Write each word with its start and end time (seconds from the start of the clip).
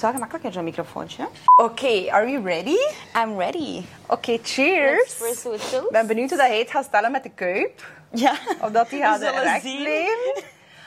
wel 0.00 0.12
gemakkelijker, 0.12 0.52
zo'n 0.52 0.64
microfoontje. 0.64 1.28
Oké, 1.56 2.10
are 2.10 2.26
we 2.26 2.40
ready? 2.44 2.76
I'm 3.16 3.38
ready. 3.38 3.84
Oké, 4.06 4.38
cheers. 4.42 5.20
Ik 5.52 5.90
ben 5.90 6.06
benieuwd 6.06 6.28
hoe 6.28 6.38
dat 6.38 6.46
hij 6.46 6.58
het 6.58 6.70
gaat 6.70 6.84
stellen 6.84 7.10
met 7.10 7.22
de 7.22 7.30
kuip. 7.30 7.84
Ja. 8.10 8.32
Of 8.60 8.70
dat 8.70 8.90
hij 8.90 8.98
gaat 8.98 9.20
recht. 9.20 9.64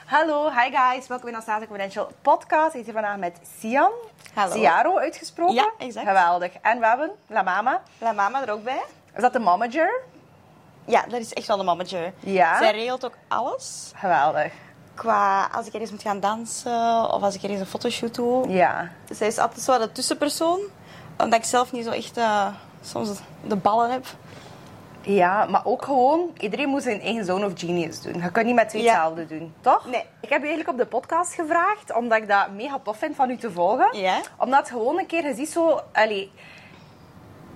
Hallo, 0.05 0.49
hi 0.49 0.76
guys. 0.76 1.07
Welkom 1.07 1.28
in 1.28 1.34
Anastasia 1.34 1.65
Confidential 1.65 2.12
podcast. 2.21 2.76
Ik 2.76 2.86
zit 2.86 2.94
vandaag 2.94 3.18
met 3.18 3.39
Sian. 3.60 3.91
Hallo. 4.34 4.54
Ciaro 4.54 4.98
uitgesproken. 4.98 5.55
Ja, 5.55 5.71
exact. 5.77 6.07
Geweldig. 6.07 6.52
En 6.61 6.80
we 6.80 6.88
hebben 6.88 7.11
La 7.27 7.41
Mama. 7.41 7.82
La 7.98 8.11
mama 8.11 8.41
er 8.41 8.52
ook 8.52 8.64
bij. 8.64 8.84
Is 9.16 9.21
dat 9.21 9.34
de 9.34 9.39
momager? 9.39 10.02
Ja, 10.86 11.05
dat 11.07 11.20
is 11.20 11.34
echt 11.34 11.48
wel 11.48 11.57
de 11.57 11.64
manager. 11.64 12.14
Ja. 12.20 12.57
Zij 12.57 12.71
regelt 12.71 13.05
ook 13.05 13.18
alles. 13.27 13.91
Geweldig. 13.95 14.54
Qua 15.04 15.50
als 15.54 15.68
ik 15.68 15.74
ergens 15.74 15.92
moet 15.92 16.02
gaan 16.02 16.20
dansen 16.20 17.14
of 17.14 17.22
als 17.22 17.36
ik 17.36 17.42
ergens 17.44 17.60
een 17.60 17.66
fotoshoot 17.68 18.16
doe. 18.16 18.50
Ja. 18.50 18.90
Zij 19.10 19.28
is 19.28 19.38
altijd 19.38 19.62
zo 19.62 19.78
de 19.78 19.92
tussenpersoon. 19.92 20.60
Omdat 21.18 21.39
ik 21.39 21.46
zelf 21.46 21.71
niet 21.71 21.86
zo 21.86 21.92
echt 21.92 22.18
eh, 22.18 22.48
soms 22.82 23.10
de 23.47 23.56
ballen 23.56 23.92
heb. 23.92 24.06
Ja, 25.02 25.46
maar 25.46 25.66
ook 25.66 25.84
gewoon, 25.86 26.30
iedereen 26.38 26.70
moet 26.70 26.84
zijn 26.84 27.02
eigen 27.02 27.25
zone 27.25 27.46
of 27.46 27.52
genius 27.56 28.02
doen. 28.02 28.14
Je 28.21 28.32
kunt 28.32 28.46
niet 28.46 28.56
met 28.56 28.70
twee 28.70 28.82
Ja. 28.84 28.92
hetzelfde 28.94 29.38
doen, 29.38 29.54
toch? 29.61 29.86
Nee. 29.86 30.06
Ik 30.21 30.30
heb 30.30 30.39
u 30.42 30.47
eigenlijk 30.47 30.70
op 30.70 30.78
de 30.78 30.86
podcast 30.86 31.33
gevraagd, 31.33 31.94
omdat 31.96 32.17
ik 32.17 32.28
dat 32.28 32.52
mega 32.52 32.80
tof 32.83 32.97
vind 32.97 33.16
van 33.16 33.30
u 33.30 33.38
te 33.38 33.52
volgen. 33.52 33.97
Ja. 34.00 34.20
Omdat 34.38 34.70
gewoon 34.70 34.97
een 35.00 35.06
keer, 35.06 35.25
je 35.28 35.33
ziet 35.36 35.50
zo... 35.50 35.81
Allee, 35.94 36.31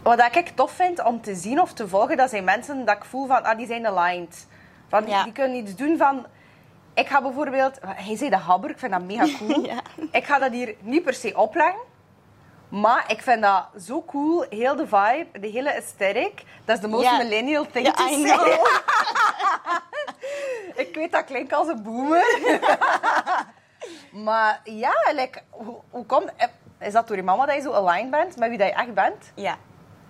wat 0.04 0.36
ik 0.36 0.50
tof 0.56 0.72
vind 0.72 1.04
om 1.04 1.22
te 1.22 1.36
zien 1.36 1.62
of 1.62 1.74
te 1.74 1.88
volgen, 1.88 2.18
dat 2.18 2.30
zijn 2.30 2.44
mensen 2.44 2.86
dat 2.86 2.96
ik 2.96 3.04
voel 3.06 3.28
van, 3.28 3.44
ah, 3.44 3.58
die 3.58 3.68
zijn 3.68 3.88
aligned. 3.88 4.48
Van, 4.88 5.08
Ja. 5.08 5.24
die 5.24 5.34
kunnen 5.34 5.58
iets 5.58 5.76
doen 5.76 5.98
van... 5.98 6.26
Ik 6.98 7.08
ga 7.08 7.22
bijvoorbeeld... 7.22 7.78
Hij 7.86 8.18
zei 8.18 8.30
de 8.30 8.38
habber, 8.38 8.70
ik 8.70 8.80
vind 8.80 8.92
dat 8.92 9.02
mega 9.02 9.28
cool. 9.38 9.66
Ja. 9.66 9.80
Ik 10.12 10.26
ga 10.26 10.40
dat 10.40 10.52
hier 10.52 10.76
niet 10.80 11.04
per 11.04 11.14
se 11.14 11.34
opleggen. 11.36 11.82
Maar 12.70 13.04
ik 13.08 13.22
vind 13.22 13.42
dat 13.42 13.68
zo 13.82 14.04
cool, 14.04 14.46
heel 14.50 14.76
de 14.76 14.88
vibe, 14.88 15.40
de 15.40 15.48
hele 15.48 15.74
aesthetic. 15.76 16.44
Dat 16.66 16.76
is 16.76 16.82
de 16.82 16.88
most 16.88 17.12
millennial 17.18 17.66
thing 17.72 17.88
to 17.94 18.06
I 18.06 18.28
say. 18.28 18.36
know. 18.36 18.66
ik 20.88 20.96
weet 20.96 21.12
dat 21.12 21.26
klinkt 21.26 21.54
als 21.54 21.68
een 21.68 21.84
boomer. 21.84 22.40
maar 24.26 24.62
ja, 24.64 24.94
like, 25.14 25.42
hoe, 25.50 25.76
hoe 25.90 26.06
komt... 26.06 26.32
Is 26.80 26.94
dat 26.94 27.08
door 27.08 27.18
je 27.18 27.24
mama 27.24 27.46
dat 27.46 27.56
je 27.56 27.62
zo 27.62 27.72
aligned 27.74 28.12
bent 28.12 28.38
met 28.38 28.50
wie 28.50 28.58
dat 28.58 28.68
je 28.68 28.74
echt 28.74 28.94
bent? 28.94 29.32
Ja, 29.36 29.58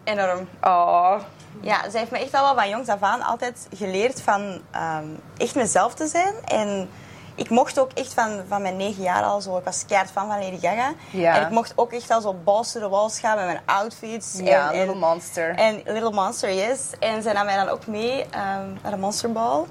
enorm. 0.08 0.50
Oh. 0.62 1.20
Ja, 1.62 1.90
zij 1.90 2.00
heeft 2.00 2.12
me 2.12 2.20
echt 2.20 2.34
al 2.34 2.44
wel 2.44 2.56
van 2.56 2.70
jongs 2.70 2.88
af 2.88 3.02
aan 3.02 3.22
altijd 3.22 3.68
geleerd 3.76 4.22
van 4.22 4.62
ehm, 4.72 5.08
echt 5.38 5.56
mezelf 5.56 5.94
te 5.94 6.08
zijn. 6.08 6.34
En 6.46 6.90
ik 7.36 7.50
mocht 7.50 7.80
ook 7.80 7.92
echt 7.94 8.14
van, 8.14 8.42
van 8.48 8.62
mijn 8.62 8.78
negen 8.78 9.04
jaar 9.04 9.24
al 9.24 9.42
zo, 9.42 9.58
ik 9.58 9.64
was 9.64 9.86
keihard 9.86 10.12
fan 10.12 10.28
van 10.28 10.40
Lady 10.40 10.60
Gaga. 10.60 10.94
Ja. 11.12 11.36
En 11.36 11.42
ik 11.42 11.50
mocht 11.50 11.74
ook 11.76 11.92
echt 11.92 12.12
al 12.12 12.22
zo 12.22 12.34
balls 12.34 12.72
to 12.72 12.80
the 12.80 12.90
walls 12.90 13.20
gaan 13.20 13.36
met 13.36 13.46
mijn 13.46 13.62
outfits. 13.66 14.40
Ja, 14.44 14.72
en, 14.72 14.78
Little 14.78 14.94
en, 14.94 15.00
Monster. 15.00 15.56
En 15.56 15.82
Little 15.86 16.12
Monster, 16.12 16.54
yes. 16.54 16.80
En 17.00 17.22
zij 17.22 17.34
nam 17.34 17.46
mij 17.46 17.56
dan 17.56 17.70
ook 17.70 17.88
mee 17.88 18.26
ehm, 18.30 18.74
naar 18.82 18.92
de 18.92 18.98
Monsterball. 18.98 19.64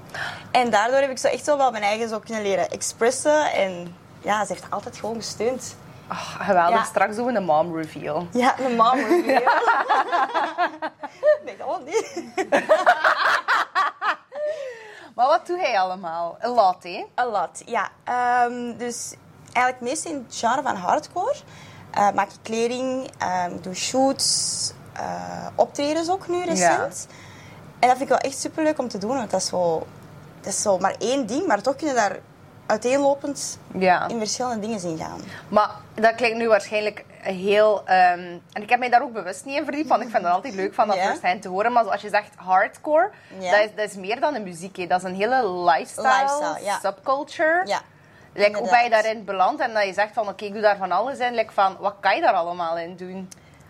En 0.51 0.69
daardoor 0.69 0.99
heb 0.99 1.09
ik 1.09 1.17
zo 1.17 1.27
echt 1.27 1.45
wel 1.45 1.57
wel 1.57 1.71
mijn 1.71 1.83
eigen 1.83 2.09
zo 2.09 2.19
kunnen 2.19 2.43
leren 2.43 2.69
expressen. 2.69 3.51
En 3.51 3.95
ja, 4.21 4.45
ze 4.45 4.53
heeft 4.53 4.65
altijd 4.69 4.97
gewoon 4.97 5.15
gesteund. 5.15 5.75
Oh, 6.11 6.35
geweldig. 6.45 6.75
Ja. 6.75 6.83
Straks 6.83 7.15
doen 7.15 7.25
we 7.25 7.33
een 7.33 7.43
mom 7.43 7.75
reveal. 7.75 8.27
Ja, 8.31 8.55
mijn 8.59 8.75
mom 8.75 8.93
review. 8.93 9.27
nee, 11.45 11.57
dat 11.57 11.85
niet. 11.85 12.23
Maar 15.15 15.27
wat 15.27 15.47
doe 15.47 15.59
hij 15.59 15.79
allemaal? 15.79 16.37
Een 16.39 16.49
lot, 16.49 16.83
hè? 16.83 17.05
A 17.19 17.25
lot, 17.25 17.61
ja. 17.65 17.89
Ehm, 18.03 18.77
dus 18.77 19.13
eigenlijk 19.53 19.89
meest 19.91 20.05
in 20.05 20.25
het 20.27 20.35
genre 20.35 20.61
van 20.61 20.75
hardcore. 20.75 21.35
Eh, 21.91 22.11
maak 22.11 22.29
ik 22.29 22.37
kleding, 22.41 23.05
ik 23.49 23.63
doe 23.63 23.73
shoots, 23.73 24.71
eh, 24.93 25.47
optredens 25.55 26.09
ook 26.09 26.27
nu 26.27 26.43
recent. 26.45 27.07
En 27.79 27.87
dat 27.87 27.97
vind 27.97 28.01
ik 28.01 28.07
wel 28.07 28.17
echt 28.17 28.39
superleuk 28.39 28.79
om 28.79 28.87
te 28.87 28.97
doen, 28.97 29.15
want 29.15 29.31
dat 29.31 29.41
is, 29.41 29.47
zo, 29.47 29.87
dat 30.41 30.53
is 30.53 30.61
zo 30.61 30.77
maar 30.77 30.95
één 30.99 31.25
ding, 31.27 31.47
maar 31.47 31.61
toch 31.61 31.75
kunnen 31.75 31.95
daar 31.95 32.19
uiteenlopend 32.67 33.59
Ja. 33.73 34.07
in 34.07 34.17
verschillende 34.17 34.59
dingen 34.59 34.79
zien 34.79 34.97
gaan. 34.97 35.19
Maar 35.47 35.69
dat 35.93 36.15
klinkt 36.15 36.37
nu 36.37 36.47
waarschijnlijk 36.47 37.05
heel... 37.21 37.81
ehm, 37.85 38.37
en 38.53 38.61
ik 38.61 38.69
heb 38.69 38.79
mij 38.79 38.89
daar 38.89 39.01
ook 39.01 39.13
bewust 39.13 39.45
niet 39.45 39.57
in 39.57 39.63
verdiept, 39.63 39.87
want 39.89 40.01
ik 40.03 40.09
vind 40.09 40.23
het 40.23 40.31
altijd 40.33 40.53
leuk 40.55 40.73
van 40.73 40.87
dat 40.87 40.97
hand 41.21 41.41
te 41.41 41.49
horen. 41.49 41.71
Maar 41.71 41.83
zoals 41.83 42.01
je 42.01 42.09
zegt, 42.09 42.29
hardcore, 42.35 43.09
dat, 43.39 43.59
is, 43.59 43.69
dat 43.75 43.89
is 43.89 43.95
meer 43.95 44.19
dan 44.19 44.35
een 44.35 44.43
muziek. 44.43 44.77
hè. 44.77 44.87
Dat 44.87 44.97
is 45.03 45.09
een 45.09 45.15
hele 45.15 45.49
lifestyle, 45.51 46.07
Lifestyle, 46.21 46.63
ja. 46.63 46.79
subculture. 46.79 47.61
Ja, 47.65 47.81
Like, 48.33 48.57
hoe 48.59 48.69
ben 48.69 48.83
je 48.83 48.89
daarin 48.89 49.23
beland? 49.25 49.59
En 49.59 49.73
dat 49.73 49.83
je 49.85 49.93
zegt 49.93 50.13
van, 50.13 50.27
oké, 50.27 50.45
ik 50.45 50.53
doe 50.53 50.61
daar 50.61 50.77
van 50.77 50.91
alles 50.91 51.17
in. 51.19 51.33
Like, 51.33 51.53
van, 51.53 51.75
wat 51.79 51.95
kan 51.99 52.15
je 52.15 52.21
daar 52.21 52.33
allemaal 52.33 52.77
in 52.77 52.95
doen? 52.95 53.29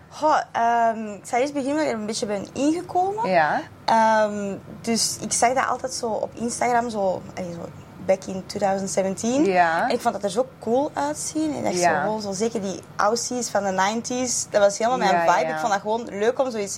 Goh, 0.09 0.40
ehm, 0.52 1.07
ik 1.13 1.25
zou 1.25 1.41
eerst 1.41 1.53
beginnen 1.53 1.75
waar 1.75 1.86
ik 1.86 1.91
er 1.94 2.00
een 2.00 2.06
beetje 2.06 2.25
ben 2.25 2.47
ingekomen. 2.53 3.30
Ja. 3.30 3.62
Ehm, 3.86 4.56
dus 4.81 5.18
ik 5.22 5.31
zag 5.31 5.53
dat 5.53 5.68
altijd 5.68 5.94
zo 5.94 6.07
op 6.07 6.34
Instagram, 6.36 6.90
zo, 6.90 7.22
allee, 7.36 7.53
zo 7.53 7.69
back 8.07 8.23
in 8.25 8.44
2017. 8.45 9.45
Ja. 9.45 9.84
En 9.84 9.90
ik 9.95 10.01
vond 10.01 10.13
dat 10.13 10.23
er 10.23 10.29
zo 10.29 10.47
cool 10.59 10.91
uitzien. 10.94 11.66
En 11.66 11.78
Ja. 11.78 12.06
zo, 12.06 12.19
zo, 12.19 12.31
zeker 12.31 12.62
die 12.62 12.79
aussies 12.95 13.50
van 13.50 13.63
de 13.63 13.72
90s, 13.72 14.50
dat 14.50 14.62
was 14.62 14.78
helemaal 14.78 14.97
mijn 14.97 15.25
Ja, 15.25 15.34
vibe. 15.34 15.51
Ik 15.51 15.57
vond 15.57 15.72
dat 15.72 15.81
gewoon 15.81 16.07
leuk 16.09 16.40
om 16.40 16.51
zoiets 16.51 16.78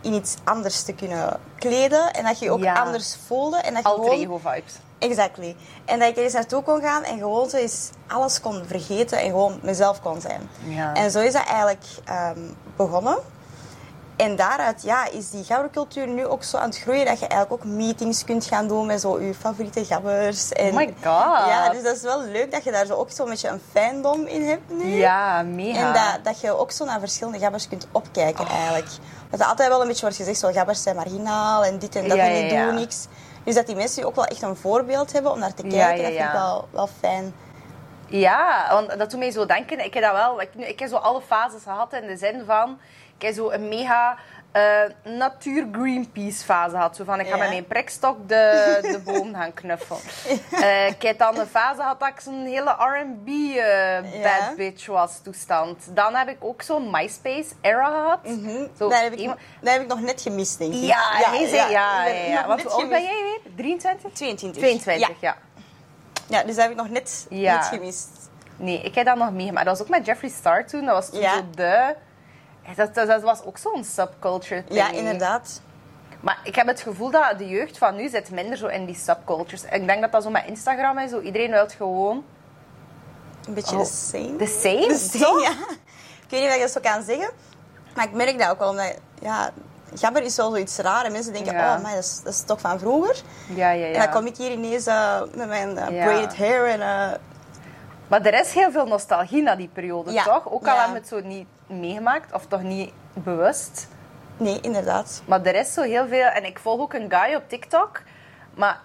in 0.00 0.12
iets 0.12 0.34
anders 0.44 0.82
te 0.82 0.92
kunnen 0.92 1.40
kleden. 1.58 2.12
En 2.12 2.24
dat 2.24 2.38
je 2.38 2.44
je 2.44 2.50
ook 2.50 2.64
anders 2.66 3.16
voelde. 3.26 3.56
En 3.56 3.74
dat 3.74 3.82
je 3.82 3.88
Alter 3.88 4.04
gewoon, 4.04 4.20
ego 4.20 4.38
vibes. 4.38 4.74
Exactly. 4.98 5.56
En 5.84 5.98
dat 5.98 6.08
ik 6.08 6.16
er 6.16 6.22
eens 6.22 6.32
naartoe 6.32 6.62
kon 6.62 6.80
gaan 6.80 7.02
en 7.04 7.18
gewoon 7.18 7.50
zo 7.50 7.56
eens 7.56 7.90
alles 8.06 8.40
kon 8.40 8.62
vergeten 8.66 9.18
en 9.18 9.26
gewoon 9.26 9.58
mezelf 9.62 10.00
kon 10.00 10.20
zijn. 10.20 10.48
Ja. 10.64 10.94
En 10.94 11.10
zo 11.10 11.20
is 11.20 11.32
dat 11.32 11.44
eigenlijk 11.46 11.84
ehm, 12.04 12.38
begonnen. 12.76 13.18
En 14.20 14.36
daaruit 14.36 14.82
ja, 14.82 15.06
is 15.10 15.30
die 15.30 15.44
gabbercultuur 15.44 16.06
nu 16.06 16.26
ook 16.26 16.42
zo 16.42 16.56
aan 16.56 16.68
het 16.68 16.78
groeien 16.78 17.04
dat 17.06 17.20
je 17.20 17.26
eigenlijk 17.26 17.62
ook 17.62 17.70
meetings 17.72 18.24
kunt 18.24 18.44
gaan 18.46 18.68
doen 18.68 18.86
met 18.86 19.00
zo 19.00 19.20
je 19.20 19.34
favoriete 19.34 19.84
gabbers. 19.84 20.52
En, 20.52 20.68
Oh 20.70 20.76
my 20.76 20.86
god. 20.86 21.48
Ja, 21.48 21.68
dus 21.70 21.82
dat 21.82 21.96
is 21.96 22.02
wel 22.02 22.22
leuk 22.22 22.50
dat 22.52 22.64
je 22.64 22.70
daar 22.70 22.86
zo 22.86 22.94
ook 22.94 23.10
zo'n 23.10 23.28
beetje 23.28 23.48
een 23.48 23.60
fandom 23.72 24.26
in 24.26 24.48
hebt 24.48 24.70
nu. 24.70 24.84
Ja, 24.84 25.42
mega. 25.42 25.78
En 25.78 25.92
dat, 25.92 26.24
dat 26.24 26.40
je 26.40 26.58
ook 26.58 26.70
zo 26.70 26.84
naar 26.84 27.00
verschillende 27.00 27.38
gabbers 27.38 27.68
kunt 27.68 27.86
opkijken 27.92 28.44
Oh. 28.44 28.50
eigenlijk. 28.54 28.88
Dat 29.30 29.40
er 29.40 29.46
altijd 29.46 29.68
wel 29.68 29.80
een 29.80 29.86
beetje 29.86 30.00
wordt 30.00 30.16
gezegd, 30.16 30.38
zo 30.38 30.52
gabbers 30.52 30.82
zijn 30.82 30.96
marginaal 30.96 31.64
en 31.64 31.78
dit 31.78 31.96
en 31.96 32.08
dat 32.08 32.16
Ja, 32.16 32.24
en 32.24 32.32
die 32.32 32.52
ja, 32.52 32.64
doen 32.66 32.74
niks. 32.74 33.06
Dus 33.44 33.54
dat 33.54 33.66
die 33.66 33.76
mensen 33.76 34.04
ook 34.04 34.14
wel 34.14 34.24
echt 34.24 34.42
een 34.42 34.56
voorbeeld 34.56 35.12
hebben 35.12 35.32
om 35.32 35.38
naar 35.38 35.54
te 35.54 35.62
kijken, 35.62 36.02
dat 36.02 36.12
vind 36.12 36.24
ik 36.24 36.32
wel, 36.32 36.68
wel 36.70 36.88
fijn. 37.00 37.34
Ja, 38.06 38.66
want 38.70 38.98
dat 38.98 39.10
doet 39.10 39.18
mij 39.18 39.30
zo 39.30 39.46
denken. 39.46 39.84
Ik 39.84 39.94
heb 39.94 40.02
dat 40.02 40.12
wel. 40.12 40.40
Ik, 40.40 40.50
ik 40.54 40.78
heb 40.78 40.88
zo 40.88 40.96
alle 40.96 41.20
fases 41.20 41.62
gehad 41.62 41.92
in 41.92 42.06
de 42.06 42.16
zin 42.16 42.42
van. 42.46 42.78
Ik 43.20 43.26
heb 43.26 43.34
zo 43.34 43.50
een 43.50 43.68
mega 43.68 44.16
eh, 44.52 44.62
natuur 45.04 45.66
Greenpeace 45.72 46.44
fase 46.44 46.70
gehad. 46.70 46.96
Zo 46.96 47.04
van 47.04 47.20
ik 47.20 47.26
ga 47.26 47.32
Ja. 47.34 47.38
met 47.42 47.48
mijn 47.48 47.66
prikstok 47.66 48.28
de, 48.28 48.78
de 48.82 49.00
boom 49.12 49.34
gaan 49.34 49.54
knuffelen. 49.54 50.00
Eh, 50.50 50.86
ik 50.88 51.02
heb 51.02 51.18
dan 51.18 51.38
een 51.38 51.46
fase 51.46 51.80
gehad 51.80 52.00
dat 52.00 52.08
ik 52.08 52.20
zo'n 52.20 52.44
hele 52.44 52.70
R&B 52.70 53.28
eh, 53.28 53.54
Ja. 53.54 54.02
bad 54.22 54.56
bitch 54.56 54.86
was 54.86 55.20
toestand. 55.22 55.96
Dan 55.96 56.14
heb 56.14 56.28
ik 56.28 56.36
ook 56.40 56.62
zo'n 56.62 56.90
MySpace 56.90 57.48
era 57.60 57.84
gehad. 57.86 58.18
Zo, 58.78 58.88
dat, 58.88 59.00
heb 59.00 59.12
ik, 59.12 59.18
iemand- 59.18 59.38
dat 59.60 59.72
heb 59.72 59.82
ik 59.82 59.88
nog 59.88 60.00
net 60.00 60.20
gemist, 60.20 60.58
denk 60.58 60.74
ik. 60.74 60.80
Ja, 60.82 61.02
zei, 61.22 61.46
ja, 61.48 61.68
ja, 61.68 62.04
ben 62.04 62.28
ja. 62.30 62.44
hoe 62.44 62.70
oud 62.70 62.88
ben 62.88 63.02
jij 63.02 63.22
weer? 63.22 63.52
23? 63.56 64.12
22. 64.12 64.62
22, 64.62 65.08
Ja. 65.08 65.14
ja. 65.20 65.36
ja, 66.26 66.42
dus 66.44 66.54
dat 66.54 66.62
heb 66.62 66.70
ik 66.72 66.76
nog 66.78 66.88
net, 66.90 67.26
Ja. 67.30 67.56
net 67.56 67.64
gemist. 67.66 68.08
Nee, 68.56 68.80
ik 68.82 68.94
heb 68.94 69.06
dat 69.06 69.16
nog 69.16 69.30
meegemaakt. 69.32 69.66
Dat 69.66 69.78
was 69.78 69.86
ook 69.86 69.92
met 69.96 70.06
Jeffree 70.06 70.30
Star 70.30 70.66
toen. 70.66 70.84
Dat 70.84 70.94
was 70.94 71.10
toen 71.10 71.20
Ja. 71.20 71.34
zo 71.34 71.42
de... 71.54 71.94
Dat, 72.76 72.94
dat, 72.94 73.06
dat 73.06 73.22
was 73.22 73.44
ook 73.44 73.58
zo'n 73.58 73.84
subculture 73.84 74.64
thing. 74.64 74.78
Ja, 74.78 74.90
inderdaad. 74.90 75.60
Maar 76.20 76.38
ik 76.44 76.54
heb 76.54 76.66
het 76.66 76.80
gevoel 76.80 77.10
dat 77.10 77.38
de 77.38 77.48
jeugd 77.48 77.78
van 77.78 77.96
nu 77.96 78.08
zit 78.08 78.30
minder 78.30 78.56
zo 78.56 78.66
in 78.66 78.84
die 78.84 78.94
subcultures. 78.94 79.64
Ik 79.64 79.86
denk 79.86 80.00
dat 80.00 80.12
dat 80.12 80.22
zo 80.22 80.30
met 80.30 80.44
Instagram 80.46 80.98
is. 80.98 81.10
Zo. 81.10 81.20
Iedereen 81.20 81.50
wil 81.50 81.66
gewoon 81.76 82.24
Een 83.46 83.54
beetje 83.54 83.76
Oh. 83.76 83.82
de 83.82 83.88
same. 83.88 84.36
the 84.36 84.46
same. 84.46 85.40
Ja. 85.42 85.50
Ik 85.50 86.28
weet 86.30 86.40
niet 86.40 86.48
of 86.48 86.54
ik 86.54 86.60
dat 86.60 86.70
zo 86.70 86.80
kan 86.80 87.02
zeggen. 87.02 87.30
Maar 87.94 88.04
ik 88.04 88.12
merk 88.12 88.38
dat 88.38 88.48
ook 88.50 88.58
wel. 88.58 88.68
Omdat, 88.68 88.94
ja, 89.22 89.50
gabber 89.94 90.22
is 90.22 90.36
wel 90.36 90.50
zoiets 90.50 90.76
raar. 90.76 91.04
En 91.04 91.12
mensen 91.12 91.32
denken, 91.32 91.52
Ja. 91.54 91.76
oh, 91.76 91.82
maar 91.82 91.94
dat 91.94 92.04
is, 92.04 92.20
dat 92.24 92.32
is 92.32 92.42
toch 92.42 92.60
van 92.60 92.78
vroeger. 92.78 93.16
Ja, 93.54 93.70
ja, 93.70 93.86
ja. 93.86 93.92
En 93.94 93.98
dan 94.00 94.10
kom 94.10 94.26
ik 94.26 94.36
hier 94.36 94.50
ineens 94.50 94.86
eh, 94.86 95.20
met 95.34 95.48
mijn 95.48 95.78
eh, 95.78 95.96
Ja. 95.96 96.04
braided 96.04 96.36
hair 96.36 96.66
en... 96.68 96.80
eh, 96.80 97.18
Maar 98.08 98.22
er 98.26 98.40
is 98.40 98.52
heel 98.52 98.70
veel 98.70 98.86
nostalgie 98.86 99.42
na 99.42 99.56
die 99.56 99.68
periode, 99.72 100.12
Ja. 100.12 100.22
toch? 100.24 100.50
Ook 100.52 100.66
al 100.68 100.74
hebben 100.76 100.92
we 100.92 100.98
het 100.98 101.08
zo 101.08 101.20
niet 101.20 101.46
meegemaakt. 101.70 102.32
Of 102.32 102.46
toch 102.46 102.62
niet 102.62 102.92
bewust. 103.14 103.88
nee, 104.36 104.60
inderdaad. 104.60 105.22
Maar 105.26 105.42
er 105.42 105.54
is 105.54 105.72
zo 105.72 105.82
heel 105.82 106.06
veel... 106.08 106.26
En 106.26 106.44
ik 106.44 106.58
volg 106.58 106.80
ook 106.80 106.92
een 106.94 107.12
guy 107.12 107.34
op 107.34 107.48
TikTok. 107.48 108.02
Maar 108.54 108.80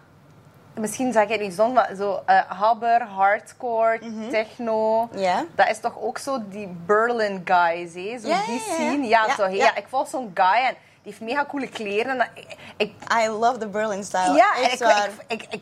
misschien 0.73 1.11
zeg 1.13 1.27
ik 1.27 1.41
iets 1.41 1.55
dom, 1.55 1.73
maar 1.73 1.95
zo 1.97 2.23
habber, 2.47 3.01
hardcore, 3.01 3.99
techno. 4.31 5.05
Mhm. 5.11 5.17
Ja. 5.19 5.45
Dat 5.55 5.69
is 5.69 5.79
toch 5.79 5.99
ook 5.99 6.17
zo 6.17 6.39
die 6.49 6.67
Berlin 6.85 7.41
guys, 7.45 7.93
hè? 7.93 8.17
Zo 8.19 8.27
Ja, 8.27 8.45
die 8.45 8.59
scene. 8.59 9.07
Ja, 9.07 9.25
hè? 9.35 9.45
ja. 9.45 9.75
ik 9.75 9.85
volg 9.89 10.07
zo'n 10.07 10.31
guy 10.33 10.63
en 10.67 10.75
die 11.03 11.13
heeft 11.13 11.21
mega 11.21 11.45
coole 11.45 11.67
kleren. 11.67 12.11
En 12.11 12.17
dat- 12.17 12.27
ik, 12.33 12.55
ik, 12.77 12.93
I 13.23 13.27
love 13.29 13.57
the 13.57 13.67
Berlin 13.67 14.03
style. 14.03 14.33
ja, 14.33 14.55
en 14.55 15.09
ik, 15.27 15.45
ik, 15.49 15.61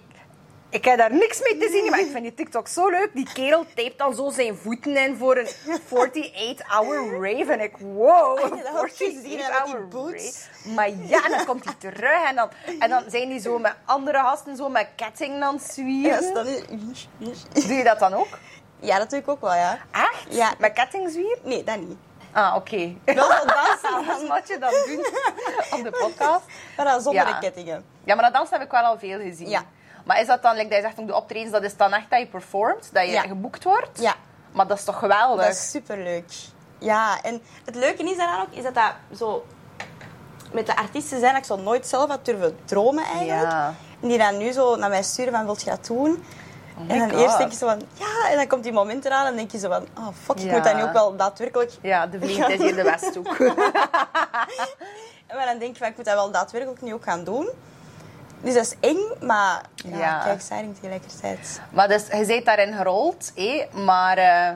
ik, 0.73 0.85
heb 0.85 0.97
daar 0.97 1.13
niks 1.13 1.41
mee 1.41 1.57
te 1.57 1.69
zien, 1.71 1.89
maar 1.89 1.99
ik 1.99 2.09
vind 2.11 2.23
die 2.23 2.33
TikTok 2.33 2.67
zo 2.67 2.89
leuk. 2.89 3.09
Die 3.13 3.27
kerel 3.33 3.65
tapet 3.75 3.97
dan 3.97 4.15
zo 4.15 4.29
zijn 4.29 4.55
voeten 4.57 4.95
in 4.97 5.15
voor 5.17 5.37
een 5.37 5.47
48-hour 5.47 7.11
rave. 7.11 7.51
En 7.51 7.59
ik, 7.59 7.77
wow, 7.77 8.39
Ah, 8.43 8.49
ja, 8.57 8.63
dat 8.63 8.71
had 8.73 8.85
ik 8.85 8.93
gezien, 8.95 9.21
hè, 9.21 9.21
met 9.21 9.65
die 9.65 9.75
48-hour 9.75 9.87
boots. 9.87 10.47
rave. 10.63 10.69
Maar 10.75 10.89
ja, 10.89 11.29
dan 11.29 11.45
komt 11.45 11.65
hij 11.65 11.73
terug 11.77 12.23
en 12.29 12.35
dan, 12.35 12.49
en 12.79 12.89
dan 12.89 13.03
zijn 13.07 13.29
die 13.29 13.39
zo 13.39 13.59
met 13.59 13.75
andere 13.85 14.17
gasten 14.17 14.55
zo 14.55 14.69
met 14.69 14.87
ketting 14.95 15.43
aan 15.43 15.53
het 15.55 15.65
Ja, 15.65 15.71
zwieren. 15.73 16.23
stel 16.23 16.43
nu- 16.43 17.33
Doe 17.53 17.73
je 17.73 17.83
dat 17.83 17.99
dan 17.99 18.13
ook? 18.13 18.37
ja, 18.79 18.97
dat 18.97 19.09
doe 19.09 19.19
ik 19.19 19.27
ook 19.27 19.41
wel, 19.41 19.53
ja. 19.53 19.77
Echt? 19.91 20.25
Ja. 20.29 20.53
Met 20.57 20.73
ketting 20.73 21.11
zwieren? 21.11 21.39
Nee, 21.43 21.63
dat 21.63 21.77
niet. 21.79 21.97
Ah, 22.31 22.55
oké. 22.55 22.93
Wel 23.05 23.15
zo 23.31 23.45
dansen, 23.45 24.05
dan- 24.07 24.27
wat 24.27 24.47
je 24.47 24.57
dan 24.59 24.71
doen 24.87 25.05
op 25.79 25.83
de 25.83 25.97
podcast. 25.99 26.43
maar 26.77 26.85
dan 26.85 27.01
zonder 27.01 27.27
Ja. 27.27 27.33
de 27.33 27.39
kettingen. 27.39 27.85
Ja, 28.03 28.15
maar 28.15 28.23
dat 28.23 28.33
dansen 28.33 28.57
heb 28.57 28.65
ik 28.65 28.71
wel 28.71 28.81
al 28.81 28.99
veel 28.99 29.19
gezien. 29.19 29.49
Ja. 29.49 29.63
Maar 30.03 30.19
is 30.19 30.27
dat 30.27 30.41
dan, 30.41 30.55
like 30.55 30.67
dat 30.69 30.77
je 30.77 30.83
zegt, 30.83 30.99
ook 30.99 31.07
de 31.07 31.15
optredens, 31.15 31.51
dat 31.51 31.63
is 31.63 31.77
dan 31.77 31.93
echt 31.93 32.09
dat 32.09 32.19
je 32.19 32.27
performt? 32.27 32.89
Dat 32.93 33.05
je 33.05 33.11
Ja. 33.11 33.21
geboekt 33.21 33.63
wordt? 33.63 34.01
Ja. 34.01 34.13
Maar 34.51 34.67
dat 34.67 34.77
is 34.77 34.83
toch 34.83 34.99
geweldig? 34.99 35.45
Dat 35.45 35.53
is 35.55 35.69
superleuk. 35.69 36.31
Ja, 36.77 37.21
en 37.21 37.41
het 37.65 37.75
leuke 37.75 38.03
is 38.03 38.17
daaraan 38.17 38.41
ook, 38.41 38.51
is 38.53 38.63
dat 38.63 38.73
dat 38.75 38.91
zo... 39.17 39.45
Met 40.51 40.65
de 40.65 40.75
artiesten 40.75 41.19
zijn 41.19 41.31
dat 41.31 41.41
ik 41.41 41.47
zo 41.47 41.55
nooit 41.55 41.87
zelf 41.87 42.09
had 42.09 42.25
durven 42.25 42.57
dromen 42.65 43.03
eigenlijk. 43.03 43.51
Ja. 43.51 43.73
En 44.01 44.07
die 44.07 44.17
dan 44.17 44.37
nu 44.37 44.51
zo 44.51 44.75
naar 44.75 44.89
mij 44.89 45.03
sturen 45.03 45.33
van, 45.33 45.45
wil 45.45 45.55
je 45.59 45.65
dat 45.65 45.85
doen? 45.85 46.23
Oh 46.77 46.91
en 46.91 46.99
dan 46.99 47.09
God. 47.11 47.19
eerst 47.19 47.37
denk 47.37 47.51
je 47.51 47.57
zo 47.57 47.67
van, 47.67 47.81
ja. 47.93 48.29
En 48.29 48.35
dan 48.35 48.47
komt 48.47 48.63
die 48.63 48.71
moment 48.73 49.05
eraan 49.05 49.25
en 49.25 49.35
denk 49.35 49.51
je 49.51 49.57
zo 49.59 49.69
van, 49.69 49.87
oh 49.97 50.07
fuck, 50.23 50.39
ik 50.39 50.51
moet 50.51 50.63
dat 50.63 50.75
nu 50.75 50.83
ook 50.83 50.93
wel 50.93 51.15
daadwerkelijk... 51.15 51.71
Ja, 51.81 52.07
de 52.07 52.19
vriend 52.19 52.49
is 52.49 52.59
hier 52.59 52.75
de 52.75 52.83
Westhoek. 52.91 53.37
Maar 55.35 55.45
dan 55.45 55.57
denk 55.57 55.73
je 55.73 55.77
van, 55.77 55.87
ik 55.87 55.95
moet 55.95 56.05
dat 56.05 56.13
wel 56.13 56.31
daadwerkelijk 56.31 56.81
nu 56.81 56.93
ook 56.93 57.03
gaan 57.03 57.23
doen. 57.23 57.49
Dus 58.43 58.53
dat 58.53 58.63
is 58.63 58.75
eng, 58.79 59.25
maar 59.25 59.61
ja, 59.75 59.97
Ja. 59.97 60.19
kijk, 60.23 60.35
exciting 60.35 60.75
tegelijkertijd. 60.75 61.61
maar 61.69 61.87
dus, 61.87 62.07
je 62.07 62.25
bent 62.25 62.45
daarin 62.45 62.73
gerold, 62.73 63.31
hé, 63.35 63.67
maar 63.71 64.17
eh, 64.17 64.51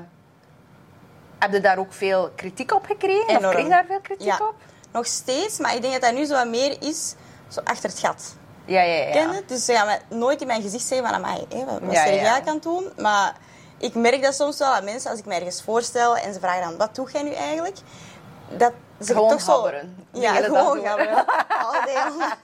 heb 1.39 1.51
je 1.51 1.59
daar 1.61 1.77
ook 1.77 1.93
veel 1.93 2.31
kritiek 2.35 2.73
op 2.73 2.85
gekregen? 2.85 3.27
Of 3.27 3.37
Enorm. 3.37 3.51
kreeg 3.51 3.63
je 3.63 3.69
daar 3.69 3.85
veel 3.87 3.99
kritiek 4.01 4.27
Ja, 4.27 4.37
op? 4.37 4.55
nog 4.91 5.05
steeds, 5.05 5.59
maar 5.59 5.75
ik 5.75 5.81
denk 5.81 5.93
dat 5.93 6.01
dat 6.01 6.13
nu 6.13 6.25
zo 6.25 6.33
wat 6.33 6.47
meer 6.47 6.77
is, 6.79 7.15
zo 7.47 7.59
achter 7.63 7.89
het 7.89 7.99
gat. 7.99 8.35
Ja, 8.65 8.81
ja, 8.81 9.03
ja. 9.05 9.11
Ken 9.11 9.31
je? 9.33 9.43
Dus 9.47 9.65
ze 9.65 9.73
gaan 9.73 9.85
mij 9.85 10.01
nooit 10.09 10.41
in 10.41 10.47
mijn 10.47 10.61
gezicht 10.61 10.85
zeggen 10.85 11.07
van, 11.09 11.23
hé, 11.25 11.65
wat, 11.65 11.79
wat 11.81 11.93
Ja, 11.93 12.05
jij 12.09 12.41
kan 12.45 12.59
doen? 12.61 12.91
Maar 12.97 13.35
ik 13.77 13.95
merk 13.95 14.21
dat 14.21 14.35
soms 14.35 14.57
wel 14.57 14.73
aan 14.73 14.83
mensen, 14.83 15.09
als 15.11 15.19
ik 15.19 15.25
mij 15.25 15.37
ergens 15.37 15.61
voorstel 15.61 16.17
en 16.17 16.33
ze 16.33 16.39
vragen 16.39 16.61
dan, 16.61 16.77
wat 16.77 16.95
doe 16.95 17.11
jij 17.11 17.23
nu 17.23 17.31
eigenlijk? 17.33 17.77
Dat 18.49 18.71
ze 19.01 19.13
Gewoon 19.13 19.29
toch 19.29 19.41
zo... 19.41 19.53
gabberen. 19.53 20.07
De 20.11 20.19
Ja, 20.19 20.33
gewoon 20.33 20.81
gabberen. 20.85 21.25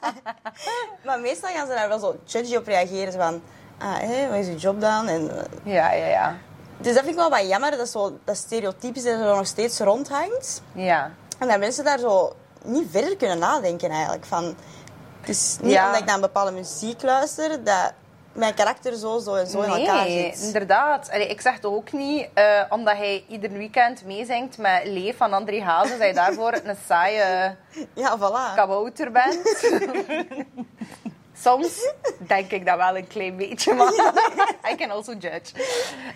Maar 1.05 1.19
meestal 1.19 1.49
gaan 1.49 1.67
ze 1.67 1.73
daar 1.73 1.87
wel 1.87 1.99
zo 1.99 2.15
judgy 2.25 2.55
op 2.55 2.65
reageren. 2.67 3.11
Zo 3.11 3.17
van, 3.19 3.41
ah, 3.79 3.97
hé, 3.97 4.27
wat 4.29 4.37
is 4.37 4.47
je 4.47 4.55
job 4.55 4.81
dan? 4.81 5.07
En, 5.07 5.29
eh, 5.37 5.73
Ja, 5.73 5.91
ja, 5.91 6.05
ja. 6.05 6.35
dus 6.77 6.93
dat 6.93 7.03
vind 7.03 7.07
ik 7.15 7.19
wel 7.19 7.29
wat 7.29 7.47
jammer, 7.47 7.77
dat 7.77 7.89
zo, 7.89 8.17
dat 8.23 8.35
stereotypes 8.37 9.03
dat 9.03 9.13
er 9.13 9.35
nog 9.35 9.45
steeds 9.47 9.79
rondhangt. 9.79 10.61
Ja. 10.71 11.11
En 11.39 11.47
dat 11.47 11.59
mensen 11.59 11.83
daar 11.83 11.99
zo 11.99 12.33
niet 12.63 12.87
verder 12.91 13.17
kunnen 13.17 13.39
nadenken 13.39 13.89
eigenlijk. 13.89 14.25
Van, 14.25 14.43
het 15.19 15.29
is 15.29 15.57
niet 15.61 15.71
Ja. 15.71 15.85
omdat 15.85 15.99
ik 15.99 16.05
naar 16.05 16.15
een 16.15 16.21
bepaalde 16.21 16.51
muziek 16.51 17.01
luister, 17.01 17.63
dat 17.63 17.93
mijn 18.33 18.53
karakter 18.53 18.95
zo, 18.95 19.19
zo 19.19 19.33
en 19.35 19.47
zo 19.47 19.61
in 19.61 19.69
elkaar 19.69 20.05
Nee, 20.05 20.31
zit. 20.33 20.41
inderdaad. 20.45 21.09
Allee, 21.11 21.27
ik 21.27 21.41
zeg 21.41 21.59
toch 21.59 21.73
ook 21.73 21.91
niet, 21.91 22.27
eh, 22.33 22.61
omdat 22.69 22.97
hij 22.97 23.23
ieder 23.27 23.51
weekend 23.51 24.05
meezingt 24.05 24.57
met 24.57 24.81
Leef 24.85 25.17
van 25.17 25.33
André 25.33 25.61
Hazes, 25.61 25.97
dat 25.97 26.07
je 26.07 26.13
daarvoor 26.13 26.53
een 26.63 26.75
saaie 26.87 27.55
Ja, 27.93 28.17
voilà. 28.19 28.55
kabouter 28.55 29.11
bent. 29.11 29.63
Soms 31.43 31.91
denk 32.17 32.51
ik 32.51 32.65
dat 32.65 32.77
wel 32.77 32.97
een 32.97 33.07
klein 33.07 33.35
beetje, 33.35 33.73
maar 33.73 33.93
I 34.71 34.75
can 34.75 34.89
also 34.91 35.13
judge. 35.13 35.53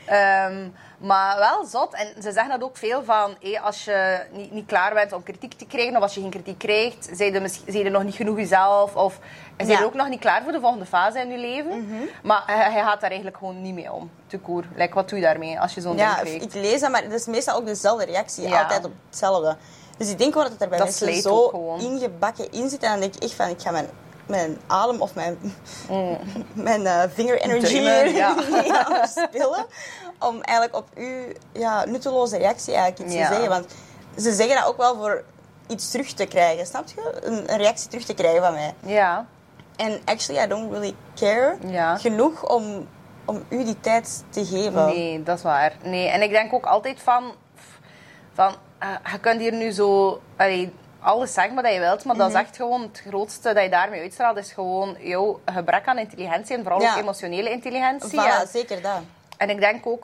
Ehm, 0.05 0.69
maar 0.97 1.37
wel 1.37 1.65
zot. 1.65 1.93
En 1.93 2.07
ze 2.21 2.31
zeggen 2.31 2.49
dat 2.49 2.63
ook 2.63 2.77
veel 2.77 3.03
van, 3.03 3.35
hé, 3.39 3.59
als 3.59 3.85
je 3.85 4.19
niet, 4.31 4.51
niet 4.51 4.65
klaar 4.65 4.93
bent 4.93 5.13
om 5.13 5.23
kritiek 5.23 5.53
te 5.53 5.65
krijgen, 5.65 5.95
of 5.95 6.01
als 6.01 6.13
je 6.13 6.21
geen 6.21 6.29
kritiek 6.29 6.57
krijgt, 6.57 7.09
zijn 7.13 7.33
je, 7.33 7.49
zijn 7.67 7.83
je 7.83 7.89
nog 7.89 8.03
niet 8.03 8.15
genoeg 8.15 8.37
jezelf, 8.37 8.95
of 8.95 9.19
zijn 9.57 9.67
je 9.67 9.73
Ja. 9.73 9.79
Mhm. 9.79 9.87
ook 9.87 9.93
nog 9.93 10.09
niet 10.09 10.19
klaar 10.19 10.43
voor 10.43 10.51
de 10.51 10.59
volgende 10.59 10.85
fase 10.85 11.19
in 11.19 11.29
je 11.29 11.37
leven. 11.37 11.85
Maar 12.23 12.43
hij, 12.45 12.81
gaat 12.83 13.01
daar 13.01 13.09
eigenlijk 13.09 13.37
gewoon 13.37 13.61
niet 13.61 13.73
mee 13.73 13.91
om, 13.91 14.11
te 14.27 14.39
koer. 14.39 14.63
Like, 14.75 14.93
wat 14.93 15.09
doe 15.09 15.19
je 15.19 15.25
daarmee 15.25 15.59
als 15.59 15.73
je 15.73 15.81
zo'n 15.81 15.97
Ja, 15.97 16.15
ding 16.15 16.27
krijgt? 16.27 16.55
ik 16.55 16.61
lees 16.61 16.79
dat, 16.79 16.91
maar 16.91 17.03
het 17.03 17.13
is 17.13 17.25
meestal 17.25 17.55
ook 17.55 17.65
dezelfde 17.65 18.05
reactie. 18.05 18.47
Ja. 18.47 18.61
Altijd 18.61 18.85
op 18.85 18.91
hetzelfde. 19.09 19.57
Dus 19.97 20.09
ik 20.09 20.17
denk 20.17 20.33
wel 20.33 20.43
dat 20.43 20.51
het 20.51 20.61
er 20.61 20.69
bij 20.69 20.77
Dat 20.77 20.87
mensen 20.87 21.21
zo 21.21 21.75
ingebakken 21.79 22.51
in 22.51 22.69
zit. 22.69 22.83
En 22.83 22.89
dan 22.91 22.99
denk 22.99 23.15
ik 23.15 23.23
echt 23.23 23.33
van, 23.33 23.49
ik 23.49 23.61
ga 23.61 23.71
mijn, 23.71 23.89
mijn 24.27 24.57
adem 24.67 25.01
of 25.01 25.15
mijn, 25.15 25.37
Mm. 25.89 26.17
mijn 26.53 26.85
eh, 26.85 27.01
vinger 27.13 27.41
energy 27.41 27.81
Duimen, 27.83 28.15
ja. 28.15 28.35
verspillen. 29.07 29.65
Om 30.19 30.41
eigenlijk 30.41 30.77
op 30.77 30.87
uw 30.95 31.23
ja, 31.51 31.85
nutteloze 31.85 32.37
reactie 32.37 32.73
eigenlijk 32.73 33.09
iets 33.09 33.19
Ja. 33.19 33.27
te 33.27 33.33
zeggen. 33.33 33.49
Want 33.49 33.65
ze 34.17 34.31
zeggen 34.33 34.55
dat 34.55 34.65
ook 34.65 34.77
wel 34.77 34.95
voor 34.95 35.23
iets 35.67 35.91
terug 35.91 36.11
te 36.13 36.25
krijgen, 36.25 36.65
snap 36.65 36.87
je? 36.95 37.19
Een, 37.23 37.51
een 37.51 37.57
reactie 37.57 37.89
terug 37.89 38.05
te 38.05 38.13
krijgen 38.13 38.41
van 38.41 38.53
mij. 38.53 38.73
Ja, 38.85 39.25
En 39.75 39.99
actually, 40.05 40.43
I 40.43 40.47
don't 40.47 40.71
really 40.71 40.95
care 41.15 41.57
Ja. 41.67 41.97
genoeg 41.97 42.49
om, 42.49 42.87
om 43.25 43.43
u 43.49 43.63
die 43.63 43.79
tijd 43.79 44.23
te 44.29 44.45
geven. 44.45 44.85
Nee, 44.85 45.23
dat 45.23 45.37
is 45.37 45.43
waar. 45.43 45.73
Nee, 45.83 46.07
en 46.07 46.21
ik 46.21 46.29
denk 46.29 46.53
ook 46.53 46.65
altijd 46.65 47.01
van... 47.01 47.33
van 48.33 48.55
eh, 48.79 48.89
je 49.11 49.19
kunt 49.19 49.39
hier 49.41 49.53
nu 49.53 49.71
zo... 49.71 50.21
allee, 50.37 50.73
alles 50.99 51.33
zeggen 51.33 51.55
wat 51.55 51.73
je 51.73 51.79
wilt, 51.79 52.03
maar 52.03 52.15
dat 52.15 52.27
Mhm. 52.29 52.37
is 52.37 52.43
echt 52.43 52.55
gewoon 52.55 52.81
het 52.81 53.03
grootste 53.07 53.53
dat 53.53 53.63
je 53.63 53.69
daarmee 53.69 54.01
uitstraalt, 54.01 54.37
is 54.37 54.51
gewoon 54.51 54.95
jouw 54.99 55.39
gebrek 55.45 55.87
aan 55.87 55.97
intelligentie 55.97 56.55
en 56.55 56.61
vooral 56.63 56.81
Ja. 56.81 56.91
ook 56.93 56.97
emotionele 57.01 57.49
intelligentie. 57.49 58.19
Voilà, 58.19 58.41
En- 58.41 58.47
zeker 58.47 58.81
dat. 58.81 58.99
En 59.37 59.49
ik 59.49 59.59
denk 59.59 59.85
ook 59.87 60.03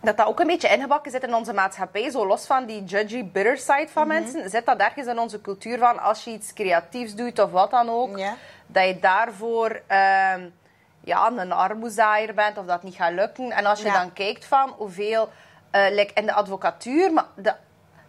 dat 0.00 0.16
dat 0.16 0.26
ook 0.26 0.40
een 0.40 0.46
beetje 0.46 0.68
ingebakken 0.68 1.10
zit 1.10 1.22
in 1.22 1.34
onze 1.34 1.52
maatschappij. 1.52 2.10
Zo 2.10 2.26
los 2.26 2.46
van 2.46 2.64
die 2.66 2.84
judgy, 2.84 3.24
bitter 3.24 3.56
side 3.58 3.88
van 3.92 4.06
Mhm. 4.06 4.20
mensen, 4.22 4.50
zit 4.50 4.66
dat 4.66 4.78
ergens 4.78 5.06
in 5.06 5.18
onze 5.18 5.40
cultuur 5.40 5.78
van 5.78 5.98
als 5.98 6.24
je 6.24 6.30
iets 6.30 6.52
creatiefs 6.52 7.14
doet 7.14 7.38
of 7.38 7.50
wat 7.50 7.70
dan 7.70 7.88
ook, 7.90 8.18
Ja. 8.18 8.34
dat 8.66 8.84
je 8.86 8.98
daarvoor 8.98 9.80
ehm, 9.86 10.48
ja, 11.00 11.30
een 11.36 11.52
armoezaaier 11.52 12.34
bent 12.34 12.58
of 12.58 12.66
dat 12.66 12.82
niet 12.82 12.94
gaat 12.94 13.12
lukken. 13.12 13.50
En 13.50 13.66
als 13.66 13.80
je 13.80 13.86
Ja. 13.86 13.92
dan 13.92 14.12
kijkt 14.12 14.44
van 14.44 14.74
hoeveel, 14.76 15.28
like 15.70 16.10
in 16.14 16.26
de 16.26 16.32
advocatuur, 16.32 17.12
maar 17.12 17.24
de, 17.36 17.54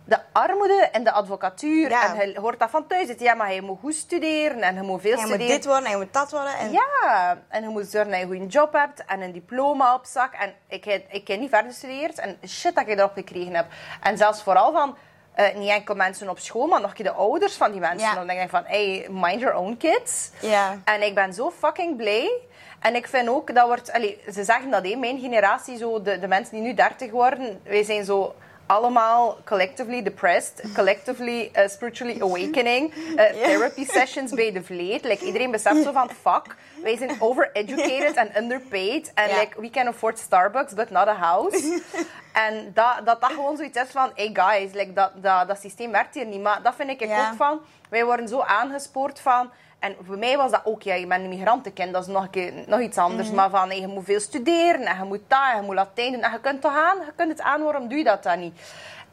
de 0.09 0.17
armoede 0.31 0.89
in 0.91 1.03
de 1.03 1.11
advocatuur, 1.11 1.89
Ja. 1.89 2.15
en 2.15 2.31
je 2.31 2.39
hoort 2.39 2.59
dat 2.59 2.69
van 2.69 2.87
thuis, 2.87 3.07
ja, 3.17 3.33
maar 3.33 3.53
je 3.53 3.61
moet 3.61 3.79
goed 3.79 3.95
studeren 3.95 4.61
en 4.61 4.75
je 4.75 4.81
moet 4.81 5.01
veel 5.01 5.11
En 5.11 5.17
je 5.17 5.23
moet 5.23 5.31
studeren. 5.33 5.55
dit 5.55 5.65
worden 5.65 5.85
en 5.85 5.91
je 5.91 5.97
moet 5.97 6.13
dat 6.13 6.31
worden. 6.31 6.53
En... 6.57 6.71
Ja, 6.71 7.37
en 7.47 7.61
je 7.63 7.69
moet 7.69 7.87
zorgen 7.87 8.11
dat 8.11 8.19
je 8.19 8.25
een 8.25 8.31
goede 8.31 8.45
job 8.51 8.73
hebt 8.73 9.05
en 9.05 9.21
een 9.21 9.31
diploma 9.31 9.93
op 9.93 10.05
zak. 10.05 10.33
En 10.33 10.53
ik 10.67 10.83
heb, 10.83 11.11
ik 11.11 11.27
heb 11.27 11.39
niet 11.39 11.49
verder 11.49 11.71
gestudeerd 11.71 12.19
en 12.19 12.37
shit 12.47 12.75
dat 12.75 12.87
ik 12.87 12.97
erop 12.97 13.13
gekregen 13.13 13.55
heb. 13.55 13.65
En 14.03 14.17
zelfs 14.17 14.43
vooral 14.43 14.71
van, 14.71 14.97
eh, 15.33 15.55
niet 15.55 15.69
enkel 15.69 15.95
mensen 15.95 16.29
op 16.29 16.39
school, 16.39 16.67
maar 16.67 16.81
nog 16.81 16.93
de 16.93 17.11
ouders 17.11 17.55
van 17.55 17.71
die 17.71 17.79
mensen. 17.79 18.07
Ja. 18.09 18.15
Dan 18.15 18.27
denk 18.27 18.41
ik 18.41 18.49
van, 18.49 18.63
hey, 18.65 19.07
mind 19.09 19.39
your 19.41 19.55
own 19.55 19.77
kids. 19.77 20.31
Ja. 20.41 20.77
En 20.83 21.01
ik 21.01 21.15
ben 21.15 21.33
zo 21.33 21.51
fucking 21.51 21.97
blij. 21.97 22.31
En 22.79 22.95
ik 22.95 23.07
vind 23.07 23.29
ook, 23.29 23.55
dat 23.55 23.67
wordt... 23.67 23.91
allee, 23.91 24.21
ze 24.31 24.43
zeggen 24.43 24.69
dat, 24.71 24.85
hè, 24.87 24.95
mijn 24.95 25.19
generatie, 25.19 25.77
zo, 25.77 26.01
de, 26.01 26.19
de 26.19 26.27
mensen 26.27 26.53
die 26.53 26.63
nu 26.63 26.73
30 26.73 27.11
worden, 27.11 27.61
wij 27.63 27.83
zijn 27.83 28.05
zo 28.05 28.35
allemaal 28.69 29.37
collectively 29.45 30.01
depressed, 30.03 30.61
collectively 30.73 31.49
eh, 31.53 31.67
spiritually 31.67 32.21
awakening, 32.21 32.93
eh, 33.15 33.25
therapy 33.43 33.85
sessions 33.85 34.31
bij 34.31 34.51
de 34.51 34.63
vleet. 34.63 35.03
Like, 35.03 35.25
iedereen 35.25 35.51
beseft 35.51 35.83
zo 35.83 35.91
van, 35.91 36.09
fuck, 36.21 36.55
wij 36.83 36.97
zijn 36.97 37.21
overeducated 37.21 38.15
en 38.23 38.37
underpaid. 38.37 39.11
En 39.13 39.29
like, 39.39 39.61
we 39.61 39.69
can 39.69 39.87
afford 39.87 40.19
Starbucks, 40.19 40.73
but 40.73 40.89
not 40.89 41.07
a 41.07 41.13
house. 41.13 41.81
en 42.47 42.71
dat, 42.73 43.01
dat 43.05 43.21
dat 43.21 43.31
gewoon 43.31 43.57
zoiets 43.57 43.81
is 43.81 43.89
van, 43.91 44.11
hey 44.15 44.29
guys, 44.33 44.73
like, 44.73 44.93
dat, 44.93 45.11
dat, 45.15 45.47
dat 45.47 45.59
systeem 45.59 45.91
werkt 45.91 46.15
hier 46.15 46.25
niet. 46.25 46.41
Maar 46.41 46.61
dat 46.61 46.75
vind 46.75 46.89
ik 46.89 46.99
Ja. 47.05 47.29
ook 47.29 47.35
van, 47.35 47.61
wij 47.89 48.05
worden 48.05 48.27
zo 48.27 48.41
aangespoord 48.41 49.19
van... 49.19 49.51
En 49.79 49.95
voor 50.05 50.17
mij 50.17 50.37
was 50.37 50.51
dat 50.51 50.61
ook, 50.63 50.81
ja, 50.81 50.93
je 50.93 51.07
bent 51.07 51.23
een 51.23 51.29
migrantenkind, 51.29 51.93
dat 51.93 52.01
is 52.01 52.13
nog, 52.13 52.23
een 52.23 52.29
keer, 52.29 52.53
nog 52.67 52.79
iets 52.79 52.97
anders. 52.97 53.27
Mhm. 53.27 53.35
Maar 53.35 53.49
van, 53.49 53.69
hey, 53.69 53.79
je 53.79 53.87
moet 53.87 54.05
veel 54.05 54.19
studeren 54.19 54.81
en 54.85 54.97
je 54.97 55.03
moet 55.03 55.21
dat, 55.27 55.39
en 55.53 55.59
je 55.59 55.65
moet 55.65 55.75
Latijn 55.75 56.11
doen. 56.11 56.21
En 56.21 56.31
je 56.31 56.39
kunt 56.39 56.61
toch 56.61 56.75
aan, 56.75 56.97
je 56.97 57.11
kunt 57.15 57.29
het 57.29 57.41
aan, 57.41 57.63
waarom 57.63 57.87
doe 57.87 57.97
je 57.97 58.03
dat 58.03 58.23
dan 58.23 58.39
niet? 58.39 58.59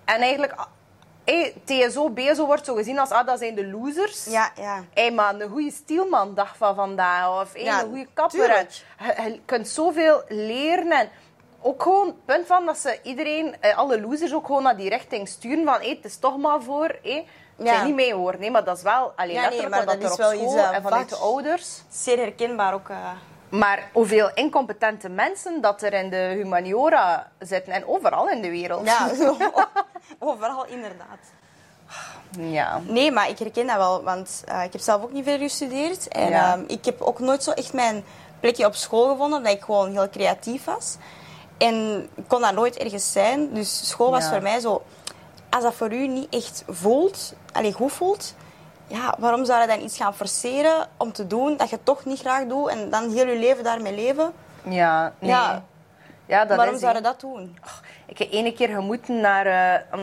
En 0.05 0.21
eigenlijk, 0.21 0.55
hey, 1.25 1.55
TSO, 1.65 2.11
BSO 2.11 2.47
wordt 2.47 2.65
zo 2.65 2.75
gezien 2.75 2.99
als, 2.99 3.11
ah, 3.11 3.27
dat 3.27 3.39
zijn 3.39 3.55
de 3.55 3.67
losers. 3.67 4.25
Ja, 4.25 4.51
ja. 4.57 4.85
Hé, 4.95 5.11
maar 5.11 5.35
een 5.35 5.51
goede 5.51 5.71
stielman 5.71 6.35
dag 6.35 6.57
van 6.57 6.75
vandaag. 6.75 7.41
Of 7.41 7.53
hey, 7.53 7.63
Ja, 7.63 7.81
een 7.81 7.89
goede 7.89 8.09
kapper. 8.15 8.67
Je, 8.99 9.23
je 9.23 9.41
kunt 9.45 9.69
zoveel 9.69 10.23
leren. 10.29 10.91
En 10.91 11.09
ook 11.61 11.83
gewoon 11.83 12.07
het 12.07 12.25
punt 12.25 12.47
van 12.47 12.67
dat 12.67 12.79
ze 12.79 12.99
iedereen, 13.03 13.57
eh, 13.61 13.79
alle 13.79 14.01
losers, 14.01 14.35
ook 14.35 14.47
gewoon 14.47 14.63
naar 14.63 14.77
die 14.77 14.89
richting 14.89 15.29
sturen. 15.29 15.65
Van, 15.65 15.81
hé, 15.81 15.89
het 15.89 16.05
is 16.05 16.19
toch 16.19 16.37
maar 16.37 16.63
voor... 16.63 16.99
Hé, 17.03 17.25
het 17.57 17.67
Ja. 17.67 17.85
niet 17.85 17.95
mee 17.95 18.15
hoor, 18.15 18.35
nee, 18.39 18.51
maar 18.51 18.65
dat 18.65 18.77
is 18.77 18.83
wel 18.83 19.13
alleen 19.17 19.35
Ja, 19.35 19.49
nee, 19.49 19.69
maar 19.69 19.85
dat 19.87 19.95
er 19.95 20.03
is 20.03 20.11
op 20.11 20.19
wel 20.19 20.31
school 20.31 20.45
iets, 20.45 20.55
en 20.73 20.83
vanuit 20.83 21.09
de 21.09 21.17
ouders. 21.17 21.83
Zeer 21.91 22.19
herkenbaar 22.19 22.75
ook. 22.75 22.89
eh. 22.89 22.97
Maar 23.49 23.91
hoeveel 23.93 24.31
incompetente 24.35 25.09
mensen 25.09 25.61
dat 25.61 25.83
er 25.83 25.93
in 25.93 26.11
de 26.11 26.33
humaniora 26.37 27.31
zitten 27.39 27.73
en 27.73 27.87
overal 27.87 28.29
in 28.29 28.43
de 28.43 28.51
wereld. 28.51 28.87
Ja, 28.87 29.09
overal 30.19 30.67
inderdaad. 30.67 31.19
Ja. 32.39 32.81
Nee, 32.87 33.11
maar 33.13 33.29
ik 33.29 33.39
herken 33.39 33.67
dat 33.67 33.77
wel, 33.77 34.03
want 34.03 34.43
eh, 34.47 34.65
ik 34.65 34.73
heb 34.73 34.81
zelf 34.83 35.03
ook 35.03 35.13
niet 35.13 35.25
verder 35.25 35.49
gestudeerd. 35.49 36.09
En 36.09 36.29
Ja. 36.29 36.53
ehm, 36.53 36.65
ik 36.67 36.85
heb 36.85 37.01
ook 37.01 37.19
nooit 37.19 37.43
zo 37.43 37.51
echt 37.51 37.73
mijn 37.73 38.05
plekje 38.41 38.67
op 38.67 38.75
school 38.75 39.09
gevonden, 39.09 39.43
dat 39.43 39.53
ik 39.53 39.63
gewoon 39.63 39.91
heel 39.91 40.09
creatief 40.09 40.65
was. 40.65 40.97
En 41.59 42.09
ik 42.15 42.25
kon 42.29 42.41
dat 42.41 42.55
nooit 42.55 42.77
ergens 42.77 43.13
zijn. 43.13 43.53
Dus 43.55 43.89
school 43.89 44.11
was 44.11 44.25
Ja. 44.25 44.31
voor 44.31 44.43
mij 44.43 44.61
zo... 44.61 44.83
Als 45.51 45.63
dat 45.63 45.75
voor 45.75 45.93
u 45.93 46.07
niet 46.09 46.35
echt 46.35 46.65
voelt, 46.69 47.35
alleen 47.53 47.73
goed 47.73 47.93
voelt... 47.93 48.35
Ja, 48.89 49.15
waarom 49.19 49.45
zou 49.45 49.61
je 49.61 49.67
dan 49.67 49.81
iets 49.81 49.97
gaan 49.97 50.15
forceren 50.15 50.89
om 50.97 51.13
te 51.13 51.27
doen 51.27 51.57
dat 51.57 51.71
je 51.71 51.79
toch 51.83 52.05
niet 52.05 52.19
graag 52.21 52.47
doet 52.47 52.69
en 52.69 52.91
dan 52.91 53.11
heel 53.11 53.27
je 53.27 53.39
leven 53.39 53.65
daarmee 53.65 53.95
leven? 53.95 54.33
Ja, 54.63 55.13
nee. 55.19 55.31
Ja. 55.31 55.65
Ja, 56.27 56.45
dat 56.45 56.57
waarom 56.57 56.75
is 56.75 56.81
zou 56.81 56.95
je 56.95 57.01
dat 57.01 57.21
doen? 57.21 57.59
Ik 58.07 58.19
heb 58.19 58.33
ene 58.33 58.53
keer 58.53 58.69
gemoeten 58.69 59.21
naar... 59.21 59.47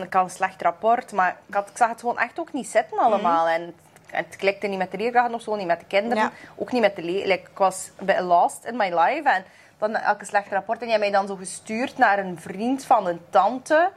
ik 0.02 0.12
had 0.12 0.24
een 0.24 0.30
slecht 0.30 0.62
rapport, 0.62 1.12
maar 1.12 1.36
ik, 1.46 1.54
had, 1.54 1.68
ik 1.68 1.76
zag 1.76 1.88
het 1.88 2.00
gewoon 2.00 2.18
echt 2.18 2.38
ook 2.38 2.52
niet 2.52 2.68
zitten 2.68 2.98
allemaal. 2.98 3.48
En, 3.48 3.60
het- 3.62 3.74
en 4.10 4.24
het 4.24 4.36
klikte 4.36 4.66
niet 4.66 4.78
met 4.78 4.90
de 4.90 4.96
leerkrachten 4.96 5.34
of 5.34 5.42
zo, 5.42 5.54
niet 5.56 5.66
met 5.66 5.80
de 5.80 5.86
kinderen. 5.86 6.22
Ja. 6.24 6.30
Ook 6.56 6.72
niet 6.72 6.80
met 6.80 6.96
de 6.96 7.02
le- 7.02 7.26
like, 7.26 7.48
Ik 7.50 7.58
was 7.58 7.90
een 7.96 8.06
beetje 8.06 8.22
lost 8.22 8.64
in 8.64 8.76
my 8.76 8.84
life. 8.98 9.28
En 9.28 9.44
dan 9.92 10.02
elke 10.02 10.24
slecht 10.24 10.50
rapport. 10.52 10.82
En 10.82 10.88
jij 10.88 10.98
mij 10.98 11.10
dan 11.10 11.26
zo 11.26 11.36
gestuurd 11.36 11.98
naar 11.98 12.18
een 12.18 12.38
vriend 12.40 12.84
van 12.84 13.06
een 13.06 13.20
tante, 13.30 13.90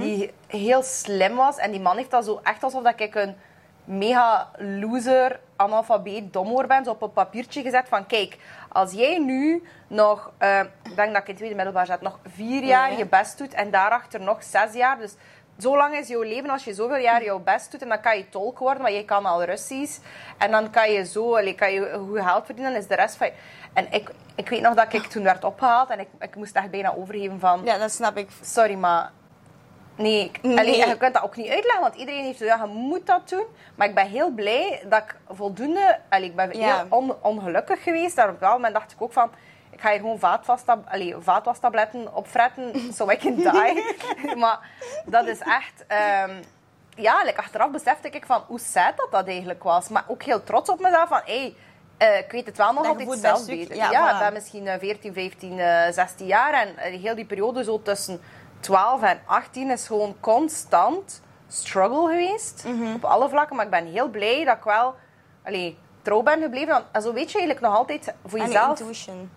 die 0.00 0.32
heel 0.46 0.82
slim 0.82 1.34
was. 1.36 1.56
En 1.56 1.70
die 1.70 1.80
man 1.80 1.96
heeft 1.96 2.10
dat 2.10 2.24
zo 2.24 2.40
echt 2.42 2.62
alsof 2.62 2.82
dat 2.82 3.00
ik 3.00 3.14
een 3.14 3.36
mega 3.84 4.50
loser, 4.56 5.40
analfabeet, 5.56 6.32
domhoor 6.32 6.66
ben, 6.66 6.84
zo 6.84 6.90
op 6.90 7.02
een 7.02 7.12
papiertje 7.12 7.62
gezet 7.62 7.88
van 7.88 8.06
kijk, 8.06 8.36
als 8.68 8.92
jij 8.92 9.18
nu 9.18 9.62
nog, 9.86 10.30
eh, 10.38 10.60
ik 10.60 10.96
denk 10.96 11.12
dat 11.12 11.22
ik 11.22 11.28
in 11.28 11.36
tweede 11.36 11.54
middelbaar 11.54 11.86
zat, 11.86 12.00
nog 12.00 12.18
vier 12.34 12.62
jaar 12.64 12.90
Ja. 12.90 12.98
je 12.98 13.06
best 13.06 13.38
doet 13.38 13.54
en 13.54 13.70
daarachter 13.70 14.20
nog 14.20 14.42
zes 14.42 14.72
jaar, 14.72 14.98
dus 14.98 15.14
zo 15.58 15.76
lang 15.76 15.94
is 15.96 16.08
jouw 16.08 16.22
leven 16.22 16.50
als 16.50 16.64
je 16.64 16.74
zoveel 16.74 16.96
jaar 16.96 17.24
jouw 17.24 17.38
best 17.38 17.70
doet 17.70 17.82
en 17.82 17.88
dan 17.88 18.00
kan 18.00 18.16
je 18.16 18.28
tolk 18.28 18.58
worden, 18.58 18.82
maar 18.82 18.92
je 18.92 19.04
kan 19.04 19.26
al 19.26 19.44
Russisch 19.44 19.98
en 20.38 20.50
dan 20.50 20.70
kan 20.70 20.92
je 20.92 21.04
zo, 21.06 21.36
allee, 21.36 21.54
kan 21.54 21.72
je 21.72 22.00
goed 22.08 22.20
geld 22.20 22.44
verdienen, 22.46 22.76
is 22.76 22.86
de 22.86 22.94
rest 22.94 23.16
van 23.16 23.26
je... 23.26 23.32
En 23.72 23.86
ik, 23.92 24.10
ik 24.34 24.48
weet 24.48 24.60
nog 24.60 24.74
dat 24.74 24.92
ik 24.92 25.02
toen 25.06 25.22
werd 25.22 25.44
opgehaald 25.44 25.90
en 25.90 26.00
ik, 26.00 26.08
ik 26.20 26.36
moest 26.36 26.56
echt 26.56 26.70
bijna 26.70 26.94
overgeven 26.94 27.40
van... 27.40 27.60
Ja, 27.64 27.78
dat 27.78 27.90
snap 27.92 28.16
ik. 28.16 28.28
Sorry, 28.42 28.74
maar... 28.74 29.10
Nee, 29.96 30.30
Nee. 30.42 30.58
allee, 30.58 30.82
en 30.82 30.88
je 30.88 30.96
kunt 30.96 31.14
dat 31.14 31.22
ook 31.22 31.36
niet 31.36 31.48
uitleggen, 31.50 31.80
want 31.80 31.94
iedereen 31.94 32.24
heeft 32.24 32.38
zo, 32.38 32.44
ja, 32.44 32.56
je 32.64 32.70
moet 32.72 33.06
dat 33.06 33.28
doen. 33.28 33.44
Maar 33.74 33.88
ik 33.88 33.94
ben 33.94 34.06
heel 34.06 34.30
blij 34.30 34.82
dat 34.88 35.02
ik 35.02 35.16
voldoende... 35.28 35.98
Allee, 36.08 36.28
ik 36.28 36.36
ben 36.36 36.58
Ja. 36.58 36.76
heel 36.76 36.86
on- 36.88 37.16
ongelukkig 37.22 37.82
geweest. 37.82 38.16
Daar 38.16 38.26
op 38.28 38.32
bepaald 38.32 38.54
moment 38.54 38.74
dacht 38.74 38.92
ik 38.92 39.02
ook 39.02 39.12
van... 39.12 39.30
Ik 39.78 39.84
ga 39.84 39.90
hier 39.90 40.00
gewoon 40.00 40.84
allee, 40.88 41.14
vaatwastabletten 41.18 42.14
opfretten, 42.14 42.72
so 42.96 43.10
I 43.10 43.16
can 43.16 43.34
die. 43.34 43.84
maar 44.42 44.58
dat 45.06 45.26
is 45.26 45.38
echt... 45.38 45.84
ehm, 45.86 46.42
ja, 46.94 47.22
like, 47.24 47.38
achteraf 47.38 47.70
besefte 47.70 48.08
ik 48.08 48.26
van 48.26 48.42
hoe 48.46 48.58
sad 48.58 48.96
dat 48.96 49.08
dat 49.10 49.26
eigenlijk 49.26 49.62
was. 49.62 49.88
Maar 49.88 50.04
ook 50.06 50.22
heel 50.22 50.42
trots 50.44 50.70
op 50.70 50.80
mezelf 50.80 51.08
van... 51.08 51.20
Hey, 51.24 51.54
eh, 51.96 52.18
ik 52.18 52.30
weet 52.30 52.46
het 52.46 52.56
wel 52.56 52.72
nog 52.72 52.82
Dat 52.86 52.98
altijd 52.98 53.20
zelf 53.20 53.46
beter. 53.46 53.76
ja, 53.76 53.90
Ja, 53.90 54.10
voilà. 54.10 54.14
ik 54.14 54.24
ben 54.24 54.32
misschien 54.32 54.66
eh, 54.66 54.78
14, 54.78 55.12
15, 55.12 55.58
eh, 55.58 55.92
16 55.92 56.26
jaar. 56.26 56.52
En 56.52 56.76
eh, 56.76 57.00
heel 57.00 57.14
die 57.14 57.24
periode 57.24 57.64
zo 57.64 57.82
tussen 57.82 58.20
12 58.60 59.02
en 59.02 59.20
18 59.26 59.70
is 59.70 59.86
gewoon 59.86 60.16
constant 60.20 61.22
struggle 61.48 62.08
geweest. 62.08 62.64
Mhm. 62.66 62.94
Op 62.94 63.04
alle 63.04 63.28
vlakken. 63.28 63.56
Maar 63.56 63.64
ik 63.64 63.70
ben 63.70 63.86
heel 63.86 64.08
blij 64.08 64.44
dat 64.44 64.56
ik 64.56 64.64
wel 64.64 64.94
allee, 65.44 65.78
trouw 66.02 66.22
ben 66.22 66.42
gebleven. 66.42 66.84
En 66.92 67.02
zo 67.02 67.12
weet 67.12 67.30
je 67.32 67.38
eigenlijk 67.38 67.66
nog 67.66 67.76
altijd 67.76 68.14
voor 68.26 68.38
En 68.38 68.44
je 68.46 68.52
jezelf... 68.52 68.78
intuition. 68.78 69.30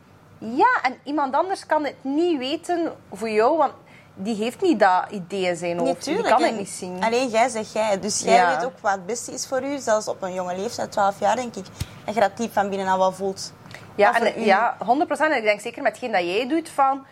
Ja, 0.44 0.80
en 0.84 0.98
iemand 1.04 1.36
anders 1.36 1.66
kan 1.66 1.84
het 1.86 1.96
niet 2.02 2.38
weten 2.38 2.92
voor 3.14 3.30
jou. 3.30 3.58
Want 3.58 3.74
die 4.14 4.36
heeft 4.36 4.62
niet 4.62 4.80
dat 4.80 5.04
idee 5.10 5.42
in 5.46 5.56
zijn 5.56 5.78
hoofd. 5.78 5.86
Die 5.88 6.14
Natuurlijk. 6.16 6.28
kan 6.28 6.42
het 6.42 6.52
En 6.52 6.58
niet 6.58 6.70
zien. 6.70 7.04
Alleen 7.04 7.28
jij 7.30 7.48
zegt 7.50 7.72
jij. 7.74 8.00
Dus 8.00 8.20
jij 8.22 8.34
Ja. 8.36 8.56
weet 8.56 8.66
ook 8.66 8.80
wat 8.80 8.92
het 8.92 9.06
beste 9.06 9.32
is 9.32 9.48
voor 9.48 9.64
u. 9.64 9.78
Zelfs 9.78 10.08
op 10.08 10.22
een 10.22 10.34
jonge 10.34 10.56
leeftijd, 10.56 10.92
12 10.92 11.20
jaar 11.20 11.36
denk 11.36 11.56
ik. 11.56 11.66
Dat 12.06 12.14
je 12.14 12.20
dat 12.22 12.38
diep 12.38 12.54
van 12.54 12.70
binnen 12.70 12.88
al 12.88 12.98
wel 12.98 13.12
voelt. 13.12 13.54
Ja, 13.96 14.20
en, 14.22 14.42
u- 14.42 14.46
ja, 14.46 14.78
100% 14.86 15.32
En 15.32 15.38
ik 15.38 15.44
denk 15.44 15.60
zeker 15.62 15.82
met 15.82 15.92
hetgeen 15.92 16.12
dat 16.12 16.22
jij 16.22 16.48
doet 16.48 16.70
van... 16.70 17.06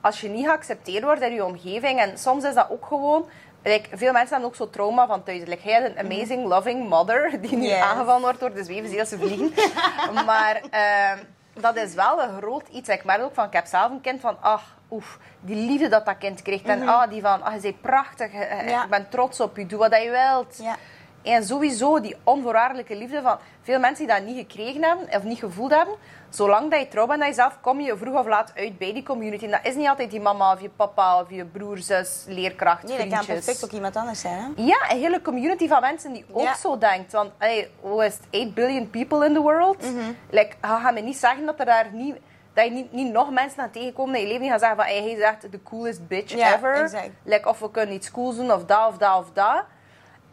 Als 0.00 0.20
je 0.20 0.28
niet 0.28 0.44
geaccepteerd 0.46 1.04
wordt 1.04 1.20
in 1.22 1.32
je 1.34 1.44
omgeving... 1.44 2.00
En 2.00 2.18
soms 2.18 2.44
is 2.44 2.54
dat 2.54 2.66
ook 2.70 2.86
gewoon... 2.86 3.26
Like, 3.62 3.96
veel 3.96 4.12
mensen 4.12 4.30
hebben 4.30 4.48
ook 4.48 4.56
zo 4.56 4.70
trauma 4.70 5.06
van 5.06 5.22
thuis. 5.22 5.38
Like, 5.46 5.68
jij 5.68 5.80
hebt 5.82 5.98
een 5.98 6.04
amazing, 6.12 6.46
loving 6.46 6.88
mother... 6.88 7.30
die 7.42 7.56
nu 7.56 7.66
Yes. 7.66 7.80
aangevallen 7.80 8.20
wordt 8.22 8.40
door 8.40 8.54
de 8.54 8.64
zwevenzeelse 8.64 9.18
vliegen. 9.18 9.52
maar 10.26 10.62
ehm, 10.70 11.18
dat 11.60 11.76
is 11.76 11.94
wel 11.94 12.22
een 12.22 12.36
groot 12.36 12.68
iets. 12.68 12.88
Ik 12.88 13.04
merk 13.04 13.22
ook 13.22 13.34
van... 13.34 13.46
Ik 13.46 13.52
heb 13.52 13.66
zelf 13.66 13.90
een 13.90 14.00
kind 14.00 14.20
van... 14.20 14.36
Ach, 14.40 14.62
oef, 14.90 15.18
die 15.40 15.56
liefde 15.56 15.88
dat 15.88 16.06
dat 16.06 16.18
kind 16.18 16.42
krijgt. 16.42 16.64
En 16.64 16.88
ah, 16.88 17.10
die 17.10 17.20
van... 17.22 17.42
Ah, 17.42 17.54
je 17.54 17.60
bent 17.60 17.80
prachtig. 17.80 18.32
je- 18.32 18.62
Ja. 18.66 18.84
Ik 18.84 18.90
ben 18.90 19.08
trots 19.08 19.40
op 19.40 19.56
je. 19.56 19.66
Doe 19.66 19.78
wat 19.78 20.02
je 20.02 20.10
wilt. 20.10 20.56
Ja. 20.62 20.76
En 21.24 21.44
sowieso 21.44 22.00
die 22.00 22.16
onvoorwaardelijke 22.24 22.96
liefde 22.96 23.22
van 23.22 23.38
veel 23.62 23.78
mensen 23.78 24.06
die 24.06 24.14
dat 24.16 24.24
niet 24.24 24.36
gekregen 24.36 24.82
hebben 24.84 25.06
of 25.16 25.22
niet 25.22 25.38
gevoeld 25.38 25.74
hebben. 25.74 25.94
Zolang 26.28 26.70
dat 26.70 26.80
je 26.80 26.88
trouw 26.88 27.06
bent 27.06 27.20
aan 27.22 27.28
jezelf, 27.28 27.58
kom 27.60 27.80
je 27.80 27.96
vroeg 27.96 28.18
of 28.18 28.26
laat 28.26 28.52
uit 28.56 28.78
bij 28.78 28.92
die 28.92 29.02
community. 29.02 29.44
En 29.44 29.50
dat 29.50 29.60
is 29.62 29.74
niet 29.74 29.88
altijd 29.88 30.10
die 30.10 30.20
mama 30.20 30.52
of 30.52 30.60
je 30.60 30.68
papa 30.68 31.20
of 31.20 31.30
je 31.30 31.44
broer, 31.44 31.78
zus, 31.78 32.24
leerkracht, 32.28 32.82
Nee, 32.82 32.98
dat 32.98 33.08
kan 33.08 33.26
perfect 33.26 33.64
ook 33.64 33.70
iemand 33.70 33.96
anders 33.96 34.20
zijn. 34.20 34.38
Hè? 34.56 34.62
Ja, 34.62 34.90
een 34.90 34.98
hele 34.98 35.22
community 35.22 35.68
van 35.68 35.80
mensen 35.80 36.12
die 36.12 36.24
ook 36.32 36.42
Ja. 36.42 36.54
zo 36.54 36.78
denkt. 36.78 37.12
Want 37.12 37.30
hey, 37.38 37.70
hoe 37.80 38.04
is 38.04 38.14
het? 38.14 38.26
8 38.42 38.54
billion 38.54 38.90
people 38.90 39.26
in 39.26 39.34
the 39.34 39.40
world. 39.40 39.82
Mhm. 39.82 40.12
like, 40.30 40.56
ga 40.60 40.78
ga 40.80 40.90
me 40.90 41.00
niet 41.00 41.16
zeggen 41.16 41.46
dat 41.46 41.58
er 41.58 41.66
daar 41.66 41.86
niet... 41.92 42.16
Dat 42.52 42.64
je 42.64 42.70
niet, 42.70 42.92
niet 42.92 43.12
nog 43.12 43.30
mensen 43.30 43.62
aan 43.62 43.70
tegenkomt 43.70 44.14
in 44.14 44.20
je 44.20 44.26
leven 44.26 44.40
die 44.40 44.50
gaan 44.50 44.58
zeggen 44.58 44.76
van 44.76 44.86
hey, 44.86 45.02
hij 45.02 45.10
is 45.10 45.20
echt 45.20 45.52
de 45.52 45.62
coolest 45.62 46.08
bitch 46.08 46.34
Ja, 46.36 46.54
ever. 46.56 46.74
exact. 46.82 47.10
Like, 47.22 47.48
of 47.48 47.58
we 47.58 47.70
kunnen 47.70 47.94
iets 47.94 48.10
cools 48.10 48.36
doen, 48.36 48.52
of 48.52 48.64
dat, 48.64 48.88
of 48.88 48.96
dat, 48.98 49.18
of 49.18 49.30
dat. 49.32 49.64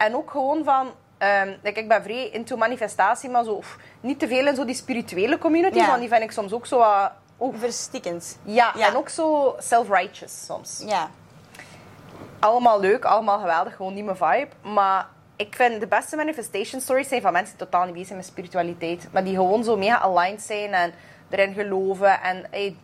En 0.04 0.16
ook 0.16 0.30
gewoon 0.30 0.64
van... 0.64 0.90
like, 1.62 1.80
ik 1.80 1.88
ben 1.88 2.02
vrij 2.02 2.28
into 2.28 2.56
manifestatie, 2.56 3.30
maar 3.30 3.44
zo, 3.44 3.52
oef, 3.56 3.76
niet 4.00 4.18
te 4.18 4.28
veel 4.28 4.46
in 4.46 4.54
zo 4.56 4.64
die 4.64 4.74
spirituele 4.74 5.38
communities, 5.38 5.80
Ja. 5.82 5.86
want 5.88 6.00
die 6.00 6.08
vind 6.08 6.22
ik 6.22 6.30
soms 6.32 6.52
ook 6.52 6.66
zo... 6.66 6.78
wat- 6.78 7.10
oef. 7.40 7.58
Verstikkend. 7.58 8.38
ja, 8.42 8.72
Ja. 8.76 8.86
en 8.88 8.96
ook 8.96 9.08
zo 9.08 9.54
self-righteous 9.58 10.44
soms 10.46 10.82
Ja. 10.86 11.10
allemaal 12.38 12.80
leuk, 12.80 13.04
allemaal 13.04 13.38
geweldig, 13.38 13.76
gewoon 13.76 13.94
niet 13.94 14.04
mijn 14.04 14.16
vibe. 14.16 14.48
Maar 14.74 15.06
ik 15.36 15.54
vind 15.54 15.80
de 15.80 15.86
beste 15.86 16.16
manifestation 16.16 16.80
stories 16.80 17.08
zijn 17.08 17.22
van 17.22 17.32
mensen 17.32 17.56
die 17.56 17.66
totaal 17.66 17.82
niet 17.84 17.92
bezig 17.92 18.06
zijn 18.06 18.18
met 18.18 18.28
spiritualiteit. 18.28 19.08
Maar 19.12 19.24
die 19.24 19.34
gewoon 19.34 19.64
zo 19.64 19.76
mega 19.76 19.98
aligned 20.00 20.42
zijn 20.42 20.72
en 20.74 20.92
erin 21.30 21.54
geloven. 21.54 22.20
En 22.22 22.46
hey, 22.50 22.76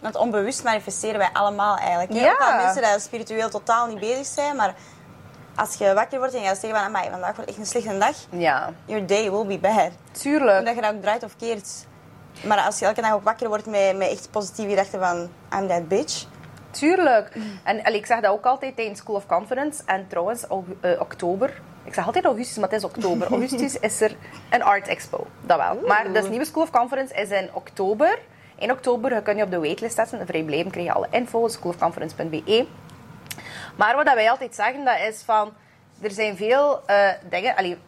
Want 0.00 0.16
onbewust 0.16 0.64
manifesteren 0.64 1.18
wij 1.18 1.28
allemaal 1.32 1.76
eigenlijk. 1.76 2.12
Ja. 2.12 2.56
Mensen 2.62 2.82
die 2.82 3.00
spiritueel 3.00 3.48
totaal 3.50 3.86
niet 3.86 4.00
bezig 4.00 4.26
zijn, 4.26 4.56
maar 4.56 4.74
als 5.54 5.74
je 5.74 5.94
wakker 5.94 6.18
wordt 6.18 6.34
en 6.34 6.40
je 6.40 6.46
gaat 6.46 6.58
zeggen 6.58 6.78
van, 6.78 6.88
"Amai, 6.88 7.10
vandaag 7.10 7.34
wordt 7.36 7.50
echt 7.50 7.58
een 7.58 7.66
slechte 7.66 7.98
dag, 7.98 8.16
ja, 8.30 8.72
your 8.84 9.06
day 9.06 9.30
will 9.30 9.46
be 9.46 9.58
bad. 9.58 9.90
tuurlijk. 10.12 10.64
Dat 10.66 10.74
je 10.74 10.80
dat 10.80 10.94
ook 10.94 11.02
draait 11.02 11.22
of 11.22 11.36
keert. 11.36 11.86
Maar 12.46 12.58
als 12.58 12.78
je 12.78 12.84
elke 12.84 13.00
dag 13.00 13.12
ook 13.12 13.24
wakker 13.24 13.48
wordt 13.48 13.66
met, 13.66 13.96
met 13.96 14.08
echt 14.08 14.30
positieve 14.30 14.70
gedachten 14.70 15.00
van, 15.00 15.28
I'm 15.60 15.68
that 15.68 15.88
bitch. 15.88 16.24
Tuurlijk. 16.70 17.36
En 17.64 17.82
allee, 17.82 17.98
ik 17.98 18.06
zeg 18.06 18.20
dat 18.20 18.32
ook 18.32 18.44
altijd 18.44 18.76
tijdens 18.76 18.98
School 18.98 19.16
of 19.16 19.26
Conference. 19.26 19.82
En 19.86 20.06
trouwens, 20.08 20.44
eh, 20.80 21.00
oktober. 21.00 21.60
Ik 21.84 21.94
zeg 21.94 22.06
altijd 22.06 22.24
augustus, 22.24 22.56
maar 22.56 22.68
het 22.68 22.78
is 22.78 22.84
oktober. 22.84 23.26
Augustus 23.32 23.78
is 23.78 24.00
er 24.00 24.16
een 24.50 24.62
art 24.62 24.88
expo. 24.88 25.26
Dat 25.40 25.56
wel. 25.56 25.78
Maar 25.86 26.12
de 26.12 26.28
nieuwe 26.28 26.44
School 26.44 26.62
of 26.62 26.70
Conference 26.70 27.14
is 27.14 27.30
in 27.30 27.48
oktober. 27.52 28.18
In 28.58 28.70
oktober 28.70 29.22
kun 29.22 29.36
je 29.36 29.42
op 29.42 29.50
de 29.50 29.58
waitlist 29.58 29.94
zetten. 29.94 30.26
Vrijblijven 30.26 30.70
krijg 30.70 30.86
je 30.86 30.92
alle 30.92 31.06
info. 31.10 31.48
schoolofconference.be. 31.48 32.66
Maar 33.80 33.96
wat 33.96 34.14
wij 34.14 34.30
altijd 34.30 34.54
zeggen, 34.54 34.84
dat 34.84 34.98
is 34.98 35.22
van... 35.22 35.52
Er 36.02 36.10
zijn 36.10 36.36
veel 36.36 36.86
eh, 36.86 37.08
dingen... 37.28 37.56
Allee, 37.56 37.78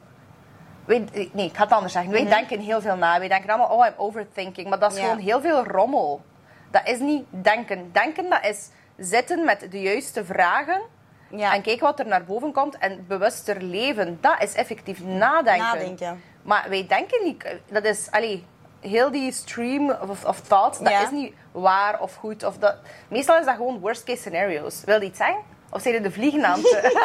wij, 0.84 1.08
nee, 1.32 1.46
ik 1.46 1.56
ga 1.56 1.62
het 1.62 1.72
anders 1.72 1.92
zeggen. 1.92 2.12
Wij 2.12 2.24
denken 2.24 2.60
heel 2.60 2.80
veel 2.80 2.96
na. 2.96 3.18
Wij 3.18 3.28
denken 3.28 3.50
allemaal, 3.50 3.76
oh, 3.76 3.86
I'm 3.86 3.94
overthinking. 3.96 4.68
Maar 4.68 4.78
dat 4.78 4.92
is 4.92 4.98
gewoon 5.00 5.18
heel 5.18 5.40
veel 5.40 5.64
rommel. 5.64 6.22
Dat 6.70 6.88
is 6.88 6.98
niet 6.98 7.24
denken. 7.30 7.92
Denken, 7.92 8.30
dat 8.30 8.44
is 8.44 8.68
zitten 8.96 9.44
met 9.44 9.66
de 9.70 9.80
juiste 9.80 10.24
vragen. 10.24 10.80
Ja. 11.28 11.54
En 11.54 11.62
kijken 11.62 11.84
wat 11.84 11.98
er 11.98 12.06
naar 12.06 12.24
boven 12.24 12.52
komt. 12.52 12.78
En 12.78 13.04
bewuster 13.08 13.62
leven. 13.62 14.18
Dat 14.20 14.42
is 14.42 14.54
effectief 14.54 15.04
nadenken. 15.04 15.64
Nadenken. 15.64 16.22
Maar 16.42 16.66
wij 16.68 16.86
denken 16.86 17.24
niet... 17.24 17.56
Dat 17.70 17.84
is... 17.84 18.08
Allee, 18.10 18.46
heel 18.80 19.10
die 19.10 19.32
stream 19.32 19.90
of, 19.90 20.24
of 20.24 20.40
thoughts, 20.40 20.78
dat 20.78 20.92
Ja. 20.92 21.02
is 21.02 21.10
niet 21.10 21.34
waar 21.52 22.00
of 22.00 22.14
goed. 22.14 22.44
Of 22.44 22.58
dat, 22.58 22.76
meestal 23.08 23.38
is 23.38 23.44
dat 23.44 23.56
gewoon 23.56 23.78
worst 23.80 24.04
case 24.04 24.20
scenario's. 24.20 24.84
Wil 24.84 25.00
je 25.00 25.06
iets 25.06 25.18
zeggen? 25.18 25.51
Of 25.72 25.82
zijn 25.82 26.02
de 26.02 26.10
vliegen 26.10 26.44
aan 26.46 26.58
het... 26.62 26.92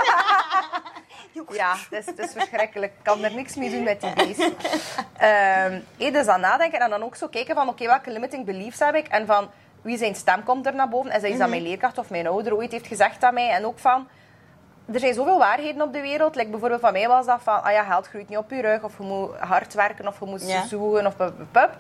Ja, 1.51 1.75
het 1.89 2.00
is, 2.00 2.05
het 2.05 2.19
is 2.19 2.31
verschrikkelijk. 2.31 2.91
Ik 2.97 3.03
kan 3.03 3.24
er 3.24 3.33
niks 3.33 3.55
mee 3.55 3.69
doen 3.69 3.83
met 3.83 4.01
die 4.01 4.13
beest. 4.13 4.39
Ehm 5.17 5.79
hey, 5.97 6.12
dus 6.12 6.27
aan 6.27 6.39
nadenken 6.39 6.79
en 6.79 6.89
dan 6.89 7.03
ook 7.03 7.15
zo 7.15 7.27
kijken 7.27 7.55
van 7.55 7.67
oké, 7.69 7.86
welke 7.86 8.12
limiting 8.12 8.45
beliefs 8.45 8.79
heb 8.79 8.95
ik? 8.95 9.07
En 9.07 9.25
van 9.25 9.50
wie 9.81 9.97
zijn 9.97 10.15
stem 10.15 10.43
komt 10.43 10.65
er 10.65 10.75
naar 10.75 10.89
boven? 10.89 11.12
Is 11.12 11.21
dat 11.21 11.29
iets 11.29 11.39
dat 11.39 11.50
mijn 11.50 11.62
leerkracht 11.62 11.97
of 11.97 12.09
mijn 12.09 12.27
ouder 12.27 12.55
ooit 12.55 12.71
heeft 12.71 12.88
gezegd 12.88 13.24
aan 13.24 13.33
mij? 13.33 13.50
En 13.50 13.65
ook 13.65 13.79
van, 13.79 14.07
er 14.93 15.00
zijn 15.00 15.13
zoveel 15.13 15.38
waarheden 15.38 15.81
op 15.81 15.93
de 15.93 16.01
wereld. 16.01 16.36
Like 16.36 16.50
bijvoorbeeld 16.50 16.81
van 16.81 16.91
mij 16.91 17.07
was 17.07 17.25
dat 17.25 17.39
van, 17.43 17.63
ah 17.63 17.71
ja, 17.71 17.83
geld 17.83 18.07
groeit 18.07 18.29
niet 18.29 18.38
op 18.38 18.51
je 18.51 18.62
rug. 18.62 18.83
Of 18.83 18.97
je 18.97 19.03
moet 19.03 19.38
hard 19.39 19.74
werken 19.74 20.07
of 20.07 20.19
je 20.19 20.25
moet 20.25 20.47
Ja. 20.47 20.65
zoeken 20.65 21.05
of 21.05 21.15
pup, 21.15 21.33
pup, 21.51 21.77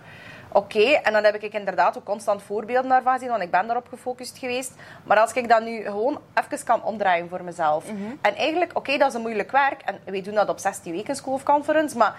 Oké, 0.51 0.79
en 0.79 1.13
dan 1.13 1.23
heb 1.23 1.35
ik 1.35 1.53
inderdaad 1.53 1.97
ook 1.97 2.03
constant 2.03 2.41
voorbeelden 2.41 2.89
daarvan 2.89 3.13
gezien, 3.13 3.29
want 3.29 3.41
ik 3.41 3.51
ben 3.51 3.65
daarop 3.65 3.87
gefocust 3.87 4.37
geweest. 4.37 4.71
Maar 5.03 5.17
als 5.17 5.33
ik 5.33 5.49
dat 5.49 5.63
nu 5.63 5.83
gewoon 5.83 6.21
even 6.33 6.65
kan 6.65 6.83
omdraaien 6.83 7.29
voor 7.29 7.43
mezelf. 7.43 7.85
En 8.21 8.35
eigenlijk, 8.35 8.77
oké, 8.77 8.97
dat 8.97 9.07
is 9.07 9.13
een 9.13 9.21
moeilijk 9.21 9.51
werk. 9.51 9.81
En 9.81 9.99
wij 10.05 10.21
doen 10.21 10.33
dat 10.33 10.49
op 10.49 10.59
16 10.59 10.91
weken 10.91 11.15
School 11.15 11.33
of 11.33 11.43
Conference, 11.43 11.97
maar 11.97 12.15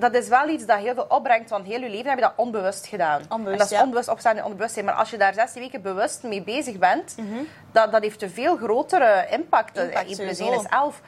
dat 0.00 0.14
is 0.14 0.28
wel 0.28 0.48
iets 0.48 0.66
dat 0.66 0.78
heel 0.78 0.94
veel 0.94 1.06
opbrengt, 1.08 1.50
want 1.50 1.66
heel 1.66 1.80
je 1.80 1.90
leven 1.90 2.08
heb 2.08 2.18
je 2.18 2.24
dat 2.24 2.32
onbewust 2.36 2.86
gedaan. 2.86 3.22
Onbewust, 3.28 3.52
en 3.52 3.58
dat 3.58 3.70
is 3.70 3.76
ja. 3.76 3.82
onbewust 3.82 4.08
opstaan 4.08 4.36
en 4.36 4.44
onbewust 4.44 4.72
zijn. 4.72 4.84
Maar 4.84 4.94
als 4.94 5.10
je 5.10 5.18
daar 5.18 5.34
16 5.34 5.62
weken 5.62 5.82
bewust 5.82 6.22
mee 6.22 6.42
bezig 6.42 6.78
bent, 6.78 7.14
dat, 7.72 7.92
dat 7.92 8.02
heeft 8.02 8.22
een 8.22 8.30
veel 8.30 8.56
grotere 8.56 9.26
impact. 9.30 9.74
Mhm. 9.74 9.84
Impact, 9.84 10.06
1 10.06 10.16
plus 10.16 10.36
sowieso. 10.36 10.52
1 10.52 10.60
is 10.60 10.66
11. 10.70 11.00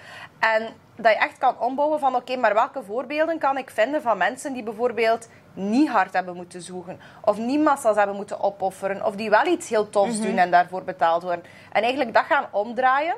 En 0.42 0.68
dat 0.96 1.12
je 1.12 1.18
echt 1.18 1.38
kan 1.38 1.58
ombouwen 1.58 1.98
van, 2.00 2.14
oké, 2.14 2.36
maar 2.36 2.54
welke 2.54 2.82
voorbeelden 2.82 3.38
kan 3.38 3.58
ik 3.58 3.70
vinden 3.70 4.02
van 4.02 4.18
mensen 4.18 4.52
die 4.52 4.62
bijvoorbeeld 4.62 5.28
niet 5.52 5.88
hard 5.88 6.12
hebben 6.12 6.36
moeten 6.36 6.62
zoeken, 6.62 7.00
of 7.24 7.38
niet 7.38 7.60
massa's 7.62 7.96
hebben 7.96 8.16
moeten 8.16 8.40
opofferen, 8.40 9.06
of 9.06 9.14
die 9.14 9.30
wel 9.30 9.46
iets 9.46 9.68
heel 9.68 9.90
tofs 9.90 10.16
Mhm. 10.18 10.26
doen 10.26 10.38
en 10.38 10.50
daarvoor 10.50 10.82
betaald 10.84 11.22
worden. 11.22 11.44
En 11.72 11.82
eigenlijk 11.82 12.14
dat 12.14 12.24
gaan 12.24 12.46
omdraaien 12.50 13.14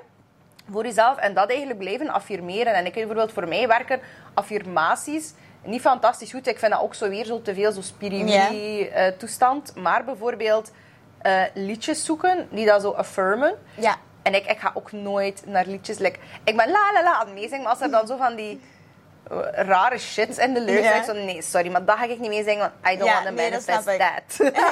voor 0.70 0.84
jezelf 0.84 1.16
en 1.16 1.34
dat 1.34 1.48
eigenlijk 1.48 1.78
blijven 1.78 2.08
affirmeren. 2.08 2.74
En 2.74 2.86
ik 2.86 2.92
bijvoorbeeld 2.94 3.32
voor 3.32 3.48
mij 3.48 3.68
werken 3.68 4.00
affirmaties 4.34 5.34
niet 5.62 5.80
fantastisch 5.80 6.30
goed. 6.32 6.46
Ik 6.46 6.58
vind 6.58 6.72
dat 6.72 6.80
ook 6.80 6.94
zo 6.94 7.08
weer 7.08 7.24
zo 7.24 7.42
te 7.42 7.54
veel 7.54 7.72
zo 7.72 7.80
spirituele 7.80 8.88
eh, 8.88 9.12
toestand. 9.18 9.74
Maar 9.76 10.04
bijvoorbeeld 10.04 10.72
eh, 11.22 11.42
liedjes 11.54 12.04
zoeken 12.04 12.48
die 12.50 12.66
dat 12.66 12.80
zo 12.82 12.90
affirmen. 12.90 13.54
Ja. 13.76 13.96
En 14.24 14.34
ik, 14.34 14.46
ik 14.46 14.58
ga 14.58 14.70
ook 14.74 14.92
nooit 14.92 15.42
naar 15.46 15.66
liedjes. 15.66 15.98
Like, 15.98 16.18
ik 16.44 16.56
ben 16.56 16.70
la 16.70 16.92
la 16.92 17.02
la 17.02 17.24
meezingen, 17.34 17.62
maar 17.62 17.72
als 17.72 17.80
er 17.80 17.90
dan 17.90 18.06
zo 18.06 18.16
van 18.16 18.34
die 18.34 18.60
eh, 19.30 19.36
rare 19.52 19.98
shit 19.98 20.38
in 20.38 20.54
de 20.54 20.60
lyrics 20.60 20.84
Ja. 20.86 20.90
zijn, 21.04 21.16
ik 21.16 21.22
zo 21.22 21.32
nee, 21.32 21.42
sorry, 21.42 21.70
maar 21.70 21.84
dat 21.84 21.96
ga 21.96 22.04
ik 22.04 22.18
niet 22.18 22.28
mee 22.30 22.44
zingen, 22.44 22.58
want 22.60 22.94
I 22.94 22.98
don't 22.98 23.10
Ja, 23.10 23.14
want 23.14 23.26
to 23.26 23.32
nee, 23.32 23.50
dat 23.50 23.66
manifest 23.66 23.94
ik. 23.94 24.00
that. 24.00 24.52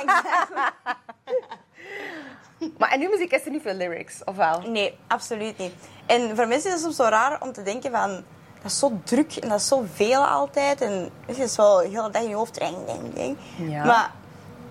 maar 2.79 2.95
in 2.95 3.01
uw 3.03 3.11
muziek 3.11 3.33
is 3.33 3.45
er 3.45 3.51
niet 3.51 3.63
veel 3.63 3.75
lyrics, 3.75 4.25
of 4.25 4.37
wel? 4.37 4.61
Nee, 4.61 4.99
absoluut 5.07 5.59
niet. 5.59 5.73
En 6.07 6.37
voor 6.37 6.47
mensen 6.49 6.67
is 6.69 6.73
het 6.73 6.81
soms 6.83 6.97
zo 6.97 7.05
raar 7.05 7.41
om 7.43 7.53
te 7.53 7.63
denken 7.63 7.91
van... 7.91 8.25
Dat 8.63 8.71
is 8.71 8.79
zo 8.79 9.01
druk 9.05 9.37
en 9.37 9.49
dat 9.49 9.61
is 9.61 9.69
zo 9.69 9.85
veel 9.95 10.27
altijd. 10.27 10.81
En 10.81 11.11
het 11.27 11.39
is 11.39 11.57
wel 11.57 11.77
de 11.77 11.89
hele 11.89 12.11
dag 12.11 12.23
in 12.23 12.29
je 12.29 12.35
hoofd. 12.35 12.59
Ding, 12.59 12.77
ding, 12.87 13.15
ding. 13.15 13.37
Ja. 13.57 13.85
Maar 13.85 14.11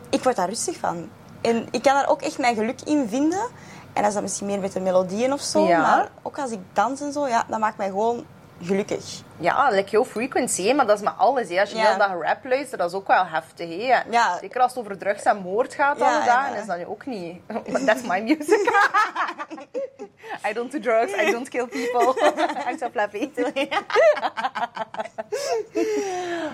ik 0.10 0.24
word 0.24 0.36
daar 0.36 0.50
rustig 0.50 0.78
van. 0.78 1.10
En 1.42 1.68
ik 1.72 1.82
kan 1.82 1.94
daar 1.94 2.10
ook 2.10 2.22
echt 2.22 2.38
mijn 2.38 2.56
geluk 2.56 2.82
in 2.82 3.08
vinden. 3.10 3.48
En 3.94 4.02
dat 4.02 4.06
is 4.08 4.14
dan 4.14 4.24
misschien 4.24 4.48
meer 4.48 4.60
met 4.60 4.72
de 4.74 4.80
melodieën 4.80 5.34
of 5.34 5.42
zo. 5.42 5.68
Ja. 5.68 5.80
Maar 5.82 6.08
ook 6.22 6.40
als 6.40 6.52
ik 6.52 6.60
dans 6.74 7.02
en 7.02 7.12
zo, 7.12 7.28
ja, 7.28 7.44
dat 7.48 7.60
maakt 7.60 7.78
mij 7.78 7.88
gewoon 7.88 8.26
gelukkig. 8.64 9.22
Ja, 9.38 9.70
like 9.70 9.90
jouw 9.90 10.06
frequency, 10.06 10.68
hè, 10.68 10.74
maar 10.74 10.86
dat 10.86 10.98
is 10.98 11.04
met 11.04 11.14
alles. 11.18 11.50
Hè. 11.50 11.60
Als 11.60 11.70
je 11.70 11.76
Ja. 11.76 11.82
de 11.82 11.88
hele 11.88 12.00
dag 12.00 12.28
rap 12.28 12.46
luistert, 12.46 12.80
dat 12.82 12.90
is 12.90 12.96
ook 12.96 13.08
wel 13.08 13.26
heftig. 13.26 13.70
Hè. 13.70 14.02
Ja. 14.10 14.38
Zeker 14.42 14.62
als 14.62 14.72
het 14.76 14.80
over 14.84 14.98
drugs 14.98 15.24
en 15.24 15.38
moord 15.38 15.74
gaat 15.74 15.98
Ja, 16.00 16.16
alle 16.16 16.26
dagen, 16.26 16.54
ja. 16.54 16.60
is 16.62 16.66
dat 16.68 16.78
nu 16.78 16.86
ook 16.86 17.06
niet. 17.06 17.48
But 17.48 17.86
that's 17.88 18.02
my 18.02 18.20
music. 18.22 18.72
I 20.50 20.54
don't 20.54 20.72
do 20.72 20.80
drugs, 20.80 21.14
I 21.14 21.32
don't 21.32 21.50
kill 21.50 21.68
people. 21.68 22.32
I'm 22.70 22.78
so 22.78 22.90
flappy. 22.92 23.30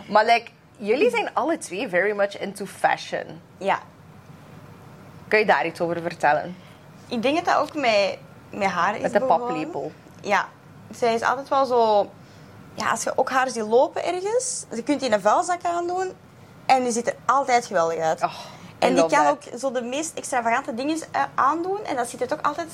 maar 0.10 0.26
like, 0.26 0.46
jullie 0.78 1.10
zijn 1.10 1.30
alle 1.34 1.58
twee 1.58 1.88
very 1.90 2.16
much 2.16 2.40
into 2.40 2.66
fashion. 2.66 3.42
Ja. 3.58 3.80
Kun 5.28 5.40
je 5.40 5.46
daar 5.46 5.66
iets 5.66 5.82
over 5.82 6.02
vertellen? 6.02 6.56
Ik 7.08 7.22
denk 7.22 7.36
dat 7.36 7.46
dat 7.46 7.56
ook 7.56 7.74
met, 7.74 8.18
met 8.50 8.70
haar 8.70 8.96
is 8.96 9.02
Met 9.02 9.14
de 9.14 9.22
paplepel. 9.22 9.92
Ja. 10.22 10.48
Zij 10.92 11.14
is 11.14 11.22
altijd 11.22 11.50
wel 11.50 11.66
zo... 11.66 12.10
Ja, 12.74 12.90
als 12.90 13.04
je 13.04 13.12
ook 13.16 13.30
haar 13.30 13.50
ziet 13.50 13.64
lopen 13.64 14.06
ergens, 14.06 14.66
je 14.72 14.84
kunt 14.84 15.00
die 15.00 15.10
in 15.10 15.14
een 15.14 15.22
vuilzak 15.22 15.64
aandoen 15.64 16.14
en 16.66 16.84
die 16.84 16.92
ziet 16.92 17.08
er 17.08 17.16
altijd 17.26 17.66
geweldig 17.66 18.00
uit. 18.00 18.24
Oh, 18.24 18.34
en 18.80 18.96
die 18.96 19.06
kan 19.06 19.24
that. 19.24 19.30
ook 19.30 19.60
zo 19.60 19.72
de 19.72 19.82
meest 19.82 20.18
extravagante 20.18 20.74
dingen 20.74 20.98
eh, 21.12 21.22
aandoen 21.36 21.86
en 21.86 21.96
dat 21.96 22.10
ziet 22.10 22.22
er 22.22 22.28
toch 22.28 22.42
altijd... 22.42 22.68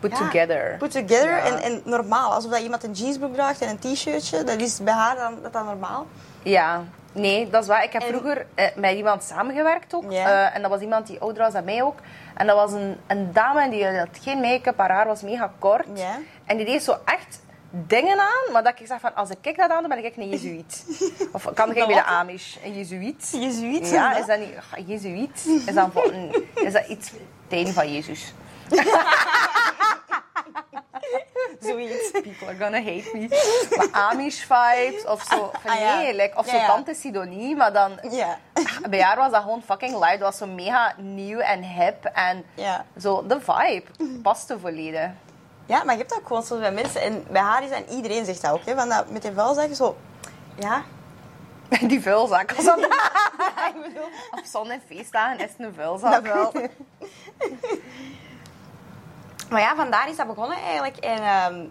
Put 0.00 0.10
ja, 0.10 0.18
together. 0.18 0.76
Put 0.78 0.90
together 0.90 1.36
Ja. 1.36 1.38
en, 1.38 1.62
en 1.62 1.82
normaal. 1.84 2.32
Alsof 2.32 2.50
dat 2.50 2.60
iemand 2.60 2.84
een 2.84 2.92
jeansbroek 2.92 3.34
draagt 3.34 3.60
en 3.60 3.68
een 3.68 3.78
t-shirtje. 3.78 4.44
Dat 4.44 4.60
is 4.60 4.82
bij 4.82 4.94
haar 4.94 5.16
dan, 5.16 5.38
dat 5.42 5.52
dan 5.52 5.64
normaal. 5.64 6.06
Ja, 6.42 6.84
nee, 7.12 7.50
dat 7.50 7.62
is 7.62 7.68
waar. 7.68 7.84
Ik 7.84 7.92
heb 7.92 8.02
En- 8.02 8.08
vroeger 8.08 8.46
eh, 8.54 8.66
met 8.76 8.96
iemand 8.96 9.22
samengewerkt 9.22 9.94
ook. 9.94 10.12
Eh, 10.12 10.54
en 10.56 10.62
dat 10.62 10.70
was 10.70 10.80
iemand 10.80 11.06
die 11.06 11.20
ouder 11.20 11.42
was 11.42 11.52
dan 11.52 11.64
mij 11.64 11.82
ook. 11.82 11.98
En 12.34 12.46
dat 12.46 12.56
was 12.56 12.72
een, 12.72 12.96
een 13.06 13.32
dame 13.32 13.70
die 13.70 13.86
had 13.98 14.08
geen 14.22 14.40
make-up, 14.40 14.78
haar 14.78 14.90
haar 14.90 15.06
was 15.06 15.22
mega 15.22 15.52
kort. 15.58 15.86
En 16.44 16.56
die 16.56 16.66
deed 16.66 16.82
zo 16.82 16.96
echt 17.04 17.40
dingen 17.70 18.18
aan, 18.18 18.52
maar 18.52 18.62
dat 18.62 18.80
ik 18.80 18.86
zeg 18.86 19.00
van, 19.00 19.14
als 19.14 19.30
ik 19.30 19.56
dat 19.56 19.70
aan 19.70 19.78
doe, 19.82 19.88
ben 19.88 20.04
ik 20.04 20.16
een 20.16 20.28
jezuïet. 20.28 20.84
Of 21.32 21.48
kan 21.54 21.68
ik 21.68 21.74
bij 21.74 21.86
de? 21.86 22.04
Amish, 22.04 22.56
een 22.64 22.72
jezuïet. 22.74 23.28
Jezuïet, 23.32 23.90
Ja, 23.90 24.16
is 24.16 24.26
dat 24.26 24.38
niet... 24.38 24.86
Jezuïet? 24.86 25.46
Is 25.66 25.74
dat, 25.74 25.88
een- 25.94 26.44
is 26.66 26.72
dat 26.72 26.86
iets 26.88 27.12
tegen 27.48 27.74
van 27.74 27.92
Jezus? 27.92 28.34
Zoiets. 31.60 32.10
People 32.22 32.46
are 32.46 32.56
gonna 32.56 32.78
hate 32.82 33.10
me. 33.12 33.28
Maar 33.76 33.88
Amish 34.10 34.38
vibes 34.46 35.04
of 35.04 35.22
zo. 35.22 35.50
Van, 35.62 35.70
Ah, 35.72 35.78
ja. 35.80 35.96
nee, 35.96 36.14
like, 36.14 36.36
of 36.38 36.50
Ja, 36.52 36.60
zo. 36.60 36.66
Tante 36.66 36.94
Sidonie, 36.94 37.56
maar 37.56 37.72
dan 37.72 37.98
Ja. 38.10 38.38
bij 38.90 39.00
haar 39.02 39.16
was 39.16 39.30
dat 39.30 39.42
gewoon 39.42 39.62
fucking 39.62 39.92
live. 39.94 40.10
Dat 40.18 40.20
was 40.20 40.36
zo 40.36 40.46
mega 40.46 40.94
nieuw 40.96 41.38
en 41.38 41.62
hip. 41.62 42.04
En 42.04 42.44
zo, 43.00 43.26
de 43.26 43.40
vibe 43.40 43.84
paste 44.22 44.58
volledig. 44.58 45.10
Ja, 45.66 45.84
maar 45.84 45.92
je 45.94 45.98
hebt 45.98 46.10
dat 46.10 46.18
ook 46.18 46.26
gewoon 46.26 46.42
zo 46.42 46.58
bij 46.58 46.72
mensen. 46.72 47.00
En 47.02 47.24
bij 47.30 47.42
haar 47.42 47.62
is 47.62 47.70
dat, 47.70 47.78
en 47.78 47.94
iedereen 47.94 48.24
zegt 48.24 48.42
dat 48.42 48.52
ook, 48.52 48.64
hè, 48.64 48.74
van 48.74 48.88
dat 48.88 49.10
met 49.10 49.22
die 49.22 49.32
vuilzakken 49.32 49.76
zo... 49.76 49.96
Ja, 50.58 50.82
Die 51.88 52.02
vuilzak. 52.02 52.52
Als 52.56 52.64
dat 52.64 52.78
ik 52.78 53.82
bedoel... 53.82 54.08
op 54.30 54.40
zon- 54.44 54.70
en 54.70 54.82
feestdagen 54.86 55.38
is 55.38 55.50
het 55.56 55.66
een 55.66 55.74
vuilzak. 55.74 56.12
Dat 56.12 56.22
wel. 56.22 56.52
Maar 59.50 59.60
ja, 59.60 59.74
vandaar 59.76 60.08
is 60.10 60.16
dat 60.16 60.26
begonnen 60.26 60.58
eigenlijk. 60.58 60.96
En 60.96 61.18
ehm, 61.22 61.64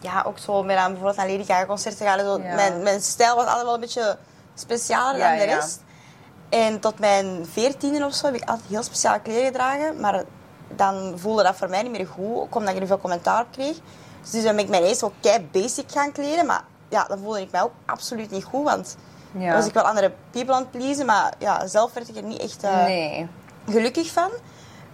ja, 0.00 0.22
ook 0.26 0.38
zo 0.38 0.62
met 0.62 0.76
aan 0.76 0.86
bijvoorbeeld 0.92 1.16
naar 1.16 1.28
Lady 1.30 1.44
Gaga 1.44 1.66
concerten 1.66 2.06
gaan. 2.06 2.18
Zo. 2.18 2.38
Ja. 2.42 2.54
Mijn, 2.54 2.82
mijn 2.82 3.00
stijl 3.02 3.34
was 3.36 3.44
altijd 3.46 3.64
wel 3.64 3.74
een 3.74 3.80
beetje 3.80 4.16
specialer 4.54 5.18
Ja, 5.20 5.28
dan 5.28 5.38
de 5.38 5.44
rest. 5.54 5.80
En 6.48 6.80
tot 6.80 6.98
mijn 6.98 7.46
veertiende 7.52 8.04
of 8.04 8.14
zo 8.14 8.26
heb 8.26 8.34
ik 8.34 8.48
altijd 8.48 8.68
heel 8.68 8.82
speciale 8.82 9.20
kleren 9.20 9.44
gedragen. 9.46 10.00
Maar 10.00 10.24
dan 10.68 11.12
voelde 11.16 11.42
dat 11.42 11.56
voor 11.56 11.68
mij 11.68 11.82
niet 11.82 11.92
meer 11.92 12.06
goed, 12.06 12.36
ook 12.36 12.54
omdat 12.54 12.74
ik 12.74 12.80
er 12.80 12.86
veel 12.86 12.98
commentaar 13.00 13.40
op 13.42 13.46
kreeg. 13.52 13.76
Dus 14.30 14.42
dan 14.42 14.56
ben 14.56 14.64
ik 14.64 14.70
mij 14.70 14.82
eerst 14.82 15.00
wel 15.00 15.12
kei 15.20 15.48
basic 15.52 15.90
gaan 15.92 16.12
kleden. 16.12 16.46
Maar 16.46 16.62
ja, 16.88 17.04
dan 17.04 17.18
voelde 17.18 17.40
ik 17.40 17.50
mij 17.50 17.62
ook 17.62 17.72
absoluut 17.86 18.30
niet 18.30 18.44
goed. 18.44 18.64
Want 18.64 18.96
Ja. 19.32 19.46
dan 19.46 19.56
was 19.56 19.66
ik 19.66 19.74
wel 19.74 19.82
andere 19.82 20.12
people 20.30 20.54
aan 20.54 20.60
het 20.60 20.70
pleasen. 20.70 21.06
Maar 21.06 21.32
ja, 21.38 21.66
zelf 21.66 21.92
werd 21.92 22.08
ik 22.08 22.16
er 22.16 22.22
niet 22.22 22.40
echt... 22.40 22.62
eh, 22.62 22.84
Nee. 22.84 23.28
gelukkig 23.68 24.12
van. 24.12 24.30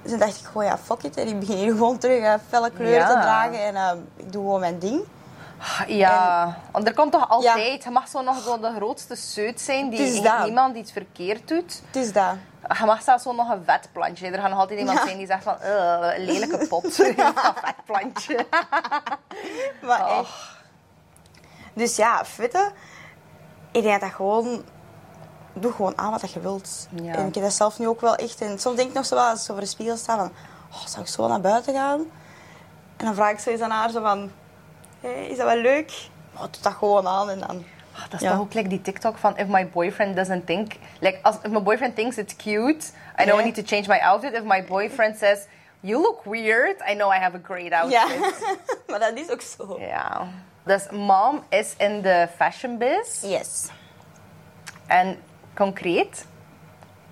Dus 0.06 0.18
dan 0.18 0.28
dacht 0.28 0.40
ik, 0.40 0.46
goh 0.46 0.62
ja, 0.64 0.78
fuck 0.78 1.02
it. 1.02 1.16
En 1.16 1.26
ik 1.28 1.38
begin 1.38 1.56
hier 1.56 1.70
gewoon 1.72 1.98
terug 1.98 2.22
eh, 2.22 2.34
felle 2.48 2.70
kleuren 2.70 2.98
Ja. 3.00 3.06
te 3.06 3.12
dragen. 3.20 3.64
En 3.64 3.76
eh, 3.76 3.90
ik 4.16 4.32
doe 4.32 4.42
gewoon 4.42 4.60
mijn 4.60 4.78
ding. 4.78 5.00
Ja, 5.86 6.56
want 6.72 6.86
er 6.86 6.94
komt 6.94 7.12
toch 7.12 7.28
altijd... 7.28 7.84
Je 7.84 7.90
mag 7.90 8.08
zo 8.08 8.22
nog 8.22 8.42
zo 8.42 8.60
de 8.60 8.72
grootste 8.76 9.14
seut 9.14 9.60
zijn 9.60 9.90
die 9.90 10.22
niemand 10.44 10.76
iets 10.76 10.92
verkeerd 10.92 11.48
doet. 11.48 11.82
Het 11.86 11.96
is 11.96 12.12
dat. 12.12 12.34
Je 12.78 12.84
mag 12.84 13.02
zelfs 13.02 13.22
zo 13.22 13.32
nog 13.32 13.50
een 13.50 13.62
vetplantje. 13.64 14.26
Er 14.30 14.40
gaat 14.40 14.50
nog 14.50 14.58
altijd 14.58 14.78
iemand 14.78 14.98
Ja. 14.98 15.04
zijn 15.04 15.16
die 15.18 15.26
zegt 15.26 15.42
van... 15.42 15.54
"Ugh, 15.62 16.14
een 16.16 16.24
lelijke 16.24 16.66
pot. 16.66 16.84
een 16.98 17.14
vetplantje. 17.64 18.46
Maar 19.82 20.00
Oh. 20.10 20.18
echt. 20.18 20.28
Dus 21.72 21.96
ja, 21.96 22.24
fitte. 22.24 22.70
Ik 23.72 23.82
denk 23.82 23.92
dat 23.92 24.00
dat 24.00 24.12
gewoon... 24.16 24.64
Doe 25.58 25.72
gewoon 25.72 25.98
aan 25.98 26.10
wat 26.10 26.32
je 26.32 26.40
wilt. 26.40 26.88
Ja. 27.02 27.14
En 27.14 27.26
ik 27.26 27.34
heb 27.34 27.44
dat 27.44 27.52
zelf 27.52 27.78
nu 27.78 27.88
ook 27.88 28.00
wel 28.00 28.16
echt... 28.16 28.40
En 28.40 28.58
soms 28.58 28.76
denk 28.76 28.88
ik 28.88 28.94
nog 28.94 29.06
zo 29.06 29.14
wel, 29.14 29.24
als 29.24 29.38
ik 29.40 29.44
zo 29.44 29.52
voor 29.52 29.62
de 29.62 29.68
spiegel 29.68 29.96
sta, 29.96 30.16
van... 30.16 30.32
Oh, 30.72 30.86
zou 30.86 31.02
ik 31.02 31.08
zo 31.10 31.28
naar 31.28 31.40
buiten 31.40 31.74
gaan? 31.74 32.00
En 32.96 33.04
dan 33.04 33.14
vraag 33.14 33.30
ik 33.30 33.38
zoiets 33.38 33.62
aan 33.62 33.70
haar, 33.70 33.90
zo 33.90 34.00
van... 34.00 34.30
Hey, 35.00 35.26
is 35.26 35.36
dat 35.36 35.46
wel 35.46 35.56
leuk? 35.56 36.08
Oh, 36.34 36.40
doe 36.40 36.62
dat 36.62 36.72
gewoon 36.72 37.06
aan 37.06 37.30
en 37.30 37.38
dan... 37.38 37.64
Ah, 37.94 38.02
dat 38.02 38.12
is 38.12 38.20
Ja. 38.20 38.30
toch 38.30 38.40
ook 38.40 38.54
like 38.54 38.68
die 38.68 38.82
TikTok 38.82 39.16
van 39.18 39.36
if 39.38 39.46
my 39.46 39.68
boyfriend 39.68 40.16
doesn't 40.16 40.46
think 40.46 40.72
like 41.00 41.18
als 41.22 41.36
if 41.42 41.50
my 41.50 41.62
boyfriend 41.62 41.94
thinks 41.94 42.16
it's 42.16 42.36
cute, 42.36 42.86
I 43.20 43.22
know 43.24 43.34
Ja. 43.34 43.40
I 43.40 43.44
need 43.44 43.54
to 43.54 43.62
change 43.64 43.84
my 43.88 43.98
outfit. 43.98 44.32
If 44.32 44.42
my 44.44 44.64
boyfriend 44.64 45.16
says 45.18 45.38
you 45.80 46.00
look 46.02 46.24
weird, 46.24 46.76
I 46.90 46.94
know 46.94 47.12
I 47.12 47.18
have 47.18 47.36
a 47.36 47.40
great 47.42 47.68
Ja, 47.70 47.80
outfit. 47.80 48.56
maar 48.88 48.98
dat 48.98 49.12
is 49.14 49.30
ook 49.30 49.40
zo. 49.40 49.76
Ja. 49.80 50.26
Dus 50.64 50.86
mom 50.90 51.42
is 51.48 51.74
in 51.78 52.02
de 52.02 52.28
fashion 52.36 52.78
biz 52.78 53.20
Yes. 53.22 53.66
en 54.86 55.18
concreet, 55.56 56.26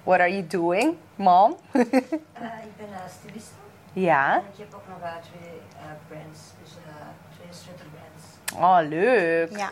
what 0.02 0.20
are 0.20 0.30
you 0.30 0.46
doing, 0.46 0.96
mom? 1.14 1.56
Eh, 1.72 2.50
ik 2.62 2.76
ben 2.76 2.88
uh, 2.90 2.96
styliste 3.18 3.52
ja. 3.92 4.34
en 4.34 4.42
ik 4.52 4.58
heb 4.58 4.74
ook 4.74 4.88
nog 4.88 5.00
eh, 5.02 5.12
twee 5.20 5.60
eh, 5.76 5.84
brands, 6.08 6.40
dus 6.62 6.72
eh, 6.86 6.92
twee 7.36 7.46
sweater 7.50 7.86
brands. 7.86 8.62
Oh, 8.64 8.88
leuk. 8.88 9.56
Ja. 9.56 9.70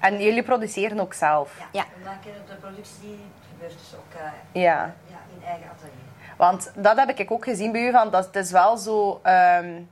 En 0.00 0.20
jullie 0.22 0.42
produceren 0.42 1.00
ook 1.00 1.14
zelf. 1.14 1.58
Ja. 1.72 1.84
En 1.98 2.04
dan 2.04 2.20
kennen 2.24 2.42
de 2.46 2.54
productie 2.54 3.18
gebeurt 3.50 3.72
dus 3.72 3.94
ook 3.94 4.20
eh, 4.20 4.62
Ja. 4.62 4.94
ja, 5.10 5.18
in 5.36 5.46
eigen 5.46 5.70
atelier. 5.70 5.92
Want 6.36 6.72
dat 6.74 6.96
heb 6.96 7.18
ik 7.18 7.30
ook 7.30 7.44
gezien 7.44 7.72
bij 7.72 7.80
u, 7.88 7.90
van, 7.92 8.10
dat 8.10 8.26
het 8.26 8.36
is 8.36 8.50
wel 8.50 8.76
zo... 8.76 9.20
Um, 9.24 9.88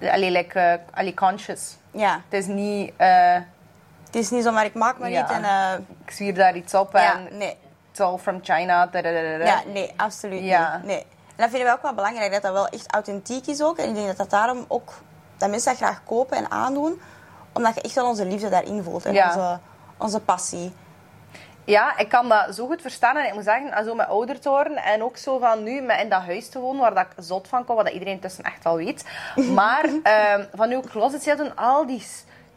allee, 0.00 0.30
like, 0.30 0.60
eh, 0.60 0.98
allee, 0.98 1.14
conscious. 1.14 1.76
Ja. 1.90 2.20
Het 2.28 2.40
is 2.40 2.46
niet... 2.46 2.92
Het 4.16 4.24
is 4.24 4.30
niet 4.30 4.44
zomaar, 4.44 4.64
ik 4.64 4.74
maak 4.74 4.98
maar 4.98 5.10
Ja. 5.10 5.20
niet. 5.20 5.30
En, 5.30 5.44
eh, 5.44 5.72
ik 6.04 6.10
zwier 6.10 6.34
daar 6.34 6.56
iets 6.56 6.74
op 6.74 6.92
ja, 6.92 7.14
en 7.14 7.28
nee. 7.38 7.56
it's 7.90 8.00
all 8.00 8.18
from 8.18 8.38
China. 8.42 8.86
dadadadada. 8.86 9.44
Ja, 9.44 9.62
nee, 9.66 9.92
absoluut 9.96 10.42
Ja. 10.44 10.76
niet. 10.76 10.86
Nee. 10.86 10.98
En 11.00 11.42
dat 11.42 11.50
vinden 11.50 11.68
we 11.68 11.74
ook 11.74 11.82
wel 11.82 11.94
belangrijk, 11.94 12.32
dat 12.32 12.42
dat 12.42 12.52
wel 12.52 12.68
echt 12.68 12.92
authentiek 12.92 13.46
is 13.46 13.62
ook. 13.62 13.78
En 13.78 13.88
ik 13.88 13.94
denk 13.94 14.06
dat 14.06 14.16
dat 14.16 14.30
daarom 14.30 14.64
ook... 14.68 14.92
Dat 15.36 15.50
mensen 15.50 15.70
dat 15.70 15.78
graag 15.80 16.00
kopen 16.04 16.36
en 16.36 16.50
aandoen. 16.50 17.00
Omdat 17.52 17.74
je 17.74 17.80
echt 17.80 17.94
wel 17.94 18.06
onze 18.06 18.26
liefde 18.26 18.48
daarin 18.48 18.82
voelt. 18.82 19.04
En 19.04 19.12
Ja. 19.12 19.26
onze, 19.26 19.58
onze 19.96 20.20
passie. 20.20 20.74
Ja, 21.64 21.96
ik 21.98 22.08
kan 22.08 22.28
dat 22.28 22.54
zo 22.54 22.66
goed 22.66 22.80
verstaan. 22.80 23.16
En 23.16 23.26
ik 23.26 23.34
moet 23.34 23.44
zeggen, 23.44 23.84
zo 23.84 23.94
met 23.94 24.08
ouder 24.08 24.40
te 24.40 24.48
worden 24.48 24.76
en 24.76 25.02
ook 25.02 25.16
zo 25.16 25.38
van 25.38 25.62
nu 25.62 25.80
met 25.80 26.00
in 26.00 26.08
dat 26.08 26.22
huis 26.22 26.48
te 26.48 26.58
wonen, 26.58 26.80
waar 26.80 26.94
dat 26.94 27.06
ik 27.16 27.24
zot 27.24 27.48
van 27.48 27.64
kom, 27.64 27.74
wat 27.76 27.84
dat 27.84 27.94
iedereen 27.94 28.14
intussen 28.14 28.44
echt 28.44 28.64
wel 28.64 28.76
weet. 28.76 29.04
Maar 29.54 29.84
ehm, 30.02 30.44
van 30.54 30.68
nu 30.68 30.80
closet 30.80 31.22
sale 31.22 31.36
doen, 31.36 31.56
al 31.56 31.86
die 31.86 32.06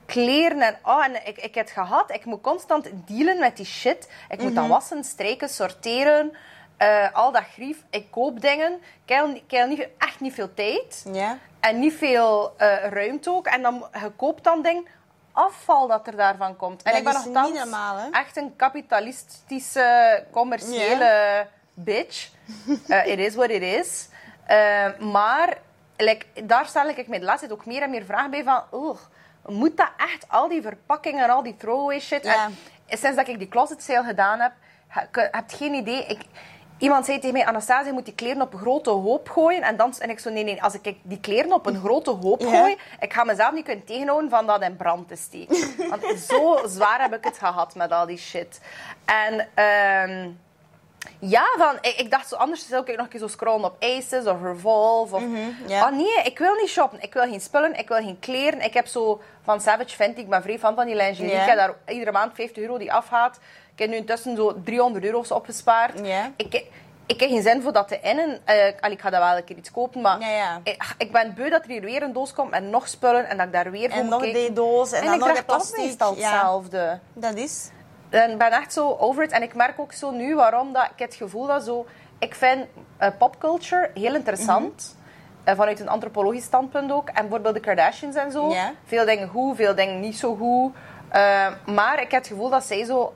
kleren 0.10 0.62
en... 0.62 0.78
Oh, 0.84 1.06
en 1.06 1.16
ik, 1.28 1.38
ik 1.38 1.56
heb 1.56 1.66
het 1.66 1.74
gehad. 1.74 2.12
Ik 2.12 2.26
moet 2.26 2.42
constant 2.42 2.90
dealen 3.06 3.40
met 3.40 3.58
die 3.58 3.66
shit. 3.66 4.10
Ik 4.30 4.42
moet 4.42 4.56
dat 4.56 4.68
wassen, 4.68 5.04
strijken, 5.04 5.50
sorteren. 5.50 6.34
eh, 6.78 7.14
al 7.14 7.32
dat 7.32 7.44
grief. 7.54 7.78
Ik 7.90 8.12
koop 8.12 8.42
dingen. 8.42 8.80
Ik 9.06 9.16
heb, 9.50 9.68
niet, 9.68 9.88
echt 9.98 10.20
niet 10.20 10.34
veel 10.34 10.54
tijd. 10.54 11.06
En 11.60 11.80
niet 11.80 11.94
veel 11.94 12.54
eh, 12.58 12.88
ruimte 12.90 13.30
ook. 13.30 13.46
En 13.48 13.62
dan 13.62 13.86
je 13.94 14.12
koopt 14.16 14.44
dan 14.44 14.62
dingen, 14.62 14.86
afval 15.32 15.88
dat 15.88 16.08
er 16.08 16.16
daarvan 16.16 16.56
komt. 16.56 16.84
En 16.84 16.92
Dat 16.92 16.98
ik 16.98 17.04
ben 17.34 17.54
normaal, 17.54 17.98
hè? 17.98 18.10
echt 18.12 18.38
een 18.38 18.56
kapitalistische, 18.56 20.24
commerciële 20.32 21.48
bitch. 21.74 22.30
Eh, 22.88 23.06
it 23.08 23.20
is 23.20 23.36
what 23.36 23.50
it 23.50 23.62
is. 23.62 24.08
Maar 25.00 25.58
like, 25.98 26.26
daar 26.44 26.66
stel 26.66 26.88
ik 26.90 27.08
me 27.08 27.20
de 27.20 27.26
laatste 27.26 27.48
tijd 27.48 27.60
ook 27.60 27.66
meer 27.66 27.82
en 27.82 27.90
meer 27.90 28.06
vragen 28.06 28.32
bij 28.32 28.44
van... 28.44 28.64
"Ugh, 28.74 29.00
moet 29.50 29.78
dat 29.78 29.92
echt? 29.98 30.26
Al 30.28 30.48
die 30.48 30.62
verpakkingen 30.62 31.24
en 31.24 31.30
al 31.30 31.44
die 31.44 31.56
throwaway 31.58 32.00
shit. 32.00 32.24
Ja. 32.24 32.50
En 32.86 32.98
sinds 32.98 33.16
dat 33.18 33.28
ik 33.28 33.40
die 33.40 33.48
closet 33.48 33.84
sale 33.84 34.08
gedaan 34.08 34.40
heb, 34.40 34.52
heb 35.32 35.44
geen 35.48 35.74
idee... 35.74 36.06
Ik, 36.06 36.22
Iemand 36.80 37.06
zei 37.06 37.20
tegen 37.20 37.34
mij, 37.34 37.46
Anastasia, 37.46 37.88
je 37.88 37.94
moet 37.94 38.06
die 38.06 38.14
kleren 38.16 38.42
op 38.42 38.54
een 38.54 38.60
grote 38.60 38.90
hoop 38.90 39.30
gooien. 39.30 39.62
En, 39.62 39.78
dan, 39.78 39.94
en 40.00 40.10
ik 40.10 40.20
zo, 40.20 40.30
nee, 40.30 40.44
nee, 40.44 40.64
als 40.64 40.74
ik 40.80 40.96
die 41.02 41.20
kleren 41.20 41.54
op 41.54 41.66
een 41.66 41.80
grote 41.86 42.12
hoop 42.12 42.42
Ja. 42.42 42.50
gooi, 42.50 42.78
ik 43.00 43.14
ga 43.14 43.24
mezelf 43.24 43.52
niet 43.54 43.66
kunnen 43.66 43.86
tegenhouden 43.86 44.30
van 44.30 44.48
dat 44.48 44.62
in 44.62 44.76
brand 44.76 45.08
te 45.08 45.16
steken. 45.16 45.76
Want 45.90 46.20
zo 46.20 46.60
zwaar 46.66 47.02
heb 47.02 47.14
ik 47.14 47.24
het 47.24 47.38
gehad 47.38 47.76
met 47.76 47.92
al 47.92 48.06
die 48.06 48.18
shit. 48.18 48.62
En 49.06 49.48
ehm, 49.54 50.30
ja, 51.20 51.44
van, 51.58 51.78
ik, 51.82 51.96
ik 51.98 52.12
dacht 52.12 52.28
zo, 52.30 52.36
anders 52.36 52.68
zou 52.68 52.82
ik 52.86 52.96
nog 52.96 53.06
een 53.06 53.12
keer 53.12 53.20
zo 53.20 53.28
scrollen 53.28 53.66
op 53.66 53.76
Aces 53.84 54.26
of 54.26 54.42
Revolve. 54.44 55.16
Of, 55.16 55.22
ja. 55.68 55.86
Oh 55.88 55.92
nee, 55.98 56.22
ik 56.24 56.38
wil 56.40 56.54
niet 56.54 56.70
shoppen. 56.70 57.02
Ik 57.02 57.14
wil 57.14 57.24
geen 57.24 57.42
spullen, 57.42 57.76
ik 57.80 57.88
wil 57.88 57.98
geen 57.98 58.20
kleren. 58.20 58.62
Ik 58.62 58.74
heb 58.74 58.88
zo 58.88 59.22
van 59.44 59.62
Savage 59.62 59.96
Fenty, 59.96 60.20
ik 60.20 60.30
ben 60.30 60.42
vrij 60.42 60.60
fan 60.60 60.76
van 60.76 60.86
die 60.86 60.96
lingerie. 60.96 61.32
Ik 61.32 61.38
heb 61.48 61.58
daar 61.58 61.74
iedere 61.88 62.12
maand 62.12 62.32
50 62.36 62.64
euro 62.64 62.78
die 62.78 62.94
afgaat. 62.94 63.40
Ik 63.74 63.80
heb 63.80 63.90
nu 63.90 63.96
intussen 63.96 64.36
zo 64.36 64.62
300 64.64 65.06
euro's 65.06 65.32
opgespaard. 65.32 66.00
Ik, 66.36 66.54
ik 67.06 67.20
heb 67.20 67.30
geen 67.30 67.42
zin 67.42 67.62
voor 67.62 67.74
dat 67.74 67.88
te 67.88 68.00
innen. 68.00 68.40
Allee, 68.46 68.96
ik 68.96 69.02
ga 69.02 69.10
dat 69.10 69.22
wel 69.24 69.38
een 69.38 69.44
keer 69.44 69.58
iets 69.58 69.72
kopen, 69.72 70.02
maar 70.02 70.20
Ja, 70.20 70.30
ja. 70.30 70.60
Ik, 70.64 70.84
ik 70.98 71.12
ben 71.12 71.34
beu 71.34 71.50
dat 71.50 71.64
er 71.64 71.70
hier 71.70 71.82
weer 71.82 72.02
een 72.04 72.14
doos 72.14 72.34
komt 72.34 72.52
en 72.54 72.70
nog 72.70 72.88
spullen 72.88 73.30
en 73.30 73.38
dat 73.38 73.46
ik 73.46 73.54
daar 73.54 73.72
weer 73.72 73.90
voor 73.90 73.98
En 73.98 74.02
moet 74.02 74.10
nog 74.12 74.22
kijken. 74.22 74.40
die 74.40 74.54
doos 74.54 74.92
en, 74.92 75.00
En, 75.02 75.06
dan 75.06 75.14
ik 75.14 75.20
nog 75.20 75.38
de 75.38 75.44
plastic. 75.44 75.78
meestal 75.78 76.16
Ja, 76.16 76.32
hetzelfde. 76.32 77.00
dat 77.14 77.36
is. 77.36 77.70
En 78.10 78.32
ik 78.32 78.38
ben 78.38 78.52
echt 78.52 78.74
zo 78.74 78.96
over 79.00 79.24
it. 79.24 79.32
En 79.32 79.42
ik 79.42 79.56
merk 79.56 79.80
ook 79.80 79.94
zo 79.94 80.12
nu 80.12 80.36
waarom 80.36 80.74
dat 80.74 80.84
ik 80.84 81.00
het 81.00 81.16
gevoel 81.16 81.48
dat 81.48 81.64
zo... 81.64 81.86
Ik 82.20 82.36
vind 82.36 82.66
eh, 82.98 83.10
popculture 83.18 83.92
heel 83.94 84.16
interessant. 84.16 84.96
Mhm. 84.96 85.50
Eh, 85.50 85.56
vanuit 85.56 85.80
een 85.80 85.90
antropologisch 85.90 86.44
standpunt 86.44 86.92
ook. 86.92 87.10
En 87.10 87.22
bijvoorbeeld 87.22 87.56
de 87.56 87.60
Kardashians 87.62 88.16
en 88.16 88.32
zo. 88.32 88.54
Veel 88.86 89.06
dingen 89.06 89.28
goed, 89.28 89.56
veel 89.56 89.76
dingen 89.76 90.00
niet 90.00 90.18
zo 90.18 90.36
goed. 90.36 90.74
Eh, 91.10 91.48
maar 91.66 91.94
ik 92.02 92.12
heb 92.12 92.22
het 92.22 92.28
gevoel 92.28 92.50
dat 92.50 92.64
zij 92.64 92.84
zo... 92.84 93.14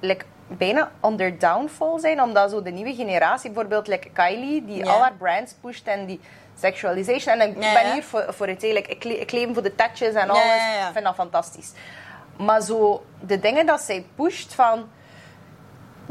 Like, 0.00 0.24
bijna 0.46 0.90
on 1.00 1.16
their 1.16 1.38
downfall 1.38 1.98
zijn. 1.98 2.22
Omdat 2.22 2.50
zo 2.50 2.62
de 2.62 2.70
nieuwe 2.70 2.94
generatie, 2.94 3.50
bijvoorbeeld 3.50 3.86
like 3.86 4.10
Kylie, 4.10 4.64
die 4.64 4.84
Ja. 4.84 4.92
al 4.92 5.00
haar 5.00 5.14
brands 5.18 5.54
pusht 5.60 5.86
en 5.86 6.06
die 6.06 6.20
sexualization. 6.58 7.40
En 7.40 7.48
ik 7.48 7.58
ben 7.58 7.92
hier 7.92 8.02
voor, 8.02 8.24
voor 8.28 8.46
het 8.46 8.62
hele... 8.62 8.80
Ik, 8.82 9.04
ik 9.04 9.32
leef 9.32 9.52
voor 9.52 9.62
de 9.62 9.74
tatjes 9.74 10.14
en 10.14 10.30
alles. 10.30 10.44
Ik 10.86 10.92
vind 10.92 11.04
dat 11.04 11.14
fantastisch. 11.14 11.72
Maar 12.36 12.60
zo, 12.62 13.04
de 13.20 13.38
dingen 13.40 13.66
dat 13.66 13.80
zij 13.80 14.06
pusht 14.14 14.54
van 14.54 14.88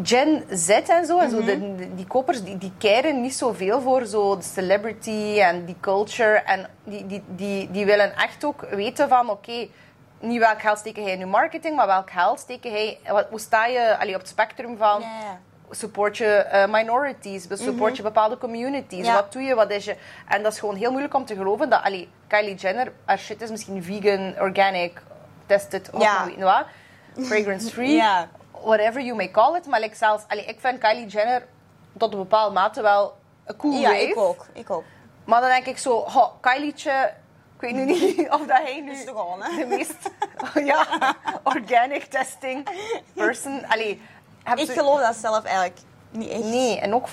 Gen 0.04 0.44
Z 0.50 0.70
en 0.70 1.06
zo, 1.06 1.20
en 1.20 1.30
zo 1.30 1.38
Mhm. 1.38 1.46
de, 1.46 1.76
de- 1.76 1.96
die 1.96 2.08
kopers, 2.08 2.44
die, 2.44 2.58
die 2.58 2.72
keren 2.78 3.22
niet 3.22 3.34
zoveel 3.36 3.82
voor 3.82 4.06
zo 4.06 4.38
de 4.38 4.44
celebrity 4.44 5.40
en 5.40 5.66
die 5.66 5.76
culture. 5.80 6.34
En 6.38 6.70
die, 6.84 7.06
die, 7.08 7.24
die, 7.28 7.72
die 7.72 7.86
willen 7.86 8.16
echt 8.16 8.44
ook 8.46 8.62
weten 8.70 9.10
van, 9.10 9.30
oké, 9.30 9.68
niet 10.20 10.40
welk 10.40 10.62
geld 10.62 10.78
steken 10.78 11.04
hij 11.04 11.12
in 11.12 11.20
je 11.20 11.26
marketing, 11.26 11.76
maar 11.76 11.88
welk 11.88 12.12
geld 12.12 12.40
steken 12.40 12.72
hij... 12.72 13.00
Wat, 13.08 13.28
hoe 13.30 13.40
sta 13.40 13.66
je 13.66 13.98
allee, 14.00 14.14
op 14.14 14.20
het 14.20 14.30
spectrum 14.30 14.78
van... 14.78 15.04
Support 15.70 16.18
je 16.18 16.26
eh, 16.26 16.72
minorities, 16.72 17.48
support 17.50 17.98
je 17.98 18.04
bepaalde 18.04 18.38
communities. 18.38 19.00
Mhm. 19.00 19.08
Ja. 19.08 19.14
Wat 19.14 19.32
doe 19.32 19.42
je, 19.42 19.56
wat 19.56 19.72
is 19.72 19.86
je... 19.86 19.96
En 20.28 20.44
dat 20.44 20.52
is 20.54 20.60
gewoon 20.60 20.76
heel 20.76 20.90
moeilijk 20.92 21.14
om 21.14 21.26
te 21.26 21.36
geloven 21.36 21.70
dat... 21.70 21.84
Allee, 21.84 22.10
Kylie 22.28 22.56
Jenner, 22.56 22.92
haar 23.06 23.18
shit 23.20 23.42
is 23.42 23.50
misschien 23.50 23.84
vegan, 23.84 24.34
organic, 24.40 25.02
tested, 25.46 25.90
of 25.94 26.02
Ja. 26.02 26.30
wat. 26.38 26.66
Fragrance-free, 27.26 27.92
Ja. 27.96 28.28
whatever 28.64 29.02
you 29.02 29.16
may 29.16 29.32
call 29.32 29.56
it. 29.56 29.66
Maar 29.68 29.80
like 29.80 29.96
zelfs, 29.96 30.24
allee, 30.28 30.46
ik 30.46 30.60
vind 30.60 30.78
Kylie 30.80 31.08
Jenner 31.08 31.46
tot 31.98 32.12
een 32.14 32.20
bepaalde 32.20 32.54
mate 32.54 32.82
wel 32.82 33.16
een 33.46 33.56
cool 33.56 33.74
Ja, 33.80 33.90
wave. 33.90 34.02
ik 34.02 34.18
ook. 34.18 34.46
Ik 34.54 34.70
ook. 34.70 34.84
Maar 35.26 35.42
dan 35.42 35.50
denk 35.50 35.66
ik 35.66 35.78
zo, 35.78 35.94
oh, 35.96 36.26
Kylie'tje, 36.42 37.14
ik 37.56 37.62
weet 37.62 37.74
nu 37.74 37.86
niet 37.86 38.30
of 38.36 38.40
dat 38.46 38.58
hij 38.64 38.82
nu 38.82 38.92
is 38.92 39.06
toch 39.06 39.16
gewoon, 39.20 39.44
hè? 39.44 39.58
de 39.58 39.66
meest 39.66 39.96
ja, 40.72 40.86
organic 41.44 42.04
testing 42.04 42.68
person... 43.14 43.66
Allee, 43.68 44.02
Ik 44.56 44.70
geloof 44.72 45.00
dat 45.00 45.16
zelf 45.16 45.44
eigenlijk 45.44 45.78
niet 46.12 46.30
echt. 46.30 46.44
Nee, 46.44 46.80
en 46.80 46.94
ook... 46.94 47.08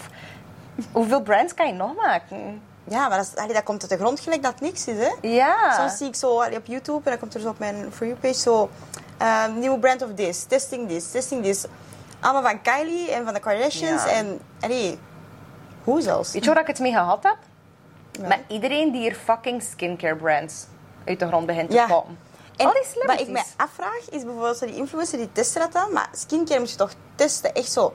Hoeveel 0.93 1.23
brands 1.23 1.55
kan 1.55 1.66
je 1.66 1.73
nog 1.73 1.95
maken? 1.95 2.62
Ja, 2.90 3.09
maar 3.09 3.16
dat, 3.16 3.26
is, 3.26 3.40
allee, 3.40 3.55
dat 3.55 3.62
komt 3.62 3.81
uit 3.81 3.90
de 3.90 3.96
grond 3.96 4.20
gelijk 4.20 4.42
dat 4.42 4.61
niks 4.61 4.87
is, 4.87 4.96
hè. 4.96 5.29
Ja. 5.29 5.76
Soms 5.79 5.96
zie 5.96 6.07
ik 6.07 6.14
zo 6.14 6.40
allee, 6.40 6.59
op 6.59 6.66
YouTube, 6.66 7.00
en 7.05 7.11
dan 7.11 7.18
komt 7.18 7.35
er 7.35 7.40
zo 7.40 7.48
op 7.48 7.59
mijn 7.59 7.92
For 7.92 8.07
You 8.07 8.18
page 8.18 8.35
zo... 8.35 8.70
ehm, 9.18 9.59
nieuwe 9.59 9.79
brand 9.79 10.03
of 10.03 10.09
this, 10.14 10.44
testing 10.44 10.88
this, 10.88 11.11
testing 11.11 11.44
this. 11.44 11.64
Allemaal 12.20 12.42
van 12.42 12.62
Kylie 12.62 13.11
en 13.11 13.24
van 13.24 13.35
de 13.35 13.40
Kardashians. 13.40 14.05
Ja. 14.05 14.11
En, 14.11 14.40
allee, 14.61 14.98
hoe 15.85 16.00
zelfs? 16.00 16.33
Weet 16.33 16.44
je 16.44 16.50
waar 16.53 16.61
ik 16.61 16.66
het 16.66 16.79
mee 16.79 16.92
gehad 16.92 17.22
heb? 17.22 17.37
Ja. 18.12 18.29
Met 18.29 18.40
iedereen 18.48 18.92
die 18.92 19.00
hier 19.00 19.14
fucking 19.14 19.62
skincare 19.62 20.16
brands 20.16 20.66
uit 21.05 21.18
de 21.18 21.26
grond 21.26 21.46
begint 21.46 21.70
te 21.70 21.85
poppen. 21.88 22.18
En 22.57 22.66
Al 22.66 22.72
die 22.72 23.03
wat 23.07 23.20
ik 23.20 23.29
mij 23.29 23.44
afvraag, 23.57 24.11
is 24.11 24.24
bijvoorbeeld 24.24 24.57
zo 24.57 24.66
die 24.66 24.76
influencer 24.76 25.18
die 25.18 25.33
testen 25.33 25.61
dat 25.61 25.72
dan. 25.72 25.92
Maar 25.92 26.09
skincare 26.12 26.61
moet 26.61 26.70
je 26.70 26.76
toch 26.76 26.92
testen, 27.14 27.55
echt 27.55 27.72
zo 27.72 27.94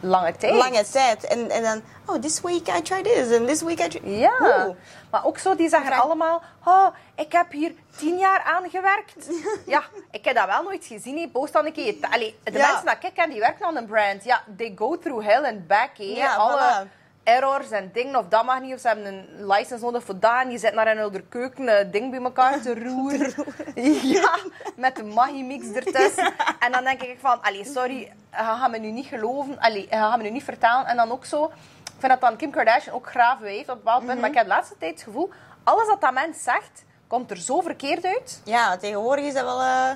Lange 0.00 0.36
tijd. 0.36 0.54
lange 0.54 0.84
tijd. 0.90 1.24
En, 1.24 1.50
en 1.50 1.62
dan, 1.62 1.82
oh, 2.06 2.14
this 2.22 2.40
week 2.40 2.68
I 2.68 2.82
try 2.82 3.02
this, 3.02 3.38
and 3.38 3.46
this 3.48 3.62
week 3.62 3.80
I 3.80 3.88
try... 3.88 4.00
Ja. 4.18 4.74
Maar 5.10 5.24
ook 5.24 5.38
zo, 5.38 5.54
die 5.56 5.68
zeggen 5.68 5.92
allemaal... 5.92 6.42
Oh, 6.64 6.86
ik 7.16 7.32
heb 7.32 7.52
hier 7.52 7.72
tien 7.96 8.18
jaar 8.18 8.42
aan 8.42 8.70
gewerkt. 8.70 9.28
ja, 9.66 9.82
ik 10.10 10.24
heb 10.24 10.34
dat 10.36 10.46
wel 10.46 10.62
nooit 10.62 10.84
gezien. 10.84 11.30
Post 11.30 11.52
dan 11.52 11.66
een 11.66 11.72
keer... 11.72 11.94
Allee, 12.10 12.38
de 12.44 12.52
Ja. 12.52 12.66
mensen 12.66 12.86
dat 12.86 12.96
ik 13.00 13.14
ken, 13.14 13.30
die 13.30 13.40
werken 13.40 13.66
aan 13.66 13.76
een 13.76 13.86
brand. 13.86 14.24
Ja, 14.24 14.42
they 14.56 14.72
go 14.76 14.98
through 14.98 15.26
hell 15.26 15.44
and 15.44 15.66
back. 15.66 15.90
Ja, 15.94 16.34
Alle 16.34 16.86
voilà. 16.86 16.97
Errors 17.28 17.70
en 17.70 17.90
dingen. 17.92 18.16
Of 18.18 18.28
dat 18.28 18.44
mag 18.44 18.60
niet. 18.60 18.74
Of 18.74 18.80
ze 18.80 18.86
hebben 18.88 19.06
een 19.06 19.46
license 19.46 19.84
nodig 19.84 20.02
voor 20.04 20.18
dat. 20.18 20.40
En 20.42 20.48
die 20.48 20.58
zitten 20.58 20.76
naar 20.84 20.86
een 20.96 21.02
oude 21.02 21.22
keuken 21.28 21.78
een 21.80 21.90
ding 21.90 22.10
bij 22.10 22.20
elkaar 22.22 22.60
te 22.60 22.74
roeren. 22.84 23.34
ja, 24.02 24.38
met 24.76 24.96
de 24.96 25.02
Maggi-mix 25.04 25.66
ertussen. 25.72 26.32
En 26.64 26.72
dan 26.72 26.84
denk 26.84 27.02
ik 27.02 27.16
van... 27.20 27.42
Allee, 27.42 27.64
sorry. 27.64 27.98
Je 27.98 28.12
gaat 28.30 28.70
me 28.70 28.78
nu 28.78 28.90
niet 28.90 29.06
geloven. 29.06 29.58
Allee, 29.58 29.82
je 29.90 29.96
gaat 29.96 30.16
me 30.16 30.22
nu 30.22 30.30
niet 30.30 30.44
vertellen. 30.44 30.86
En 30.86 30.96
dan 30.96 31.10
ook 31.10 31.24
zo... 31.24 31.44
Ik 31.44 32.04
vind 32.04 32.12
dat 32.12 32.20
dan 32.20 32.36
Kim 32.36 32.50
Kardashian 32.50 32.94
ook 32.94 33.06
graaf 33.10 33.38
heeft 33.40 33.68
op 33.68 33.68
een 33.68 33.76
bepaald 33.82 34.06
punt. 34.06 34.20
Maar 34.20 34.28
ik 34.28 34.34
heb 34.34 34.44
de 34.44 34.50
laatste 34.50 34.74
tijd 34.78 34.92
het 34.92 35.02
gevoel... 35.02 35.30
Alles 35.64 35.86
wat 35.86 36.00
dat 36.00 36.12
mens 36.12 36.42
zegt, 36.42 36.84
komt 37.06 37.30
er 37.30 37.36
zo 37.36 37.60
verkeerd 37.60 38.04
uit. 38.04 38.40
Ja, 38.44 38.76
tegenwoordig 38.76 39.24
is 39.24 39.34
dat 39.34 39.44
wel... 39.44 39.60
eh, 39.60 39.90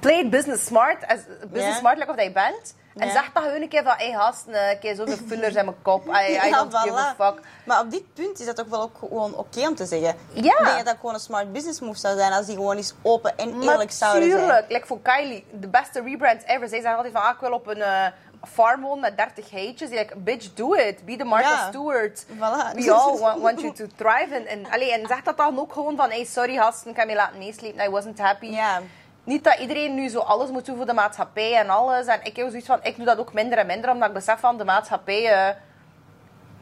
Play 0.00 0.28
business 0.28 0.64
smart. 0.66 1.06
As, 1.06 1.18
business 1.50 1.78
smart, 1.78 1.98
like 1.98 2.10
of 2.10 2.16
dat 2.16 2.24
je 2.24 2.32
bent. 2.32 2.74
En 2.96 3.06
Ja. 3.06 3.12
zeg 3.12 3.30
dat 3.32 3.42
gewoon 3.42 3.62
een 3.62 3.68
keer 3.68 3.82
van... 3.82 3.94
Hé, 3.96 4.10
hey, 4.10 4.20
gasten, 4.20 4.70
ik 4.70 4.82
heb 4.82 4.96
zoveel 4.96 5.16
fillers 5.26 5.54
in 5.54 5.64
mijn 5.64 5.82
kop. 5.82 6.06
I, 6.06 6.10
I 6.10 6.32
Ja, 6.32 6.50
don't 6.50 6.76
give 6.76 6.96
a 6.96 7.14
fuck. 7.18 7.40
Maar 7.64 7.80
op 7.80 7.90
dit 7.90 8.14
punt 8.14 8.40
is 8.40 8.46
dat 8.46 8.60
ook 8.60 8.68
wel 8.68 8.82
ook 8.82 8.98
gewoon 8.98 9.34
oké 9.34 9.68
om 9.68 9.74
te 9.74 9.86
zeggen. 9.86 10.14
Ja. 10.32 10.42
Ik 10.58 10.64
denk 10.64 10.76
dat 10.76 10.84
dat 10.86 10.96
gewoon 10.96 11.14
een 11.14 11.20
smart 11.20 11.52
business 11.52 11.80
move 11.80 11.98
zou 11.98 12.16
zijn 12.18 12.32
als 12.32 12.46
die 12.46 12.54
gewoon 12.54 12.76
eens 12.76 12.94
open 13.02 13.36
en 13.36 13.62
eerlijk 13.62 13.90
zouden 13.90 14.22
zijn. 14.30 14.40
Natuurlijk. 14.40 14.70
Like 14.70 14.86
voor 14.86 15.00
Kylie, 15.02 15.44
de 15.50 15.68
beste 15.68 16.02
rebrands 16.02 16.44
ever. 16.44 16.68
Zij 16.68 16.80
zeggen 16.80 16.96
altijd 16.96 17.12
van, 17.12 17.22
ah, 17.22 17.34
ik 17.34 17.40
wil 17.40 17.52
op 17.52 17.66
een 17.66 17.82
eh, 17.82 18.06
farm 18.52 18.80
wonen 18.82 19.00
met 19.00 19.16
30 19.16 19.50
heetjes. 19.50 19.88
Die 19.88 19.98
like, 19.98 20.16
bitch, 20.16 20.54
do 20.54 20.72
it. 20.74 21.04
Be 21.04 21.16
the 21.16 21.24
Martha 21.24 21.48
Ja. 21.50 21.68
Stewart. 21.68 22.24
Voilà. 22.24 22.74
We 22.74 22.92
all 22.92 23.18
want, 23.18 23.42
want 23.42 23.60
you 23.60 23.72
to 23.80 23.86
thrive. 23.96 24.34
En, 24.34 24.46
en, 24.46 24.70
allee, 24.70 24.92
en 24.92 25.06
zeg 25.06 25.22
dat 25.22 25.36
dan 25.36 25.58
ook 25.58 25.72
gewoon 25.72 25.96
van, 25.96 26.10
hey, 26.10 26.24
sorry 26.24 26.56
gasten, 26.56 26.90
ik 26.90 26.96
heb 26.96 27.08
je 27.08 27.14
laten 27.14 27.38
meeslepen. 27.38 27.84
I 27.84 27.88
wasn't 27.90 28.18
happy. 28.18 28.46
Ja. 28.46 28.80
Niet 29.24 29.44
dat 29.44 29.58
iedereen 29.58 29.94
nu 29.94 30.08
zo 30.08 30.18
alles 30.18 30.50
moet 30.50 30.66
doen 30.66 30.76
voor 30.76 30.86
de 30.86 30.92
maatschappij 30.92 31.54
en 31.54 31.68
alles. 31.68 32.06
En 32.06 32.20
ik 32.22 32.36
heb 32.36 32.48
zoiets 32.48 32.66
van, 32.66 32.78
ik 32.82 32.96
doe 32.96 33.04
dat 33.04 33.18
ook 33.18 33.32
minder 33.32 33.58
en 33.58 33.66
minder, 33.66 33.90
omdat 33.90 34.08
ik 34.08 34.14
besef 34.14 34.40
van 34.40 34.58
de 34.58 34.64
maatschappij 34.64 35.32
eh 35.32 35.56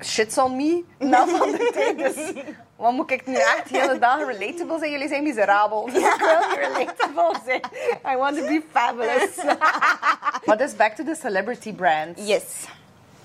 shits 0.04 0.38
on 0.38 0.56
me 0.56 0.84
na 0.98 1.26
van 1.26 1.50
de 1.50 1.70
tijd. 1.72 1.98
Dus 1.98 2.32
wat 2.76 2.92
moet 2.92 3.10
ik 3.10 3.26
nu 3.26 3.34
echt 3.34 3.68
de 3.68 3.78
hele 3.78 3.98
dag 3.98 4.18
relatable 4.18 4.78
zijn? 4.78 4.90
Jullie 4.90 5.08
zijn 5.08 5.22
miserabel. 5.22 5.84
Dus 5.84 5.94
ik 5.94 6.16
wil 6.18 6.58
relatable 6.58 7.34
zijn. 7.44 7.60
I 8.14 8.16
want 8.16 8.36
to 8.36 8.46
be 8.46 8.62
fabulous. 8.70 9.36
maar 10.46 10.58
dus 10.58 10.76
back 10.76 10.94
to 10.94 11.04
the 11.04 11.14
celebrity 11.14 11.74
brands. 11.74 12.26
Yes. 12.26 12.66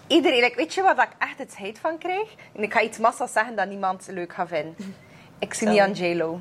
Iedereen, 0.08 0.42
like, 0.42 0.56
weet 0.56 0.74
je 0.74 0.82
wat 0.82 0.98
ik 0.98 1.10
echt 1.18 1.38
het 1.38 1.58
heet 1.58 1.80
van 1.80 1.98
krijg? 1.98 2.30
En 2.56 2.64
ik 2.64 2.74
ga 2.74 2.82
iets 2.82 2.98
massa 2.98 3.28
zeggen 3.28 3.56
dat 3.56 3.68
niemand 3.68 4.08
leuk 4.10 4.34
gaat 4.34 4.48
vinden. 4.48 4.96
Ik 5.40 5.54
zie 5.54 5.68
niet 5.68 5.80
aan 5.80 5.92
J-Lo. 5.92 6.40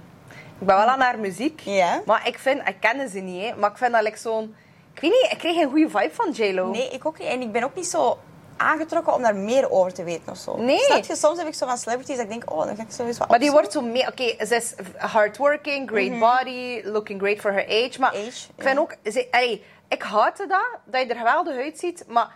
Ik 0.61 0.67
ben 0.67 0.77
wel 0.77 0.87
aan 0.87 1.01
haar 1.01 1.19
muziek, 1.19 1.61
Ja. 1.61 2.03
maar 2.07 2.27
ik 2.29 2.39
vind, 2.39 2.69
ik 2.69 2.77
ken 2.81 3.09
ze 3.09 3.19
niet, 3.19 3.43
hè, 3.45 3.57
maar 3.57 3.71
ik 3.71 3.77
vind 3.77 3.93
dat 3.93 4.03
like, 4.03 4.19
zo'n 4.19 4.55
Ik 4.95 5.01
weet 5.01 5.11
niet, 5.11 5.33
ik 5.33 5.39
kreeg 5.39 5.55
geen 5.55 5.71
goede 5.71 5.89
vibe 5.89 6.11
van 6.15 6.31
J-Lo. 6.31 6.71
Nee, 6.71 6.89
ik 6.89 7.07
ook 7.07 7.19
niet. 7.19 7.29
En 7.29 7.41
ik 7.41 7.53
ben 7.53 7.63
ook 7.65 7.75
niet 7.75 7.87
zo 7.87 8.19
aangetrokken 8.57 9.15
om 9.15 9.23
daar 9.23 9.35
meer 9.37 9.71
over 9.71 9.95
te 9.95 10.05
weten 10.05 10.33
of 10.33 10.39
zo. 10.39 10.57
Nee. 10.57 10.79
Snap 10.79 11.05
je? 11.05 11.17
Soms 11.17 11.39
heb 11.39 11.47
ik 11.47 11.55
zo 11.55 11.67
van 11.67 11.79
celebrities 11.79 12.17
dat 12.17 12.25
ik 12.25 12.31
denk, 12.31 12.51
oh, 12.53 12.67
dan 12.67 12.77
ga 12.77 12.83
ik 12.83 12.91
sowieso 12.91 13.19
wat 13.19 13.29
Maar 13.29 13.39
die 13.39 13.51
wordt 13.51 13.73
zo 13.73 13.81
meer... 13.81 14.09
Oké, 14.09 14.45
ze 14.47 14.55
is 14.57 14.75
hardworking, 14.97 15.89
great 15.91 16.19
body, 16.19 16.81
looking 16.85 17.21
great 17.21 17.39
for 17.41 17.53
her 17.53 17.67
age. 17.67 18.01
Maar 18.01 18.13
Mhm. 18.13 18.27
Age, 18.27 18.49
ik 18.57 18.63
vind 18.63 18.79
ook... 18.79 18.95
Ze, 19.05 19.27
allee, 19.31 19.65
ik 19.89 20.03
haat 20.03 20.39
het 20.39 20.49
dat, 20.49 20.67
dat 20.85 21.03
je 21.03 21.09
er 21.09 21.17
geweldig 21.17 21.57
uitziet, 21.57 22.05
maar 22.09 22.29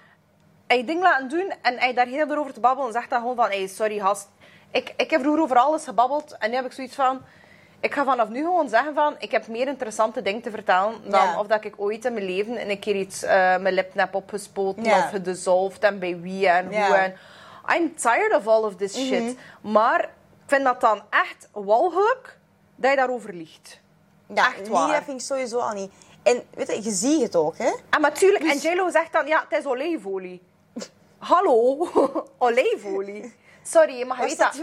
hij 0.66 0.85
ding 0.85 1.02
laten 1.02 1.28
doen 1.28 1.52
en 1.62 1.78
hij 1.78 1.94
daar 1.94 2.07
heel 2.07 2.37
over 2.37 2.52
te 2.52 2.61
babbelen 2.61 2.87
en 2.87 2.92
zegt 2.94 3.11
dan 3.11 3.20
gewoon 3.20 3.37
van, 3.37 3.48
hey, 3.48 3.66
sorry 3.66 3.98
gast. 3.98 4.28
Ik, 4.70 4.92
ik 4.96 5.11
heb 5.11 5.20
vroeger 5.20 5.42
over 5.42 5.57
alles 5.57 5.85
gebabbeld 5.85 6.37
en 6.38 6.50
nu 6.50 6.57
heb 6.57 6.64
ik 6.64 6.72
zoiets 6.72 6.94
van... 6.94 7.20
Ik 7.80 7.94
ga 7.94 8.04
vanaf 8.04 8.28
nu 8.28 8.40
gewoon 8.42 8.68
zeggen 8.68 8.94
van, 8.94 9.14
ik 9.18 9.30
heb 9.30 9.46
meer 9.46 9.68
interessante 9.68 10.22
dingen 10.22 10.42
te 10.42 10.50
vertellen 10.50 10.94
dan 11.10 11.20
Ja. 11.26 11.38
of 11.40 11.46
dat 11.46 11.64
ik 11.64 11.74
ooit 11.76 12.04
in 12.04 12.12
mijn 12.12 12.24
leven 12.26 12.70
een 12.70 12.78
keer 12.78 12.94
iets, 12.96 13.22
eh, 13.22 13.30
mijn 13.56 13.74
lip 13.74 13.94
heb 13.94 14.14
opgespoten 14.14 14.84
Ja. 14.84 14.98
of 14.98 15.10
gedissolved 15.10 15.82
en 15.82 15.98
bij 15.98 16.20
wie 16.20 16.48
en 16.48 16.70
Ja. 16.70 16.86
hoe 16.86 16.96
en... 16.96 17.14
I'm 17.76 17.94
tired 17.96 18.34
of 18.34 18.46
all 18.46 18.62
of 18.62 18.76
this 18.76 18.96
Mhm. 18.96 19.04
shit. 19.06 19.38
Maar 19.60 20.00
ik 20.04 20.08
vind 20.46 20.64
dat 20.64 20.80
dan 20.80 21.02
echt 21.10 21.48
walgelijk 21.52 22.38
dat 22.76 22.90
je 22.90 22.96
daarover 22.96 23.32
liegt. 23.34 23.80
Ja, 24.34 24.46
echt 24.46 24.60
nee, 24.60 24.70
waar. 24.70 24.92
dat 24.92 25.04
vind 25.04 25.20
ik 25.20 25.26
sowieso 25.26 25.58
al 25.58 25.74
niet. 25.74 25.90
En 26.22 26.42
weet 26.54 26.66
je, 26.68 26.82
je 26.82 26.90
ziet 26.90 27.22
het 27.22 27.36
ook, 27.36 27.58
hè? 27.58 27.70
En 27.90 28.00
natuurlijk, 28.00 28.42
Dus- 28.44 28.64
en 28.64 28.70
J-Lo 28.72 28.90
zegt 28.90 29.12
dan, 29.12 29.26
ja, 29.26 29.44
het 29.48 29.58
is 29.58 29.66
olijfolie. 29.66 30.42
Hallo, 31.18 31.88
olijfolie. 32.38 33.34
Sorry, 33.62 34.06
maar 34.06 34.16
je 34.20 34.24
weet 34.26 34.38
dat... 34.38 34.54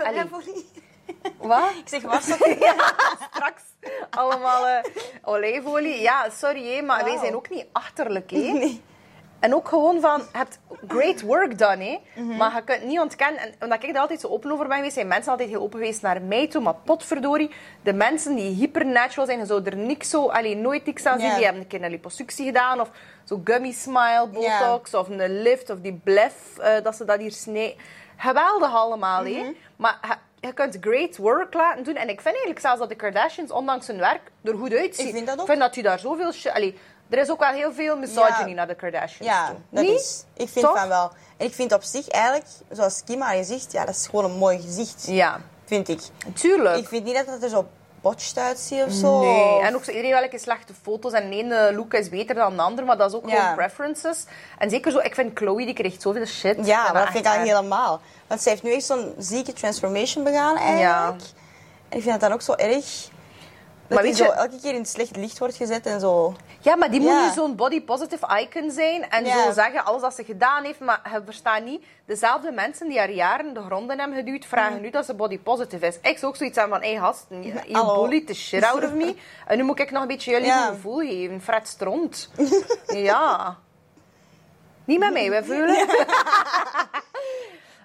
Wat? 1.37 1.71
Ik 1.75 1.89
zeg, 1.89 2.01
was 2.01 2.27
dat? 2.27 2.55
Ja, 2.59 2.93
straks 3.31 3.61
allemaal 4.09 4.67
eh, 4.67 4.83
olijfolie. 5.23 6.01
Ja, 6.01 6.29
sorry, 6.29 6.83
maar 6.83 7.03
wij 7.03 7.17
zijn 7.17 7.35
ook 7.35 7.49
niet 7.49 7.65
achterlijk. 7.71 8.31
Hè. 8.31 8.37
Nee. 8.53 8.81
En 9.39 9.55
ook 9.55 9.67
gewoon 9.67 10.01
van, 10.01 10.19
je 10.19 10.37
hebt 10.37 10.59
great 10.87 11.21
work 11.21 11.57
done, 11.57 11.83
hè. 11.83 12.21
Mhm. 12.21 12.37
maar 12.37 12.55
je 12.55 12.63
kunt 12.63 12.83
niet 12.83 12.99
ontkennen. 12.99 13.41
En 13.41 13.53
omdat 13.59 13.83
ik 13.83 13.89
er 13.89 13.99
altijd 14.01 14.19
zo 14.19 14.27
open 14.27 14.51
over 14.51 14.67
ben 14.67 14.75
geweest, 14.75 14.93
zijn 14.93 15.07
mensen 15.07 15.31
altijd 15.31 15.49
heel 15.49 15.61
open 15.61 15.79
geweest 15.79 16.01
naar 16.01 16.21
mij 16.21 16.47
toe. 16.47 16.61
Maar 16.61 16.73
potverdorie, 16.73 17.51
de 17.81 17.93
mensen 17.93 18.35
die 18.35 18.55
hypernatural 18.55 19.25
zijn, 19.25 19.39
je 19.39 19.45
zou 19.45 19.63
er 19.63 19.77
niks 19.77 20.09
zo, 20.09 20.27
alleen 20.27 20.61
nooit 20.61 20.85
niks 20.85 21.05
aan 21.05 21.19
zien. 21.19 21.35
Die 21.35 21.43
hebben 21.43 21.61
een 21.61 21.67
keer 21.67 21.83
een 21.83 21.89
liposuctie 21.89 22.45
gedaan, 22.45 22.79
of 22.79 22.89
zo 23.23 23.41
gummy 23.43 23.71
smile, 23.71 24.27
botox, 24.31 24.93
of 24.93 25.09
een 25.09 25.41
lift, 25.41 25.69
of 25.69 25.79
die 25.79 26.01
blef, 26.03 26.57
eh, 26.57 26.83
dat 26.83 26.95
ze 26.95 27.05
dat 27.05 27.19
hier 27.19 27.31
snijden. 27.31 27.75
Geweldig 28.17 28.73
allemaal, 28.73 29.25
hè. 29.25 29.41
Mhm. 29.41 29.51
Maar 29.75 30.19
je, 30.47 30.53
kunt 30.53 30.77
great 30.81 31.17
work 31.17 31.53
laten 31.53 31.83
doen. 31.83 31.95
En 31.95 32.09
ik 32.09 32.21
vind 32.21 32.25
eigenlijk 32.35 32.59
zelfs 32.59 32.79
dat 32.79 32.89
de 32.89 32.95
Kardashians, 32.95 33.51
ondanks 33.51 33.87
hun 33.87 33.97
werk, 33.99 34.21
er 34.43 34.57
goed 34.57 34.73
uitzien. 34.73 35.07
Ik 35.07 35.13
vind 35.13 35.25
dat 35.27 35.35
ook. 35.35 35.41
Ik 35.41 35.47
vind 35.47 35.59
dat 35.59 35.73
die 35.73 35.83
daar 35.83 35.99
zoveel... 35.99 36.51
Allee, 36.53 36.77
er 37.09 37.17
is 37.17 37.29
ook 37.29 37.39
wel 37.39 37.51
heel 37.51 37.73
veel 37.73 37.97
misogyny 37.97 38.49
Ja. 38.49 38.55
naar 38.55 38.67
de 38.67 38.75
Kardashians 38.75 39.31
Ja, 39.31 39.47
toe. 39.47 39.57
dat 39.69 39.83
Niet? 39.83 39.99
is. 39.99 40.23
Ik 40.33 40.49
vind 40.49 40.65
Toch? 40.65 40.79
van 40.79 40.87
wel. 40.87 41.11
En 41.37 41.45
ik 41.45 41.53
vind 41.53 41.73
op 41.73 41.83
zich 41.83 42.07
eigenlijk, 42.09 42.45
zoals 42.71 43.03
Kim 43.05 43.21
al 43.21 43.37
gezegd, 43.37 43.71
ja, 43.71 43.85
dat 43.85 43.95
is 43.95 44.07
gewoon 44.07 44.25
een 44.25 44.37
mooi 44.37 44.59
gezicht, 44.61 45.05
Ja, 45.07 45.41
vind 45.65 45.87
ik. 45.87 45.99
tuurlijk. 46.33 46.77
Ik 46.77 46.87
vind 46.87 47.03
niet 47.03 47.15
dat 47.15 47.25
het 47.27 47.43
er 47.43 47.49
zo 47.49 47.67
botched 48.05 48.37
uitziet 48.37 48.83
of 48.83 48.91
zo. 48.91 49.19
Nee, 49.19 49.61
en 49.61 49.75
ook 49.75 49.83
zo 49.83 49.91
iedereen 49.91 50.11
welke 50.19 50.39
slechte 50.39 50.73
foto's 50.81 51.11
en 51.13 51.29
de 51.29 51.35
ene 51.35 51.73
look 51.75 51.93
is 51.93 52.09
beter 52.09 52.35
dan 52.35 52.55
de 52.55 52.61
andere, 52.61 52.87
maar 52.87 52.97
dat 52.97 53.09
is 53.09 53.15
ook 53.15 53.29
Ja. 53.29 53.39
gewoon 53.39 53.55
preferences. 53.55 54.25
En 54.57 54.69
zeker 54.69 54.91
zo, 54.91 54.97
ik 54.99 55.15
vind 55.15 55.37
Chloe, 55.37 55.65
die 55.65 55.73
krijgt 55.73 56.01
zoveel 56.01 56.25
shit. 56.25 56.65
Ja, 56.65 56.83
maar 56.91 57.03
dat 57.03 57.11
vind 57.11 57.25
ik 57.25 57.33
erg. 57.33 57.43
helemaal. 57.43 58.01
Want 58.27 58.41
zij 58.41 58.51
heeft 58.51 58.63
nu 58.63 58.73
echt 58.73 58.85
zo'n 58.85 59.13
zieke 59.17 59.53
transformation 59.53 60.23
begaan 60.23 60.57
eigenlijk. 60.57 61.21
En 61.89 61.97
ik 61.97 62.01
vind 62.03 62.11
dat 62.11 62.19
dan 62.19 62.31
ook 62.31 62.41
zo 62.41 62.53
erg... 62.53 62.85
Maar 63.89 64.03
weet 64.03 64.17
zo 64.17 64.23
je- 64.23 64.31
elke 64.31 64.59
keer 64.61 64.73
in 64.73 64.79
het 64.79 64.89
slecht 64.89 65.15
licht 65.15 65.39
wordt 65.39 65.55
gezet 65.55 65.85
en 65.85 65.99
zo. 65.99 66.35
Ja, 66.59 66.75
maar 66.75 66.91
die 66.91 66.99
moet 67.01 67.21
nu 67.25 67.31
zo'n 67.35 67.55
body 67.55 67.81
positive 67.83 68.39
icon 68.41 68.71
zijn 68.71 69.09
en 69.09 69.25
Ja. 69.25 69.43
zo 69.43 69.51
zeggen 69.51 69.85
alles 69.85 70.01
wat 70.01 70.15
ze 70.15 70.23
gedaan 70.23 70.63
heeft, 70.63 70.79
maar 70.79 71.09
je 71.13 71.21
verstaat 71.25 71.63
niet, 71.63 71.83
dezelfde 72.05 72.51
mensen 72.51 72.87
die 72.87 72.97
haar 72.97 73.11
jaren 73.11 73.53
de 73.53 73.61
grond 73.61 73.91
in 73.91 73.99
hebben 73.99 74.17
geduwd, 74.17 74.45
vragen 74.45 74.81
nu 74.81 74.89
dat 74.89 75.05
ze 75.05 75.13
body 75.13 75.39
positive 75.39 75.87
is. 75.87 75.95
Ik 76.01 76.17
zou 76.17 76.25
ook 76.31 76.35
zoiets 76.37 76.57
hebben 76.57 76.81
van, 76.81 76.89
hé 76.89 76.97
gast, 76.99 77.25
je 77.29 77.83
bullied 77.95 78.27
the 78.27 78.33
shit 78.33 78.63
out 78.63 78.83
of 78.83 78.91
me. 78.93 79.15
En 79.47 79.57
nu 79.57 79.63
moet 79.63 79.79
ik 79.79 79.91
nog 79.91 80.01
een 80.01 80.07
beetje 80.07 80.31
jullie 80.31 80.47
Ja. 80.47 80.65
gevoel 80.67 80.99
geven. 80.99 81.41
Fred 81.41 81.67
stront. 81.67 82.29
ja. 82.87 83.57
Niet 84.85 84.99
met 84.99 85.13
mij, 85.13 85.29
we 85.29 85.43
voelen. 85.43 85.87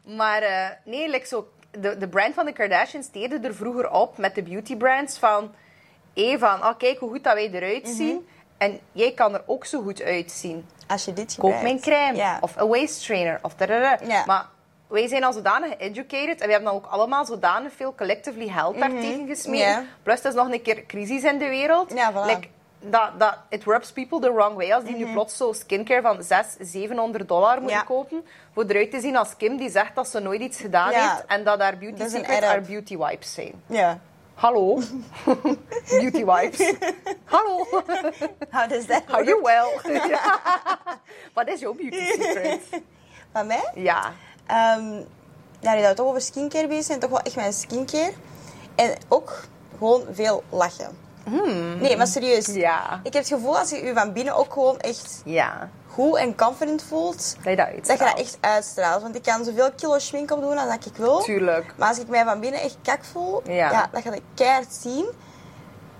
maar 0.21 0.43
eh, 0.43 0.69
nee, 0.85 1.09
like 1.09 1.27
zo, 1.27 1.49
de, 1.71 1.97
de 1.99 2.09
brand 2.09 2.35
van 2.35 2.45
de 2.45 2.53
Kardashians 2.53 3.07
steerde 3.07 3.39
er 3.49 3.55
vroeger 3.55 3.91
op 3.91 4.19
met 4.19 4.35
de 4.35 4.43
beauty 4.43 4.77
brands 4.77 5.19
van... 5.19 5.55
Hé, 6.25 6.39
van, 6.39 6.59
oh, 6.65 6.77
kijk 6.79 6.99
hoe 6.99 7.11
goed 7.11 7.25
dat 7.25 7.35
wij 7.35 7.51
eruit 7.53 7.83
Mhm. 7.83 7.93
zien. 7.93 8.29
En 8.59 8.79
jij 8.93 9.13
kan 9.13 9.35
er 9.35 9.43
ook 9.47 9.65
zo 9.65 9.83
goed 9.83 10.03
uitzien. 10.03 10.67
Als 10.87 11.05
je 11.05 11.13
dit 11.13 11.37
Koop 11.39 11.63
mijn 11.63 11.81
crème. 11.81 12.37
Of 12.41 12.57
een 12.57 12.69
waist 12.69 13.05
trainer. 13.05 13.39
Of. 13.43 13.55
Maar 14.27 14.47
wij 14.89 15.09
zijn 15.09 15.25
al 15.25 15.33
zodanig 15.33 15.77
educated. 15.79 16.41
En 16.41 16.47
we 16.47 16.53
hebben 16.53 16.65
dan 16.73 16.75
ook 16.75 16.87
allemaal 16.87 17.25
zodanig 17.25 17.73
veel 17.77 17.95
collectively 17.95 18.49
held 18.49 18.79
daartegen 18.79 19.27
gesmeten. 19.27 19.69
Mhm. 19.71 19.81
Ja. 19.81 19.85
Plus, 20.03 20.15
het 20.17 20.25
is 20.25 20.35
nog 20.35 20.51
een 20.53 20.63
keer 20.63 20.87
crisis 20.87 21.23
in 21.23 21.39
de 21.39 21.49
wereld. 21.49 21.93
Ja, 21.95 22.13
voilà. 22.13 22.27
Like, 22.27 22.49
dat, 22.81 23.11
dat, 23.19 23.37
it 23.49 23.65
rubs 23.65 23.93
people 23.93 24.21
the 24.21 24.33
wrong 24.33 24.57
way. 24.57 24.73
Als 24.73 24.85
die 24.85 24.97
nu 24.97 25.13
plots 25.13 25.37
zo 25.37 25.53
skincare 25.53 26.03
van 26.03 26.23
600, 26.23 26.57
700 26.71 27.29
dollar 27.29 27.61
moeten 27.61 27.67
Mhm. 27.67 27.79
Ja. 27.79 27.83
kopen. 27.95 28.25
Voor 28.55 28.65
eruit 28.65 28.91
te 28.91 29.01
zien 29.01 29.17
als 29.17 29.37
Kim 29.37 29.57
die 29.57 29.71
zegt 29.71 29.95
dat 29.95 30.09
ze 30.09 30.21
nooit 30.21 30.41
iets 30.41 30.61
gedaan 30.61 30.91
Ja. 30.91 31.11
heeft. 31.13 31.25
En 31.27 31.45
dat 31.45 31.61
haar 31.61 31.79
beauty 31.79 32.09
secrets 32.09 32.47
haar 32.47 32.61
beauty 32.63 32.97
wipes 32.97 33.35
zijn. 33.35 33.53
Ja. 33.67 33.99
Hallo. 34.41 34.81
beauty 36.01 36.25
wipes. 36.25 36.63
Hallo. 37.27 37.67
How 38.49 38.67
does 38.67 38.87
that 38.87 39.05
Are 39.11 39.23
you 39.23 39.43
well? 39.43 39.69
Wat 41.35 41.49
is 41.49 41.61
jouw 41.61 41.75
beauty 41.75 42.01
secret? 42.01 42.61
Van 43.33 43.47
mij? 43.47 43.71
Ja. 43.75 44.13
Ehm 44.47 45.05
ja, 45.61 45.75
nu 45.75 45.81
dat 45.81 45.91
we 45.91 45.95
toch 45.95 46.07
over 46.07 46.21
skincare 46.21 46.69
bezig 46.69 46.85
zijn, 46.85 46.99
toch 47.01 47.11
wel 47.11 47.21
echt 47.21 47.37
mijn 47.37 47.53
skincare. 47.53 48.13
En 48.75 48.97
ook 49.09 49.45
gewoon 49.79 50.07
veel 50.11 50.43
lachen. 50.51 50.97
Nee, 51.81 51.97
maar 51.97 52.07
serieus. 52.07 52.47
Hmm. 52.47 52.57
Ja. 52.57 53.01
Ik 53.03 53.13
heb 53.13 53.23
het 53.23 53.33
gevoel 53.33 53.59
als 53.59 53.71
je 53.71 53.85
je 53.85 53.93
van 53.95 54.13
binnen 54.13 54.35
ook 54.37 54.53
gewoon 54.53 54.79
echt 54.79 55.23
Ja. 55.25 55.69
goed 55.89 56.17
en 56.17 56.37
confident 56.37 56.83
voelt, 56.83 57.35
Dat 57.37 57.45
je 57.51 57.57
dat 57.57 57.67
uitstraalt. 57.67 57.99
dat 58.01 58.09
je 58.09 58.15
dat 58.15 58.19
echt 58.25 58.39
uitstraalt. 58.41 59.03
Want 59.03 59.15
ik 59.15 59.23
kan 59.23 59.45
zoveel 59.45 59.71
kilo 59.73 59.99
schmink 59.99 60.31
opdoen 60.31 60.59
als 60.59 60.69
dat 60.69 60.87
ik 60.87 60.97
wil. 60.97 61.19
Tuurlijk. 61.19 61.75
Maar 61.77 61.89
als 61.89 61.99
ik 61.99 62.09
mij 62.09 62.25
van 62.25 62.41
binnen 62.41 62.61
echt 62.61 62.77
kak 62.83 63.05
voel, 63.05 63.43
Ja. 63.45 63.71
ja. 63.71 63.89
dat 63.93 64.03
ga 64.03 64.13
ik 64.13 64.23
keihard 64.35 64.73
zien. 64.81 65.07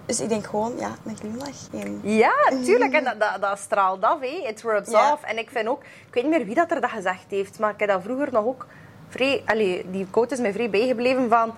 Dus 0.07 0.21
ik 0.21 0.29
denk 0.29 0.47
gewoon, 0.47 0.73
ja, 0.79 0.91
een 1.07 1.17
glimlach. 1.17 1.69
En... 1.73 2.01
Ja, 2.03 2.33
tuurlijk. 2.65 2.93
En 2.93 3.05
dat, 3.05 3.21
dat, 3.21 3.41
dat 3.41 3.59
straalt 3.59 4.03
af, 4.03 4.21
hé. 4.21 4.27
It 4.49 4.63
rubs 4.63 4.91
Ja. 4.91 5.13
off. 5.13 5.23
En 5.23 5.39
ik 5.39 5.51
vind 5.51 5.69
ook... 5.69 5.83
Ik 5.83 6.15
weet 6.15 6.23
niet 6.25 6.33
meer 6.37 6.45
wie 6.47 6.55
dat 6.55 6.71
er 6.71 6.81
dat 6.81 6.91
gezegd 6.91 7.25
heeft, 7.29 7.59
maar 7.59 7.71
ik 7.71 7.81
heb 7.81 7.89
dat 7.89 8.03
vroeger 8.03 8.29
nog 8.33 8.45
ook 8.45 8.67
vrij... 9.09 9.43
Allee, 9.47 9.91
die 9.91 10.07
quote 10.11 10.35
is 10.35 10.41
mij 10.41 10.53
vrij 10.53 10.71
bijgebleven 10.71 11.29
van... 11.29 11.55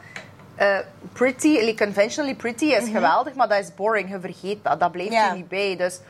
eh, 0.62 0.78
pretty, 1.12 1.48
allee, 1.58 1.76
conventionally 1.76 2.34
pretty 2.34 2.64
is 2.64 2.88
geweldig, 2.88 3.34
maar 3.34 3.48
dat 3.48 3.58
is 3.58 3.74
boring. 3.74 4.10
Je 4.10 4.20
vergeet 4.20 4.58
dat. 4.64 4.80
Dat 4.80 4.92
blijft 4.92 5.12
Mhm. 5.12 5.26
Je 5.26 5.32
niet 5.34 5.48
bij. 5.48 5.76
Dus 5.76 6.00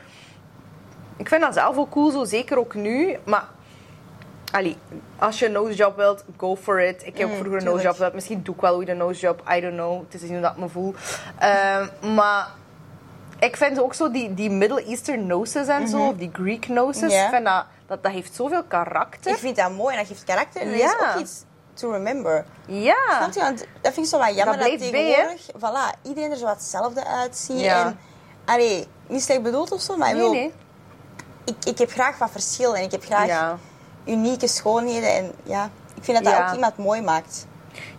ik 1.17 1.27
vind 1.27 1.41
dat 1.41 1.53
zelf 1.53 1.77
ook 1.77 1.89
cool, 1.89 2.11
zo 2.11 2.23
zeker 2.23 2.57
ook 2.57 2.73
nu. 2.73 3.17
Maar 3.23 3.43
allee, 4.51 4.77
als 5.19 5.39
je 5.39 5.45
een 5.45 5.51
nosejob 5.51 5.95
wilt, 5.95 6.23
go 6.37 6.55
for 6.55 6.81
it. 6.81 7.05
Ik 7.05 7.17
heb 7.17 7.27
ook 7.27 7.33
vroeger 7.33 7.37
een 7.37 7.43
Mm, 7.43 7.49
tuurlijk. 7.51 7.65
nosejob 7.75 7.95
gehad. 7.95 8.13
Misschien 8.13 8.43
doe 8.43 8.55
ik 8.55 8.61
wel 8.61 8.75
ooit 8.75 8.87
een 8.89 8.97
nosejob. 8.97 9.43
I 9.55 9.61
don't 9.61 9.73
know. 9.73 10.01
Het 10.03 10.13
is 10.13 10.21
niet 10.21 10.31
hoe 10.31 10.39
dat 10.41 10.57
me 10.57 10.67
voel. 10.69 10.93
Ehm, 11.39 11.87
maar 12.15 12.47
ik 13.39 13.57
vind 13.57 13.81
ook 13.81 13.93
zo 13.93 14.11
die, 14.11 14.33
die 14.33 14.49
Middle 14.49 14.83
Eastern 14.85 15.25
noses 15.27 15.67
en 15.67 15.87
zo, 15.87 16.07
of 16.07 16.15
die 16.15 16.29
Greek 16.33 16.67
noses, 16.67 17.13
Mhm. 17.13 17.23
Ik 17.23 17.29
vind 17.29 17.45
dat, 17.45 17.65
dat, 17.87 18.03
dat 18.03 18.11
heeft 18.11 18.35
zoveel 18.35 18.63
karakter. 18.63 19.31
Ik 19.31 19.37
vind 19.37 19.55
dat 19.55 19.71
mooi 19.71 19.93
en 19.93 19.99
dat 19.99 20.07
geeft 20.07 20.23
karakter. 20.23 20.61
En 20.61 20.69
dat 20.69 20.79
Ja. 20.79 20.85
is 20.85 21.15
ook 21.15 21.21
iets 21.21 21.43
to 21.73 21.91
remember. 21.91 22.45
Ja. 22.67 22.95
Snap 23.17 23.33
je? 23.33 23.39
Want 23.39 23.65
dat 23.81 23.93
vind 23.93 24.05
ik 24.05 24.11
zo 24.11 24.17
wat 24.17 24.35
jammer 24.35 24.57
Dat 24.57 24.67
dat, 24.67 24.77
blijft 24.77 24.91
bij, 24.91 25.03
tegenwoordig... 25.03 25.47
voilà, 25.57 26.01
iedereen 26.01 26.31
er 26.31 26.37
zo 26.37 26.45
wat 26.45 26.55
hetzelfde 26.55 27.05
uitziet. 27.05 27.59
Ja. 27.59 27.85
En, 27.85 27.99
allee, 28.45 28.87
niet 29.07 29.21
slecht 29.23 29.41
bedoeld 29.41 29.71
of 29.71 29.81
zo, 29.81 29.97
maar 29.97 30.09
ik, 30.09 30.15
nee. 30.15 30.53
Ik, 31.45 31.55
ik 31.65 31.77
heb 31.77 31.91
graag 31.91 32.17
wat 32.17 32.31
verschil 32.31 32.75
en 32.75 32.83
ik 32.83 32.91
heb 32.91 33.03
graag 33.03 33.27
Ja. 33.27 33.57
unieke 34.05 34.47
schoonheden. 34.47 35.13
En 35.15 35.31
ja, 35.43 35.69
ik 35.95 36.03
vind 36.03 36.17
dat 36.17 36.25
dat 36.25 36.33
Ja. 36.41 36.47
ook 36.47 36.53
iemand 36.53 36.77
mooi 36.77 37.01
maakt. 37.01 37.45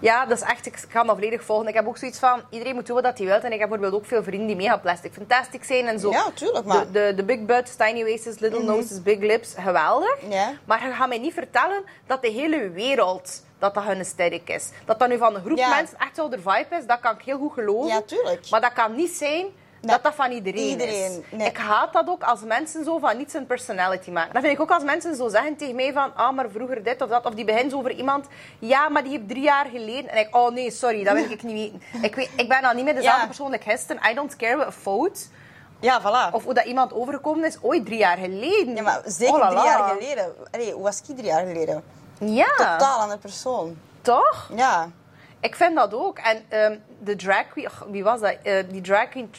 Ja, 0.01 0.27
dat 0.27 0.37
is 0.39 0.45
echt, 0.45 0.67
ik 0.67 0.77
ga 0.89 1.03
dat 1.03 1.17
volledig 1.17 1.45
volgen. 1.45 1.69
Ik 1.69 1.75
heb 1.75 1.87
ook 1.87 1.97
zoiets 1.97 2.19
van, 2.19 2.43
iedereen 2.51 2.75
moet 2.75 2.87
doen 2.87 3.03
wat 3.03 3.19
hij 3.19 3.27
wil. 3.27 3.35
En 3.41 3.53
ik 3.53 3.59
heb 3.59 3.69
bijvoorbeeld 3.69 3.93
ook 4.03 4.07
veel 4.07 4.23
vrienden 4.23 4.47
die 4.47 4.57
mega 4.57 4.77
plastic 4.77 5.13
fantastic 5.13 5.65
zijn 5.65 5.87
en 5.87 5.99
zo. 5.99 6.11
Ja, 6.11 6.31
tuurlijk, 6.35 6.65
maar- 6.67 6.85
De, 6.87 6.91
de, 6.93 7.13
de 7.17 7.25
big 7.25 7.45
butts, 7.45 7.77
tiny 7.77 8.03
waists, 8.03 8.39
little 8.39 8.63
noses, 8.63 9.03
big 9.03 9.19
lips, 9.19 9.55
geweldig. 9.59 10.17
Ja. 10.29 10.53
Maar 10.65 10.87
je 10.87 10.93
gaat 10.93 11.09
mij 11.09 11.19
niet 11.19 11.33
vertellen 11.35 11.83
dat 12.07 12.23
de 12.23 12.29
hele 12.31 12.71
wereld 12.71 13.43
dat 13.59 13.75
dat 13.75 13.85
hun 13.85 13.99
aesthetic 13.99 14.49
is. 14.51 14.71
Dat 14.85 14.99
dat 14.99 15.09
nu 15.09 15.19
van 15.19 15.35
een 15.35 15.43
groep 15.45 15.57
Ja. 15.59 15.69
mensen 15.75 15.99
echt 15.99 16.17
zo 16.17 16.29
de 16.29 16.39
vibe 16.39 16.77
is, 16.79 16.87
dat 16.87 17.01
kan 17.01 17.15
ik 17.15 17.25
heel 17.25 17.39
goed 17.39 17.53
geloven. 17.53 17.89
Ja, 17.89 18.01
tuurlijk. 18.03 18.51
Maar 18.51 18.61
dat 18.61 18.73
kan 18.73 18.95
niet 18.95 19.11
zijn 19.11 19.47
dat 19.87 20.03
dat 20.03 20.14
van 20.14 20.31
iedereen, 20.31 20.68
Iedereen, 20.68 21.11
is. 21.31 21.38
nee. 21.38 21.49
Ik 21.49 21.57
haat 21.57 21.92
dat 21.92 22.09
ook 22.09 22.23
als 22.23 22.40
mensen 22.40 22.85
zo 22.85 22.99
van 22.99 23.16
niets 23.16 23.35
een 23.35 23.47
personality 23.47 24.11
maken. 24.11 24.33
Dat 24.33 24.42
vind 24.42 24.55
ik 24.55 24.61
ook 24.61 24.70
als 24.70 24.83
mensen 24.83 25.16
zo 25.16 25.29
zeggen 25.29 25.57
tegen 25.57 25.75
mij 25.75 25.92
van 25.92 26.14
ah, 26.16 26.33
maar 26.35 26.51
vroeger 26.51 26.83
dit 26.83 27.03
of 27.03 27.09
dat. 27.09 27.25
Of 27.27 27.35
die 27.35 27.44
beginnen 27.44 27.70
zo 27.70 27.77
over 27.77 27.90
iemand, 27.92 28.27
ja, 28.59 28.88
maar 28.88 29.03
die 29.03 29.12
heeft 29.12 29.29
drie 29.29 29.42
jaar 29.42 29.66
geleden. 29.66 30.11
En 30.11 30.18
ik, 30.18 30.37
oh 30.37 30.51
nee, 30.53 30.70
sorry, 30.70 31.05
dat 31.05 31.14
wil 31.14 31.31
ik 31.31 31.42
niet 31.42 31.53
weten. 31.73 31.83
Ik, 32.09 32.14
weet, 32.14 32.31
ik 32.37 32.49
ben 32.49 32.62
al 32.64 32.73
niet 32.75 32.85
meer 32.85 32.94
dezelfde 32.94 33.20
Ja. 33.20 33.27
persoon 33.27 33.53
als 33.53 33.61
gisteren. 33.62 34.11
I 34.11 34.14
don't 34.14 34.37
care 34.37 34.57
with 34.57 34.66
a 34.66 34.73
fout. 34.73 35.29
Ja, 35.81 36.01
voilà. 36.01 36.33
Of 36.35 36.44
hoe 36.44 36.55
dat 36.55 36.64
iemand 36.64 36.92
overgekomen 36.92 37.44
is 37.44 37.59
ooit 37.62 37.85
drie 37.87 37.99
jaar 37.99 38.16
geleden. 38.16 38.75
ja, 38.75 38.83
maar 38.83 39.01
zeker 39.05 39.35
Oh 39.35 39.49
drie 39.49 39.62
jaar 39.64 39.88
geleden. 39.99 40.33
Allee, 40.51 40.73
hoe 40.73 40.83
was 40.83 40.99
ik 40.99 41.05
drie 41.16 41.27
jaar 41.29 41.47
geleden? 41.47 41.83
Ja, 42.18 42.47
Totaal 42.57 42.99
andere 42.99 43.18
persoon. 43.18 43.77
toch? 44.03 44.51
Ja. 44.55 44.88
Ik 45.44 45.54
vind 45.57 45.74
dat 45.76 45.94
ook. 45.94 46.18
En 46.18 46.42
ehm, 46.48 46.76
de 46.98 47.16
drag 47.16 47.48
queen, 47.48 47.68
wie 47.90 48.04
was 48.04 48.20
dat? 48.20 48.37
Eh, 48.42 48.62
die 48.68 48.80
drag 48.80 49.09
queen, 49.09 49.30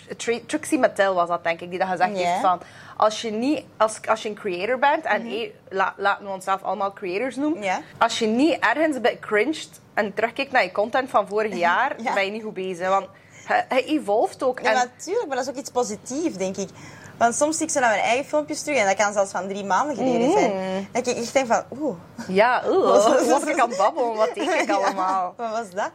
Trixie 0.47 0.79
Mattel 0.79 1.13
was 1.13 1.27
dat 1.27 1.43
denk 1.43 1.61
ik, 1.61 1.69
die 1.69 1.79
dat 1.79 1.87
gezegd 1.87 2.15
heeft 2.17 2.41
van... 2.41 2.59
Als 2.97 3.21
je, 3.21 3.31
niet, 3.31 3.63
als, 3.77 3.99
als 4.07 4.21
je 4.23 4.29
een 4.29 4.35
creator 4.35 4.79
bent, 4.79 5.05
en 5.05 5.21
Mhm. 5.21 5.29
hey, 5.31 5.53
la- 5.69 5.93
laten 5.97 6.25
we 6.25 6.31
onszelf 6.31 6.63
allemaal 6.63 6.93
creators 6.93 7.35
noemen. 7.35 7.83
Als 7.97 8.19
je 8.19 8.27
niet 8.27 8.59
ergens 8.59 8.95
een 8.95 9.01
beetje 9.01 9.19
cringed 9.19 9.69
en 9.93 10.13
terugkijkt 10.13 10.51
naar 10.51 10.63
je 10.63 10.71
content 10.71 11.09
van 11.09 11.27
vorig 11.27 11.55
jaar, 11.67 12.01
Ja. 12.01 12.13
ben 12.13 12.25
je 12.25 12.31
niet 12.31 12.43
goed 12.43 12.53
bezig. 12.53 12.87
Want 12.87 13.07
hij, 13.45 13.65
hij 13.69 13.85
evolveert 13.85 14.43
ook. 14.43 14.59
Ja, 14.59 14.69
en, 14.69 14.75
natuurlijk, 14.75 15.27
maar 15.27 15.35
dat 15.35 15.45
is 15.45 15.51
ook 15.51 15.59
iets 15.59 15.71
positiefs, 15.71 16.37
denk 16.37 16.57
ik. 16.57 16.69
Want 17.17 17.35
soms 17.35 17.57
zie 17.57 17.65
ik 17.65 17.71
ze 17.71 17.79
naar 17.79 17.89
mijn 17.89 18.01
eigen 18.01 18.25
filmpjes 18.25 18.61
terug 18.61 18.77
en 18.79 18.85
dat 18.85 18.95
kan 18.95 19.13
zelfs 19.13 19.31
van 19.31 19.47
drie 19.47 19.63
maanden 19.63 19.95
geleden 19.95 20.31
zijn. 20.31 20.51
Mm. 20.51 20.87
Dat 20.91 21.07
ik 21.07 21.17
echt 21.17 21.33
denk 21.33 21.47
van, 21.47 21.63
oeh, 21.79 21.95
ja, 22.27 22.61
oeh, 22.67 22.85
Wat 22.91 23.25
was- 23.27 23.43
ik 23.43 23.59
aan 23.59 23.69
het 23.69 23.77
babbelen? 23.77 24.15
Wat 24.15 24.33
deed 24.33 24.49
ik 24.61 24.69
allemaal? 24.83 25.33
Ja, 25.37 25.43
wat 25.49 25.59
was 25.59 25.69
dat? 25.69 25.91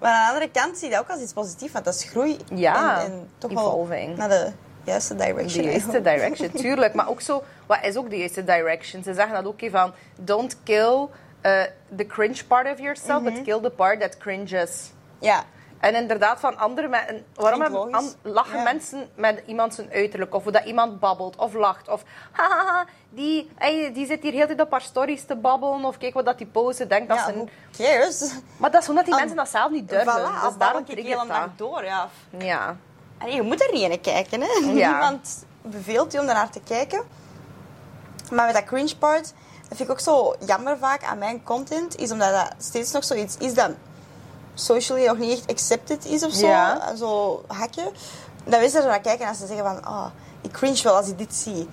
Maar 0.00 0.12
aan 0.12 0.26
de 0.26 0.32
andere 0.32 0.50
kant 0.50 0.78
zie 0.78 0.88
je 0.88 0.94
dat 0.94 1.02
ook 1.04 1.10
als 1.10 1.20
iets 1.20 1.32
positiefs, 1.32 1.72
want 1.72 1.84
dat 1.84 1.94
is 1.94 2.04
groei. 2.04 2.36
Ja, 2.54 3.00
en, 3.00 3.12
en 3.12 3.28
toch 3.38 3.50
evolving. 3.50 4.06
wel 4.16 4.16
naar 4.16 4.28
de 4.38 4.52
juiste 4.84 5.14
direction. 5.14 5.64
De 5.64 5.70
juiste 5.70 6.00
direction, 6.00 6.50
tuurlijk. 6.62 6.94
Maar 6.94 7.08
ook 7.08 7.20
zo, 7.20 7.42
wat 7.66 7.78
is 7.82 7.96
ook 7.96 8.10
de 8.10 8.18
juiste 8.18 8.44
direction? 8.44 9.02
Ze 9.02 9.14
zeggen 9.14 9.34
dat 9.34 9.46
ook 9.46 9.60
hè, 9.60 9.70
van, 9.70 9.92
don't 10.20 10.56
kill 10.62 11.08
uh, 11.42 11.62
the 11.96 12.06
cringe 12.06 12.44
part 12.48 12.72
of 12.72 12.78
yourself, 12.78 13.22
Mhm. 13.22 13.34
but 13.34 13.42
kill 13.42 13.60
the 13.60 13.70
part 13.70 14.00
that 14.00 14.18
cringes. 14.18 14.90
Ja, 15.18 15.44
En 15.84 15.94
inderdaad, 15.94 16.40
van 16.40 16.56
andere 16.58 16.88
mensen, 16.88 17.24
waarom 17.34 17.60
hebben, 17.60 17.92
an- 17.94 18.14
lachen 18.22 18.56
Ja. 18.56 18.62
mensen 18.62 19.08
met 19.14 19.42
iemand 19.46 19.74
zijn 19.74 19.90
uiterlijk? 19.92 20.34
Of 20.34 20.42
hoe 20.42 20.52
dat 20.52 20.64
iemand 20.64 21.00
babbelt 21.00 21.36
of 21.36 21.52
lacht? 21.54 21.88
Of 21.88 22.02
hahaha, 22.32 22.84
die, 23.10 23.50
ey, 23.58 23.92
die 23.92 24.06
zit 24.06 24.22
hier 24.22 24.32
heel 24.32 24.40
de 24.40 24.46
tijd 24.46 24.60
op 24.60 24.70
haar 24.70 24.80
stories 24.80 25.24
te 25.24 25.36
babbelen. 25.36 25.84
Of 25.84 25.98
kijk 25.98 26.14
wat 26.14 26.24
dat 26.24 26.38
die 26.38 26.46
pose 26.46 26.86
denkt. 26.86 27.08
Dat 27.08 27.16
ja 27.18 27.24
ze 27.26 27.32
who 27.32 27.48
cares? 27.76 28.32
Maar 28.56 28.70
dat 28.70 28.82
is 28.82 28.88
omdat 28.88 29.04
die 29.04 29.14
mensen 29.14 29.36
dat 29.36 29.48
zelf 29.48 29.70
niet 29.70 29.88
durven. 29.88 30.12
Voilà, 30.12 30.42
dus 30.48 30.56
daarom 30.58 30.84
ik 30.86 31.06
heel 31.06 31.26
dat. 31.26 31.48
door, 31.58 31.84
ja. 31.84 32.08
Ja. 32.38 32.76
Allee, 33.18 33.34
je 33.34 33.42
moet 33.42 33.62
er 33.62 33.72
niet 33.72 33.82
in 33.82 34.00
kijken, 34.00 34.40
hè. 34.40 34.46
Ja. 34.46 34.90
Niemand 34.90 35.44
beveelt 35.62 36.12
je 36.12 36.20
om 36.20 36.26
daarnaar 36.26 36.50
te 36.50 36.60
kijken. 36.60 37.02
Maar 38.32 38.46
met 38.46 38.54
dat 38.54 38.64
cringe 38.64 38.96
part, 38.98 39.32
dat 39.68 39.76
vind 39.76 39.80
ik 39.80 39.90
ook 39.90 40.00
zo 40.00 40.34
jammer 40.46 40.78
vaak 40.78 41.02
aan 41.04 41.18
mijn 41.18 41.42
content, 41.42 41.96
is 41.96 42.10
omdat 42.10 42.30
dat 42.32 42.54
steeds 42.58 42.92
nog 42.92 43.04
zoiets 43.04 43.36
is 43.36 43.54
dat 43.54 43.70
socially 44.54 45.06
nog 45.06 45.18
niet 45.18 45.38
echt 45.38 45.50
accepted 45.50 46.04
is 46.04 46.22
of 46.24 46.32
zo. 46.32 46.46
Ja. 46.46 46.94
Zo 46.96 47.42
hakken. 47.46 47.84
Dat 48.44 48.60
mensen 48.60 48.80
er 48.82 48.86
naar 48.88 49.00
kijken 49.00 49.26
en 49.26 49.34
ze 49.34 49.46
zeggen 49.46 49.64
van, 49.64 49.84
ah, 49.84 50.06
ik 50.40 50.50
cringe 50.50 50.82
wel 50.82 50.96
als 50.96 51.08
ik 51.08 51.18
dit 51.18 51.34
zie. 51.34 51.68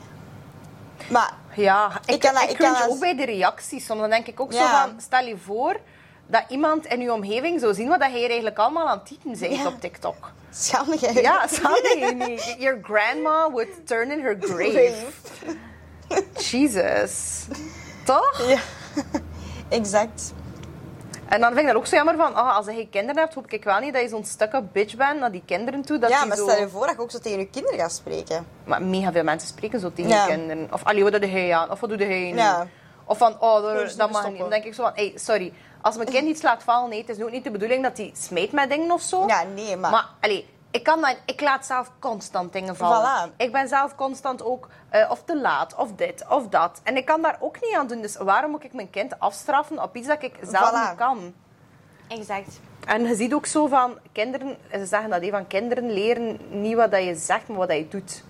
Maar 1.10 1.34
Ja, 1.56 1.92
ik, 2.06 2.14
Ik 2.14 2.20
kan 2.20 2.34
dat- 2.34 2.44
ik 2.44 2.50
ik 2.50 2.56
cringe 2.56 2.88
ook 2.90 3.00
bij 3.00 3.16
de 3.16 3.26
reacties. 3.26 3.86
Soms 3.86 4.00
dan 4.00 4.10
denk 4.10 4.28
ik 4.28 4.40
ook 4.40 4.54
zo 4.54 4.66
van, 4.68 4.94
stel 5.02 5.26
je 5.26 5.38
voor 5.38 5.80
dat 6.28 6.44
iemand 6.50 6.86
in 6.86 7.00
je 7.02 7.14
omgeving 7.14 7.60
zou 7.60 7.74
zien 7.74 7.88
wat 7.88 8.00
dat 8.00 8.12
je 8.12 8.20
eigenlijk 8.28 8.58
allemaal 8.58 8.88
aan 8.90 8.98
het 8.98 9.06
typen 9.08 9.40
bent 9.40 9.56
Ja. 9.56 9.68
op 9.68 9.82
TikTok. 9.82 10.32
schaam 10.54 10.94
jij 11.00 11.14
Ja, 11.14 11.46
niet? 12.14 12.56
Your 12.60 12.80
grandma 12.84 13.52
would 13.52 13.88
turn 13.88 14.12
in 14.12 14.22
her 14.24 14.38
grave. 14.50 14.94
Jesus. 16.34 17.46
Toch? 18.06 18.42
Ja, 18.48 18.60
exact. 19.78 20.34
En 21.32 21.40
dan 21.40 21.50
vind 21.54 21.60
ik 21.60 21.68
dat 21.68 21.76
ook 21.76 21.86
zo 21.86 21.96
jammer 21.96 22.16
van, 22.16 22.36
ah, 22.36 22.56
als 22.56 22.66
je 22.66 22.88
kinderen 22.90 23.22
hebt, 23.22 23.34
hoop 23.34 23.52
ik 23.52 23.64
wel 23.64 23.80
niet 23.80 23.94
dat 23.94 24.02
je 24.02 24.08
zo'n 24.08 24.26
stukke 24.26 24.62
bitch 24.72 24.96
bent 24.96 25.20
naar 25.20 25.32
die 25.32 25.44
kinderen 25.46 25.82
toe. 25.82 25.98
Dat 26.00 26.10
ja, 26.10 26.20
die 26.20 26.28
maar 26.28 26.38
zo... 26.38 26.48
stel 26.48 26.60
je 26.60 26.70
voor 26.70 26.86
dat 26.88 26.96
je 26.96 27.02
ook 27.02 27.12
zo 27.12 27.20
tegen 27.20 27.40
je 27.40 27.48
kinderen 27.50 27.80
gaat 27.80 27.92
spreken. 27.92 28.46
Maar 28.64 28.82
mega 28.82 29.12
veel 29.12 29.24
mensen 29.24 29.48
spreken 29.50 29.80
zo 29.80 29.92
tegen 29.94 30.12
Ja. 30.12 30.26
kinderen. 30.26 30.68
Of, 30.74 30.84
allee, 30.84 31.04
wat 31.04 31.12
doe 31.12 31.32
jij 31.32 31.56
aan? 31.56 31.72
Of 31.72 31.80
wat 31.80 31.90
doe 31.90 31.98
jij? 31.98 32.34
Ja. 32.34 32.68
Of 33.06 33.18
van, 33.18 33.36
oh, 33.40 33.64
daar- 33.64 33.74
Dus 33.76 33.96
dat 33.96 34.08
nu 34.08 34.14
mag 34.14 34.22
stoppen. 34.22 34.32
niet. 34.32 34.40
Dan 34.40 34.50
denk 34.50 34.64
ik 34.64 34.74
zo 34.74 34.84
van, 34.84 34.92
hey, 34.96 35.12
sorry. 35.16 35.54
Als 35.82 35.96
mijn 35.96 36.10
kind 36.10 36.28
iets 36.28 36.42
laat 36.42 36.64
vallen, 36.64 36.90
nee, 36.90 37.00
het 37.00 37.10
is 37.10 37.18
nu 37.18 37.24
ook 37.24 37.32
niet 37.32 37.44
de 37.44 37.52
bedoeling 37.52 37.84
dat 37.84 37.98
hij 37.98 38.12
smijt 38.16 38.52
met 38.52 38.70
dingen 38.70 38.92
of 38.92 39.02
zo. 39.02 39.24
Ja, 39.28 39.44
nee, 39.56 39.76
maar... 39.78 39.92
Maar, 39.92 40.06
allee, 40.22 40.50
ik, 40.72 40.84
kan 40.84 41.02
dat, 41.02 41.18
ik 41.26 41.42
laat 41.42 41.66
zelf 41.66 41.92
constant 42.00 42.54
dingen 42.54 42.76
vallen. 42.76 43.30
Voilà. 43.32 43.36
Ik 43.38 43.52
ben 43.52 43.68
zelf 43.68 43.96
constant 43.96 44.44
ook 44.44 44.68
eh, 44.92 45.12
of 45.12 45.24
te 45.24 45.40
laat, 45.42 45.76
of 45.76 45.92
dit, 45.96 46.26
of 46.30 46.48
dat. 46.48 46.82
En 46.84 46.98
ik 46.98 47.06
kan 47.06 47.22
daar 47.22 47.38
ook 47.40 47.62
niet 47.62 47.76
aan 47.76 47.88
doen. 47.88 48.02
Dus 48.02 48.16
waarom 48.18 48.52
moet 48.52 48.64
ik 48.64 48.74
mijn 48.74 48.90
kind 48.90 49.20
afstraffen 49.20 49.84
op 49.84 49.96
iets 49.96 50.08
dat 50.08 50.24
ik 50.24 50.34
zelf 50.42 50.70
Voilà. 50.72 50.90
niet 50.90 50.96
kan? 50.98 51.34
Exact. 52.08 52.60
En 52.86 53.04
je 53.08 53.16
ziet 53.16 53.34
ook 53.34 53.46
zo 53.46 53.68
van 53.68 53.98
kinderen, 54.12 54.58
ze 54.72 54.86
zeggen 54.86 55.10
dat, 55.10 55.22
hè, 55.22 55.30
van 55.30 55.48
kinderen 55.48 55.92
leren 55.92 56.40
niet 56.50 56.76
wat 56.76 56.92
dat 56.92 57.04
je 57.04 57.16
zegt, 57.16 57.48
maar 57.48 57.58
wat 57.58 57.68
dat 57.68 57.78
je 57.78 57.88
doet. 57.88 58.24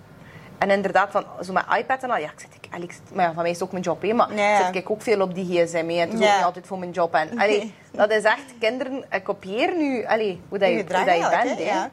En 0.58 0.70
inderdaad, 0.70 1.12
van, 1.12 1.26
zo 1.44 1.54
met 1.54 1.64
iPad 1.78 2.04
en 2.04 2.10
al, 2.12 2.18
ja, 2.18 2.32
ik 2.32 2.40
zit, 2.40 2.56
ik, 2.62 2.84
ik 2.84 2.92
zit- 2.92 3.16
maar 3.16 3.26
ja, 3.26 3.34
van 3.34 3.42
mij 3.42 3.52
is 3.52 3.58
het 3.58 3.66
ook 3.66 3.72
mijn 3.72 3.84
job, 3.84 4.02
hè, 4.02 4.14
maar 4.14 4.34
Ja. 4.36 4.66
zit 4.66 4.76
ik 4.76 4.90
ook 4.90 5.02
veel 5.02 5.22
op 5.22 5.34
die 5.36 5.46
gsm, 5.66 5.76
hè, 5.88 5.94
en 5.94 6.00
het 6.00 6.10
is 6.14 6.16
ook 6.20 6.26
Ja. 6.26 6.36
niet 6.36 6.46
altijd 6.46 6.68
voor 6.68 6.80
mijn 6.80 6.92
job. 6.92 7.14
En, 7.14 7.40
allee, 7.40 7.74
dat 7.92 8.12
is 8.12 8.24
echt, 8.24 8.54
kinderen 8.60 9.12
eh, 9.12 9.24
kopiëren 9.24 9.78
nu, 9.78 10.06
allee, 10.06 10.42
hoe 10.50 10.58
dat 10.58 10.70
je, 10.70 10.76
hoe 10.76 10.84
dat 11.06 11.16
je 11.16 11.30
bent. 11.30 11.58
hè. 11.58 11.64
hè, 11.64 11.74
ja. 11.74 11.92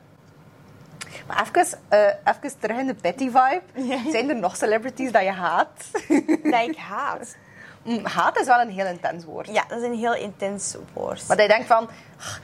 Maar 1.26 1.50
even, 1.54 1.78
eh, 1.88 1.98
even 2.34 2.58
terug 2.58 2.78
in 2.78 2.86
de 2.86 2.94
petty 2.94 3.24
vibe. 3.24 3.62
Zijn 4.10 4.28
er 4.28 4.36
nog 4.36 4.56
celebrities 4.56 5.12
dat 5.12 5.22
je 5.22 5.30
haat? 5.30 5.68
Dat 6.50 6.62
ik 6.68 6.76
haat. 6.76 7.36
Mm, 7.82 8.04
haat 8.06 8.40
is 8.40 8.46
wel 8.46 8.60
een 8.60 8.70
heel 8.70 8.86
intens 8.86 9.24
woord. 9.24 9.46
Ja, 9.52 9.64
dat 9.68 9.78
is 9.78 9.84
een 9.84 9.94
heel 9.98 10.14
intens 10.14 10.76
woord. 10.92 11.24
Maar 11.28 11.36
dat 11.36 11.46
je 11.46 11.52
denkt 11.52 11.66
van, 11.66 11.88
"Ach, 12.18 12.40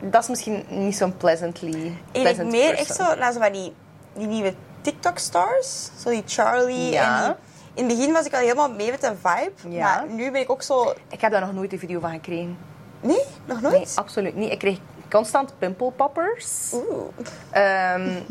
dat 0.00 0.22
is 0.22 0.28
misschien 0.28 0.64
niet 0.68 0.96
zo'n 0.96 1.16
pleasantly 1.16 1.68
Ik 1.68 1.82
denk 2.12 2.24
pleasant 2.24 2.50
meer 2.50 2.74
person. 2.74 2.86
echt 2.86 2.94
zo 2.94 3.14
naar 3.14 3.32
zo 3.32 3.40
van 3.40 3.52
die, 3.52 3.74
die 4.12 4.26
nieuwe 4.26 4.54
TikTok-stars. 4.80 5.90
Zo 6.02 6.10
die 6.10 6.22
Charlie. 6.26 6.90
Ja. 6.90 7.26
En 7.26 7.34
die, 7.34 7.36
in 7.74 7.88
het 7.88 7.96
begin 7.96 8.12
was 8.12 8.26
ik 8.26 8.32
al 8.34 8.40
helemaal 8.40 8.70
mee 8.72 8.90
met 8.90 9.00
de 9.00 9.12
vibe. 9.22 9.74
Ja. 9.76 9.84
Maar 9.94 10.08
nu 10.08 10.30
ben 10.30 10.40
ik 10.40 10.50
ook 10.50 10.62
zo... 10.62 10.94
Ik 11.10 11.20
heb 11.20 11.30
daar 11.32 11.40
nog 11.40 11.52
nooit 11.52 11.72
een 11.72 11.78
video 11.78 12.00
van 12.00 12.10
gekregen. 12.10 12.58
Nee, 13.00 13.24
nog 13.44 13.60
nooit? 13.60 13.74
Nee, 13.74 13.86
absoluut 13.94 14.34
niet. 14.36 14.52
Ik 14.52 14.58
kreeg 14.58 14.78
constant 15.10 15.52
pimpelpoppers. 15.58 16.72
Oeh. 16.74 17.08
Ehm, 17.50 18.22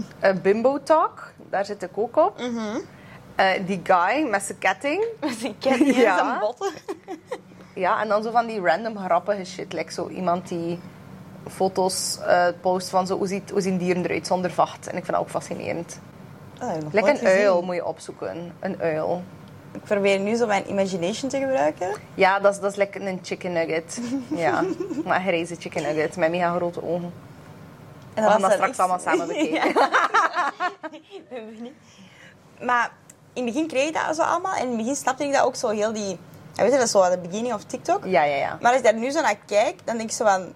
bimbo 0.42 0.84
talk, 0.84 1.32
daar 1.50 1.66
zit 1.66 1.84
ik 1.84 1.90
ook 1.96 2.18
op. 2.18 2.40
Mhm. 2.40 2.78
Eh, 3.36 3.48
die 3.66 3.82
guy 3.84 4.28
met 4.30 4.42
zijn 4.42 4.58
ketting. 4.58 5.06
Ik 5.44 5.56
ken 5.60 5.78
die 5.84 5.96
Ja. 6.00 6.18
zijn 6.18 6.40
botten. 6.40 6.72
Ja, 7.74 8.02
en 8.02 8.08
dan 8.08 8.24
zo 8.24 8.32
van 8.32 8.46
die 8.48 8.62
random 8.62 8.98
grappige 8.98 9.46
shit. 9.46 9.74
Like 9.74 9.92
zo 9.92 10.08
iemand 10.08 10.48
die 10.48 10.80
foto's 11.48 12.20
eh, 12.26 12.48
post 12.62 12.90
van 12.90 13.08
zo, 13.08 13.18
hoe, 13.18 13.28
ziet, 13.28 13.50
hoe 13.50 13.62
zien 13.62 13.78
dieren 13.78 14.04
eruit 14.04 14.28
zonder 14.28 14.52
vacht. 14.52 14.88
En 14.88 14.98
ik 14.98 15.04
vind 15.06 15.18
dat 15.18 15.26
ook 15.26 15.30
fascinerend. 15.30 16.00
Oh, 16.62 16.74
nog 16.74 16.94
Lekker 16.94 17.14
een 17.22 17.28
uil 17.28 17.62
moet 17.62 17.76
je 17.76 17.86
opzoeken. 17.86 18.54
Een 18.60 18.82
uil. 18.82 19.24
Ik 19.82 19.86
probeer 19.86 20.20
nu 20.20 20.36
zo 20.36 20.46
mijn 20.48 20.70
imagination 20.70 21.30
te 21.30 21.40
gebruiken. 21.40 21.90
Ja, 22.14 22.40
dat 22.40 22.54
is, 22.54 22.60
dat 22.60 22.72
is 22.72 22.78
lekker 22.78 23.08
een 23.08 23.20
chicken 23.24 23.54
nugget. 23.54 24.00
Ja, 24.36 24.64
maar 25.06 25.16
een 25.16 25.24
gerezen 25.24 25.58
chicken 25.62 25.82
nugget 25.84 26.16
met 26.18 26.30
mega 26.32 26.56
grote 26.56 26.84
ogen. 26.84 27.14
En 28.14 28.24
We 28.24 28.30
gaan 28.30 28.32
was 28.32 28.42
dat 28.42 28.52
straks 28.52 28.70
echt- 28.70 28.80
allemaal 28.80 29.00
samen 29.00 29.28
bekijken. 29.28 29.74
Benieuwd. 31.30 31.74
Maar 32.62 32.92
in 33.34 33.44
het 33.46 33.54
begin 33.54 33.68
kreeg 33.68 33.88
ik 33.88 33.94
dat 33.94 34.16
zo 34.16 34.22
allemaal. 34.22 34.54
En 34.56 34.62
in 34.62 34.68
het 34.68 34.78
begin 34.78 34.96
snapte 34.96 35.24
ik 35.24 35.34
dat 35.34 35.44
ook 35.44 35.56
zo 35.56 35.68
heel 35.70 35.94
die... 35.94 36.20
Ja, 36.54 36.64
weet 36.64 36.72
je, 36.72 36.78
dat 36.78 36.86
is 36.86 36.92
zo 36.92 37.02
aan 37.02 37.12
de 37.12 37.18
beginning 37.18 37.54
of 37.54 37.64
TikTok. 37.64 38.06
Ja, 38.06 38.24
ja, 38.24 38.36
ja. 38.36 38.58
Maar 38.62 38.70
als 38.72 38.80
ik 38.80 38.84
daar 38.86 38.96
nu 38.96 39.10
zo 39.10 39.22
naar 39.22 39.38
kijk, 39.46 39.80
dan 39.86 39.98
denk 39.98 40.10
ik 40.10 40.16
zo 40.16 40.26
van... 40.26 40.54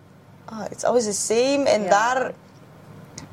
Oh, 0.51 0.65
it's 0.69 0.83
always 0.83 1.03
the 1.05 1.11
same. 1.13 1.63
En 1.69 1.83
Ja. 1.83 1.89
daar... 1.89 2.31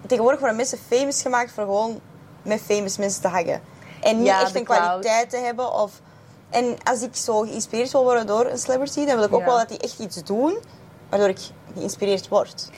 Tegenwoordig 0.07 0.41
worden 0.41 0.57
mensen 0.57 0.79
famous 0.89 1.23
gemaakt 1.23 1.53
voor 1.53 1.63
gewoon 1.65 2.01
met 2.43 2.61
famous 2.61 2.97
mensen 2.97 3.23
te 3.23 3.29
hangen. 3.29 3.61
En 4.03 4.17
niet 4.19 4.27
Ja, 4.27 4.41
echt 4.41 4.55
een 4.55 4.65
kwaliteit 4.65 5.31
te 5.31 5.37
hebben. 5.37 5.73
Of... 5.73 5.93
En 6.51 6.77
als 6.85 7.03
ik 7.03 7.17
zo 7.17 7.41
geïnspireerd 7.41 7.91
wil 7.93 8.03
worden 8.03 8.27
door 8.27 8.47
een 8.47 8.59
celebrity, 8.59 9.07
dan 9.07 9.17
wil 9.17 9.25
ik 9.25 9.35
ook 9.35 9.45
wel 9.45 9.59
dat 9.59 9.69
die 9.69 9.79
echt 9.79 9.99
iets 9.99 10.25
doen, 10.25 10.59
waardoor 11.09 11.29
ik 11.29 11.39
geïnspireerd 11.75 12.29
word. 12.29 12.71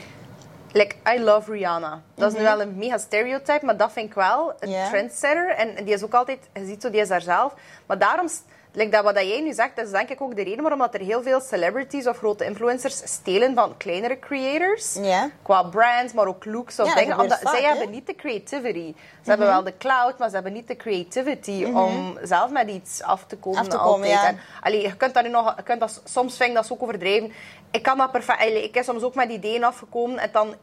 Like, 0.72 0.94
I 1.16 1.20
love 1.22 1.52
Rihanna. 1.52 2.00
Dat 2.14 2.32
is 2.32 2.38
nu 2.38 2.44
wel 2.44 2.60
een 2.60 2.76
mega 2.76 2.98
stereotype, 2.98 3.64
maar 3.64 3.76
dat 3.76 3.92
vind 3.92 4.08
ik 4.08 4.14
wel 4.14 4.52
een 4.58 4.70
Mhm. 4.70 4.88
Trendsetter. 4.88 5.50
En 5.54 5.84
die 5.84 5.94
is 5.94 6.02
ook 6.04 6.14
altijd, 6.14 6.38
je 6.54 6.66
ziet 6.66 6.82
zo, 6.82 6.90
die 6.90 7.00
is 7.00 7.08
daar 7.08 7.20
zelf. 7.20 7.54
Maar 7.86 7.98
daarom, 7.98 8.28
like 8.72 8.90
dat 8.90 9.04
wat 9.04 9.14
jij 9.14 9.40
nu 9.40 9.52
zegt, 9.52 9.76
dat 9.76 9.84
is 9.84 9.90
denk 9.90 10.08
ik 10.08 10.20
ook 10.20 10.36
de 10.36 10.42
reden 10.42 10.60
waarom 10.60 10.78
dat 10.78 10.94
er 10.94 11.00
heel 11.00 11.22
veel 11.22 11.40
celebrities 11.40 12.06
of 12.06 12.18
grote 12.18 12.44
influencers 12.44 13.02
stelen 13.04 13.54
van 13.54 13.76
kleinere 13.76 14.18
creators. 14.18 14.94
Ja. 14.94 15.30
Qua 15.42 15.62
brands, 15.62 16.12
maar 16.12 16.26
ook 16.26 16.44
looks 16.44 16.78
of 16.80 16.86
Ja, 16.86 16.94
dingen. 16.94 17.10
gebeurt 17.10 17.30
Omdat 17.32 17.38
vaak, 17.50 17.56
zij 17.56 17.68
hebben 17.68 17.90
niet 17.90 18.06
de 18.06 18.14
creativity. 18.14 18.94
Ze 19.22 19.28
hebben 19.30 19.46
wel 19.46 19.62
de 19.62 19.76
cloud, 19.78 20.18
maar 20.18 20.28
ze 20.28 20.34
hebben 20.34 20.52
niet 20.52 20.68
de 20.68 20.76
creativity 20.76 21.64
om 21.64 22.18
zelf 22.22 22.50
met 22.50 22.70
iets 22.70 23.02
af 23.02 23.24
te 23.26 23.36
komen. 23.36 23.62
Mhm. 23.62 23.70
Af 23.70 23.78
te 23.78 23.84
komen, 23.84 24.08
altijd. 24.10 24.12
ja. 24.12 24.26
En, 24.26 24.38
allee, 24.60 24.82
je 24.82 24.96
kunt 24.96 25.14
dat 25.14 25.22
nu 25.24 25.28
nog, 25.30 25.54
je 25.56 25.62
kunt 25.62 25.80
dat, 25.80 26.02
soms 26.04 26.36
vind 26.36 26.48
ik 26.48 26.54
dat 26.54 26.72
ook 26.72 26.82
overdreven. 26.82 27.32
Ik 27.70 27.82
kan 27.82 27.98
dat 27.98 28.10
perfect. 28.10 28.40
allee, 28.40 28.62
Ik 28.64 28.74
heb 28.74 28.84
soms 28.84 29.02
ook 29.02 29.14
met 29.14 29.30
ideeën 29.30 29.64
afgekomen 29.64 30.18
en 30.18 30.28
dan 30.32 30.54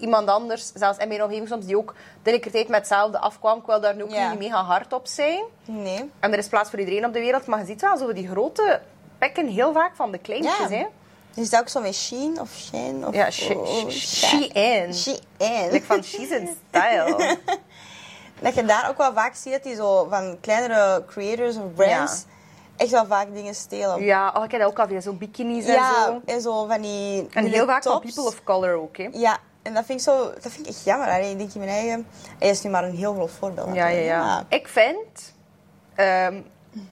iemand 0.00 0.28
anders, 0.28 0.72
zelfs 0.74 0.98
in 0.98 1.08
mijn 1.08 1.22
omgeving 1.22 1.48
soms, 1.48 1.66
die 1.66 1.76
ook 1.76 1.94
tegelijkertijd 2.22 2.68
met 2.68 2.78
hetzelfde 2.78 3.18
afkwam. 3.18 3.58
Ik 3.58 3.66
wil 3.66 3.80
daar 3.80 3.94
nu 3.94 4.02
ook 4.02 4.10
Ja. 4.10 4.30
niet 4.30 4.38
mega 4.38 4.62
hard 4.64 4.92
op 4.92 5.06
zijn. 5.06 5.44
Nee. 5.64 6.10
En 6.20 6.32
er 6.32 6.38
is 6.38 6.48
plaats 6.48 6.70
voor 6.70 6.78
iedereen 6.78 7.04
op 7.06 7.12
de 7.12 7.20
wereld, 7.20 7.46
maar 7.46 7.58
je 7.58 7.64
ziet 7.66 7.80
wel 7.80 7.96
zo 7.96 8.12
die 8.12 8.28
grote 8.28 8.80
pikken 9.18 9.46
heel 9.48 9.72
vaak 9.72 9.96
van 9.96 10.10
de 10.12 10.18
kleintjes. 10.18 10.58
Ja. 10.58 10.68
Hè? 10.68 10.86
Is 11.34 11.50
dat 11.50 11.60
ook 11.60 11.68
zo 11.68 11.80
met 11.80 11.94
Sheen 11.94 12.40
of 12.40 12.50
Shane? 12.56 13.06
Of, 13.06 13.14
Ja, 13.14 13.30
she, 13.30 13.54
oh, 13.54 13.88
she, 13.88 13.90
Shein. 13.90 14.94
Shein. 14.94 15.70
Like 15.70 15.84
van 15.84 16.02
she's 16.04 16.28
in 16.30 16.56
style. 16.68 17.36
Dat 18.42 18.54
je 18.54 18.64
daar 18.64 18.88
ook 18.88 18.96
wel 18.98 19.12
vaak 19.12 19.34
ziet 19.34 19.62
die 19.62 19.74
zo 19.74 20.06
van 20.10 20.38
kleinere 20.40 21.04
creators 21.06 21.56
of 21.56 21.74
brands 21.74 22.24
echt 22.76 22.90
wel 22.90 23.06
vaak 23.06 23.34
dingen 23.34 23.54
stelen. 23.54 24.02
Ja, 24.04 24.32
oh, 24.36 24.44
ik 24.44 24.50
heb 24.50 24.60
dat 24.60 24.70
ook 24.70 24.78
al 24.78 24.86
via 24.86 25.00
zo'n 25.00 25.18
bikinis 25.18 25.64
en 25.64 25.72
Ja, 25.72 26.04
zo. 26.04 26.20
en 26.24 26.40
zo 26.40 26.66
van 26.66 26.80
die... 26.80 27.28
En 27.32 27.44
heel 27.46 27.66
vaak 27.66 27.82
van 27.82 28.00
people 28.00 28.22
of 28.26 28.44
color 28.44 28.74
ook, 28.74 28.96
hè. 28.96 29.08
Ja, 29.12 29.38
en 29.62 29.74
dat 29.74 29.84
vind 29.84 29.98
ik, 29.98 30.04
zo, 30.04 30.32
dat 30.40 30.52
vind 30.52 30.58
ik 30.58 30.66
echt 30.66 30.84
jammer. 30.84 31.08
Allee, 31.08 31.30
ik 31.30 31.38
denk 31.38 31.52
in 31.52 31.60
mijn 31.60 31.72
eigen... 31.72 31.92
En 31.92 32.06
dat 32.38 32.50
is 32.50 32.62
nu 32.62 32.70
maar 32.70 32.84
een 32.84 32.96
heel 32.96 33.14
groot 33.14 33.30
voorbeeld. 33.30 33.74
Ja, 33.74 33.88
ja, 33.88 34.00
ja. 34.00 34.44
Ik 34.48 34.68
vind... 34.68 35.34
ehm, 35.94 36.40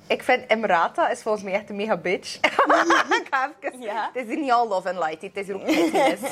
ik 0.07 0.23
vind 0.23 0.47
Emrata 0.47 1.09
is 1.09 1.23
volgens 1.23 1.45
mij 1.45 1.53
echt 1.53 1.71
een 1.71 1.77
mega 1.77 1.97
bitch. 1.97 2.35
ik 3.21 3.27
ga 3.31 3.53
even... 3.61 3.81
Ja. 3.81 4.11
Het 4.13 4.23
is 4.23 4.29
hier 4.29 4.41
niet 4.41 4.53
al 4.53 4.69
love 4.69 4.89
and 4.89 4.99
light, 4.99 5.23
het 5.23 5.37
is 5.37 5.47
hier 5.47 5.55
ook 5.55 5.65
pettiness. 5.65 6.23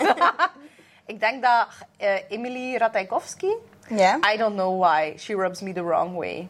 ik 1.13 1.21
denk 1.21 1.43
dat 1.43 1.67
eh, 1.97 2.31
Emily 2.31 2.77
Ratajkowski... 2.77 3.55
Ja? 3.89 4.19
I 4.33 4.37
don't 4.37 4.55
know 4.55 4.83
why. 4.83 5.15
She 5.19 5.35
rubs 5.35 5.61
me 5.61 5.73
the 5.73 5.85
wrong 5.85 6.17
way. 6.17 6.49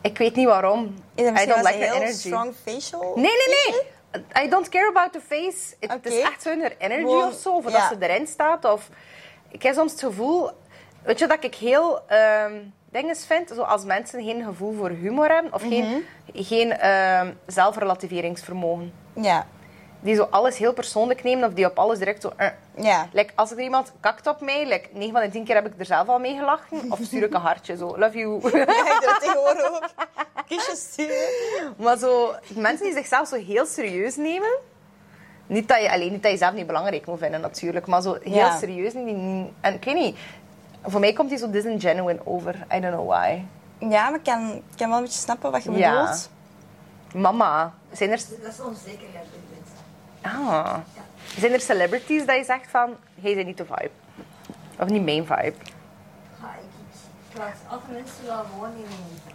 Ik 0.00 0.18
weet 0.18 0.34
niet 0.34 0.46
waarom. 0.46 0.94
Is 1.14 1.28
I 1.28 1.46
don't 1.46 1.62
like 1.62 1.74
een 1.74 1.80
her 1.80 1.92
heel 1.92 1.94
energy. 1.94 2.12
strong 2.12 2.54
facial? 2.64 3.12
Nee, 3.14 3.24
nee, 3.24 3.70
nee. 3.70 3.80
I 4.44 4.48
don't 4.48 4.68
care 4.68 4.88
about 4.88 5.12
the 5.12 5.20
face. 5.20 5.76
Het 5.80 6.06
is 6.06 6.20
echt 6.20 6.44
haar 6.44 6.72
energy 6.78 7.04
of 7.04 7.34
zo. 7.34 7.52
Of 7.56 7.70
ja. 7.70 7.70
dat 7.88 7.98
ze 7.98 8.08
erin 8.08 8.26
staat. 8.26 8.64
Of... 8.64 8.88
Ik 9.48 9.62
heb 9.62 9.74
soms 9.74 9.90
het 9.92 10.00
gevoel... 10.00 10.50
Weet 11.02 11.18
je 11.18 11.26
dat 11.26 11.44
ik 11.44 11.54
heel... 11.54 12.08
ehm 12.08 12.54
dingen 12.94 13.16
vind? 13.16 13.50
Zo 13.54 13.62
als 13.62 13.84
mensen 13.84 14.24
geen 14.24 14.44
gevoel 14.44 14.74
voor 14.74 14.88
humor 14.88 15.28
hebben. 15.28 15.52
Of 15.52 15.62
Mhm. 15.62 15.70
geen, 15.72 16.04
geen 16.34 16.72
ehm, 16.72 17.32
zelfrelativeringsvermogen. 17.46 18.92
Ja. 19.12 19.46
Die 20.04 20.14
zo 20.14 20.26
alles 20.30 20.56
heel 20.58 20.72
persoonlijk 20.72 21.22
nemen. 21.22 21.48
Of 21.48 21.54
die 21.54 21.66
op 21.66 21.78
alles 21.78 21.98
direct 21.98 22.22
zo... 22.22 22.32
eh. 22.36 22.48
Ja. 22.76 23.08
Like, 23.12 23.32
als 23.34 23.50
er 23.50 23.60
iemand 23.60 23.92
kakt 24.00 24.26
op 24.26 24.40
mij, 24.40 24.66
like, 24.68 24.88
9 24.92 25.12
van 25.12 25.20
de 25.22 25.28
10 25.28 25.44
keer 25.44 25.54
heb 25.54 25.66
ik 25.66 25.72
er 25.78 25.84
zelf 25.86 26.08
al 26.08 26.18
mee 26.18 26.36
gelachen. 26.36 26.92
Of 26.92 26.98
stuur 27.02 27.22
ik 27.22 27.34
een 27.34 27.40
hartje 27.40 27.76
zo. 27.76 27.98
Love 27.98 28.18
you. 28.18 28.40
Ja, 28.52 28.60
ik 28.60 29.00
doe 29.00 29.10
het 29.10 29.20
tegenwoordig 29.20 29.64
ook. 29.70 29.88
Kusjes 30.48 30.80
sturen. 30.80 31.28
Maar 31.76 31.96
zo, 31.98 32.34
mensen 32.54 32.84
die 32.84 32.94
zichzelf 32.94 33.28
zo 33.28 33.36
heel 33.36 33.66
serieus 33.66 34.16
nemen. 34.16 34.58
Niet 35.46 35.68
dat 35.68 35.80
je, 35.82 35.92
alleen 35.92 36.12
niet 36.12 36.22
dat 36.22 36.30
je 36.32 36.38
zelf 36.38 36.52
niet 36.54 36.66
belangrijk 36.66 37.06
moet 37.06 37.18
vinden, 37.18 37.40
natuurlijk. 37.40 37.86
Maar 37.86 38.02
zo 38.02 38.16
heel 38.22 38.34
Ja. 38.34 38.58
serieus. 38.58 38.92
niet- 38.92 39.48
En 39.60 39.74
ik 39.74 39.84
weet 39.84 39.94
niet. 39.94 40.18
Voor 40.82 41.00
mij 41.00 41.12
komt 41.12 41.30
hij 41.30 41.38
zo 41.38 41.50
disingenuine 41.50 42.20
over. 42.24 42.54
I 42.74 42.80
don't 42.80 42.94
know 42.94 43.08
why. 43.08 43.38
Ja, 43.78 44.08
maar 44.10 44.18
ik 44.18 44.24
kan, 44.24 44.50
ik 44.52 44.62
kan 44.76 44.88
wel 44.88 44.96
een 44.98 45.04
beetje 45.04 45.18
snappen 45.18 45.50
wat 45.50 45.62
je 45.64 45.70
Ja. 45.70 46.00
bedoelt. 46.00 46.30
Mama, 47.14 47.72
zijn 47.92 48.10
er, 48.10 48.20
Dat 48.42 48.52
is 48.52 48.60
onzekerheid. 48.60 49.26
Ah, 50.24 50.76
zijn 51.36 51.52
er 51.52 51.60
celebrities 51.60 52.26
dat 52.26 52.36
je 52.36 52.44
zegt 52.44 52.70
van... 52.70 52.96
Hey, 53.20 53.32
zijn 53.32 53.46
niet 53.46 53.56
de 53.56 53.64
vibe. 53.64 53.90
Of 54.78 54.88
niet 54.88 55.04
mijn 55.04 55.26
vibe. 55.26 55.54
Ik 57.34 57.40
laat 57.40 57.56
andere 57.68 57.92
mensen 57.92 58.26
wel 58.26 58.44
gewoon 58.44 58.72
in 58.76 58.86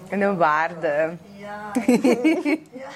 In 0.09 0.21
een 0.21 0.37
waarde. 0.37 1.17
Ja. 1.35 1.71
ja. 2.81 2.89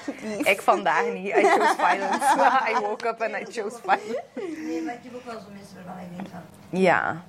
Ik 0.50 0.60
vandaag 0.60 1.04
niet. 1.12 1.26
I 1.26 1.42
chose 1.42 1.74
violence. 1.76 2.26
I 2.70 2.74
woke 2.80 3.08
up 3.08 3.22
and 3.22 3.32
I 3.40 3.44
chose 3.52 3.76
violence. 3.82 4.22
Nee, 4.66 4.82
maar 4.82 4.94
ik 4.94 5.00
heb 5.02 5.14
ook 5.14 5.24
wel 5.24 5.40
zo 5.40 5.46
mensen 5.56 5.74
waarvan 5.84 6.02
ik 6.04 6.16
denk 6.16 6.28
van... 6.28 6.40
Ja. 6.80 7.22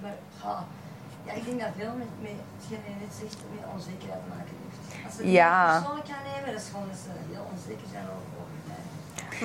Maar 0.00 0.14
ga. 0.40 0.64
Ja, 1.26 1.32
ik 1.32 1.44
denk 1.44 1.60
dat 1.60 1.68
veel 1.78 1.94
met, 2.02 2.12
met 2.20 2.38
hetgeen 2.56 2.80
je 2.84 3.04
net 3.04 3.14
zegt, 3.20 3.36
met 3.54 3.64
onzekerheid 3.74 4.20
te 4.24 4.28
maken 4.36 4.54
heeft. 4.62 5.04
Als 5.06 5.14
ze 5.14 5.22
het 5.22 5.30
Ja. 5.30 5.78
persoonlijk 5.78 6.08
gaan 6.08 6.24
nemen, 6.32 6.52
dat 6.52 6.62
is 6.62 6.68
gewoon 6.72 6.88
dat 6.88 6.98
ze 7.04 7.10
heel 7.32 7.46
onzeker 7.52 7.88
zijn 7.94 8.04
over, 8.14 8.30
over 8.40 8.58
mij. 8.68 8.84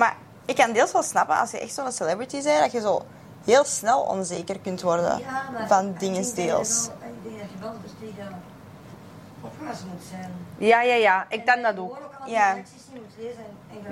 Maar 0.00 0.14
ik 0.48 0.56
kan 0.56 0.72
deels 0.72 0.92
wel 0.92 1.02
snappen 1.02 1.38
als 1.38 1.50
je 1.50 1.58
echt 1.60 1.74
zo'n 1.74 1.92
celebrity 1.92 2.42
bent, 2.42 2.60
dat 2.60 2.72
je 2.72 2.80
zo 2.80 3.02
heel 3.44 3.64
snel 3.64 4.00
onzeker 4.00 4.58
kunt 4.58 4.82
worden 4.82 5.18
Ja, 5.18 5.44
maar 5.52 5.68
van 5.68 5.94
dingen 5.98 6.34
deels. 6.34 6.86
Ik 6.86 7.22
denk 7.22 7.40
dat 7.40 7.48
je 7.50 7.58
wel 7.60 7.74
tegen 8.00 8.42
opgewassen 9.40 9.88
moet 9.88 10.02
zijn. 10.10 10.32
Ja, 10.58 10.82
ja, 10.82 10.94
ja. 10.94 11.26
Ik 11.28 11.46
denk 11.46 11.62
dat 11.62 11.78
ook. 11.78 11.98
Ja. 12.26 12.56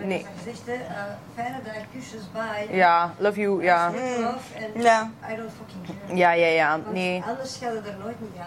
Nee. 0.04 0.26
eh, 0.66 1.02
fijne 1.34 1.62
dag, 1.64 1.74
kusjes, 1.92 2.22
bye. 2.32 2.76
Ja, 2.76 3.14
love 3.18 3.40
you, 3.40 3.62
ja. 3.62 3.92
En 3.94 4.80
Ja. 4.82 5.10
I 5.32 5.36
don't 5.36 5.50
fucking 5.58 5.98
care. 6.06 6.16
Ja, 6.16 6.30
ja, 6.32 6.46
ja. 6.46 6.76
Nee. 6.92 7.22
anders 7.26 7.56
gaat 7.56 7.74
het 7.74 7.86
er 7.86 7.96
nooit 7.98 8.20
niet 8.20 8.38
aan. 8.38 8.46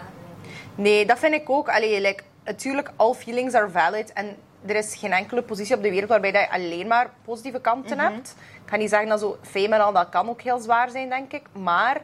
Nee, 0.74 1.06
dat 1.06 1.18
vind 1.18 1.34
ik 1.34 1.50
ook. 1.50 1.68
Allee, 1.68 2.00
like, 2.00 2.22
natuurlijk, 2.44 2.90
all 2.96 3.14
feelings 3.14 3.54
are 3.54 3.70
valid. 3.70 4.12
En 4.12 4.36
er 4.66 4.76
is 4.76 4.94
geen 4.94 5.12
enkele 5.12 5.42
positie 5.42 5.76
op 5.76 5.82
de 5.82 5.90
wereld 5.90 6.08
waarbij 6.10 6.32
dat 6.32 6.42
je 6.42 6.50
alleen 6.50 6.86
maar 6.86 7.10
positieve 7.24 7.60
kanten 7.60 7.96
Mhm. 7.96 8.06
hebt. 8.12 8.34
Ik 8.64 8.70
ga 8.70 8.76
niet 8.76 8.90
zeggen 8.90 9.08
dat 9.08 9.20
zo 9.20 9.38
fame 9.42 9.74
en 9.74 9.80
al, 9.80 9.92
dat 9.92 10.08
kan 10.08 10.28
ook 10.28 10.40
heel 10.42 10.58
zwaar 10.58 10.90
zijn, 10.90 11.08
denk 11.08 11.32
ik. 11.32 11.42
Maar 11.52 11.96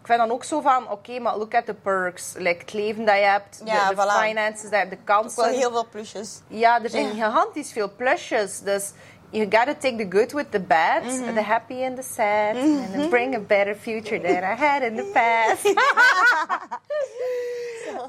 ik 0.00 0.08
vind 0.08 0.18
dan 0.18 0.30
ook 0.30 0.44
zo 0.44 0.60
van, 0.60 0.90
oké, 0.90 1.18
maar 1.18 1.36
look 1.36 1.54
at 1.54 1.66
the 1.66 1.74
perks. 1.74 2.34
Like, 2.36 2.60
het 2.60 2.72
leven 2.72 3.04
dat 3.04 3.14
je 3.16 3.20
hebt, 3.22 3.58
de, 3.58 3.64
Ja, 3.70 3.88
de 3.88 3.94
voilà. 3.94 4.20
finances, 4.26 4.62
dat 4.62 4.70
je 4.70 4.76
hebt, 4.76 4.90
de 4.90 4.98
Wel 5.04 5.16
kansen. 5.20 5.50
heel 5.50 5.70
veel 5.70 5.86
plusjes. 5.90 6.40
Ja, 6.48 6.82
er 6.82 6.90
zijn 6.90 7.10
gigantisch 7.10 7.72
veel 7.72 7.90
plusjes. 7.96 8.60
Dus 8.60 8.92
you 9.30 9.44
gotta 9.44 9.74
take 9.74 9.96
the 10.08 10.16
good 10.18 10.32
with 10.32 10.50
the 10.50 10.60
bad, 10.60 11.02
Mhm. 11.02 11.34
the 11.34 11.40
happy 11.42 11.84
and 11.84 11.96
the 11.96 12.02
sad, 12.14 12.56
and 12.56 12.92
then 12.92 13.08
bring 13.08 13.34
a 13.36 13.40
better 13.40 13.74
future 13.76 14.20
than 14.20 14.42
I 14.52 14.56
had 14.64 14.82
in 14.82 14.96
the 14.96 15.10
past. 15.12 15.74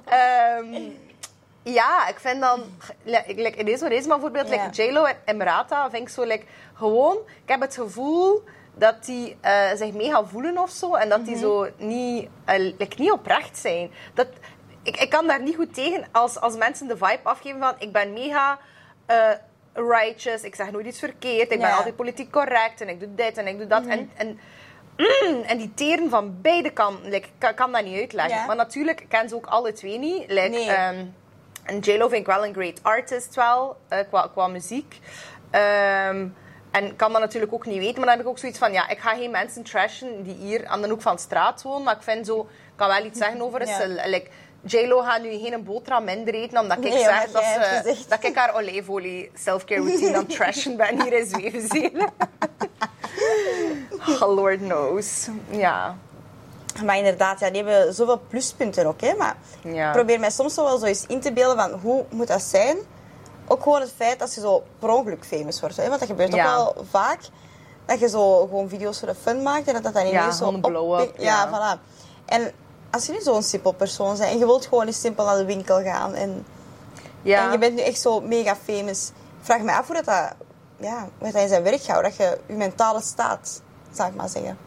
Ehm, 0.05 0.91
ja, 1.63 2.07
ik 2.07 2.19
vind 2.19 2.41
dan, 2.41 2.63
like, 3.03 3.33
like, 3.35 3.57
in 3.57 3.65
deze 3.65 3.89
deze 3.89 4.07
maar 4.07 4.19
bijvoorbeeld, 4.19 4.53
Ja. 4.55 4.65
like 4.65 4.83
J-Lo 4.83 5.03
en 5.03 5.15
Emrata, 5.25 5.89
vind 5.89 6.01
ik 6.03 6.09
zo, 6.09 6.23
like, 6.23 6.45
gewoon, 6.73 7.17
ik 7.43 7.49
heb 7.49 7.61
het 7.61 7.75
gevoel 7.75 8.43
dat 8.75 9.05
die 9.05 9.37
eh, 9.41 9.71
zich 9.75 9.93
mega 9.93 10.25
voelen 10.25 10.57
of 10.57 10.69
zo, 10.69 10.95
en 10.95 11.09
dat 11.09 11.25
die 11.25 11.37
zo 11.37 11.67
niet, 11.77 12.29
eh, 12.45 12.59
like, 12.59 12.95
niet 13.01 13.11
oprecht 13.11 13.57
zijn. 13.57 13.91
Dat, 14.13 14.27
ik, 14.83 14.97
ik 14.97 15.09
kan 15.09 15.27
daar 15.27 15.41
niet 15.41 15.55
goed 15.55 15.73
tegen 15.73 16.05
als, 16.11 16.39
als 16.39 16.55
mensen 16.55 16.87
de 16.87 16.97
vibe 16.97 17.19
afgeven 17.23 17.59
van, 17.59 17.73
ik 17.79 17.91
ben 17.91 18.13
mega 18.13 18.59
eh, 19.05 19.29
righteous, 19.73 20.41
ik 20.41 20.55
zeg 20.55 20.71
nooit 20.71 20.85
iets 20.85 20.99
verkeerd, 20.99 21.51
ik 21.51 21.59
ben 21.59 21.71
altijd 21.73 21.95
politiek 21.95 22.31
correct, 22.31 22.81
en 22.81 22.89
ik 22.89 22.99
doe 22.99 23.15
dit 23.15 23.37
en 23.37 23.47
ik 23.47 23.57
doe 23.57 23.67
dat. 23.67 23.85
En, 23.85 24.11
en 24.15 24.39
Mm, 24.97 25.41
en 25.41 25.57
die 25.57 25.73
teren 25.73 26.09
van 26.09 26.41
beide 26.41 26.69
kanten, 26.69 27.09
like, 27.09 27.27
ik 27.27 27.33
kan, 27.37 27.53
kan 27.53 27.71
dat 27.71 27.83
niet 27.83 27.99
uitleggen. 27.99 28.35
Ja. 28.35 28.45
Maar 28.45 28.55
natuurlijk, 28.55 29.05
ken 29.09 29.29
ze 29.29 29.35
ook 29.35 29.45
alle 29.45 29.71
twee 29.73 29.97
niet. 29.99 30.23
Like, 30.27 30.49
Nee. 30.49 30.69
ehm, 30.71 31.05
en 31.63 31.79
J-Lo 31.79 32.07
vind 32.07 32.21
ik 32.21 32.33
wel 32.33 32.45
een 32.45 32.53
great 32.53 32.79
artist 32.81 33.35
wel, 33.35 33.77
eh, 33.87 33.99
qua, 34.09 34.29
qua 34.33 34.47
muziek. 34.47 34.99
Ehm, 35.51 36.27
en 36.71 36.95
kan 36.95 37.11
dat 37.11 37.21
natuurlijk 37.21 37.53
ook 37.53 37.65
niet 37.65 37.79
weten. 37.79 37.95
Maar 37.95 38.05
dan 38.05 38.15
heb 38.17 38.25
ik 38.25 38.27
ook 38.27 38.37
zoiets 38.37 38.57
van, 38.57 38.71
ja, 38.71 38.89
ik 38.89 38.99
ga 38.99 39.15
geen 39.15 39.31
mensen 39.31 39.63
trashen 39.63 40.23
die 40.23 40.35
hier 40.35 40.67
aan 40.67 40.81
de 40.81 40.89
hoek 40.89 41.01
van 41.01 41.15
de 41.15 41.21
straat 41.21 41.61
wonen. 41.61 41.83
Maar 41.83 41.95
ik 41.95 42.01
vind 42.01 42.25
zo, 42.25 42.39
ik 42.39 42.73
kan 42.75 42.87
wel 42.87 43.05
iets 43.05 43.19
zeggen 43.19 43.41
over 43.41 43.67
Ja. 43.67 43.85
Like, 44.05 44.29
J-Lo 44.65 45.01
gaat 45.01 45.21
nu 45.21 45.29
geen 45.29 45.63
boterham 45.63 46.03
minder 46.03 46.33
eten, 46.33 46.59
omdat 46.59 46.77
ik 46.77 46.83
Nee, 46.83 47.03
zeg 47.03 47.31
dat, 47.31 47.43
ze, 47.43 47.95
dat 48.07 48.23
ik 48.23 48.35
haar 48.35 48.55
olijfolie 48.55 49.31
self-care 49.33 49.81
routine 49.81 50.17
aan 50.17 50.23
het 50.23 50.29
trashen 50.37 50.77
ben 50.77 51.01
hier 51.01 51.13
in 51.13 51.25
Zwevenzelen. 51.25 52.09
oh, 54.21 54.35
Lord 54.35 54.59
knows. 54.59 55.27
Ja. 55.49 55.97
Maar 56.85 56.97
inderdaad, 56.97 57.39
ja, 57.39 57.49
die 57.49 57.63
hebben 57.63 57.93
zoveel 57.93 58.19
pluspunten 58.27 58.85
ook. 58.85 59.01
Hè? 59.01 59.13
Maar 59.17 59.35
Ja. 59.63 59.87
ik 59.87 59.93
probeer 59.93 60.19
mij 60.19 60.29
soms 60.29 60.53
zo 60.53 60.63
wel 60.63 60.77
zo 60.77 60.85
eens 60.85 61.05
in 61.07 61.19
te 61.19 61.33
beelden 61.33 61.57
van 61.57 61.79
hoe 61.79 62.05
moet 62.09 62.27
dat 62.27 62.41
zijn. 62.41 62.77
Ook 63.47 63.63
gewoon 63.63 63.81
het 63.81 63.93
feit 63.95 64.19
dat 64.19 64.33
je 64.33 64.41
zo 64.41 64.63
per 64.79 64.89
ongeluk 64.89 65.25
famous 65.25 65.59
wordt. 65.59 65.77
Hè? 65.77 65.87
Want 65.87 65.99
dat 65.99 66.09
gebeurt 66.09 66.33
Ja. 66.33 66.55
ook 66.55 66.73
wel 66.75 66.85
vaak. 66.91 67.19
Dat 67.85 67.99
je 67.99 68.09
zo 68.09 68.39
gewoon 68.39 68.69
video's 68.69 68.99
voor 68.99 69.07
de 69.07 69.15
fun 69.15 69.41
maakt 69.43 69.67
en 69.67 69.73
dat 69.73 69.83
dat 69.83 69.93
dan 69.93 70.05
ineens 70.05 70.37
zo 70.37 70.45
gewoon 70.45 70.53
een 70.53 70.61
blow-up. 70.71 71.13
Ja, 71.17 71.23
ja. 71.23 71.49
voilà. 71.77 71.79
En 72.25 72.51
als 72.91 73.05
je 73.05 73.11
nu 73.11 73.21
zo'n 73.21 73.43
simpel 73.43 73.71
persoon 73.71 74.17
bent 74.17 74.29
en 74.31 74.37
je 74.37 74.45
wilt 74.45 74.65
gewoon 74.65 74.85
eens 74.85 74.99
simpel 75.01 75.25
naar 75.25 75.37
de 75.37 75.45
winkel 75.45 75.81
gaan 75.83 76.13
en, 76.13 76.45
Ja. 77.21 77.45
en 77.45 77.51
je 77.51 77.57
bent 77.57 77.75
nu 77.75 77.81
echt 77.81 77.99
zo 78.01 78.19
mega 78.21 78.55
famous. 78.55 79.11
Vraag 79.41 79.61
me 79.61 79.71
af 79.71 79.85
hoe 79.87 79.95
dat, 79.95 80.05
dat, 80.05 80.33
ja, 80.79 81.07
hoe 81.17 81.31
dat 81.31 81.41
in 81.41 81.47
zijn 81.47 81.63
werk 81.63 81.81
gaat. 81.81 81.93
Hoe 81.93 82.03
dat 82.03 82.15
je 82.15 82.39
je 82.47 82.53
mentale 82.53 83.01
staat, 83.01 83.61
zou 83.91 84.09
ik 84.09 84.15
maar 84.15 84.29
zeggen. 84.29 84.57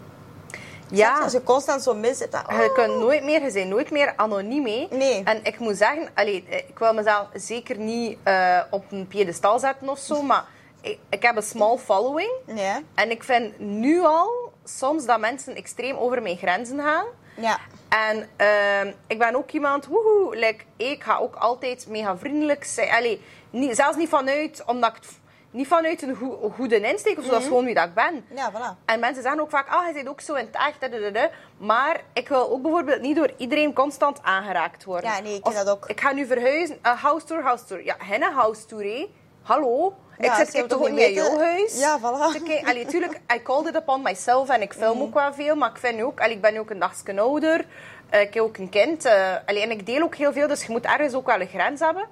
Ja. 0.91 1.21
Als 1.23 1.33
je 1.33 1.43
constant 1.43 1.83
zo 1.83 1.95
mis 1.95 2.19
zit, 2.19 2.33
Je 2.49 2.73
kunt 2.75 2.99
nooit 2.99 3.25
meer, 3.25 3.43
je 3.43 3.53
bent 3.53 3.69
nooit 3.69 3.91
meer 3.91 4.13
anoniem. 4.17 4.89
Nee. 4.91 5.23
En 5.25 5.41
ik 5.45 5.59
moet 5.59 5.77
zeggen, 5.77 6.09
allee, 6.15 6.45
ik 6.49 6.79
wil 6.79 6.95
mezelf 6.95 7.27
zeker 7.35 7.79
niet 7.79 8.19
eh, 8.23 8.61
op 8.71 8.93
een 8.93 9.07
piedestal 9.07 9.59
zetten 9.59 9.89
of 9.89 9.99
zo, 9.99 10.23
maar 10.23 10.45
ik, 10.81 10.99
ik 11.09 11.23
heb 11.23 11.37
een 11.37 11.43
small 11.43 11.77
following. 11.77 12.31
Ja. 12.55 12.83
En 12.95 13.11
ik 13.11 13.25
vind 13.25 13.59
nu 13.59 14.05
al 14.05 14.53
soms 14.65 15.07
dat 15.07 15.21
mensen 15.21 15.57
extreem 15.57 15.97
over 15.97 16.23
mijn 16.23 16.37
grenzen 16.37 16.81
gaan. 16.81 17.07
Ja. 17.37 17.59
En 17.89 18.29
ehm, 18.37 18.93
ik 19.07 19.19
ben 19.19 19.37
ook 19.37 19.51
iemand, 19.51 19.87
woehoe, 19.87 20.37
like, 20.37 20.65
ik 20.77 21.03
ga 21.03 21.19
ook 21.19 21.35
altijd 21.35 21.87
mega 21.89 22.17
vriendelijk 22.17 22.65
zijn. 22.65 22.91
Allee, 22.91 23.23
niet, 23.51 23.77
zelfs 23.77 23.97
niet 23.97 24.09
vanuit, 24.09 24.63
omdat 24.67 24.91
ik 24.91 24.97
het, 24.97 25.19
niet 25.57 25.67
vanuit 25.67 26.03
een 26.03 26.15
goe- 26.17 26.51
goede 26.55 26.81
insteek 26.81 27.19
of 27.19 27.25
zo, 27.25 27.31
dat 27.31 27.41
is 27.41 27.47
gewoon 27.47 27.65
wie 27.65 27.75
dat 27.75 27.85
ik 27.87 27.95
ben. 27.95 28.25
Ja, 28.35 28.53
voilà. 28.53 28.85
En 28.85 29.01
mensen 29.01 29.23
zeggen 29.23 29.41
ook 29.41 29.51
vaak, 29.51 29.69
ah, 29.69 29.87
je 29.87 29.93
zit 29.93 30.09
ook 30.09 30.21
zo 30.21 30.35
in 30.35 30.49
het 30.53 30.57
echt. 30.81 31.15
da. 31.15 31.31
Maar 31.59 32.01
ik 32.13 32.29
wil 32.29 32.51
ook 32.51 32.63
bijvoorbeeld 32.63 33.01
niet 33.01 33.17
door 33.17 33.31
iedereen 33.37 33.73
constant 33.73 34.19
aangeraakt 34.23 34.85
worden. 34.85 35.11
Ja, 35.11 35.21
nee, 35.21 35.35
ik 35.37 35.47
Of 35.47 35.55
dat 35.55 35.69
ook. 35.69 35.87
Ik 35.89 36.01
ga 36.01 36.13
nu 36.13 36.27
verhuizen, 36.27 36.79
uh, 36.83 37.03
house 37.03 37.27
tour, 37.27 37.43
house 37.43 37.65
tour. 37.65 37.85
Ja, 37.85 37.95
hen 37.99 38.23
een 38.23 38.33
house 38.33 38.67
tour, 38.67 38.85
hé. 38.85 39.11
Hallo? 39.43 39.95
Ja, 40.19 40.25
ik 40.25 40.31
ze 40.39 40.45
zit 40.45 40.53
hebben 40.53 40.79
toch 40.79 40.89
niet 40.89 40.97
niet 40.97 41.07
in 41.07 41.13
jouw 41.15 41.39
huis? 41.39 41.79
Ja, 41.79 41.99
voilà. 41.99 42.33
Te 42.33 42.43
kijken- 42.45 42.69
Allee, 42.69 42.87
tuurlijk, 42.87 43.21
I 43.35 43.43
called 43.43 43.67
it 43.67 43.77
upon 43.77 44.03
myself 44.03 44.49
en 44.49 44.63
ik 44.63 44.73
film 44.73 44.93
Mhm. 44.97 45.03
ook 45.07 45.15
wel 45.15 45.35
veel, 45.35 45.55
maar 45.57 45.71
ik 45.71 45.77
vind 45.77 46.03
ook, 46.03 46.21
allee, 46.21 46.35
ik 46.35 46.41
ben 46.41 46.53
nu 46.53 46.59
ook 46.59 46.71
een 46.71 46.79
dagje 46.79 47.21
ouder. 47.21 47.67
Eh, 48.11 48.21
ik 48.21 48.35
heb 48.35 48.43
ook 48.43 48.57
een 48.57 48.69
kind. 48.69 49.05
eh, 49.05 49.35
allee, 49.47 49.63
en 49.63 49.71
ik 49.71 49.87
deel 49.87 50.03
ook 50.03 50.15
heel 50.15 50.33
veel, 50.33 50.49
dus 50.49 50.65
je 50.65 50.73
moet 50.73 50.85
ergens 50.85 51.15
ook 51.15 51.27
wel 51.27 51.41
een 51.41 51.47
grens 51.49 51.81
hebben. 51.81 52.07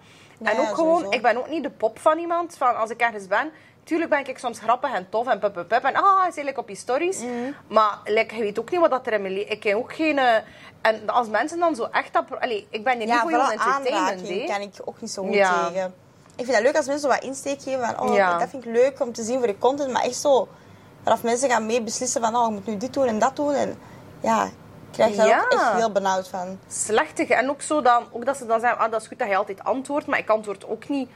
En 0.45 0.55
Ja, 0.55 0.61
ook 0.61 0.67
ja, 0.69 0.75
gewoon, 0.75 0.95
sowieso. 0.95 1.17
ik 1.17 1.23
ben 1.23 1.37
ook 1.37 1.49
niet 1.49 1.63
de 1.63 1.71
pop 1.71 1.99
van 1.99 2.19
iemand. 2.19 2.57
Van 2.57 2.77
als 2.77 2.91
ik 2.91 3.01
ergens 3.01 3.27
ben, 3.27 3.51
tuurlijk 3.85 4.11
ben 4.11 4.27
ik 4.29 4.39
soms 4.39 4.59
grappig 4.59 4.93
en 4.95 5.07
tof 5.09 5.27
en 5.29 5.39
pup, 5.39 5.53
pup, 5.53 5.69
pup. 5.69 5.85
En 5.85 5.95
ah, 5.95 6.17
is 6.19 6.23
eigenlijk 6.23 6.59
op 6.59 6.69
je 6.69 6.75
stories. 6.75 7.19
Mhm. 7.19 7.33
Maar 7.69 7.99
like, 8.05 8.35
je 8.37 8.43
weet 8.43 8.59
ook 8.59 8.71
niet 8.71 8.81
wat 8.81 8.91
dat 8.91 9.07
er 9.07 9.13
in 9.13 9.23
mijn 9.23 9.35
leven... 9.35 9.51
Ik 9.53 9.61
ken 9.61 9.77
ook 9.77 9.95
geen... 9.95 10.19
eh, 10.19 10.35
en 10.83 11.09
als 11.09 11.29
mensen 11.29 11.59
dan 11.59 11.75
zo 11.75 11.85
echt... 11.91 12.13
Dat, 12.13 12.25
allee, 12.41 12.67
ik 12.71 12.85
ben 12.85 12.93
hier 12.97 13.05
niet 13.05 13.15
Ja, 13.15 13.21
voor 13.21 13.31
jou 13.31 13.43
vooral 13.53 13.73
entertainment, 13.75 14.29
hè. 14.29 14.47
kan 14.53 14.61
ik 14.61 14.75
ook 14.85 15.01
niet 15.01 15.11
zo 15.11 15.23
goed 15.25 15.35
Ja. 15.35 15.69
tegen. 15.69 15.95
Ik 16.37 16.45
vind 16.45 16.57
het 16.57 16.67
leuk 16.67 16.77
als 16.77 16.87
mensen 16.87 17.11
zo 17.11 17.15
wat 17.15 17.25
insteek 17.25 17.63
geven 17.63 17.87
van, 17.87 18.01
oh, 18.09 18.15
Ja. 18.15 18.39
dat 18.39 18.49
vind 18.49 18.65
ik 18.65 18.73
leuk 18.73 19.01
om 19.01 19.13
te 19.13 19.23
zien 19.23 19.39
voor 19.39 19.47
de 19.47 19.59
content, 19.59 19.91
maar 19.93 20.03
echt 20.03 20.17
zo, 20.21 20.49
vanaf 21.03 21.23
mensen 21.23 21.51
gaan 21.51 21.67
mee 21.67 21.83
beslissen 21.83 22.21
van, 22.23 22.37
oh, 22.37 22.47
je 22.47 22.53
moet 22.53 22.67
nu 22.67 22.77
dit 22.77 22.93
doen 22.95 23.07
en 23.07 23.19
dat 23.19 23.37
doen. 23.37 23.53
En 23.55 23.79
ja, 24.21 24.45
ik 24.45 24.53
krijg 24.95 25.17
daar 25.17 25.27
Ja. 25.27 25.41
ook 25.45 25.53
echt 25.53 25.73
heel 25.73 25.93
benauwd 25.93 26.29
van. 26.29 26.59
slechtig. 26.69 27.29
En 27.29 27.51
ook 27.51 27.63
zo 27.63 27.83
dan, 27.83 28.05
ook 28.11 28.25
dat 28.25 28.37
ze 28.37 28.47
dan 28.47 28.61
zeggen, 28.61 28.79
ah, 28.79 28.91
dat 28.91 29.01
is 29.01 29.07
goed 29.07 29.19
dat 29.19 29.29
je 29.29 29.37
altijd 29.37 29.65
antwoordt, 29.65 30.07
maar 30.07 30.19
ik 30.19 30.29
antwoord 30.29 30.67
ook 30.67 30.89
niet 30.89 31.09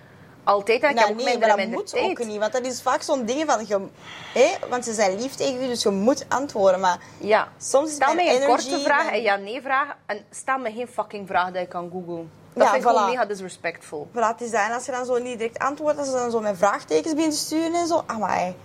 altijd. 0.45 0.83
En 0.83 0.89
ik 0.89 0.95
Nou, 0.95 1.09
heb 1.09 1.18
ook 1.18 1.24
nee, 1.24 1.39
maar 1.39 1.49
dat 1.49 1.57
minder 1.57 1.79
moet 1.79 1.87
tijd. 1.91 2.05
ook 2.20 2.24
niet, 2.26 2.39
want 2.39 2.53
dat 2.53 2.66
is 2.66 2.83
vaak 2.83 3.03
zo'n 3.03 3.24
ding 3.24 3.51
van, 3.51 3.64
je, 3.66 3.87
hé, 4.35 4.68
want 4.68 4.85
ze 4.85 4.93
zijn 4.93 5.20
lief 5.20 5.35
tegen 5.35 5.61
je, 5.61 5.68
dus 5.68 5.83
je 5.83 5.91
moet 5.91 6.24
antwoorden. 6.29 6.81
Maar 6.81 6.99
Ja. 7.18 7.49
soms 7.59 7.89
is 7.89 7.95
Stel 7.95 8.14
mijn 8.14 8.26
mij 8.26 8.41
een 8.41 8.47
korte 8.49 8.81
vraag 8.81 9.03
mijn- 9.03 9.14
en 9.14 9.22
ja-nee 9.22 9.62
vraag. 9.62 9.97
En 10.07 10.24
stel 10.31 10.59
me 10.59 10.72
geen 10.72 10.89
fucking 10.89 11.26
vraag 11.26 11.51
dat 11.53 11.61
je 11.62 11.68
kan 11.68 11.91
googlen. 11.93 12.31
Dat 12.53 12.66
Ja, 12.66 12.72
vind 12.72 12.85
ik 12.85 12.89
gewoon 12.91 13.11
mega 13.11 13.24
disrespectful. 13.24 14.09
Voilà, 14.12 14.18
het 14.18 14.41
is 14.41 14.51
dat. 14.51 14.61
En 14.61 14.72
als 14.72 14.85
je 14.87 14.93
dan 14.93 15.05
zo 15.05 15.18
niet 15.18 15.39
direct 15.39 15.59
antwoordt, 15.59 15.99
als 15.99 16.07
ze 16.07 16.12
dan 16.14 16.31
zo 16.31 16.41
met 16.41 16.57
vraagtekens 16.59 17.12
beginnen 17.14 17.37
te 17.39 17.45
sturen 17.45 17.74
en 17.74 17.87
zo, 17.87 18.03
amai. 18.07 18.57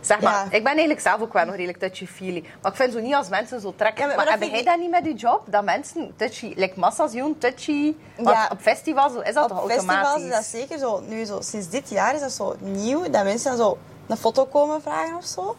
Zeg 0.00 0.20
maar, 0.20 0.32
Ja. 0.32 0.42
ik 0.44 0.50
ben 0.62 0.66
eigenlijk 0.72 1.00
zelf 1.00 1.20
ook 1.20 1.32
wel 1.32 1.44
nog 1.44 1.54
redelijk 1.54 1.78
touchy-feely. 1.78 2.44
Maar 2.62 2.70
ik 2.70 2.76
vind 2.76 2.92
zo 2.92 2.98
niet 3.00 3.14
als 3.14 3.28
mensen 3.28 3.60
zo 3.60 3.72
trekken. 3.76 4.00
Ja, 4.00 4.06
maar- 4.06 4.24
maar 4.24 4.38
heb 4.38 4.42
jij 4.50 4.62
dat 4.64 4.78
niet 4.78 4.90
met 4.90 5.04
je 5.04 5.14
job? 5.14 5.42
Dat 5.46 5.64
mensen 5.64 6.12
touchy, 6.16 6.52
like 6.56 6.78
massa's 6.80 7.12
doen, 7.12 7.38
touchy. 7.38 7.94
Ja. 8.16 8.48
op 8.52 8.60
festivals 8.60 9.12
is 9.22 9.34
dat 9.34 9.48
toch 9.48 9.62
Op 9.62 9.70
automatisch? 9.70 9.84
festivals 9.86 10.22
is 10.22 10.30
dat 10.30 10.44
zeker 10.60 10.78
zo. 10.78 11.00
Nu, 11.00 11.24
zo, 11.24 11.40
sinds 11.40 11.68
dit 11.68 11.88
jaar 11.90 12.14
is 12.14 12.20
dat 12.20 12.32
zo 12.32 12.54
nieuw, 12.58 13.02
dat 13.10 13.24
mensen 13.24 13.50
dan 13.50 13.58
zo 13.66 13.78
een 14.06 14.16
foto 14.16 14.44
komen 14.44 14.82
vragen 14.82 15.16
of 15.16 15.24
zo. 15.24 15.56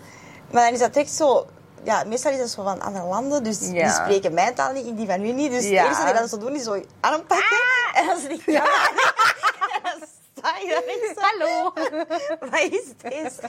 Maar 0.51 0.63
dan 0.63 0.73
is 0.73 0.79
dat 0.79 0.95
echt 0.95 1.11
zo... 1.11 1.45
Ja, 1.83 2.03
meestal 2.03 2.31
is 2.31 2.37
dat 2.37 2.49
zo 2.49 2.63
van 2.63 2.81
andere 2.81 3.05
landen, 3.05 3.43
dus 3.43 3.59
die 3.59 3.89
spreken 3.89 4.33
mijn 4.33 4.53
taal 4.53 4.71
niet, 4.73 4.85
ik 4.85 4.97
die 4.97 5.07
van 5.07 5.21
u 5.25 5.31
niet. 5.31 5.51
Dus 5.51 5.63
het 5.63 5.71
eerste 5.73 6.13
dat 6.13 6.29
zo 6.29 6.37
doen 6.37 6.55
is 6.55 6.63
zo 6.63 6.81
aanpakken. 6.99 7.57
En 7.93 8.05
dan 8.05 8.19
zit 8.19 8.31
ik... 8.31 8.41
Ja. 8.45 8.63
en 10.41 10.69
dan 10.69 10.81
sta 10.81 10.81
daar 10.81 10.83
echt 10.83 11.13
zo... 11.15 11.21
Hallo. 11.21 11.73
Wat 12.49 12.59
is 12.59 12.85
dit? 12.97 13.39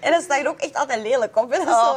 En 0.00 0.10
dan 0.12 0.20
sta 0.22 0.36
je 0.36 0.42
er 0.44 0.48
ook 0.48 0.60
echt 0.60 0.74
altijd 0.74 1.02
lelijk 1.02 1.36
op. 1.36 1.50
hè. 1.50 1.58
Dat 1.58 1.66
is 1.66 1.74
zo... 1.74 1.90
Oh. 1.90 1.96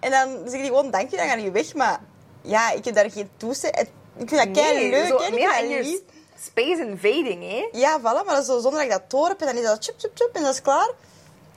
En 0.00 0.10
dan 0.10 0.48
zeg 0.48 0.60
je 0.60 0.66
gewoon 0.66 0.90
dank 0.90 1.10
je, 1.10 1.16
dan 1.16 1.28
ga 1.28 1.34
je 1.34 1.50
weg. 1.50 1.74
Maar 1.74 2.00
ja, 2.42 2.70
ik 2.70 2.84
heb 2.84 2.94
daar 2.94 3.10
geen 3.10 3.30
toestemming. 3.36 3.88
Ik 4.16 4.28
vind 4.28 4.44
dat 4.44 4.64
kei 4.64 4.90
leuk, 4.90 5.06
zo. 5.06 5.16
Ik 5.16 5.22
vind 5.22 5.40
dat 5.40 5.70
je 5.70 5.82
lief. 5.82 6.00
space 6.40 6.86
invading, 6.86 7.42
hè? 7.42 7.68
Ja, 7.72 7.98
voilà, 8.00 8.02
maar 8.02 8.24
dat 8.24 8.38
is 8.40 8.46
zo, 8.46 8.60
zonder 8.60 8.72
dat 8.72 8.82
ik 8.82 8.90
dat 8.90 9.10
door 9.10 9.28
heb. 9.28 9.40
En 9.40 9.46
dan 9.46 9.56
is 9.56 9.62
dat 9.62 9.84
chup, 9.84 9.94
chup, 9.98 10.10
chup 10.14 10.34
en 10.34 10.42
dat 10.42 10.54
is 10.54 10.62
klaar. 10.62 10.90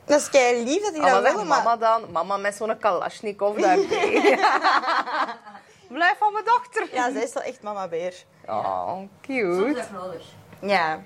Dat 0.05 0.19
is 0.19 0.29
kei 0.29 0.63
lief 0.63 0.81
dat 0.83 0.93
ik 0.95 1.01
Oh, 1.01 1.11
dat 1.11 1.23
wat 1.23 1.33
wil, 1.33 1.45
maar... 1.45 1.63
mama 1.63 1.77
dan? 1.77 2.11
Mama 2.11 2.37
met 2.37 2.55
zo'n 2.55 2.77
kalasjnikov 2.79 3.57
daarbij. 3.59 4.39
Blijf 5.97 6.17
van 6.17 6.33
mijn 6.33 6.45
dochter. 6.45 6.87
Ja, 6.93 7.11
zij 7.11 7.23
is 7.23 7.33
wel 7.33 7.43
echt 7.43 7.61
mama 7.61 7.87
beer. 7.87 8.13
Oh, 8.47 8.97
cute. 9.21 9.65
is 9.69 9.75
dat 9.75 9.91
nodig. 9.91 10.23
Ja. 10.61 11.01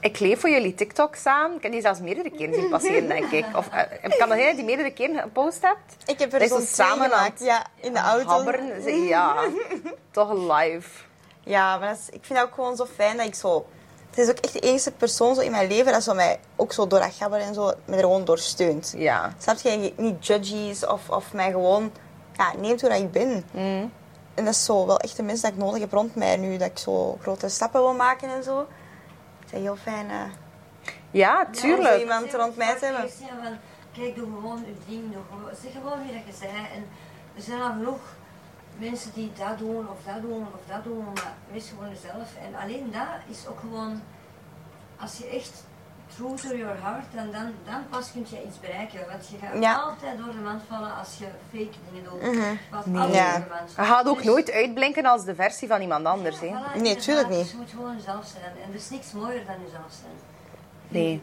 Ik 0.00 0.18
leef 0.18 0.40
voor 0.40 0.50
jullie 0.50 0.74
TikToks 0.74 1.26
aan. 1.26 1.52
Ik 1.54 1.62
heb 1.62 1.72
die 1.72 1.80
zelfs 1.80 2.00
meerdere 2.00 2.30
keren 2.30 2.54
zien 2.54 2.68
passeren, 2.70 3.08
denk 3.16 3.30
ik. 3.30 3.44
Of 3.56 3.68
eh, 3.68 4.18
kan 4.18 4.28
dat 4.28 4.38
jij 4.38 4.54
die 4.54 4.64
meerdere 4.64 4.90
keren 4.90 5.16
gepost 5.20 5.62
hebt? 5.62 5.96
Ik 6.06 6.18
heb 6.18 6.32
er 6.32 6.38
Dat 6.38 6.48
zo'n 6.48 6.60
samen 6.60 7.04
aan 7.04 7.10
gemaakt. 7.10 7.40
Ja, 7.40 7.66
in 7.80 7.92
de 7.92 7.98
auto. 7.98 8.28
Habberen. 8.28 9.04
Ja, 9.06 9.34
toch 10.10 10.32
live. 10.32 10.88
Ja, 11.40 11.78
maar 11.78 11.88
dat 11.88 11.98
is- 11.98 12.06
ik 12.14 12.24
vind 12.24 12.38
het 12.38 12.48
ook 12.48 12.54
gewoon 12.54 12.76
zo 12.76 12.86
fijn 12.94 13.16
dat 13.16 13.26
ik 13.26 13.34
zo... 13.34 13.66
Het 14.10 14.18
is 14.18 14.30
ook 14.30 14.38
echt 14.38 14.52
de 14.52 14.60
enige 14.60 14.90
persoon 14.92 15.34
zo 15.34 15.40
in 15.40 15.50
mijn 15.50 15.68
leven 15.68 15.92
dat 15.92 16.02
zo 16.02 16.14
mij 16.14 16.38
ook 16.56 16.72
zo 16.72 16.86
door 16.86 16.98
dat 17.00 17.14
gabberen 17.14 17.46
en 17.46 17.54
zo 17.54 17.72
me 17.84 17.94
er 17.94 18.00
gewoon 18.00 18.24
door 18.24 18.38
steunt. 18.38 18.94
Ja. 18.96 19.32
Snap 19.38 19.58
je? 19.58 19.92
Niet 19.96 20.26
judgy 20.26 20.54
is 20.56 20.86
of, 20.86 21.10
of 21.10 21.32
mij 21.32 21.50
gewoon 21.50 21.92
ja, 22.36 22.52
neemt 22.58 22.80
hoe 22.80 22.90
dat 22.90 22.98
ik 22.98 23.10
ben. 23.12 23.44
Mm. 23.50 23.92
En 24.34 24.44
dat 24.44 24.54
is 24.54 24.64
zo 24.64 24.86
wel 24.86 24.98
echt 24.98 25.16
de 25.16 25.22
mensen 25.22 25.42
dat 25.48 25.58
ik 25.58 25.64
nodig 25.64 25.80
heb 25.80 25.92
rond 25.92 26.14
mij 26.14 26.36
nu. 26.36 26.56
Dat 26.56 26.68
ik 26.70 26.78
zo 26.78 27.18
grote 27.22 27.48
stappen 27.48 27.80
wil 27.80 27.94
maken 27.94 28.28
en 28.28 28.42
zo. 28.42 28.66
Het 29.46 29.54
is 29.54 29.60
heel 29.60 29.76
fijn 29.76 30.10
eh, 30.10 30.22
Ja, 31.10 31.46
tuurlijk. 31.50 32.00
iemand 32.00 32.34
rond 32.34 32.56
mij 32.56 32.74
te 32.78 32.84
hebben. 32.84 33.02
Eerst 33.02 33.18
zeggen 33.18 33.42
van, 33.42 33.56
kijk, 33.92 34.14
doe 34.14 34.24
gewoon 34.24 34.64
je 34.66 34.74
ding. 34.88 35.14
Gewoon, 35.30 35.50
zeg 35.62 35.72
gewoon 35.72 36.02
wie 36.02 36.12
dat 36.12 36.26
je 36.26 36.32
zei. 36.32 36.52
En 36.74 36.86
er 37.36 37.42
zijn 37.42 37.60
al 37.62 37.70
genoeg 37.72 38.00
mensen 38.78 39.12
die 39.14 39.32
dat 39.38 39.58
doen 39.58 39.88
of 39.88 39.98
dat 40.06 40.22
doen 40.22 40.42
of 40.54 40.60
dat 40.74 40.84
doen. 40.84 41.04
Maar 41.04 41.34
wees 41.52 41.68
gewoon 41.68 41.88
jezelf. 41.88 42.28
En 42.46 42.54
alleen 42.62 42.90
dat 42.92 43.36
is 43.36 43.46
ook 43.46 43.60
gewoon, 43.60 44.02
als 45.00 45.18
je 45.18 45.26
echt 45.26 45.64
true 46.16 46.34
to 46.34 46.56
your 46.56 46.76
heart, 46.82 47.04
dan, 47.14 47.30
dan, 47.30 47.52
dan 47.64 47.82
pas 47.90 48.12
kun 48.12 48.26
je 48.30 48.42
iets 48.46 48.60
bereiken. 48.60 49.00
Want 49.10 49.28
je 49.28 49.36
gaat 49.46 49.62
Ja. 49.62 49.74
altijd 49.76 50.18
door 50.18 50.32
de 50.32 50.38
mand 50.38 50.62
vallen 50.70 50.96
als 50.98 51.08
je 51.18 51.26
fake 51.52 51.76
dingen 51.92 52.04
doet. 52.10 52.58
Wat 52.70 52.84
altijd 53.02 53.14
Ja. 53.14 53.32
door 53.32 53.40
de 53.48 53.54
mand. 53.54 53.70
Je 53.76 53.82
gaat 53.82 54.06
ook 54.08 54.16
Dus- 54.16 54.24
nooit 54.26 54.50
uitblinken 54.52 55.04
als 55.06 55.24
de 55.24 55.34
versie 55.34 55.68
van 55.68 55.80
iemand 55.80 56.06
anders. 56.06 56.40
Hè. 56.40 56.46
Ja, 56.46 56.62
voilà, 56.62 56.80
Nee, 56.80 56.96
tuurlijk 56.96 57.28
niet. 57.28 57.38
Dus 57.38 57.50
je 57.50 57.56
moet 57.56 57.70
gewoon 57.70 57.96
jezelf 57.96 58.26
zijn. 58.26 58.44
En 58.64 58.68
er 58.70 58.74
is 58.74 58.90
niks 58.90 59.12
mooier 59.12 59.46
dan 59.46 59.54
jezelf 59.64 59.90
zijn. 60.00 60.12
Nee. 60.88 61.22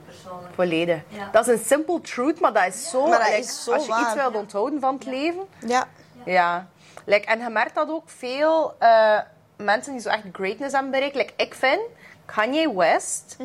Volledig. 0.55 1.01
Ja. 1.07 1.29
Dat 1.31 1.47
is 1.47 1.59
een 1.59 1.65
simple 1.65 2.01
truth, 2.01 2.39
maar 2.39 2.53
dat 2.53 2.67
is 2.67 2.89
zo... 2.89 3.07
Maar 3.07 3.19
dat 3.19 3.27
like, 3.27 3.39
is 3.39 3.63
zo 3.63 3.73
als 3.73 3.86
je 3.86 3.99
iets 4.01 4.13
wilt 4.13 4.36
onthouden 4.36 4.79
van 4.79 4.93
het 4.93 5.05
leven... 5.05 5.47
Ja. 5.65 5.88
Ja. 6.25 6.67
Like, 7.05 7.25
en 7.25 7.39
je 7.39 7.49
merkt 7.49 7.75
dat 7.75 7.89
ook 7.89 8.09
veel 8.09 8.75
eh, 8.79 9.19
mensen 9.57 9.91
die 9.91 10.01
zo 10.01 10.09
echt 10.09 10.23
greatness 10.31 10.73
hebben 10.73 10.91
bereikt. 10.91 11.15
Like, 11.15 11.34
ik 11.36 11.53
vind 11.53 11.79
Kanye 12.25 12.73
West 12.73 13.38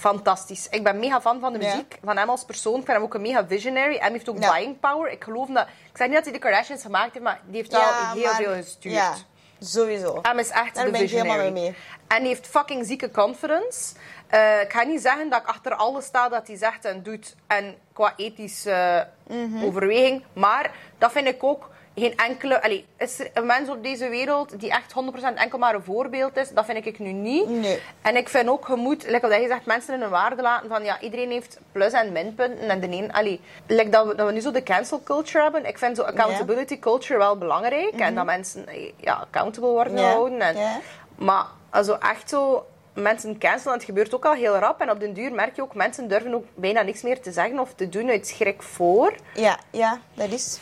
fantastisch. 0.00 0.66
Ik 0.70 0.82
ben 0.84 0.98
mega 0.98 1.20
fan 1.20 1.40
van 1.40 1.52
de. 1.52 1.58
Ja. 1.60 1.68
muziek, 1.70 1.98
van 2.04 2.16
hem 2.16 2.28
als 2.28 2.44
persoon. 2.44 2.78
Ik 2.78 2.84
vind 2.84 2.96
hem 2.96 3.02
ook 3.06 3.14
een 3.14 3.20
mega 3.22 3.46
visionary. 3.46 3.94
En 3.94 4.00
hij 4.02 4.10
heeft 4.12 4.28
ook 4.28 4.42
Ja. 4.42 4.50
buying 4.50 4.80
power. 4.80 5.10
Ik 5.12 5.24
geloof 5.24 5.48
dat... 5.48 5.66
Ik 5.66 5.96
zeg 5.96 6.06
niet 6.06 6.16
dat 6.16 6.24
hij 6.24 6.32
de 6.32 6.38
Kardashians 6.38 6.82
gemaakt 6.82 7.12
heeft, 7.12 7.24
maar 7.24 7.40
die 7.44 7.56
heeft 7.56 7.70
wel 7.72 7.80
Ja, 7.80 8.12
heel 8.12 8.22
maar- 8.24 8.34
veel 8.34 8.52
gestuurd. 8.54 8.94
Ja, 8.94 9.14
sowieso. 9.60 10.18
Hem 10.22 10.38
is 10.38 10.48
echt 10.50 10.74
Daar 10.74 10.84
de 10.84 10.90
ben 10.90 11.00
ik 11.02 11.10
helemaal 11.10 11.32
visionary. 11.36 11.52
mee 11.52 11.62
mee. 11.70 11.74
En 12.08 12.16
hij 12.18 12.26
heeft 12.26 12.46
fucking 12.46 12.86
zieke 12.86 13.10
confidence. 13.10 13.94
Eh, 14.26 14.60
ik 14.60 14.72
ga 14.72 14.82
niet 14.82 15.00
zeggen 15.00 15.28
dat 15.30 15.40
ik 15.40 15.46
achter 15.48 15.74
alles 15.74 16.04
sta 16.04 16.28
dat 16.28 16.46
hij 16.46 16.56
zegt 16.56 16.84
en 16.84 17.02
doet. 17.02 17.34
En 17.46 17.74
qua 17.92 18.12
ethische 18.16 19.08
Mhm. 19.28 19.64
overweging. 19.64 20.24
Maar 20.32 20.70
dat 20.98 21.12
vind 21.12 21.26
ik 21.26 21.44
ook 21.44 21.70
geen 22.00 22.16
enkele... 22.16 22.62
Allee, 22.62 22.86
is 22.98 23.18
er 23.20 23.30
een 23.34 23.46
mens 23.46 23.68
op 23.68 23.82
deze 23.82 24.08
wereld 24.08 24.60
die 24.60 24.70
echt 24.70 24.92
100% 25.32 25.34
enkel 25.34 25.58
maar 25.58 25.74
een 25.74 25.82
voorbeeld 25.82 26.36
is? 26.36 26.50
Dat 26.50 26.64
vind 26.64 26.86
ik 26.86 26.98
nu 26.98 27.12
niet. 27.12 27.48
Nee. 27.48 27.80
En 28.02 28.16
ik 28.16 28.28
vind 28.28 28.48
ook, 28.48 28.66
je 28.68 28.74
moet, 28.74 29.06
like 29.08 29.26
je 29.40 29.46
zegt, 29.48 29.66
mensen 29.66 29.94
in 29.94 30.00
hun 30.00 30.10
waarde 30.10 30.42
laten 30.42 30.68
van 30.68 30.84
ja, 30.84 31.00
iedereen 31.00 31.30
heeft 31.30 31.58
plus- 31.72 31.92
en 31.92 32.12
minpunten. 32.12 32.68
En 32.68 32.80
de 32.80 32.86
een, 32.90 33.12
allee, 33.12 33.40
like 33.66 33.88
dat, 33.90 34.06
we, 34.06 34.14
dat 34.14 34.26
we 34.26 34.32
nu 34.32 34.40
zo 34.40 34.50
de 34.50 34.62
cancel 34.62 35.02
culture 35.02 35.42
hebben. 35.42 35.66
Ik 35.66 35.78
vind 35.78 35.96
zo 35.96 36.02
accountability 36.02 36.78
culture 36.78 37.18
wel 37.18 37.36
belangrijk. 37.38 37.94
En 38.00 38.14
dat 38.14 38.24
mensen 38.24 38.68
eh, 38.68 38.92
ja, 38.96 39.14
accountable 39.14 39.70
worden 39.70 39.92
Mhm. 39.92 40.02
Ja, 40.02 40.08
gehouden. 40.10 40.40
En, 40.40 40.56
ja. 40.56 40.78
Maar 41.14 41.46
also 41.70 41.94
echt 41.98 42.28
zo 42.28 42.66
mensen 42.94 43.38
cancelen, 43.38 43.74
het 43.74 43.84
gebeurt 43.84 44.14
ook 44.14 44.24
al 44.24 44.32
heel 44.32 44.56
rap. 44.56 44.80
En 44.80 44.90
op 44.90 45.00
den 45.00 45.12
duur 45.12 45.32
merk 45.32 45.56
je 45.56 45.62
ook, 45.62 45.74
mensen 45.74 46.08
durven 46.08 46.34
ook 46.34 46.44
bijna 46.54 46.82
niks 46.82 47.02
meer 47.02 47.20
te 47.20 47.32
zeggen 47.32 47.58
of 47.58 47.72
te 47.74 47.88
doen 47.88 48.08
uit 48.10 48.26
schrik 48.26 48.62
voor. 48.62 49.14
Ja, 49.34 49.58
ja, 49.70 49.98
dat 50.14 50.30
is... 50.30 50.58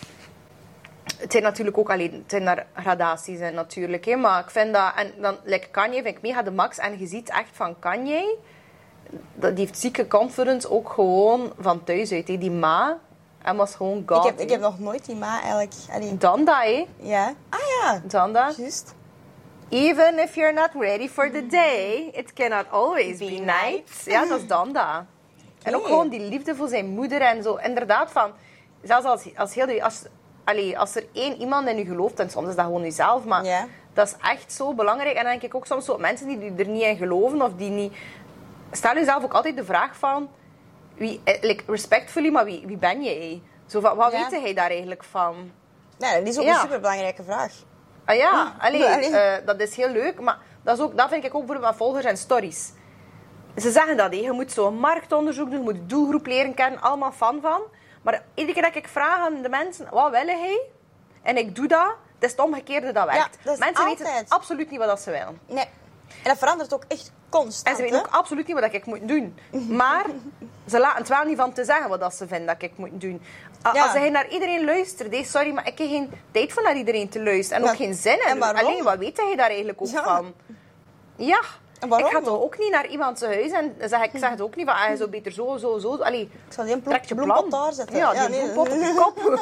Het 1.16 1.32
zijn 1.32 1.42
natuurlijk 1.42 1.78
ook 1.78 1.90
alleen, 1.90 2.12
het 2.12 2.22
zijn 2.30 2.44
daar 2.44 2.66
gradaties 2.74 3.38
in 3.38 3.54
natuurlijk. 3.54 4.04
Hè. 4.04 4.16
Maar 4.16 4.40
ik 4.42 4.50
vind 4.50 4.74
dat, 4.74 4.92
en 4.96 5.12
dan, 5.20 5.36
like 5.44 5.68
Kanye 5.68 6.02
vind 6.02 6.16
ik 6.16 6.22
mega 6.22 6.42
de 6.42 6.50
max. 6.50 6.78
En 6.78 6.98
je 6.98 7.06
ziet 7.06 7.30
echt 7.30 7.48
van 7.52 7.78
Kanye, 7.78 8.36
dat, 9.34 9.56
die 9.56 9.66
heeft 9.66 9.78
zieke 9.78 10.06
confidence 10.09 10.70
ook 10.70 10.88
gewoon 10.90 11.52
van 11.59 11.84
thuis 11.84 12.12
uit. 12.12 12.28
Hè. 12.28 12.38
Die 12.38 12.50
ma, 12.50 12.98
en 13.42 13.56
was 13.56 13.74
gewoon 13.74 14.02
God. 14.06 14.24
Ik 14.24 14.30
heb, 14.30 14.40
ik 14.40 14.50
heb 14.50 14.61
nog 14.61 14.78
nooit 14.78 15.04
die 15.04 15.16
ma 15.16 15.40
eigenlijk... 15.40 15.72
Allee, 15.92 16.16
Dan 16.16 16.44
dat, 16.44 16.62
hè. 16.62 16.86
ja. 16.96 17.34
Ah 17.48 17.59
ja, 17.82 18.00
Dan 18.04 18.32
dat. 18.32 18.56
juist. 18.56 18.94
Even 19.70 20.18
if 20.18 20.34
you're 20.34 20.52
not 20.52 20.70
ready 20.78 21.09
for 21.09 21.30
the 21.30 21.46
day, 21.46 22.11
it 22.12 22.32
cannot 22.32 22.64
always 22.70 23.18
be, 23.18 23.24
Be 23.24 23.30
night. 23.30 24.02
Ja, 24.04 24.26
dat 24.26 24.40
is 24.40 24.46
dan 24.46 24.72
dat. 24.72 25.02
En 25.62 25.76
ook 25.76 25.86
gewoon 25.86 26.09
die 26.09 26.20
liefde 26.20 26.54
voor 26.54 26.68
zijn 26.68 26.86
moeder 26.86 27.20
en 27.20 27.42
zo. 27.42 27.54
Inderdaad, 27.56 28.11
van, 28.12 28.30
zelfs 28.82 29.06
als, 29.06 29.36
als, 29.36 29.54
heel, 29.54 29.66
die- 29.66 29.84
als, 29.84 30.02
allee, 30.49 30.78
als 30.78 30.94
er 30.94 31.05
één 31.12 31.36
iemand 31.40 31.68
in 31.68 31.78
u 31.78 31.84
gelooft, 31.84 32.18
en 32.20 32.30
soms 32.30 32.49
is 32.49 32.55
dat 32.57 32.64
gewoon 32.64 32.82
jezelf, 32.82 33.24
maar 33.24 33.44
dat 33.92 34.07
is 34.07 34.14
echt 34.30 34.53
zo 34.53 34.74
belangrijk. 34.74 35.16
En 35.16 35.22
dan 35.22 35.30
denk 35.30 35.42
ik 35.42 35.55
ook 35.55 35.66
soms 35.66 35.84
zo, 35.84 35.99
mensen 35.99 36.26
die 36.28 36.53
er 36.57 36.68
niet 36.68 36.82
in 36.82 36.96
geloven 36.96 37.42
of 37.42 37.51
die 37.57 37.70
niet... 37.70 37.92
Stel 38.72 38.94
jezelf 38.94 39.24
ook 39.24 39.32
altijd 39.32 39.57
de 39.57 39.64
vraag 39.64 39.96
van, 39.96 40.30
wie, 40.94 41.20
eh, 41.24 41.42
like, 41.42 41.64
respectfully, 41.66 42.30
maar 42.30 42.44
wie, 42.44 42.66
wie 42.66 42.76
ben 42.76 43.03
jij? 43.03 43.42
Zo 43.66 43.80
van, 43.80 43.96
wat 43.96 44.12
weet 44.12 44.40
hij 44.42 44.55
daar 44.55 44.70
eigenlijk 44.70 45.05
van? 45.05 45.51
Nee, 45.99 46.18
dat 46.18 46.28
is 46.28 46.38
ook 46.38 46.44
Ja. 46.44 46.55
een 46.55 46.61
superbelangrijke 46.61 47.22
vraag. 47.22 47.53
Ah 48.05 48.16
ja, 48.16 48.55
allee, 48.59 48.78
Ja, 48.80 48.92
allee. 48.96 49.16
eh, 49.16 49.46
dat 49.46 49.61
is 49.61 49.76
heel 49.76 49.88
leuk, 49.88 50.20
maar 50.20 50.38
dat, 50.62 50.76
is 50.78 50.84
ook, 50.84 50.96
dat 50.96 51.09
vind 51.09 51.24
ik 51.24 51.34
ook 51.34 51.46
voor 51.46 51.61
mijn 51.61 51.74
volgers 51.74 52.05
en 52.05 52.16
stories. 52.16 52.72
Ze 53.57 53.70
zeggen 53.70 53.96
dat, 53.96 54.11
hè. 54.12 54.18
je 54.18 54.32
moet 54.32 54.53
zo'n 54.53 54.78
marktonderzoek 54.78 55.51
doen, 55.51 55.59
je 55.59 55.64
moet 55.64 55.74
de 55.74 55.86
doelgroep 55.86 56.26
leren 56.26 56.55
kennen, 56.55 56.80
allemaal 56.80 57.12
fan 57.12 57.38
van. 57.42 57.61
Maar 58.03 58.22
iedere 58.34 58.53
keer 58.53 58.62
dat 58.72 58.74
ik 58.76 58.88
vraag 58.88 59.18
aan 59.18 59.42
de 59.42 59.49
mensen, 59.49 59.86
wat 59.90 60.11
willen 60.11 60.38
hij? 60.40 60.61
En 61.22 61.36
ik 61.36 61.55
doe 61.55 61.66
dat, 61.68 61.94
Het 62.14 62.24
is 62.24 62.30
het 62.30 62.40
omgekeerde 62.40 62.92
dat 62.92 63.05
werkt. 63.07 63.38
dat 63.42 63.59
Mensen 63.59 63.84
altijd. 63.86 63.99
weten 64.12 64.24
absoluut 64.28 64.70
niet 64.70 64.78
wat 64.78 64.88
dat 64.88 65.01
ze 65.01 65.11
willen. 65.11 65.40
Nee. 65.46 65.64
En 66.09 66.24
dat 66.30 66.38
verandert 66.38 66.74
ook 66.74 66.84
echt 66.88 67.12
constant. 67.28 67.66
En 67.68 67.76
ze 67.76 67.82
weten 67.90 67.99
ook 68.07 68.14
absoluut 68.14 68.46
niet 68.46 68.61
wat 68.61 68.72
ik 68.72 68.86
moet 68.86 69.09
doen. 69.09 69.38
Maar 69.68 70.05
ze 70.70 70.78
laten 70.78 70.99
het 70.99 71.09
wel 71.09 71.24
niet 71.24 71.36
van 71.36 71.53
te 71.53 71.64
zeggen 71.64 71.88
wat 71.88 72.01
dat 72.01 72.14
ze 72.14 72.26
vinden 72.26 72.46
dat 72.46 72.62
ik 72.62 72.72
moet 72.76 73.01
doen. 73.01 73.22
Ja. 73.72 73.82
Als 73.84 73.92
je 74.03 74.11
naar 74.11 74.28
iedereen 74.28 74.64
luistert, 74.64 75.26
sorry, 75.26 75.51
maar 75.53 75.66
ik 75.66 75.78
heb 75.78 75.88
geen 75.88 76.11
tijd 76.30 76.53
voor 76.53 76.62
naar 76.62 76.76
iedereen 76.76 77.09
te 77.09 77.22
luisteren. 77.22 77.62
En 77.62 77.68
ook 77.68 77.76
geen 77.76 77.94
zin 77.94 78.18
En 78.20 78.32
in. 78.32 78.38
waarom? 78.38 78.66
Alleen, 78.66 78.82
wat 78.84 78.99
weet 78.99 79.16
je 79.16 79.36
daar 79.36 79.49
eigenlijk 79.49 79.80
ook 79.80 79.88
Ja. 79.88 80.03
van? 80.05 80.34
Ja. 81.16 81.40
En 81.79 81.89
waarom 81.89 82.09
Ik 82.09 82.14
ga 82.14 82.20
toch 82.22 82.41
ook 82.41 82.59
niet 82.59 82.70
naar 82.70 82.87
iemand 82.87 83.18
zijn 83.18 83.33
huis 83.33 83.51
en 83.53 83.89
zeg, 83.89 84.03
ik 84.03 84.11
zeg 84.14 84.31
het 84.31 84.41
ook 84.41 84.57
niet 84.57 84.66
van, 84.66 84.74
ah, 84.74 84.91
je 84.91 84.97
zou 84.97 85.11
beter 85.11 85.33
zo, 85.33 85.57
zo, 85.57 85.79
zo. 85.79 85.97
Allee, 85.97 86.22
Ik 86.22 86.53
zal 86.53 86.64
die 86.64 86.76
je 87.07 87.14
bloempot 87.14 87.51
daar 87.51 87.72
zetten. 87.72 87.97
Ja, 87.97 88.12
die 88.12 88.29
nee. 88.29 88.51
bloempot 88.51 88.68
op 88.68 88.81
je 88.81 88.95
kop. 88.97 89.22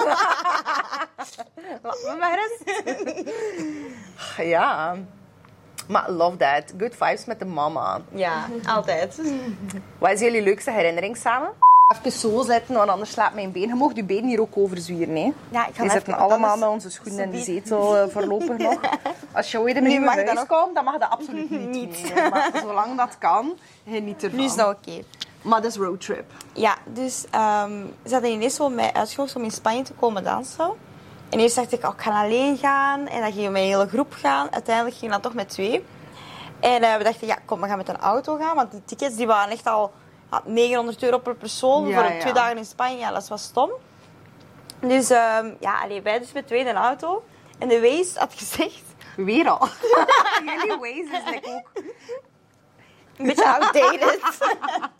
Laat 1.82 2.03
me 2.05 2.16
maar 2.18 2.39
rust. 2.39 2.64
ja. 4.53 4.97
Maar 5.89 6.11
love 6.11 6.37
that. 6.37 6.72
Good 6.78 6.95
vibes 6.97 7.24
met 7.24 7.39
de 7.39 7.45
mama. 7.45 8.01
Ja, 8.11 8.47
altijd. 8.66 9.20
Wat 9.99 10.11
is 10.11 10.20
jullie 10.20 10.43
leukste 10.43 10.70
herinnering 10.70 11.16
samen? 11.16 11.51
Even 11.95 12.12
zo 12.12 12.43
zitten, 12.43 12.74
want 12.74 12.91
anders 12.91 13.11
slaapt 13.11 13.34
mijn 13.34 13.53
been. 13.53 13.68
Je 13.68 13.74
mag 13.74 13.95
je 13.95 14.05
been 14.05 14.24
hier 14.24 14.41
ook 14.41 14.57
overzwieren. 14.57 15.16
Hè? 15.16 15.32
Ja, 15.49 15.66
ik 15.66 15.74
ga 15.74 15.82
We 15.82 15.91
zitten 15.91 16.18
allemaal 16.18 16.57
met 16.57 16.68
onze 16.68 16.91
schoenen 16.91 17.24
in 17.24 17.30
de 17.30 17.39
zetel 17.39 17.97
eh, 17.97 18.09
voorlopig 18.09 18.59
nog. 18.59 18.80
Als 19.32 19.51
je 19.51 19.61
ooit 19.61 19.76
in 19.76 20.03
mag 20.03 20.14
huis 20.14 20.34
dat 20.34 20.47
komt, 20.47 20.74
dan 20.74 20.84
mag 20.84 20.99
dat 20.99 21.11
absoluut 21.11 21.51
niet. 21.61 21.68
Niet. 21.68 22.14
Maar 22.30 22.51
zolang 22.61 22.97
dat 22.97 23.18
kan, 23.18 23.59
geniet 23.89 24.22
ervan. 24.22 24.39
Nu 24.39 24.45
is 24.45 24.55
dat 24.55 24.76
oké. 24.76 25.03
Maar 25.43 25.62
dat 25.62 25.70
is 25.70 25.76
roadtrip. 25.76 26.32
Ja, 26.53 26.76
dus 26.84 27.24
ehm, 27.30 27.84
ze 28.05 28.12
hadden 28.12 28.30
ineens 28.30 28.59
wel 28.59 28.70
mij 28.70 28.93
uitgenodigd 28.93 29.37
om 29.37 29.43
in 29.43 29.51
Spanje 29.51 29.82
te 29.82 29.93
komen 29.93 30.24
dansen. 30.24 30.70
En 31.28 31.39
eerst 31.39 31.57
dacht 31.57 31.72
ik, 31.72 31.84
oh, 31.84 31.93
ik 31.95 32.01
ga 32.01 32.22
alleen 32.22 32.57
gaan. 32.57 33.09
En 33.09 33.20
dan 33.20 33.32
gingen 33.32 33.47
we 33.47 33.53
met 33.53 33.62
een 33.62 33.68
hele 33.68 33.89
groep 33.89 34.12
gaan. 34.12 34.53
Uiteindelijk 34.53 34.97
ging 34.97 35.12
dat 35.12 35.22
toch 35.22 35.34
met 35.34 35.49
twee. 35.49 35.84
En 36.61 36.82
eh, 36.82 36.97
we 36.97 37.05
dachten, 37.05 37.26
ja, 37.26 37.39
kom, 37.45 37.61
we 37.61 37.66
gaan 37.66 37.76
met 37.76 37.89
een 37.89 38.01
auto 38.01 38.37
gaan. 38.37 38.57
Want 38.57 38.70
die 38.70 38.84
tickets 38.84 39.16
die 39.16 39.26
waren 39.26 39.53
echt 39.53 39.66
al 39.66 39.93
ja, 40.45 40.51
900 40.51 41.03
euro 41.03 41.18
per 41.18 41.34
persoon 41.34 41.89
Ja, 41.89 42.01
voor 42.03 42.12
ja. 42.12 42.20
twee 42.20 42.32
dagen 42.32 42.57
in 42.57 42.64
Spanje. 42.64 42.99
Ja, 42.99 43.11
dat 43.11 43.28
was 43.28 43.43
stom. 43.43 43.70
Dus 44.80 45.11
ehm, 45.11 45.55
ja, 45.61 45.80
allee, 45.82 46.03
wij 46.03 46.18
dus 46.18 46.32
met 46.32 46.47
twee 46.47 46.61
in 46.61 46.66
een 46.66 46.76
auto. 46.76 47.24
En 47.59 47.68
de 47.68 47.80
Waze 47.80 48.18
had 48.18 48.34
gezegd, 48.34 48.82
Weer 49.16 49.49
al. 49.49 49.68
jullie 50.45 50.76
Waze 50.78 51.22
is 51.24 51.30
like 51.30 51.49
ook... 51.49 51.82
een 53.16 53.26
beetje 53.26 53.49
outdated. 53.49 54.20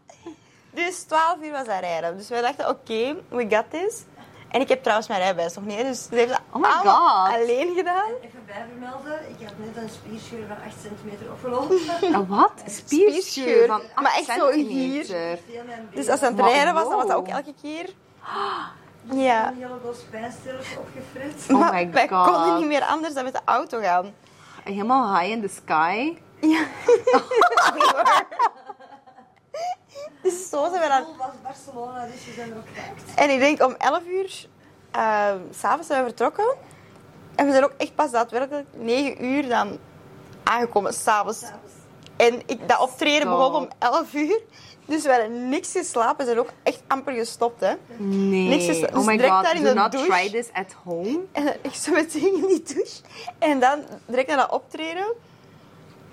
dus 0.71 1.03
12 1.03 1.37
uur 1.43 1.53
was 1.53 1.67
hij 1.67 1.81
rijden. 1.81 2.17
Dus 2.17 2.29
wij 2.29 2.41
dachten, 2.41 2.69
oké, 2.69 3.17
we 3.29 3.47
got 3.51 3.71
this. 3.71 4.05
En 4.51 4.61
ik 4.61 4.69
heb 4.69 4.81
trouwens 4.83 5.09
mijn 5.09 5.21
rijbewijs 5.21 5.55
nog 5.55 5.65
niet. 5.65 5.83
Dus 5.83 6.05
ze 6.05 6.15
heeft 6.15 6.29
dat 6.29 6.41
Oh 6.51 6.63
my 6.63 6.69
God. 6.69 7.35
alleen 7.35 7.75
gedaan. 7.75 8.11
Bijvermelden, 8.57 9.19
ik 9.29 9.47
had 9.47 9.59
net 9.59 9.77
een 9.83 9.89
spierscheur 9.89 10.47
van 10.47 10.57
8 10.57 10.75
centimeter 10.83 11.31
opgelopen. 11.31 11.79
Een 12.15 12.27
wat? 12.27 12.53
Spierscheur 12.67 13.67
van 13.67 13.83
Maar 13.95 14.13
8 14.13 14.29
echt 14.29 14.39
zo 14.39 14.51
hier. 14.53 15.07
Dus 15.95 16.09
als 16.09 16.19
ze 16.19 16.27
aan 16.27 16.33
het 16.33 16.41
Maar 16.41 16.51
rijden 16.51 16.75
was, 16.75 16.89
dan 16.89 16.97
was 16.97 17.07
dat 17.07 17.17
ook 17.17 17.29
elke 17.29 17.55
keer. 17.63 17.91
Ja. 19.11 19.49
Een 19.49 19.57
hele 19.57 19.81
doos 19.83 19.99
pijnstillers 20.11 20.77
opgefrit. 20.77 21.53
Oh 21.53 21.61
maar 21.61 21.73
my 21.73 21.91
wij 21.91 22.09
God. 22.09 22.27
konden 22.27 22.59
niet 22.59 22.67
meer 22.67 22.83
anders 22.83 23.15
dan 23.15 23.25
met 23.25 23.33
de 23.33 23.41
auto 23.45 23.81
gaan. 23.81 24.15
Helemaal 24.65 25.19
high 25.19 25.31
in 25.31 25.41
the 25.41 25.49
sky. 25.49 26.17
Ja. 26.41 26.65
dus 30.23 30.49
zo 30.49 30.69
zijn 30.71 30.81
we 30.81 30.89
dan... 30.89 30.99
Het 30.99 31.17
was 31.19 31.31
Barcelona, 31.43 32.07
dus 32.07 32.27
we 32.27 32.33
zijn 32.33 32.51
er 32.51 32.57
ook. 32.57 32.65
En 33.15 33.31
ik 33.31 33.39
denk 33.39 33.63
om 33.63 33.75
11 33.79 34.03
uur, 34.07 34.47
uh, 34.97 35.33
s'avonds 35.51 35.87
zijn 35.87 36.01
we 36.01 36.09
vertrokken. 36.09 36.57
En 37.37 37.47
we 37.47 37.53
zijn 37.53 37.65
ook 37.65 37.75
echt 37.77 37.95
pas 37.95 38.11
daadwerkelijk 38.11 38.67
9 38.77 39.25
uur 39.25 39.49
dan 39.49 39.79
aangekomen, 40.45 40.93
s'avonds. 40.95 41.45
En 42.17 42.43
ik, 42.47 42.69
dat 42.69 42.81
optreden 42.81 43.29
begon 43.29 43.55
om 43.55 43.69
11 43.79 44.15
uur. 44.15 44.41
Dus 44.87 45.03
we 45.03 45.11
hadden 45.11 45.49
niks 45.49 45.73
geslapen. 45.73 46.17
We 46.17 46.25
zijn 46.25 46.39
ook 46.39 46.51
echt 46.63 46.83
amper 46.87 47.13
gestopt. 47.13 47.61
Hè. 47.61 47.73
Nee. 47.97 48.49
Niks 48.49 48.67
is- 48.67 48.81
oh 48.87 48.95
dus 48.95 49.05
my 49.05 49.19
god, 49.19 49.43
daar 49.45 49.57
in 49.57 49.63
do 49.63 49.69
de 49.69 49.75
not 49.75 49.93
douche. 49.93 50.09
try 50.11 50.31
this 50.31 50.49
at 50.53 50.73
home. 50.85 51.21
En 51.33 51.63
echt 51.63 51.83
zo 51.83 51.93
meteen 51.93 52.35
in 52.35 52.47
die 52.47 52.63
douche. 52.75 53.01
En 53.39 53.61
dan 53.61 53.81
direct 54.07 54.29
naar 54.29 54.37
dat 54.37 54.51
optreden. 54.53 55.07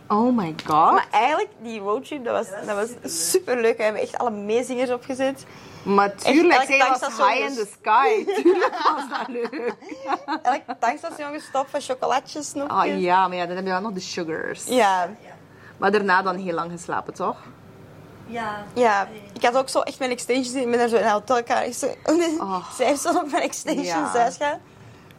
Oh 0.07 0.37
my 0.37 0.55
god. 0.65 0.91
Maar 0.91 1.07
eigenlijk, 1.11 1.49
die 1.61 1.79
roadtrip, 1.79 2.25
dat 2.25 2.33
was, 2.33 2.65
dat 2.65 2.75
was 3.03 3.29
super 3.29 3.61
leuk. 3.61 3.77
We 3.77 3.83
hebben 3.83 4.01
echt 4.01 4.17
alle 4.17 4.29
meezingers 4.31 4.89
opgezet. 4.91 5.45
Maar 5.83 6.15
tuurlijk, 6.15 6.61
zij 6.63 6.77
was 6.77 6.99
high 7.17 7.39
in 7.49 7.53
the 7.55 7.67
sky. 7.79 8.23
Tuurlijk 8.41 8.79
was 8.95 9.19
dat 9.19 9.27
leuk. 9.27 9.73
Elk 10.43 10.61
tankstation 10.79 11.33
gestopt 11.33 11.69
van 11.69 11.81
chocolatjes, 11.81 12.49
snoepjes. 12.49 12.77
Ah 12.93 12.99
ja, 13.01 13.27
maar 13.27 13.37
ja, 13.37 13.45
dan 13.45 13.55
heb 13.55 13.65
je 13.65 13.71
wel 13.71 13.81
nog 13.81 13.91
de 13.93 13.99
sugars. 13.99 14.65
Ja, 14.65 15.09
Maar 15.77 15.91
daarna 15.91 16.21
dan 16.21 16.35
heel 16.35 16.53
lang 16.53 16.71
geslapen, 16.71 17.13
toch? 17.13 17.37
Ja. 18.25 18.63
ja. 18.73 19.07
Ik 19.33 19.43
had 19.43 19.55
ook 19.57 19.69
zo 19.69 19.79
echt 19.79 19.99
mijn 19.99 20.11
extensions 20.11 20.55
in. 20.55 20.61
Ik 20.61 20.69
ben 20.69 20.79
daar 20.79 20.87
zo 20.87 20.95
in 20.95 21.03
een 21.03 21.09
hotelkamer. 21.11 21.73
Zo, 21.83 21.87
Oh. 22.39 22.71
Zij 22.75 22.85
heeft 22.85 23.01
zo 23.01 23.09
op 23.17 23.31
mijn 23.31 23.43
extensions 23.43 23.87
Ja. 23.87 24.11
thuis 24.11 24.37
gaan. 24.37 24.59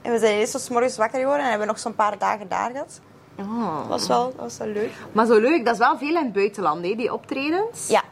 En 0.02 0.12
we 0.12 0.18
zijn 0.18 0.34
eerst 0.38 0.52
zo 0.52 0.58
's 0.58 0.68
morgens 0.68 0.96
wakker 0.96 1.18
geworden 1.18 1.42
en 1.44 1.48
hebben 1.50 1.66
nog 1.68 1.78
zo'n 1.78 1.94
paar 1.94 2.18
dagen 2.18 2.48
daar 2.48 2.70
gehad. 2.70 3.00
Oh. 3.38 3.78
Dat 3.78 3.86
was 3.88 4.06
wel, 4.06 4.24
dat 4.30 4.40
was 4.40 4.56
wel 4.58 4.66
leuk. 4.68 4.90
Maar 5.12 5.26
zo 5.26 5.38
leuk, 5.40 5.64
dat 5.64 5.72
is 5.72 5.78
wel 5.78 5.98
veel 5.98 6.08
in 6.16 6.24
het 6.24 6.32
buitenland, 6.32 6.84
hè, 6.86 6.94
die 6.94 7.12
optredens. 7.12 7.88
Ja. 7.88 8.02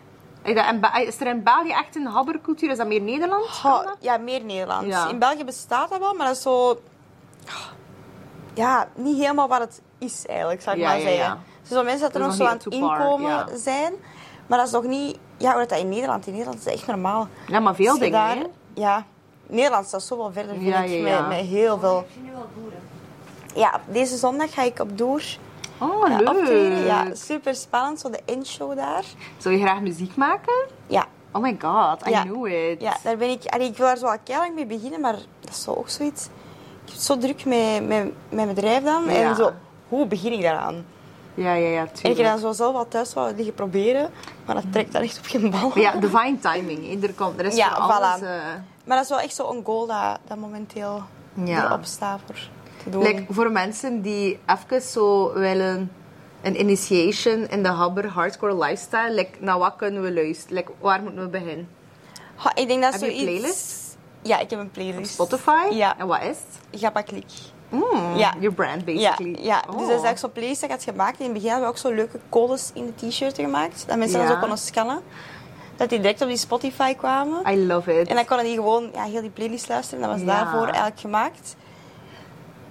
Is, 0.42 1.20
er 1.20 1.26
in 1.26 1.42
België 1.42 1.70
echt 1.70 1.96
een 1.96 2.06
habbercultuur? 2.06 2.70
Is 2.70 2.76
dat 2.76 2.86
meer 2.86 3.00
Nederland? 3.00 3.48
Goh, 3.48 3.86
ja, 4.00 4.16
meer 4.16 4.44
Nederlands. 4.44 4.86
Ja. 4.86 5.08
In 5.08 5.18
België 5.18 5.44
bestaat 5.44 5.90
dat 5.90 5.98
wel, 5.98 6.14
maar 6.14 6.26
dat 6.26 6.36
is 6.36 6.42
zo... 6.42 6.80
Ja, 8.54 8.88
niet 8.94 9.16
helemaal 9.16 9.48
wat 9.48 9.60
het 9.60 9.80
is 9.98 10.26
eigenlijk, 10.26 10.62
zou 10.62 10.76
ik 10.76 10.82
Ja, 10.82 10.88
maar 10.88 10.98
ja, 10.98 11.04
zeggen. 11.04 11.38
Dus 11.62 11.70
zo 11.70 11.84
mensen 11.84 12.00
dat 12.00 12.14
er 12.14 12.20
nog 12.20 12.34
zo 12.34 12.44
aan 12.44 12.56
het 12.56 12.66
inkomen 12.66 13.58
zijn. 13.58 13.92
Maar 14.46 14.58
dat 14.58 14.66
is 14.66 14.72
nog 14.72 14.84
niet... 14.84 15.18
Ja, 15.36 15.52
hoe 15.52 15.66
dat 15.66 15.78
in 15.78 15.88
Nederland... 15.88 16.26
In 16.26 16.32
Nederland 16.32 16.58
is 16.58 16.64
dat 16.64 16.74
echt 16.74 16.86
normaal. 16.86 17.28
Ja, 17.46 17.60
maar 17.60 17.74
veel 17.74 17.98
dingen, 17.98 18.12
daar-? 18.12 18.46
Ja. 18.74 19.04
Nederland 19.46 19.86
staat 19.86 20.02
zo 20.02 20.16
wel 20.16 20.32
verder, 20.32 20.54
vind 20.54 20.90
ik. 20.90 21.02
Met, 21.02 21.28
met 21.28 21.38
heel 21.38 21.78
veel... 21.78 21.98
Ik 21.98 22.06
zie 22.12 22.22
nu 22.22 22.30
wel 22.30 22.46
boeren. 22.56 22.80
Ja, 23.54 23.80
deze 23.86 24.16
zondag 24.16 24.54
ga 24.54 24.62
ik 24.62 24.78
op 24.80 24.98
door 24.98 25.22
Oh, 25.82 26.18
leuk. 26.18 26.86
Ja, 26.86 27.14
super 27.14 27.54
spannend. 27.54 28.00
Zo 28.00 28.10
de 28.10 28.20
endshow 28.24 28.76
daar. 28.76 29.04
Zou 29.36 29.54
je 29.54 29.60
graag 29.64 29.80
muziek 29.80 30.16
maken? 30.16 30.66
Ja, 30.86 31.06
Oh 31.34 31.42
my 31.42 31.56
god, 31.60 32.06
I 32.06 32.10
Ja. 32.10 32.22
knew 32.22 32.46
it. 32.46 32.80
ja 32.80 32.96
daar 33.02 33.16
ben 33.16 33.30
ik... 33.30 33.44
allee, 33.46 33.68
ik 33.68 33.76
wil 33.76 33.86
daar 33.86 33.96
zo 33.96 34.06
al 34.06 34.16
keihard 34.24 34.54
mee 34.54 34.66
beginnen, 34.66 35.00
maar 35.00 35.12
dat 35.40 35.50
is 35.50 35.62
zo 35.62 35.70
ook 35.74 35.88
zoiets... 35.88 36.24
Ik 36.24 36.88
heb 36.88 36.94
het 36.94 37.02
zo 37.02 37.18
druk 37.18 37.44
met, 37.44 38.12
mijn 38.28 38.48
bedrijf 38.48 38.84
dan. 38.84 39.04
Ja. 39.04 39.10
En 39.10 39.36
zo, 39.36 39.50
hoe 39.88 40.06
begin 40.06 40.32
ik 40.32 40.42
daaraan? 40.42 40.84
ja, 41.34 41.52
ja, 41.54 41.68
ja 41.68 41.78
En 41.80 41.84
ik 41.86 41.94
tuurlijk. 41.94 42.20
heb 42.20 42.26
dan 42.30 42.38
zo 42.38 42.52
zelf 42.52 42.74
al 42.76 42.88
thuis 42.88 43.14
wel 43.14 43.32
liggen 43.36 43.54
proberen, 43.54 44.10
maar 44.46 44.54
dat 44.54 44.64
trekt 44.72 44.92
dan 44.92 45.02
echt 45.02 45.18
op 45.18 45.24
geen 45.26 45.50
bal. 45.50 45.78
Ja, 45.78 45.92
divine 45.92 46.38
timing. 46.38 47.00
hè. 47.00 47.06
Er, 47.06 47.14
komt, 47.14 47.38
er 47.38 47.44
is 47.46 47.56
Ja, 47.56 47.68
alles... 47.68 48.20
voilà. 48.20 48.22
eh, 48.22 48.28
Maar 48.84 48.96
dat 48.96 49.02
is 49.04 49.08
wel 49.08 49.20
echt 49.20 49.34
zo'n 49.34 49.62
goal 49.64 49.86
dat, 49.86 50.18
dat 50.26 50.36
momenteel 50.38 51.02
Ja. 51.44 51.64
erop 51.64 51.84
staat 51.84 52.20
voor 52.26 52.36
te 52.84 52.90
doen. 52.90 53.02
like, 53.02 53.24
voor 53.28 53.50
mensen 53.52 54.02
die 54.02 54.38
even 54.46 54.82
zo 54.82 55.32
willen 55.32 55.92
een 56.42 56.60
initiation 56.60 57.48
in 57.48 57.62
de 57.62 57.68
habber 57.68 58.06
hardcore 58.08 58.56
lifestyle, 58.58 59.10
like, 59.14 59.30
naar 59.40 59.58
wat 59.58 59.76
kunnen 59.76 60.02
we 60.02 60.12
luisteren? 60.12 60.54
Like, 60.56 60.72
waar 60.80 61.02
moeten 61.02 61.22
we 61.22 61.28
beginnen? 61.28 61.68
Ha, 62.36 62.50
ik 62.54 62.68
denk 62.68 62.82
dat 62.82 62.92
Heb 62.92 63.00
je 63.00 63.06
een 63.08 63.14
zoiets... 63.16 63.32
playlist? 63.38 63.96
Ja, 64.22 64.38
ik 64.38 64.50
heb 64.50 64.58
een 64.58 64.70
playlist. 64.70 65.12
Spotify? 65.12 65.66
Ja. 65.70 65.98
En 65.98 66.06
wat 66.06 66.22
is 66.22 66.36
het? 66.70 66.80
Gappa 66.80 67.00
Klik. 67.00 67.24
Mm, 67.68 68.16
Ja. 68.16 68.34
Your 68.40 68.54
brand, 68.54 68.82
Ja, 68.86 68.94
basically. 68.94 69.44
ja. 69.44 69.56
Oh. 69.56 69.66
dus 69.66 69.72
dat 69.74 69.80
is 69.82 69.88
eigenlijk 69.88 70.18
zo'n 70.18 70.32
playlist 70.32 70.60
dat 70.60 70.70
ik 70.70 70.76
had 70.76 70.84
gemaakt. 70.84 71.18
In 71.18 71.24
het 71.24 71.34
begin 71.34 71.48
hadden 71.50 71.66
we 71.68 71.74
ook 71.74 71.80
zo 71.80 71.90
leuke 71.92 72.18
codes 72.28 72.70
in 72.74 72.92
de 72.96 73.08
t-shirt 73.08 73.36
gemaakt. 73.36 73.84
Dat 73.86 73.96
mensen 73.98 74.18
Ja. 74.20 74.24
dan 74.24 74.34
zo 74.34 74.40
konden 74.40 74.58
scannen. 74.58 75.00
Dat 75.76 75.88
die 75.88 76.00
direct 76.00 76.20
op 76.22 76.28
die 76.28 76.36
Spotify 76.36 76.94
kwamen. 76.94 77.52
I 77.52 77.66
love 77.66 78.00
it. 78.00 78.08
En 78.08 78.14
dan 78.14 78.24
konden 78.24 78.46
die 78.46 78.54
gewoon 78.54 78.90
ja, 78.94 79.02
heel 79.04 79.20
die 79.20 79.30
playlist 79.30 79.68
luisteren. 79.68 80.00
Dat 80.00 80.10
was 80.10 80.20
Ja. 80.20 80.26
daarvoor 80.26 80.66
eigenlijk 80.66 81.00
gemaakt. 81.00 81.56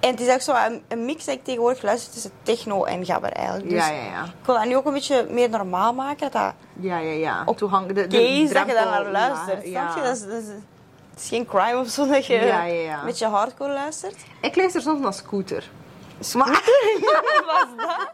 En 0.01 0.09
het 0.09 0.19
is 0.19 0.33
ook 0.33 0.41
zo 0.41 0.53
een, 0.65 0.83
een 0.87 1.05
mix 1.05 1.25
dat 1.25 1.35
ik 1.35 1.43
tegenwoordig 1.43 1.81
luister 1.81 2.13
tussen 2.13 2.31
techno 2.43 2.83
en 2.83 3.05
gabber 3.05 3.31
eigenlijk. 3.31 3.69
Dus 3.69 3.87
Ja, 3.87 3.93
ja, 3.93 4.03
ja. 4.03 4.23
ik 4.23 4.45
wil 4.45 4.55
dat 4.55 4.65
nu 4.65 4.75
ook 4.75 4.85
een 4.85 4.93
beetje 4.93 5.27
meer 5.29 5.49
normaal 5.49 5.93
maken. 5.93 6.19
Dat 6.19 6.31
dat 6.31 6.53
Ja, 6.79 6.97
ja, 6.97 7.11
ja. 7.11 7.41
Ook 7.45 7.57
Toegang, 7.57 7.87
de, 7.87 8.07
de 8.07 8.21
is 8.23 8.51
dat 8.51 8.67
je 8.67 8.73
daar 8.73 8.87
drempel 8.87 8.91
naar 8.91 9.11
luistert. 9.11 9.65
je? 9.65 10.01
Dat 10.03 10.15
is, 10.15 10.21
dat 10.21 10.41
is, 10.41 10.47
het 11.11 11.19
is 11.21 11.27
geen 11.29 11.45
crime 11.45 11.77
of 11.79 11.87
zo 11.87 12.07
dat 12.07 12.25
je 12.25 12.33
Ja, 12.33 12.63
ja, 12.63 12.63
ja. 12.63 12.99
een 12.99 13.05
beetje 13.05 13.27
hardcore 13.27 13.73
luistert. 13.73 14.15
Ik 14.41 14.55
luister 14.55 14.81
soms 14.81 15.01
naar 15.01 15.13
Scooter. 15.13 15.69
Wat 16.31 17.43
was 17.45 17.67
dat? 17.77 18.11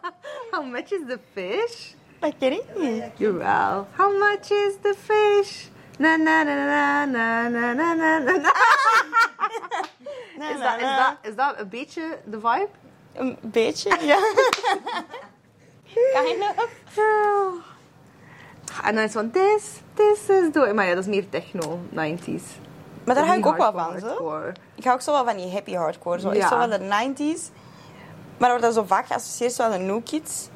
How 0.52 0.66
much 0.66 0.92
is 0.92 1.02
the 1.08 1.20
fish? 1.34 1.92
Dat 2.20 2.34
ken 2.40 2.52
ik 2.52 2.64
niet. 2.76 3.04
Jawel. 3.16 3.88
How 3.98 4.20
much 4.20 4.50
is 4.52 4.74
the 4.82 4.96
fish? 5.06 5.66
Na 5.98 6.16
na 6.16 6.44
na 6.44 6.56
na 6.56 7.06
na 7.06 7.50
na 7.50 7.74
na 7.74 7.94
na 7.94 8.20
na 8.20 8.38
na. 8.38 8.52
Is 10.54 10.60
dat, 10.60 10.76
is, 10.78 10.96
dat, 10.98 11.16
is 11.22 11.36
dat 11.36 11.60
een 11.60 11.70
beetje 11.70 12.18
de 12.24 12.40
vibe? 12.40 12.68
Een 13.14 13.38
beetje, 13.42 13.98
ja. 14.12 14.18
kind 16.24 16.44
of. 16.56 16.70
En 18.84 18.96
dan 18.96 19.04
is 19.04 19.12
van 19.12 19.32
this, 19.32 19.82
this 19.94 20.30
is 20.30 20.52
doing. 20.52 20.76
Maar 20.76 20.86
ja, 20.86 20.94
dat 20.94 21.04
is 21.04 21.10
meer 21.10 21.30
techno, 21.30 21.80
90s. 21.92 22.44
Maar 23.04 23.16
daar 23.16 23.26
hou 23.26 23.38
ik 23.38 23.46
ook 23.46 23.58
wel 23.58 23.72
van, 23.72 24.00
zo. 24.00 24.42
Ik 24.76 24.84
hou 24.84 24.96
ook 24.96 25.02
zo 25.02 25.12
wel 25.12 25.26
van 25.26 25.38
die 25.38 25.52
happy 25.52 25.74
hardcore. 25.74 26.20
Zo. 26.20 26.34
Ja. 26.34 26.48
zo 26.48 26.58
wel 26.58 26.70
de 26.70 26.80
90s. 26.80 27.52
Maar 28.38 28.50
dat 28.50 28.60
wordt 28.60 28.76
zo 28.76 28.84
vaak 28.84 29.06
geassocieerd 29.06 29.54
zo 29.54 29.64
aan 29.64 29.72
de 29.72 29.78
New 29.78 30.04
Kids. 30.04 30.50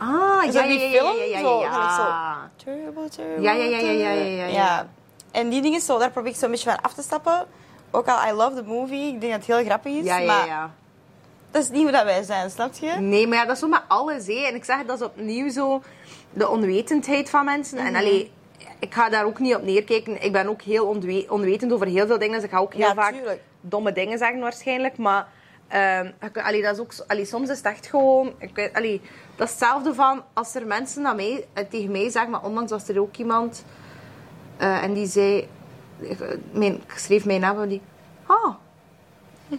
Ah, 0.00 0.42
Zo 0.42 0.58
ja, 0.58 0.64
ja, 0.64 0.66
die 0.66 0.78
ja, 0.78 0.84
ja, 0.84 0.90
film, 1.00 1.16
ja, 1.16 1.24
ja, 1.24 1.40
zo, 1.40 1.60
ja. 1.60 1.96
zo. 1.96 2.64
Turbo, 2.64 3.08
turbo, 3.08 3.42
Ja, 3.42 3.52
ja, 3.52 3.64
ja, 3.64 3.78
ja, 3.78 3.90
ja, 3.90 4.10
ja, 4.10 4.24
ja, 4.24 4.44
ja. 4.46 4.88
En 5.30 5.48
die 5.48 5.62
dingen, 5.62 5.80
zo, 5.80 5.98
daar 5.98 6.10
probeer 6.10 6.30
ik 6.32 6.36
zo'n 6.38 6.50
beetje 6.50 6.70
van 6.70 6.80
af 6.80 6.94
te 6.94 7.02
stappen. 7.02 7.46
Ook 7.90 8.06
al, 8.08 8.28
I 8.28 8.32
love 8.32 8.54
the 8.56 8.62
movie. 8.62 9.06
Ik 9.14 9.20
denk 9.20 9.32
dat 9.32 9.46
het 9.46 9.56
heel 9.56 9.64
grappig 9.66 9.92
is. 9.92 10.04
Ja, 10.04 10.18
ja, 10.18 10.26
maar 10.26 10.46
ja. 10.46 10.70
dat 11.50 11.62
is 11.62 11.70
niet 11.70 11.82
hoe 11.82 11.90
dat 11.92 12.04
wij 12.04 12.22
zijn, 12.22 12.50
snap 12.50 12.74
je? 12.74 12.90
Nee, 12.90 13.26
maar 13.26 13.38
ja, 13.38 13.44
dat 13.44 13.54
is 13.54 13.60
zo 13.60 13.68
met 13.68 13.82
alles. 13.88 14.26
Hè. 14.26 14.32
En 14.46 14.54
ik 14.54 14.64
zeg, 14.64 14.84
dat 14.86 15.00
is 15.00 15.06
opnieuw 15.06 15.50
zo 15.50 15.82
de 16.30 16.48
onwetendheid 16.48 17.30
van 17.30 17.44
mensen. 17.44 17.78
Mhm. 17.78 17.86
En 17.86 17.94
allee, 17.96 18.32
ik 18.78 18.94
ga 18.94 19.08
daar 19.08 19.24
ook 19.24 19.38
niet 19.38 19.54
op 19.54 19.62
neerkijken. 19.62 20.22
Ik 20.22 20.32
ben 20.32 20.48
ook 20.48 20.62
heel 20.62 20.86
onwe- 20.86 21.26
onwetend 21.28 21.72
over 21.72 21.86
heel 21.86 22.06
veel 22.06 22.18
dingen. 22.18 22.34
Dus 22.34 22.44
ik 22.44 22.50
ga 22.50 22.58
ook 22.58 22.72
heel 22.74 22.86
Ja, 22.86 22.94
vaak 22.94 23.12
tuurlijk. 23.14 23.40
domme 23.60 23.92
dingen 23.92 24.18
zeggen 24.18 24.40
waarschijnlijk. 24.40 24.96
Maar 24.98 25.26
ehm, 25.68 26.10
ik- 26.20 26.38
allee, 26.38 26.62
dat 26.62 26.74
is 26.74 26.80
ook, 26.80 26.92
allee, 27.06 27.24
soms 27.24 27.48
is 27.48 27.56
het 27.56 27.66
echt 27.66 27.86
gewoon... 27.86 28.32
Ik 28.38 28.50
weet, 28.54 28.74
allee, 28.74 29.00
dat 29.38 29.46
is 29.46 29.52
hetzelfde 29.54 29.94
van 29.94 30.22
als 30.32 30.54
er 30.54 30.66
mensen 30.66 31.02
naar 31.02 31.14
mij, 31.14 31.46
eh, 31.52 31.64
tegen 31.70 31.90
mij 31.90 32.10
zeggen... 32.10 32.30
Maar 32.30 32.44
onlangs 32.44 32.70
was 32.70 32.88
er 32.88 33.00
ook 33.00 33.16
iemand... 33.16 33.64
eh, 34.56 34.82
en 34.82 34.92
die 34.92 35.06
zei... 35.06 35.48
eh, 36.00 36.18
Mijn, 36.52 36.74
ik 36.74 36.92
schreef 36.98 37.24
mijn 37.24 37.40
naam 37.40 37.60
en 37.60 37.68
die... 37.68 37.82
Oh, 38.26 38.54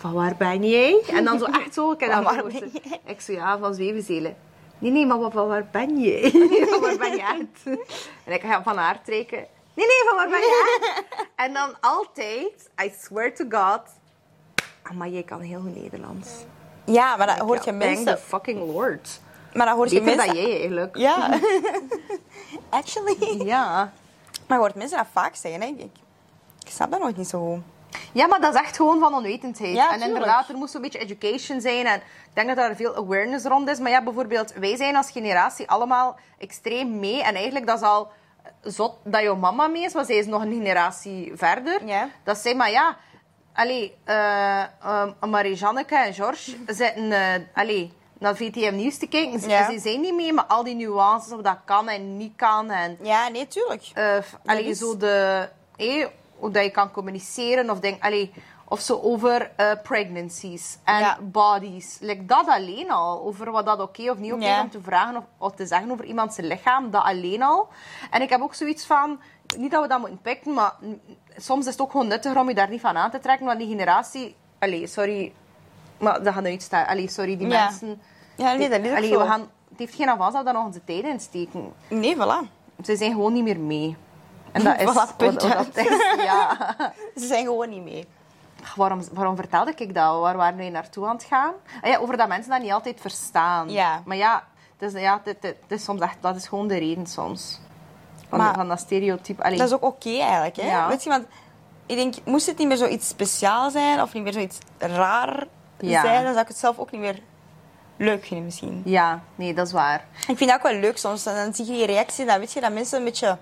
van 0.00 0.12
waar 0.12 0.34
ben 0.36 0.68
jij? 0.68 1.02
En 1.12 1.24
dan 1.24 1.38
zo 1.38 1.44
echt 1.64 1.74
zo, 1.74 1.92
ik 1.92 2.00
heb 2.00 2.12
dat 2.12 2.26
gehoord. 2.32 2.62
Ik 3.04 3.20
zo, 3.20 3.32
ja, 3.32 3.58
van 3.58 3.74
Zwevenzelen. 3.74 4.36
Nee, 4.78 4.90
nee, 4.90 5.06
maar 5.06 5.30
van 5.30 5.48
waar 5.48 5.66
ben 5.72 5.98
je? 6.00 6.30
van 6.70 6.80
waar 6.80 6.96
ben 6.96 7.16
je 7.16 7.26
uit? 7.26 7.78
En 8.24 8.32
ik 8.32 8.40
ga 8.42 8.62
van 8.62 8.76
haar 8.76 9.02
trekken. 9.02 9.46
Nee, 9.74 9.86
nee, 9.86 10.02
van 10.08 10.16
waar 10.16 10.28
ben 10.28 10.38
je 10.38 10.78
uit? 10.80 11.26
En 11.36 11.52
dan 11.52 11.74
altijd, 11.80 12.70
I 12.84 12.92
swear 13.00 13.34
to 13.34 13.44
God, 13.48 13.80
ah, 14.82 14.92
maar 14.96 15.08
jij 15.08 15.22
kan 15.22 15.40
heel 15.40 15.60
goed 15.60 15.76
Nederlands. 15.82 16.28
Ja, 16.92 17.16
maar 17.16 17.26
dat 17.26 17.38
hoort 17.38 17.64
je 17.64 17.72
Ja, 17.72 17.78
thank 17.78 17.94
mensen. 17.94 18.14
the 18.14 18.22
fucking 18.26 18.72
Lord. 18.72 19.20
Maar 19.52 19.66
dat 19.66 19.74
hoort 19.76 19.90
je 19.90 20.00
mensen. 20.02 20.26
dan 20.26 20.36
jij 20.36 20.58
eigenlijk. 20.58 20.96
Ja. 20.96 21.28
Actually. 22.68 23.44
Ja. 23.44 23.92
Maar 24.46 24.56
je 24.58 24.64
hoort 24.64 24.74
mensen 24.74 24.96
dat 24.98 25.06
vaak 25.12 25.34
zeggen, 25.34 25.60
denk 25.60 25.78
ik. 25.78 25.90
Ik 26.66 26.70
snap 26.70 26.90
dat 26.90 27.00
nooit 27.00 27.16
niet 27.16 27.28
zo 27.28 27.46
goed. 27.46 27.62
Ja, 28.12 28.26
maar 28.26 28.40
dat 28.40 28.54
is 28.54 28.60
echt 28.60 28.76
gewoon 28.76 28.98
van 29.00 29.14
onwetendheid. 29.14 29.74
Ja, 29.74 29.84
en 29.84 29.90
tuurlijk. 29.90 30.10
inderdaad, 30.10 30.48
er 30.48 30.54
moet 30.56 30.70
zo'n 30.70 30.82
beetje 30.82 30.98
education 30.98 31.60
zijn. 31.60 31.86
En 31.86 31.96
ik 31.96 32.30
denk 32.32 32.46
dat 32.46 32.56
daar 32.56 32.76
veel 32.76 32.96
awareness 32.96 33.44
rond 33.44 33.68
is. 33.68 33.78
Maar 33.78 33.90
ja, 33.90 34.02
bijvoorbeeld, 34.02 34.52
wij 34.52 34.76
zijn 34.76 34.96
als 34.96 35.10
generatie 35.10 35.68
allemaal 35.70 36.16
extreem 36.38 36.98
mee. 36.98 37.22
En 37.22 37.34
eigenlijk, 37.34 37.66
dat 37.66 37.80
is 37.80 37.86
al 37.86 38.10
zot 38.62 38.96
dat 39.04 39.22
jouw 39.22 39.36
mama 39.36 39.66
mee 39.66 39.82
is, 39.84 39.92
maar 39.92 40.04
zij 40.04 40.16
is 40.16 40.26
nog 40.26 40.42
een 40.42 40.52
generatie 40.52 41.32
verder. 41.34 41.86
Ja. 41.86 42.08
Dat 42.24 42.38
zij, 42.38 42.54
maar 42.54 42.70
ja... 42.70 42.96
Allee, 43.54 43.96
eh 44.04 44.62
eh, 44.62 45.06
Marie-Janneke 45.28 45.96
en 45.96 46.14
George 46.14 46.56
zitten... 46.66 47.12
eh 47.12 47.34
allee, 47.54 47.92
naar 48.18 48.36
VTM 48.36 48.74
Nieuws 48.74 48.98
te 48.98 49.06
kijken. 49.06 49.40
Ze, 49.40 49.48
Ja. 49.48 49.70
ze 49.70 49.78
zijn 49.78 50.00
niet 50.00 50.14
mee, 50.14 50.32
maar 50.32 50.44
al 50.44 50.64
die 50.64 50.74
nuances, 50.74 51.32
of 51.32 51.40
dat 51.40 51.58
kan 51.64 51.88
en 51.88 52.16
niet 52.16 52.32
kan. 52.36 52.70
En 52.70 52.98
Ja, 53.02 53.28
nee, 53.28 53.46
tuurlijk. 53.48 53.92
allee, 54.44 54.64
is- 54.64 54.78
zo 54.78 54.96
de, 54.96 55.48
eh, 55.76 56.06
hoe 56.36 56.50
dat 56.50 56.64
je 56.64 56.70
kan 56.70 56.90
communiceren 56.90 57.70
of 57.70 57.80
denk, 57.80 58.02
allee, 58.04 58.32
of 58.68 58.80
zo 58.80 59.00
over 59.02 59.50
pregnancies 59.82 60.78
en 60.84 60.98
Ja. 60.98 61.18
bodies. 61.22 61.98
Like 62.00 62.24
dat 62.26 62.46
alleen 62.48 62.90
al, 62.90 63.22
over 63.22 63.50
wat 63.50 63.66
dat 63.66 63.80
oké 63.80 64.10
of 64.10 64.18
niet 64.18 64.32
oké 64.32 64.42
is 64.42 64.48
Ja. 64.48 64.60
om 64.62 64.70
te 64.70 64.80
vragen 64.82 65.16
of, 65.16 65.24
of 65.38 65.52
te 65.54 65.66
zeggen 65.66 65.90
over 65.90 66.04
iemands 66.04 66.36
lichaam, 66.36 66.90
dat 66.90 67.02
alleen 67.04 67.42
al. 67.42 67.68
En 68.10 68.22
ik 68.22 68.30
heb 68.30 68.40
ook 68.40 68.54
zoiets 68.54 68.86
van, 68.86 69.20
niet 69.56 69.70
dat 69.70 69.82
we 69.82 69.88
dat 69.88 69.98
moeten 69.98 70.20
pikken, 70.20 70.54
maar 70.54 70.72
soms 71.36 71.66
is 71.66 71.72
het 71.72 71.80
ook 71.80 71.90
gewoon 71.90 72.06
nuttiger 72.06 72.38
om 72.40 72.48
je 72.48 72.54
daar 72.54 72.68
niet 72.68 72.80
van 72.80 72.96
aan 72.96 73.10
te 73.10 73.18
trekken, 73.18 73.46
want 73.46 73.58
die 73.58 73.68
generatie, 73.68 74.36
allee, 74.58 74.86
sorry, 74.86 75.32
maar 75.98 76.22
dat 76.22 76.34
gaat 76.34 76.42
niet 76.42 76.62
staan. 76.62 76.86
Allee, 76.86 77.08
sorry, 77.08 77.36
die 77.36 77.48
Ja. 77.48 77.64
mensen. 77.64 78.00
Ja, 78.36 78.52
nee, 78.52 78.68
dat 78.68 78.80
is 78.80 78.92
allee, 78.92 79.18
we 79.18 79.24
gaan, 79.26 79.40
het 79.70 79.78
heeft 79.78 79.94
geen 79.94 80.08
avans 80.08 80.32
dat 80.32 80.38
we 80.38 80.44
daar 80.44 80.54
nog 80.54 80.64
onze 80.66 80.84
tijd 80.84 81.04
in 81.04 81.20
steken 81.20 81.72
Nee, 81.88 82.16
voilà. 82.16 82.48
ze 82.84 82.96
zijn 82.96 83.10
gewoon 83.12 83.32
niet 83.32 83.42
meer 83.44 83.60
mee. 83.60 83.96
En 84.52 84.64
dat 84.64 84.80
is 84.80 84.88
Voilà, 84.88 85.16
punt 85.16 85.42
wat- 85.42 85.54
wat 85.54 85.74
dat 85.74 85.84
is. 85.86 86.14
Ja. 86.22 86.56
Ze 87.20 87.26
zijn 87.26 87.44
gewoon 87.44 87.68
niet 87.68 87.84
mee. 87.84 88.06
Waarom, 88.76 89.00
waarom 89.12 89.36
vertelde 89.36 89.72
ik 89.76 89.94
dat? 89.94 90.20
Waar 90.20 90.36
waren 90.36 90.56
wij 90.58 90.70
naartoe 90.70 91.06
aan 91.06 91.14
het 91.14 91.24
gaan? 91.24 91.52
Ah 91.82 91.90
ja, 91.90 91.98
over 91.98 92.16
dat 92.16 92.28
mensen 92.28 92.50
dat 92.50 92.60
niet 92.62 92.72
altijd 92.72 93.00
verstaan. 93.00 93.70
Ja. 93.70 94.02
Maar 94.04 94.16
ja, 94.16 94.44
het 94.78 94.94
is, 94.94 95.00
ja 95.00 95.20
het, 95.24 95.36
het- 95.42 95.56
het 95.68 95.78
is 95.78 95.84
soms 95.84 96.00
echt, 96.00 96.16
dat 96.20 96.36
is 96.36 96.48
gewoon 96.48 96.68
de 96.68 96.78
reden 96.78 97.06
soms. 97.06 97.60
Van, 98.30 98.38
Maar- 98.38 98.54
van 98.54 98.68
dat 98.68 98.78
stereotype. 98.80 99.42
Allee, 99.42 99.58
Dat 99.58 99.66
is 99.66 99.74
ook 99.74 99.84
oké 99.84 100.18
eigenlijk, 100.18 100.56
hè? 100.56 100.66
Ja. 100.66 100.88
Weet 100.88 101.02
je, 101.02 101.08
want 101.10 101.24
ik 101.86 101.96
denk, 101.96 102.14
moest 102.24 102.46
het 102.46 102.58
niet 102.58 102.68
meer 102.68 102.76
zoiets 102.76 103.08
speciaal 103.08 103.70
zijn 103.70 104.02
of 104.02 104.12
niet 104.12 104.22
meer 104.22 104.32
zoiets 104.32 104.58
raar 104.78 105.46
Ja. 105.78 106.00
zijn, 106.02 106.22
dan 106.22 106.30
zou 106.32 106.40
ik 106.42 106.48
het 106.48 106.58
zelf 106.58 106.78
ook 106.78 106.90
niet 106.90 107.00
meer 107.00 107.20
leuk 107.96 108.24
vinden 108.24 108.44
misschien. 108.44 108.82
Ja, 108.84 109.20
nee, 109.34 109.54
dat 109.54 109.66
is 109.66 109.72
waar. 109.72 110.04
Ik 110.28 110.36
vind 110.36 110.50
dat 110.50 110.54
ook 110.54 110.62
wel 110.70 110.80
leuk 110.80 110.98
soms. 110.98 111.22
Dan 111.22 111.34
dan 111.34 111.54
zie 111.54 111.64
je 111.66 111.72
die 111.72 111.86
reactie 111.86 112.24
dan 112.26 112.38
weet 112.38 112.52
je 112.52 112.60
dat 112.60 112.72
mensen 112.72 112.98
een 112.98 113.04
beetje 113.04 113.38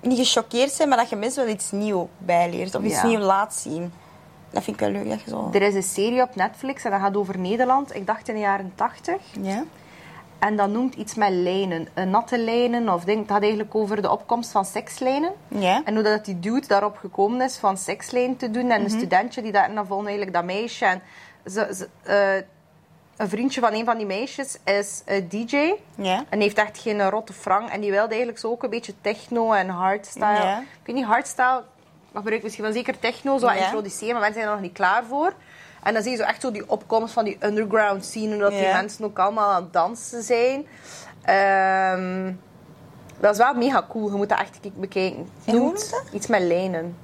niet 0.00 0.18
gechoqueerd 0.18 0.70
zijn, 0.72 0.88
maar 0.88 0.98
dat 0.98 1.08
je 1.08 1.16
mensen 1.16 1.44
wel 1.44 1.54
iets 1.54 1.70
nieuws 1.70 2.06
bijleert 2.18 2.74
of 2.74 2.82
iets 2.82 2.94
Ja. 3.00 3.06
nieuws 3.06 3.22
laat 3.24 3.54
zien. 3.54 3.92
Dat 4.50 4.62
vind 4.62 4.80
ik 4.80 4.82
wel 4.82 4.92
leuk 5.02 5.08
dat 5.08 5.20
je 5.22 5.30
zo... 5.30 5.50
Er 5.52 5.62
is 5.62 5.74
een 5.74 5.82
serie 5.82 6.22
op 6.22 6.34
Netflix 6.34 6.84
en 6.84 6.90
dat 6.90 7.00
gaat 7.00 7.16
over 7.16 7.38
Nederland. 7.38 7.94
Ik 7.94 8.06
dacht 8.06 8.28
in 8.28 8.34
de 8.34 8.40
jaren 8.40 8.72
tachtig. 8.74 9.20
Ja? 9.40 9.64
En 10.38 10.56
dat 10.56 10.68
noemt 10.68 10.94
iets 10.94 11.14
met 11.14 11.30
lijnen. 11.30 11.88
Een 11.94 12.10
natte 12.10 12.38
lijnen. 12.38 12.88
Of 12.88 13.04
denk, 13.04 13.18
het 13.18 13.30
gaat 13.30 13.40
eigenlijk 13.42 13.74
over 13.74 14.02
de 14.02 14.10
opkomst 14.10 14.50
van 14.50 14.64
sekslijnen. 14.64 15.32
Ja? 15.48 15.82
En 15.84 15.94
hoe 15.94 16.02
dat 16.02 16.24
die 16.24 16.38
dude 16.40 16.66
daarop 16.66 16.96
gekomen 16.96 17.40
is 17.40 17.56
van 17.56 17.76
sekslijn 17.76 18.36
te 18.36 18.50
doen. 18.50 18.70
En 18.70 18.84
een 18.84 18.90
studentje 18.90 19.42
die 19.42 19.52
daarna 19.52 19.84
vond 19.84 20.02
eigenlijk 20.06 20.32
dat 20.36 20.44
meisje. 20.44 20.84
En 20.84 21.02
ze, 21.46 21.68
ze- 21.74 21.88
eh, 22.02 22.42
een 23.16 23.28
vriendje 23.28 23.60
van 23.60 23.72
een 23.72 23.84
van 23.84 23.96
die 23.96 24.06
meisjes 24.06 24.58
is 24.64 25.02
een 25.06 25.28
DJ. 25.28 25.72
Ja? 25.94 26.24
En 26.28 26.40
heeft 26.40 26.58
echt 26.58 26.78
geen 26.78 27.08
rotte 27.10 27.32
frank. 27.32 27.68
En 27.68 27.80
die 27.80 27.90
wilde 27.90 28.08
eigenlijk 28.08 28.38
zo 28.38 28.50
ook 28.50 28.62
een 28.62 28.70
beetje 28.70 28.94
techno 29.00 29.52
en 29.52 29.68
hardstyle. 29.68 30.26
Ik 30.60 30.86
weet 30.86 30.96
niet, 30.96 31.04
hardstyle. 31.04 31.62
Maar 32.12 32.22
gebruik 32.22 32.42
misschien 32.42 32.64
wel 32.64 32.72
zeker 32.72 32.98
techno 32.98 33.38
zo 33.38 33.46
introduceren. 33.64 34.12
Maar 34.12 34.22
mensen 34.22 34.40
zijn 34.40 34.46
er 34.52 34.54
nog 34.54 34.64
niet 34.68 34.72
klaar 34.76 35.04
voor. 35.04 35.32
En 35.88 35.94
dan 35.94 36.02
zie 36.02 36.12
je 36.12 36.18
zo 36.18 36.22
echt 36.22 36.40
zo 36.40 36.50
die 36.50 36.70
opkomst 36.70 37.12
van 37.12 37.24
die 37.24 37.36
underground 37.40 38.04
scene. 38.04 38.36
Dat 38.36 38.50
die 38.50 38.72
mensen 38.72 39.04
ook 39.04 39.18
allemaal 39.18 39.50
aan 39.50 39.62
het 39.62 39.72
dansen 39.72 40.22
zijn. 40.22 40.66
Ehm, 41.22 42.32
dat 43.20 43.32
is 43.32 43.38
wel 43.38 43.54
mega 43.54 43.86
cool. 43.88 44.10
Je 44.10 44.16
moet 44.16 44.28
dat 44.28 44.38
echt 44.38 44.58
bekijken. 44.74 45.28
En 45.44 45.54
noemt? 45.54 46.02
Iets 46.12 46.26
met 46.26 46.40
lijnen. 46.42 46.96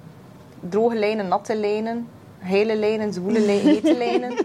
Droge 0.61 0.95
lijnen, 0.95 1.29
natte 1.29 1.57
lijnen. 1.57 2.09
Hele 2.39 2.77
lijnen, 2.77 3.13
zwoele 3.13 3.41
lijnen, 3.41 3.67
hete 3.75 3.97
lijnen. 3.97 4.37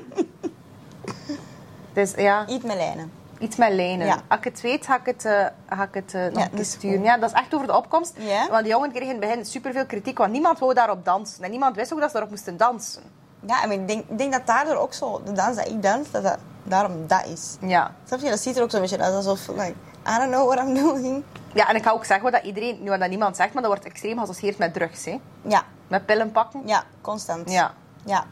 Dus 1.94 2.14
ja, 2.18 2.48
Iets 2.48 2.66
met 2.66 2.76
lijnen. 2.76 3.12
iets 3.40 3.56
met 3.56 3.72
lijnen. 3.72 4.06
Ja. 4.08 4.22
Als 4.28 4.38
ik 4.40 4.44
het 4.46 4.62
weet, 4.62 4.86
ga 4.86 5.00
ik 5.00 5.06
het, 5.06 5.22
ga 5.70 5.84
ik 5.84 5.94
het 5.94 6.14
eh, 6.14 6.26
nog 6.26 6.48
Ja, 6.52 6.60
is 6.60 6.72
sturen. 6.72 7.04
Ja, 7.04 7.18
dat 7.18 7.30
is 7.30 7.36
echt 7.40 7.54
over 7.54 7.68
de 7.68 7.76
opkomst. 7.76 8.14
Want 8.50 8.64
die 8.64 8.72
jongen 8.72 8.90
kregen 8.92 9.08
in 9.16 9.22
het 9.22 9.30
begin 9.30 9.46
superveel 9.46 9.86
kritiek, 9.86 10.18
want 10.18 10.32
niemand 10.32 10.60
wou 10.60 10.74
daarop 10.74 11.06
dansen. 11.06 11.44
En 11.44 11.52
niemand 11.52 11.76
wist 11.76 11.94
ook 11.94 12.00
dat 12.00 12.08
ze 12.08 12.14
daarop 12.14 12.32
moesten 12.32 12.58
dansen. 12.58 13.04
Ja, 13.48 13.64
en 13.64 13.72
ik 13.72 13.88
denk, 13.88 14.18
denk 14.18 14.32
dat 14.32 14.46
daardoor 14.46 14.76
ook 14.76 14.94
zo, 14.94 15.22
de 15.26 15.32
dans 15.32 15.56
dat 15.56 15.68
ik 15.68 15.82
dans, 15.84 16.12
dat 16.12 16.24
dat 16.24 16.38
daarom 16.64 17.08
dat 17.08 17.26
is. 17.26 17.58
Ja. 17.62 17.92
Snap 18.08 18.20
je? 18.20 18.30
Dat 18.30 18.40
ziet 18.40 18.58
er 18.58 18.64
ook 18.64 18.72
zo'n 18.72 18.82
beetje 18.82 19.00
uit 19.00 19.14
alsof, 19.14 19.48
like, 19.48 19.74
I 20.08 20.18
don't 20.18 20.32
know 20.32 20.54
what 20.54 20.68
I'm 20.68 20.74
doing. 20.74 21.24
ja, 21.54 21.68
en 21.70 21.76
ik 21.76 21.84
ga 21.84 21.92
ook 21.92 22.06
zeggen 22.06 22.24
wat 22.24 22.34
dat 22.34 22.44
iedereen, 22.44 22.84
nu 22.84 22.90
wat 22.90 23.00
dat 23.00 23.10
niemand 23.10 23.36
zegt, 23.36 23.54
maar 23.54 23.62
dat 23.64 23.72
wordt 23.72 23.86
extreem 23.88 24.18
geassocieerd 24.18 24.58
met 24.58 24.74
drugs. 24.74 25.06
Hè. 25.06 25.20
Ja, 25.42 25.64
Met 25.88 26.06
pillen 26.06 26.32
pakken. 26.32 26.62
ja, 26.66 26.84
constant. 27.02 27.52
Ja. 27.52 27.72
ja. 28.06 28.24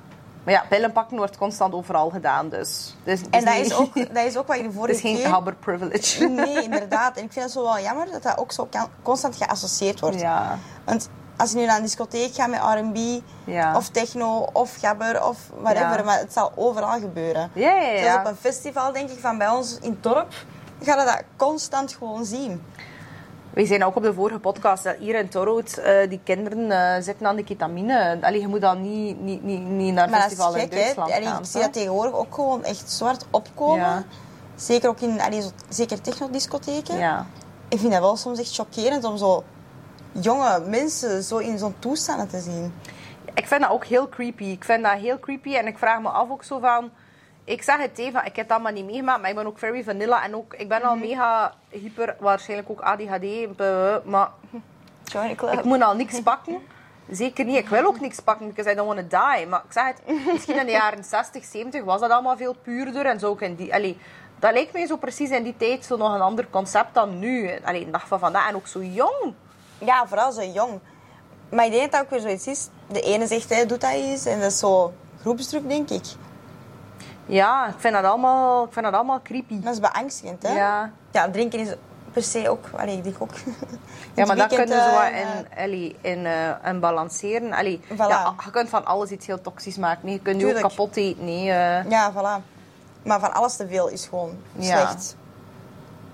Maar 0.43 0.53
ja, 0.55 0.63
pillen 0.69 0.91
pakken 0.91 1.17
wordt 1.17 1.37
constant 1.37 1.73
overal 1.73 2.09
gedaan, 2.09 2.49
dus... 2.49 2.95
dus 3.03 3.21
En 3.29 3.45
dat 3.45 3.55
niet- 3.55 3.65
is, 3.65 3.73
ook, 3.73 3.95
dat 4.13 4.25
is 4.25 4.37
ook 4.37 4.47
wat 4.47 4.57
je 4.57 4.63
de 4.71 4.79
Het 4.81 4.89
is 4.89 4.99
geen 5.01 5.15
keer... 5.15 5.27
habber 5.27 5.55
privilege. 5.55 6.27
Nee, 6.27 6.63
inderdaad. 6.63 7.17
En 7.17 7.23
ik 7.23 7.31
vind 7.31 7.45
het 7.45 7.53
zo 7.53 7.63
wel 7.63 7.79
jammer 7.79 8.11
dat 8.11 8.23
dat 8.23 8.37
ook 8.37 8.51
zo 8.51 8.69
constant 9.01 9.35
geassocieerd 9.35 9.99
wordt. 9.99 10.19
Ja. 10.19 10.57
Want 10.85 11.09
als 11.37 11.51
je 11.51 11.57
nu 11.57 11.65
naar 11.65 11.77
een 11.77 11.83
discotheek 11.83 12.33
gaat 12.33 12.49
met 12.49 12.59
R&B, 12.59 13.21
Ja. 13.43 13.75
of 13.75 13.89
techno, 13.89 14.47
of 14.53 14.75
gabber, 14.79 15.27
of 15.27 15.37
whatever, 15.61 15.97
Ja. 15.97 16.03
maar 16.03 16.19
het 16.19 16.33
zal 16.33 16.51
overal 16.55 16.99
gebeuren. 16.99 17.49
Ja, 17.53 17.73
ja, 17.75 17.91
ja. 17.91 18.03
Zelfs 18.03 18.19
op 18.19 18.25
een 18.25 18.35
festival, 18.39 18.91
denk 18.91 19.09
ik, 19.09 19.19
van 19.19 19.37
bij 19.37 19.49
ons 19.49 19.77
in 19.81 19.91
het 19.91 20.03
dorp, 20.03 20.33
ga 20.81 20.99
je 20.99 21.05
dat 21.05 21.23
constant 21.35 21.93
gewoon 21.93 22.25
zien. 22.25 22.63
We 23.53 23.65
zijn 23.65 23.83
ook 23.83 23.95
op 23.95 24.03
de 24.03 24.13
vorige 24.13 24.39
podcast 24.39 24.83
dat 24.83 24.95
hier 24.99 25.15
in 25.15 25.29
Torhout 25.29 25.77
eh, 25.77 26.09
die 26.09 26.19
kinderen 26.23 26.71
eh, 26.71 27.03
zitten 27.03 27.27
aan 27.27 27.35
de 27.35 27.43
ketamine. 27.43 28.17
Allee, 28.21 28.41
je 28.41 28.47
moet 28.47 28.61
dan 28.61 28.81
niet, 28.81 29.19
niet, 29.21 29.43
niet, 29.43 29.61
niet 29.61 29.93
naar 29.93 30.09
Maar 30.09 30.19
dat 30.19 30.29
festival 30.29 30.55
is 30.55 30.61
in 30.61 30.69
gek? 30.69 30.77
Duitsland 30.79 31.11
gaan. 31.11 31.39
ik 31.39 31.45
zie 31.45 31.61
dat 31.61 31.73
tegenwoordig 31.73 32.13
ook 32.13 32.35
gewoon 32.35 32.63
echt 32.63 32.91
zwart 32.91 33.25
opkomen. 33.31 34.05
Zeker 34.55 34.89
ook 34.89 34.99
in 34.99 35.21
allee, 35.21 35.41
zo, 35.41 35.49
zeker 35.69 36.01
technodiscotheken. 36.01 36.97
Ja. 36.97 37.25
Ik 37.69 37.79
vind 37.79 37.91
dat 37.91 38.01
wel 38.01 38.15
soms 38.17 38.39
echt 38.39 38.55
chockerend 38.55 39.03
om 39.03 39.17
zo 39.17 39.43
jonge 40.21 40.59
mensen 40.59 41.23
zo 41.23 41.37
in 41.37 41.57
zo'n 41.57 41.75
toestanden 41.79 42.27
te 42.27 42.39
zien. 42.39 42.73
Ik 43.33 43.47
vind 43.47 43.61
dat 43.61 43.69
ook 43.69 43.85
heel 43.85 44.09
creepy. 44.09 44.43
Ik 44.43 44.63
vind 44.63 44.83
dat 44.83 44.93
heel 44.93 45.19
creepy 45.19 45.55
en 45.55 45.67
ik 45.67 45.77
vraag 45.77 46.01
me 46.01 46.09
af 46.09 46.29
ook 46.29 46.43
zo 46.43 46.59
van... 46.59 46.91
Ik 47.43 47.63
zeg 47.63 47.77
het 47.77 47.97
even, 47.97 48.25
ik 48.25 48.35
heb 48.35 48.47
dat 48.49 48.61
maar 48.61 48.71
niet 48.71 48.85
meegemaakt, 48.85 49.21
maar 49.21 49.29
ik 49.29 49.35
ben 49.35 49.47
ook 49.47 49.59
very 49.59 49.83
vanilla. 49.83 50.23
En 50.23 50.35
ook, 50.35 50.53
ik 50.53 50.67
ben 50.67 50.81
al 50.81 50.95
mega 50.95 51.53
hyper, 51.69 52.15
waarschijnlijk 52.19 52.69
ook 52.69 52.81
ADHD, 52.81 53.55
maar 54.05 54.29
Join 55.03 55.29
the 55.29 55.35
club. 55.35 55.53
ik 55.53 55.63
moet 55.63 55.81
al 55.81 55.95
niks 55.95 56.21
pakken. 56.21 56.59
Zeker 57.09 57.45
niet. 57.45 57.57
Ik 57.57 57.69
wil 57.69 57.85
ook 57.85 57.99
niks 57.99 58.19
pakken, 58.19 58.47
because 58.47 58.71
I 58.71 58.75
don't 58.75 58.93
want 58.95 59.09
to 59.09 59.19
die. 59.19 59.47
Maar 59.47 59.61
ik 59.65 59.71
zeg 59.71 59.85
het, 59.85 60.25
misschien 60.31 60.59
in 60.59 60.65
de 60.65 60.71
jaren 60.71 61.03
60, 61.15 61.45
70 61.45 61.83
was 61.83 61.99
dat 62.01 62.09
allemaal 62.09 62.37
veel 62.37 62.55
puurder. 62.61 63.05
En 63.05 63.19
zo 63.19 63.27
ook 63.27 63.41
in 63.41 63.55
die... 63.55 63.73
Allee, 63.73 63.97
dat 64.39 64.53
lijkt 64.53 64.73
mij 64.73 64.85
zo 64.85 64.97
precies 64.97 65.29
in 65.29 65.43
die 65.43 65.57
tijd 65.57 65.85
zo 65.85 65.97
nog 65.97 66.13
een 66.13 66.21
ander 66.21 66.47
concept 66.49 66.93
dan 66.93 67.19
nu. 67.19 67.51
Allee, 67.63 67.85
de 67.85 67.91
dag 67.91 68.07
van 68.07 68.19
vandaag. 68.19 68.49
En 68.49 68.55
ook 68.55 68.67
zo 68.67 68.83
jong. 68.83 69.33
Ja, 69.79 70.07
vooral 70.07 70.31
zo 70.31 70.43
jong. 70.43 70.79
Maar 71.49 71.65
ik 71.65 71.71
denk 71.71 71.91
dat 71.91 72.01
ook 72.01 72.09
weer 72.09 72.19
zoiets 72.19 72.47
is. 72.47 72.67
De 72.87 73.01
ene 73.01 73.27
zegt, 73.27 73.49
hij 73.49 73.65
doet 73.65 73.81
dat 73.81 73.91
eens. 73.91 74.25
En 74.25 74.39
dat 74.39 74.51
is 74.51 74.59
zo 74.59 74.93
groepsdruk, 75.21 75.67
denk 75.69 75.89
ik. 75.89 76.03
Ja, 77.25 77.67
ik 77.67 77.75
vind 77.77 77.93
dat 77.93 78.03
allemaal, 78.03 78.63
ik 78.65 78.73
vind 78.73 78.85
dat 78.85 78.93
allemaal 78.93 79.21
creepy. 79.21 79.59
Dat 79.61 79.73
is 79.73 79.79
beangstigend, 79.79 80.43
hè? 80.43 80.53
Ja. 80.55 80.91
Ja, 81.11 81.29
drinken 81.29 81.59
is 81.59 81.69
per 82.13 82.23
se 82.23 82.49
ook... 82.49 82.65
Allee, 82.75 82.97
ik 82.97 83.03
denk 83.03 83.15
ook... 83.19 83.29
Ja, 84.13 84.25
maar 84.25 84.35
dat 84.35 84.47
kunnen 84.47 84.67
ze 84.67 84.73
eh, 84.73 84.91
wel 84.91 85.21
in, 85.21 85.47
allee, 85.63 85.95
in, 86.01 86.25
eh, 86.25 86.69
in 86.71 86.79
balanceren. 86.79 87.53
Allee, 87.53 87.79
Voilà. 87.93 87.95
ja, 87.97 88.33
je 88.45 88.51
kunt 88.51 88.69
van 88.69 88.85
alles 88.85 89.09
iets 89.11 89.25
heel 89.27 89.41
toxisch 89.41 89.77
maken. 89.77 90.05
Nee, 90.05 90.13
je 90.13 90.21
kunt 90.21 90.41
je 90.41 90.47
ook 90.55 90.61
kapot 90.61 90.95
eten. 90.95 91.25
Nee, 91.25 91.51
eh, 91.51 91.89
Ja, 91.89 92.11
voilà. 92.11 92.43
Maar 93.03 93.19
van 93.19 93.33
alles 93.33 93.55
te 93.55 93.67
veel 93.67 93.87
is 93.87 94.05
gewoon 94.05 94.37
Ja. 94.55 94.63
slecht. 94.87 95.15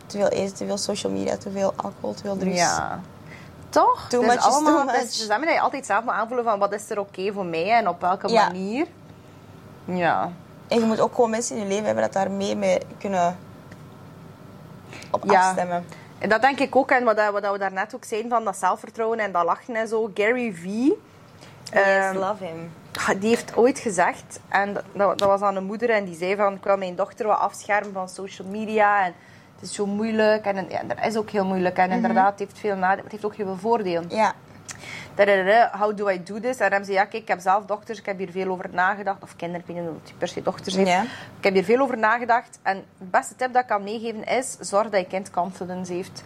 Te 0.06 0.18
veel 0.18 0.28
eten, 0.28 0.56
te 0.56 0.66
veel 0.66 0.78
social 0.78 1.12
media, 1.12 1.38
te 1.38 1.52
veel 1.52 1.74
alcohol, 1.76 2.14
te 2.14 2.22
veel 2.22 2.38
drugs. 2.38 2.56
ja. 2.58 3.00
Toch? 3.74 4.06
Too 4.10 4.22
is 4.22 4.28
much 4.28 4.46
allemaal, 4.46 4.76
too 4.76 4.86
much. 4.86 5.28
Dat 5.28 5.54
je 5.54 5.60
altijd 5.62 5.86
zelf 5.86 6.04
moet 6.04 6.14
aanvoelen 6.14 6.46
van 6.46 6.60
wat 6.60 6.74
is 6.74 6.90
er 6.90 7.00
oké 7.00 7.32
voor 7.34 7.46
mij 7.46 7.72
en 7.72 7.88
op 7.88 8.02
welke 8.02 8.28
Ja. 8.30 8.46
manier. 8.48 8.88
Ja. 9.86 10.32
En 10.68 10.80
je 10.80 10.86
moet 10.86 11.00
ook 11.00 11.16
gewoon 11.16 11.30
mensen 11.30 11.56
in 11.56 11.62
je 11.62 11.68
leven 11.68 11.86
hebben 11.86 12.04
dat 12.04 12.14
daar 12.14 12.32
mee, 12.32 12.56
mee 12.56 12.80
kunnen 13.00 13.38
op 15.12 15.24
Ja. 15.26 15.48
afstemmen. 15.48 15.86
En 16.20 16.30
dat 16.30 16.42
denk 16.42 16.60
ik 16.60 16.76
ook. 16.76 16.92
En 16.92 17.04
wat, 17.04 17.16
wat 17.32 17.52
we 17.52 17.58
daarnet 17.58 17.96
ook 17.96 18.04
zeiden 18.06 18.30
van 18.30 18.44
dat 18.44 18.58
zelfvertrouwen 18.58 19.20
en 19.20 19.32
dat 19.32 19.44
lachen 19.46 19.76
en 19.76 19.88
zo. 19.88 20.12
Gary 20.14 20.54
V. 20.54 20.64
Yes, 20.64 20.92
ehm, 21.72 22.18
love 22.18 22.44
him. 22.44 22.72
Die 23.20 23.30
heeft 23.30 23.58
ooit 23.58 23.80
gezegd, 23.80 24.40
en 24.50 24.74
dat, 24.74 24.84
dat 24.94 25.20
dat 25.20 25.28
was 25.28 25.42
aan 25.42 25.56
een 25.56 25.64
moeder, 25.64 25.90
en 25.90 26.06
die 26.06 26.16
zei 26.16 26.36
van, 26.36 26.54
ik 26.54 26.64
wil 26.64 26.78
mijn 26.78 26.96
dochter 26.96 27.28
wat 27.28 27.38
afschermen 27.40 27.94
van 27.94 28.10
social 28.10 28.48
media. 28.48 29.06
En 29.06 29.14
het 29.64 29.72
is 29.72 29.78
zo 29.78 29.86
moeilijk. 29.86 30.46
En, 30.46 30.58
en 30.58 30.66
ja, 30.70 30.84
dat 30.84 30.98
is 31.06 31.16
ook 31.16 31.30
heel 31.30 31.46
moeilijk. 31.46 31.78
Mhm. 31.78 31.90
En 31.90 31.96
inderdaad, 31.96 32.30
het 32.30 32.40
heeft 32.40 32.60
veel 32.60 32.76
nadelen, 32.76 33.04
het 33.04 33.12
heeft 33.12 33.26
ook 33.26 33.36
heel 33.36 33.46
veel 33.46 33.58
voordelen. 33.58 34.06
Ja. 34.10 34.34
How 35.72 35.98
do 35.98 36.10
I 36.10 36.24
do 36.24 36.40
this? 36.40 36.58
En 36.58 36.70
dan 36.70 36.86
zei 36.86 36.98
ja, 36.98 37.06
kijk, 37.06 37.22
ik 37.22 37.28
heb 37.28 37.40
zelf 37.40 37.66
dochters, 37.66 38.00
ik 38.00 38.06
heb 38.06 38.18
hier 38.18 38.32
veel 38.32 38.48
over 38.48 38.70
nagedacht. 38.72 39.24
Of 39.24 39.36
kinderen, 39.36 39.62
ik 39.62 39.68
weet 39.68 39.84
niet 39.84 39.96
of 39.96 40.02
hij 40.04 40.14
per 40.18 40.28
se 40.28 40.42
dochters 40.42 40.76
heeft. 40.76 40.90
Ja. 40.90 41.02
Ik 41.38 41.44
heb 41.44 41.54
hier 41.54 41.64
veel 41.64 41.80
over 41.80 41.98
nagedacht. 41.98 42.60
En 42.62 42.84
de 42.98 43.06
beste 43.06 43.36
tip 43.36 43.54
dat 43.54 43.62
ik 43.62 43.68
kan 43.68 43.84
meegeven 43.84 44.24
is, 44.24 44.58
zorg 44.60 44.90
dat 44.90 45.00
je 45.02 45.08
kind 45.08 45.32
confidence 45.32 45.94
heeft. 45.94 46.24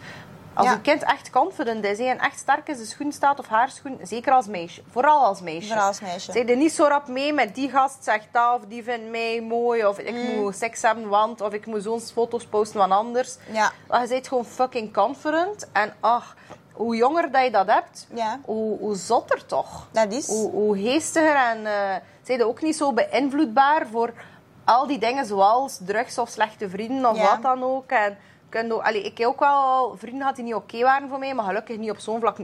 Als 0.58 0.66
Ja. 0.66 0.72
je 0.72 0.80
kind 0.80 1.02
echt 1.02 1.30
confident 1.30 1.84
is 1.84 1.98
en 1.98 2.18
echt 2.18 2.38
sterk 2.38 2.68
in 2.68 2.74
zijn 2.74 2.86
schoen 2.86 3.12
staat 3.12 3.38
of 3.38 3.48
haar 3.48 3.70
schoen, 3.70 3.98
zeker 4.02 4.32
als 4.32 4.46
meisje, 4.46 4.82
vooral 4.90 5.24
als 5.24 5.40
meisje. 5.40 5.68
Vooral 5.68 5.86
als 5.86 6.00
meisje. 6.00 6.32
Zeg 6.32 6.48
er 6.48 6.56
niet 6.56 6.72
zo 6.72 6.84
rap 6.86 7.08
mee 7.08 7.32
met 7.32 7.54
die 7.54 7.70
gast 7.70 8.04
zegt 8.04 8.26
dat 8.32 8.54
of 8.60 8.64
die 8.68 8.82
vindt 8.82 9.10
mij 9.10 9.40
mooi 9.40 9.86
of 9.86 9.98
ik 9.98 10.14
Mm. 10.14 10.40
moet 10.40 10.56
seks 10.56 10.82
hebben, 10.82 11.08
want 11.08 11.40
of 11.40 11.52
ik 11.52 11.66
moet 11.66 11.82
zo'n 11.82 12.00
foto's 12.00 12.46
posten 12.46 12.80
van 12.80 12.92
anders. 12.92 13.36
Ja. 13.52 13.72
Maar 13.88 14.02
je 14.02 14.08
bent 14.08 14.28
gewoon 14.28 14.44
fucking 14.44 14.92
confident 14.92 15.66
en 15.72 15.94
ach, 16.00 16.36
hoe 16.72 16.96
jonger 16.96 17.30
dat 17.32 17.44
je 17.44 17.50
dat 17.50 17.66
hebt, 17.66 18.06
Ja. 18.14 18.40
hoe, 18.44 18.78
hoe 18.78 18.94
zotter 18.96 19.46
toch. 19.46 19.86
Dat 19.90 20.12
is. 20.12 20.26
Hoe, 20.26 20.50
hoe 20.50 20.76
geestiger 20.78 21.34
en 21.36 21.60
uh, 21.60 21.94
zijn 22.22 22.44
ook 22.44 22.62
niet 22.62 22.76
zo 22.76 22.92
beïnvloedbaar 22.92 23.86
voor 23.86 24.12
al 24.64 24.86
die 24.86 24.98
dingen 24.98 25.26
zoals 25.26 25.78
drugs 25.86 26.18
of 26.18 26.28
slechte 26.28 26.68
vrienden 26.68 27.10
of 27.10 27.16
Ja. 27.16 27.30
wat 27.30 27.42
dan 27.42 27.62
ook. 27.62 27.90
En 27.90 28.18
allee, 28.82 29.02
ik 29.02 29.18
heb 29.18 29.26
ook 29.26 29.40
wel 29.40 29.94
vrienden 29.96 30.20
gehad 30.20 30.36
die 30.36 30.44
niet 30.44 30.54
oké 30.54 30.82
waren 30.82 31.08
voor 31.08 31.18
mij, 31.18 31.34
maar 31.34 31.44
gelukkig 31.44 31.76
niet 31.76 31.90
op 31.90 31.98
zo'n 31.98 32.20
vlak. 32.20 32.36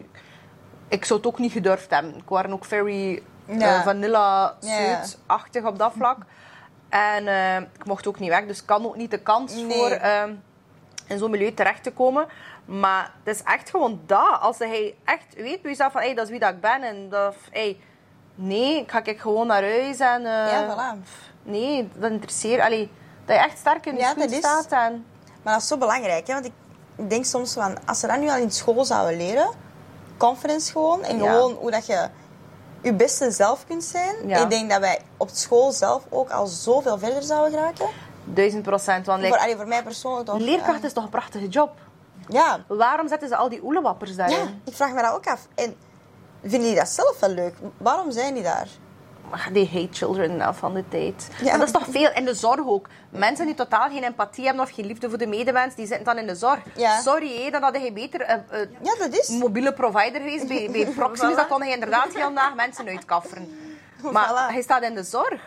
Ik 0.88 1.04
zou 1.04 1.18
het 1.18 1.28
ook 1.28 1.38
niet 1.38 1.52
gedurfd 1.52 1.90
hebben. 1.90 2.16
Ik 2.16 2.28
waren 2.28 2.52
ook 2.52 2.64
very 2.64 3.22
eh, 3.46 3.82
vanilla 3.82 4.56
Ja, 4.60 5.02
ja. 5.52 5.66
op 5.68 5.78
dat 5.78 5.92
vlak. 5.96 6.18
En 6.88 7.26
eh, 7.26 7.56
ik 7.56 7.84
mocht 7.86 8.06
ook 8.06 8.18
niet 8.18 8.28
weg, 8.28 8.46
dus 8.46 8.60
ik 8.60 8.66
kan 8.66 8.86
ook 8.86 8.96
niet 8.96 9.10
de 9.10 9.18
kans 9.18 9.54
Nee. 9.54 9.78
voor 9.78 9.90
eh, 9.90 10.22
in 11.06 11.18
zo'n 11.18 11.30
milieu 11.30 11.54
terecht 11.54 11.82
te 11.82 11.92
komen. 11.92 12.26
Maar 12.64 13.12
het 13.24 13.34
is 13.34 13.42
echt 13.42 13.70
gewoon 13.70 14.00
dat. 14.06 14.38
Als 14.40 14.58
hij 14.58 14.94
echt 15.04 15.34
weet 15.34 15.62
bij 15.62 15.70
jezelf 15.70 15.92
van 15.92 16.00
hey, 16.00 16.14
dat 16.14 16.24
is 16.24 16.30
wie 16.30 16.40
dat 16.40 16.50
ik 16.52 16.60
ben. 16.60 16.82
En 16.82 17.08
dat, 17.08 17.34
hey, 17.50 17.78
nee, 18.34 18.80
ik 18.80 18.90
ga 18.90 19.04
ik 19.04 19.20
gewoon 19.20 19.46
naar 19.46 19.62
huis. 19.62 19.98
En, 19.98 20.22
Ja, 20.22 20.94
voilà. 20.94 20.98
Nee, 21.42 21.88
dat 21.96 22.10
interesseert. 22.10 22.60
Allee, 22.60 22.90
dat 23.24 23.36
je 23.36 23.42
echt 23.42 23.58
sterk 23.58 23.86
in 23.86 23.94
je 23.94 24.00
Ja, 24.00 24.28
staat. 24.28 24.72
En, 24.72 25.04
Maar 25.44 25.52
dat 25.52 25.62
is 25.62 25.68
zo 25.68 25.76
belangrijk, 25.78 26.26
hè? 26.26 26.32
want 26.32 26.46
ik 26.46 26.52
denk 27.10 27.24
soms 27.24 27.52
van, 27.52 27.76
als 27.86 28.00
ze 28.00 28.06
dat 28.06 28.18
nu 28.20 28.28
al 28.30 28.36
in 28.36 28.50
school 28.50 28.84
zouden 28.84 29.16
leren, 29.16 29.48
confidence 30.16 30.72
gewoon, 30.72 31.02
en 31.02 31.16
Ja. 31.18 31.32
gewoon 31.32 31.52
hoe 31.52 31.70
dat 31.70 31.86
je 31.86 32.08
je 32.82 32.94
beste 32.94 33.30
zelf 33.30 33.64
kunt 33.66 33.84
zijn. 33.84 34.28
Ja. 34.28 34.42
Ik 34.42 34.50
denk 34.50 34.70
dat 34.70 34.80
wij 34.80 35.00
op 35.16 35.28
school 35.32 35.72
zelf 35.72 36.02
ook 36.10 36.30
al 36.30 36.46
zoveel 36.46 36.98
verder 36.98 37.22
zouden 37.22 37.58
geraken. 37.58 37.86
duizend 38.24 38.62
procent. 38.62 39.06
Want 39.06 39.26
Voor, 39.26 39.38
allee, 39.38 39.56
voor 39.56 39.66
mij 39.66 39.82
persoonlijk 39.82 40.26
toch. 40.26 40.38
leerkracht 40.38 40.84
is 40.84 40.92
toch 40.92 41.04
een 41.04 41.10
prachtige 41.10 41.48
job? 41.48 41.70
Ja. 42.28 42.64
Waarom 42.68 43.08
zetten 43.08 43.28
ze 43.28 43.36
al 43.36 43.48
die 43.48 43.64
oelewappers 43.64 44.16
daarin? 44.16 44.36
ja, 44.38 44.44
ik 44.64 44.74
vraag 44.74 44.92
me 44.92 45.02
dat 45.02 45.12
ook 45.12 45.26
af. 45.26 45.46
En 45.54 45.76
vinden 46.42 46.60
die 46.68 46.74
dat 46.74 46.88
zelf 46.88 47.20
wel 47.20 47.30
leuk? 47.30 47.54
Waarom 47.78 48.10
zijn 48.10 48.34
die 48.34 48.42
daar? 48.42 48.68
Maar 49.30 49.48
Die 49.52 49.68
hate 49.72 49.88
children 49.92 50.54
van 50.54 50.74
de 50.74 50.84
tijd. 50.88 51.28
Ja. 51.38 51.44
Maar 51.50 51.58
dat 51.58 51.66
is 51.66 51.72
toch 51.72 51.86
veel 51.90 52.10
in 52.14 52.24
de 52.24 52.34
zorg 52.34 52.66
ook. 52.66 52.88
Mensen 53.10 53.46
die 53.46 53.54
totaal 53.54 53.88
geen 53.90 54.04
empathie 54.04 54.44
hebben 54.44 54.62
of 54.64 54.70
geen 54.70 54.86
liefde 54.86 55.08
voor 55.08 55.18
de 55.18 55.26
medemens, 55.26 55.74
die 55.74 55.86
zitten 55.86 56.04
dan 56.04 56.18
in 56.18 56.26
de 56.26 56.34
zorg. 56.34 56.58
Ja. 56.76 57.00
Sorry, 57.00 57.42
hé, 57.42 57.50
dan 57.50 57.62
had 57.62 57.76
hij 57.76 57.92
beter 57.92 58.30
een, 58.30 58.42
een 58.50 58.76
Ja, 58.82 58.94
dat 58.98 59.18
is. 59.18 59.28
mobiele 59.28 59.72
provider 59.72 60.20
geweest 60.20 60.48
bij, 60.48 60.68
bij 60.72 60.86
Proximus. 60.86 61.36
Dan 61.36 61.46
kon 61.48 61.62
hij 61.62 61.72
inderdaad 61.72 62.14
heel 62.14 62.34
dag 62.34 62.54
mensen 62.54 62.86
uitkafferen. 62.88 63.58
Maar 64.12 64.28
Voilà. 64.28 64.52
hij 64.52 64.62
staat 64.62 64.82
in 64.82 64.94
de 64.94 65.02
zorg. 65.02 65.40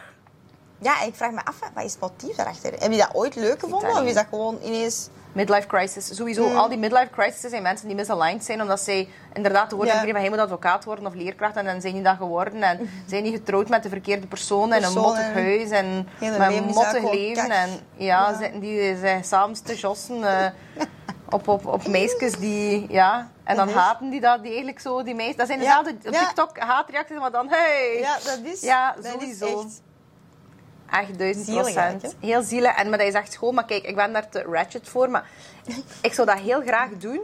Ja, 0.80 1.02
ik 1.02 1.16
vraag 1.16 1.32
me 1.32 1.46
af, 1.46 1.60
wat 1.74 1.84
is 1.84 1.92
het 1.92 2.02
motief 2.02 2.36
daarachter? 2.36 2.74
Heb 2.80 2.92
je 2.92 2.98
dat 2.98 3.10
ooit 3.14 3.36
leuk 3.36 3.60
gevonden? 3.60 3.90
dat 3.90 4.02
Of 4.02 4.08
is 4.08 4.14
dat 4.14 4.26
gewoon 4.30 4.58
ineens... 4.64 5.10
Midlife 5.38 5.68
crisis. 5.68 6.16
Sowieso, 6.16 6.50
Mm. 6.50 6.56
al 6.56 6.70
die 6.70 6.78
midlife 6.78 7.10
crises 7.12 7.50
zijn 7.50 7.62
mensen 7.62 7.88
die 7.88 7.96
misaligned 7.96 8.44
zijn. 8.46 8.62
Omdat 8.62 8.80
zij 8.80 9.08
inderdaad 9.34 9.70
te 9.70 9.76
horen 9.76 9.92
van 9.92 10.16
hij 10.16 10.30
moet 10.30 10.38
advocaat 10.40 10.84
worden 10.84 11.06
of 11.06 11.14
leerkracht. 11.14 11.56
En 11.56 11.66
dan 11.66 11.82
zijn 11.82 11.94
die 11.94 12.02
dat 12.04 12.16
geworden. 12.18 12.64
En 12.64 12.90
zijn 13.06 13.24
die 13.24 13.32
getrouwd 13.32 13.70
met 13.70 13.84
de 13.84 13.90
verkeerde 13.90 14.28
persoon. 14.28 14.74
En 14.74 14.84
een 14.84 14.94
mottig 14.94 15.34
huis. 15.34 15.70
En 15.70 16.08
met 16.20 16.52
een 16.54 16.64
mottig 16.66 17.12
leven. 17.12 17.50
En 17.52 17.70
ja, 17.96 18.30
Ja. 18.30 18.38
zitten 18.38 18.60
die 18.60 18.98
zijn 18.98 19.24
samen 19.24 19.64
te 19.64 19.76
jossen 19.76 20.24
eh, 20.24 20.46
op, 21.36 21.48
op, 21.48 21.66
op 21.66 21.88
meisjes 21.88 22.34
die... 22.34 22.86
Ja, 22.90 23.30
en 23.44 23.56
dan 23.56 23.70
haten 23.70 24.10
die 24.10 24.22
dat, 24.22 24.38
die 24.42 24.48
eigenlijk 24.50 24.80
zo, 24.80 25.04
die 25.04 25.16
meisjes. 25.16 25.36
Dat 25.36 25.48
zijn 25.48 25.62
Ja. 25.62 25.82
dezelfde 25.84 26.08
op 26.08 26.14
Ja. 26.14 26.26
TikTok 26.26 26.58
haatreacties, 26.60 27.18
maar 27.18 27.32
dan 27.32 27.48
hey. 27.50 27.98
Ja, 28.00 28.14
dat 28.26 28.40
is... 28.44 28.62
Ja, 28.62 28.94
dat 28.96 29.06
is 29.06 29.12
sowieso. 29.12 29.46
echt- 29.62 29.82
Echt 30.92 31.18
duizend 31.18 31.46
Zielig 31.46 31.62
procent. 31.62 31.78
eigenlijk, 31.86 32.16
Heel 32.20 32.42
zielig. 32.42 32.76
En 32.76 32.90
maar 32.90 32.98
dat 32.98 33.08
is 33.08 33.14
echt 33.14 33.32
schoon. 33.32 33.54
Maar 33.54 33.66
kijk, 33.66 33.84
ik 33.84 33.96
ben 33.96 34.14
daar 34.14 34.30
te 34.30 34.42
ratchet 34.52 34.90
voor. 34.90 35.10
Maar 35.10 35.30
ik 36.02 36.14
zou 36.14 36.28
dat 36.28 36.40
heel 36.40 36.62
graag 36.62 36.90
doen. 36.98 37.22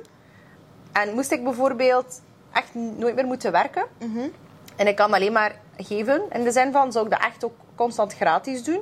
En 0.92 1.14
moest 1.14 1.32
ik 1.32 1.44
bijvoorbeeld 1.44 2.22
echt 2.54 2.74
nooit 2.74 3.16
meer 3.16 3.26
moeten 3.26 3.52
werken. 3.52 3.86
Mhm. 4.00 4.28
En 4.76 4.88
ik 4.88 4.96
kan 4.96 5.14
alleen 5.14 5.32
maar 5.32 5.56
geven. 5.78 6.22
In 6.32 6.44
de 6.44 6.52
zin 6.52 6.72
van, 6.72 6.92
zou 6.92 7.06
ik 7.06 7.12
dat 7.12 7.22
echt 7.22 7.44
ook 7.46 7.54
constant 7.76 8.14
gratis 8.14 8.64
doen. 8.64 8.82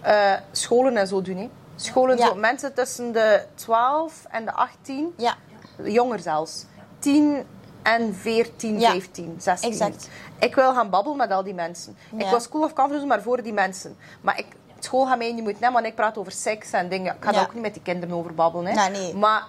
Eh, 0.00 0.32
scholen 0.52 0.96
en 0.96 1.06
zo 1.06 1.22
doen. 1.22 1.36
Hè. 1.36 1.48
Scholen, 1.76 2.16
Ja. 2.16 2.26
zo, 2.26 2.34
mensen 2.34 2.74
tussen 2.74 3.12
de 3.12 3.44
12 3.54 4.24
en 4.30 4.44
de 4.44 4.52
18. 4.52 5.12
Ja, 5.16 5.34
Jonger 5.82 6.18
zelfs. 6.18 6.64
10 6.98 7.44
en 7.82 8.14
14, 8.14 8.80
Ja, 8.80 8.90
15, 8.90 9.34
16. 9.38 9.70
exact. 9.70 10.08
Ik 10.40 10.54
wil 10.54 10.74
gaan 10.74 10.90
babbelen 10.90 11.18
met 11.18 11.30
al 11.30 11.42
die 11.42 11.54
mensen. 11.54 11.96
Ik 12.16 12.22
Ja. 12.22 12.30
wil 12.30 12.40
school 12.40 12.62
of 12.62 12.72
conference 12.72 12.98
doen, 12.98 13.08
maar 13.08 13.22
voor 13.22 13.42
die 13.42 13.52
mensen. 13.52 13.96
Maar 14.20 14.38
ik, 14.38 14.46
school 14.78 15.06
gaat 15.06 15.18
mij 15.18 15.32
niet 15.32 15.42
moeten 15.42 15.60
nemen, 15.62 15.74
want 15.74 15.86
ik 15.86 15.94
praat 15.94 16.18
over 16.18 16.32
seks 16.32 16.70
en 16.70 16.88
dingen. 16.88 17.14
Ik 17.16 17.24
ga 17.24 17.32
daar 17.32 17.42
ook 17.42 17.52
niet 17.54 17.62
met 17.62 17.72
die 17.74 17.82
kinderen 17.82 18.16
over 18.16 18.34
babbelen. 18.34 18.76
Hè. 18.76 18.88
Nee. 18.90 19.14
Maar 19.14 19.42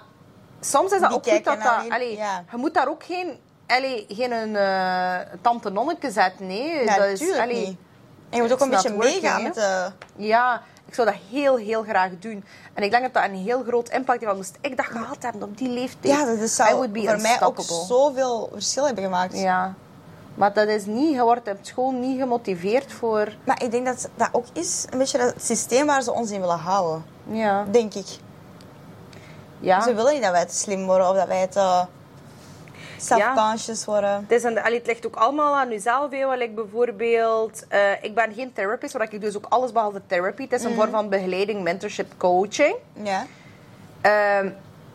soms 0.59 0.91
is 0.91 0.99
dat 0.99 1.09
Die 1.09 1.17
ook 1.17 1.27
goed 1.27 1.43
dat 1.43 1.61
dat... 1.61 1.67
alleen- 1.77 1.91
allee, 1.93 2.15
ja. 2.15 2.43
Je 2.51 2.57
moet 2.57 2.73
daar 2.73 2.87
ook 2.89 3.03
geen, 3.03 3.39
allee, 3.67 4.05
geen 4.09 4.31
een, 4.31 4.55
eh, 4.55 5.15
tante 5.41 5.69
nonneke 5.69 6.11
zetten. 6.11 6.47
Nee. 6.47 6.83
ja 6.85 6.97
dat 6.97 7.07
is, 7.07 7.37
allee, 7.37 7.65
niet. 7.67 7.77
En 8.29 8.35
je 8.37 8.41
moet 8.41 8.51
ook 8.53 8.59
een 8.59 8.69
beetje 8.69 8.95
meegaan 8.97 9.43
met 9.43 9.53
de... 9.53 9.91
Ja, 10.15 10.61
ik 10.85 10.93
zou 10.93 11.07
dat 11.07 11.17
heel, 11.29 11.55
heel 11.57 11.83
graag 11.83 12.11
doen. 12.19 12.43
En 12.73 12.83
ik 12.83 12.91
denk 12.91 13.03
dat 13.03 13.13
dat 13.13 13.23
een 13.23 13.35
heel 13.35 13.63
groot 13.63 13.89
impact 13.89 14.19
heeft. 14.19 14.23
Want 14.33 14.37
moest 14.37 14.57
ik 14.61 14.77
dat 14.77 14.85
gehad 14.85 15.17
hebben 15.23 15.43
op 15.43 15.57
die 15.57 15.69
leeftijd, 15.69 16.13
Ja, 16.13 16.35
dat 16.35 16.49
zou 16.49 16.69
voor 16.77 16.89
mij 17.21 17.41
ook 17.41 17.59
zoveel 17.87 18.49
verschil 18.53 18.85
hebben 18.85 19.03
gemaakt. 19.03 19.39
Ja. 19.39 19.73
Maar 20.35 20.53
dat 20.53 20.67
is 20.67 20.85
niet, 20.85 21.15
je 21.15 21.21
wordt 21.23 21.49
op 21.49 21.57
school 21.61 21.91
niet 21.91 22.19
gemotiveerd 22.19 22.91
voor... 22.91 23.27
Maar 23.45 23.63
ik 23.63 23.71
denk 23.71 23.85
dat 23.85 24.09
dat 24.15 24.29
ook 24.31 24.45
is 24.53 24.85
een 24.89 24.97
beetje 24.97 25.19
het 25.19 25.43
systeem 25.43 25.85
waar 25.85 26.01
ze 26.01 26.11
ons 26.11 26.31
in 26.31 26.39
willen 26.39 26.57
houden. 26.57 27.03
Ja. 27.23 27.65
Denk 27.71 27.93
ik. 27.93 28.07
ja. 29.59 29.81
Ze 29.81 29.93
willen 29.93 30.13
niet 30.13 30.21
dat 30.21 30.31
wij 30.31 30.45
te 30.45 30.55
slim 30.55 30.85
worden 30.85 31.09
of 31.09 31.15
dat 31.15 31.27
wij 31.27 31.47
te 31.47 31.85
self-conscious 32.97 33.85
worden. 33.85 34.25
Het, 34.27 34.31
is 34.31 34.43
allee, 34.43 34.77
het 34.77 34.85
ligt 34.85 35.05
ook 35.05 35.15
allemaal 35.15 35.55
aan 35.55 35.69
jezelf. 35.69 36.11
Ik 36.11 36.55
bijvoorbeeld, 36.55 37.67
eh, 37.67 38.03
ik 38.03 38.15
ben 38.15 38.33
geen 38.33 38.53
therapist, 38.53 38.93
maar 38.93 39.03
ik 39.03 39.11
doe 39.11 39.19
dus 39.19 39.37
ook 39.37 39.45
alles 39.49 39.71
behalve 39.71 40.01
therapie. 40.07 40.47
Het 40.49 40.59
is 40.59 40.63
een 40.63 40.75
vorm 40.75 40.91
van 40.91 41.09
begeleiding, 41.09 41.63
mentorship, 41.63 42.13
coaching. 42.17 42.75
Ja. 43.03 43.25
Ehm, 44.01 44.49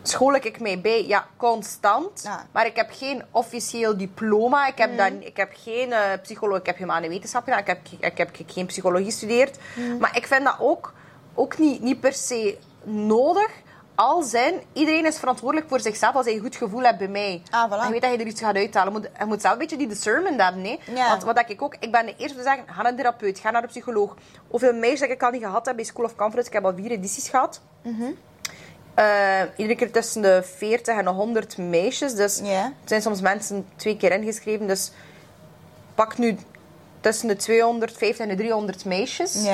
school 0.09 0.33
ik 0.35 0.59
mij 0.59 0.81
bij, 0.81 1.05
ja, 1.07 1.27
constant. 1.37 2.21
Ja. 2.23 2.45
Maar 2.51 2.65
ik 2.65 2.75
heb 2.75 2.89
geen 2.91 3.23
officieel 3.31 3.97
diploma. 3.97 4.67
Ik 4.67 4.77
heb, 4.77 4.89
Mm. 4.91 4.97
dan, 4.97 5.21
ik 5.21 5.37
heb 5.37 5.51
geen 5.63 5.89
uh, 5.89 5.99
psycholoog, 6.21 6.57
ik 6.59 6.65
heb 6.65 6.77
humane 6.77 7.07
wetenschap 7.09 7.43
gedaan. 7.43 7.59
Ik 7.59 7.67
heb, 7.67 7.79
ik 7.99 8.17
heb 8.17 8.29
geen 8.47 8.65
psychologie 8.65 9.05
gestudeerd. 9.05 9.57
Mm. 9.75 9.97
Maar 9.97 10.17
ik 10.17 10.27
vind 10.27 10.43
dat 10.43 10.55
ook, 10.59 10.93
ook 11.33 11.57
niet, 11.57 11.81
niet 11.81 11.99
per 11.99 12.13
se 12.13 12.57
nodig. 12.83 13.49
Al 13.95 14.21
zijn, 14.23 14.61
iedereen 14.73 15.05
is 15.05 15.17
verantwoordelijk 15.19 15.69
voor 15.69 15.79
zichzelf 15.79 16.15
als 16.15 16.25
hij 16.25 16.35
een 16.35 16.41
goed 16.41 16.55
gevoel 16.55 16.81
hebt 16.81 16.97
bij 16.97 17.07
mij. 17.07 17.41
Ah, 17.49 17.71
voilà. 17.71 17.79
En 17.79 17.85
je 17.85 17.91
weet 17.91 18.01
dat 18.01 18.11
je 18.11 18.17
er 18.17 18.25
iets 18.27 18.41
gaat 18.41 18.55
uithalen. 18.55 18.93
Je 18.93 18.99
moet, 18.99 19.09
je 19.19 19.25
moet 19.25 19.41
zelf 19.41 19.53
een 19.53 19.59
beetje 19.59 19.77
die 19.77 19.87
discernment 19.87 20.41
hebben. 20.41 20.61
Nee? 20.61 20.79
Ja. 20.95 21.07
Want 21.09 21.23
wat 21.23 21.49
ik 21.49 21.61
ook, 21.61 21.75
ik 21.79 21.91
ben 21.91 22.05
de 22.05 22.15
eerste 22.17 22.37
te 22.37 22.43
zeggen, 22.43 22.63
ga 22.67 22.81
naar 22.81 22.91
een 22.91 22.97
therapeut, 22.97 23.39
ga 23.39 23.51
naar 23.51 23.63
een 23.63 23.69
psycholoog. 23.69 24.15
Hoeveel 24.47 24.73
meisjes 24.73 24.99
dat 24.99 25.09
ik 25.09 25.23
al 25.23 25.31
niet 25.31 25.43
gehad 25.43 25.65
heb 25.65 25.75
bij 25.75 25.85
School 25.85 26.05
of 26.05 26.15
Conference, 26.15 26.47
ik 26.49 26.53
heb 26.55 26.65
al 26.65 26.73
vier 26.75 26.91
edities 26.91 27.29
gehad. 27.29 27.61
Mhm. 27.83 28.03
Eh, 28.97 29.41
iedere 29.55 29.75
keer 29.75 29.91
tussen 29.91 30.21
de 30.21 30.43
40 30.43 30.97
en 30.97 31.03
de 31.03 31.09
100 31.09 31.57
meisjes. 31.57 32.13
Dus 32.13 32.39
er 32.39 32.71
zijn 32.85 33.01
soms 33.01 33.21
mensen 33.21 33.65
twee 33.75 33.97
keer 33.97 34.11
ingeschreven. 34.11 34.67
Dus 34.67 34.91
pak 35.95 36.17
nu 36.17 36.37
tussen 36.99 37.27
de 37.27 37.35
250 37.35 38.25
en 38.25 38.29
de 38.29 38.35
300 38.35 38.85
meisjes. 38.85 39.45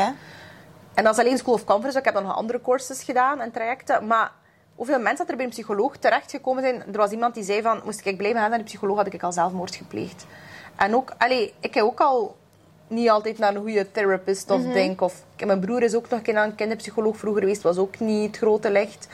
En 0.94 1.04
dat 1.04 1.14
is 1.14 1.20
alleen 1.20 1.38
School 1.38 1.54
of 1.54 1.64
Conference. 1.64 1.98
Ik 2.00 2.06
heb 2.06 2.14
dan 2.14 2.24
nog 2.24 2.36
andere 2.36 2.62
courses 2.62 3.04
gedaan 3.04 3.40
en 3.40 3.52
trajecten. 3.52 4.08
Maar 4.08 4.32
hoeveel 4.76 5.00
mensen 5.00 5.18
dat 5.18 5.30
er 5.30 5.36
bij 5.36 5.46
een 5.46 5.52
psycholoog 5.52 5.98
terechtgekomen 5.98 6.64
zijn... 6.64 6.84
Er 6.92 6.98
was 6.98 7.12
iemand 7.12 7.34
die 7.34 7.44
zei 7.44 7.62
van... 7.62 7.82
Moest 7.84 8.06
ik 8.06 8.18
blijven 8.18 8.42
gaan 8.42 8.50
naar 8.50 8.60
de 8.60 8.66
psycholoog, 8.66 8.98
had 8.98 9.14
ik 9.14 9.24
al 9.24 9.32
zelfmoord 9.32 9.76
gepleegd. 9.76 10.26
En 10.76 10.96
ook... 10.96 11.14
Allee, 11.18 11.54
ik 11.60 11.74
heb 11.74 11.84
ook 11.84 12.00
al 12.00 12.36
niet 12.94 13.10
altijd 13.10 13.38
naar 13.38 13.56
een 13.56 13.62
goede 13.62 13.92
therapist 13.92 14.50
of 14.52 14.62
denk. 14.62 15.02
Of, 15.02 15.14
mijn 15.46 15.60
broer 15.60 15.82
is 15.84 15.96
ook 15.96 16.10
nog 16.10 16.20
een 16.20 16.26
keer 16.26 16.36
een 16.38 16.56
kinderpsycholoog 16.56 17.18
vroeger 17.18 17.42
geweest. 17.42 17.62
Was 17.62 17.78
ook 17.78 18.00
niet 18.00 18.28
het 18.28 18.38
grote 18.38 18.72
licht. 18.72 19.08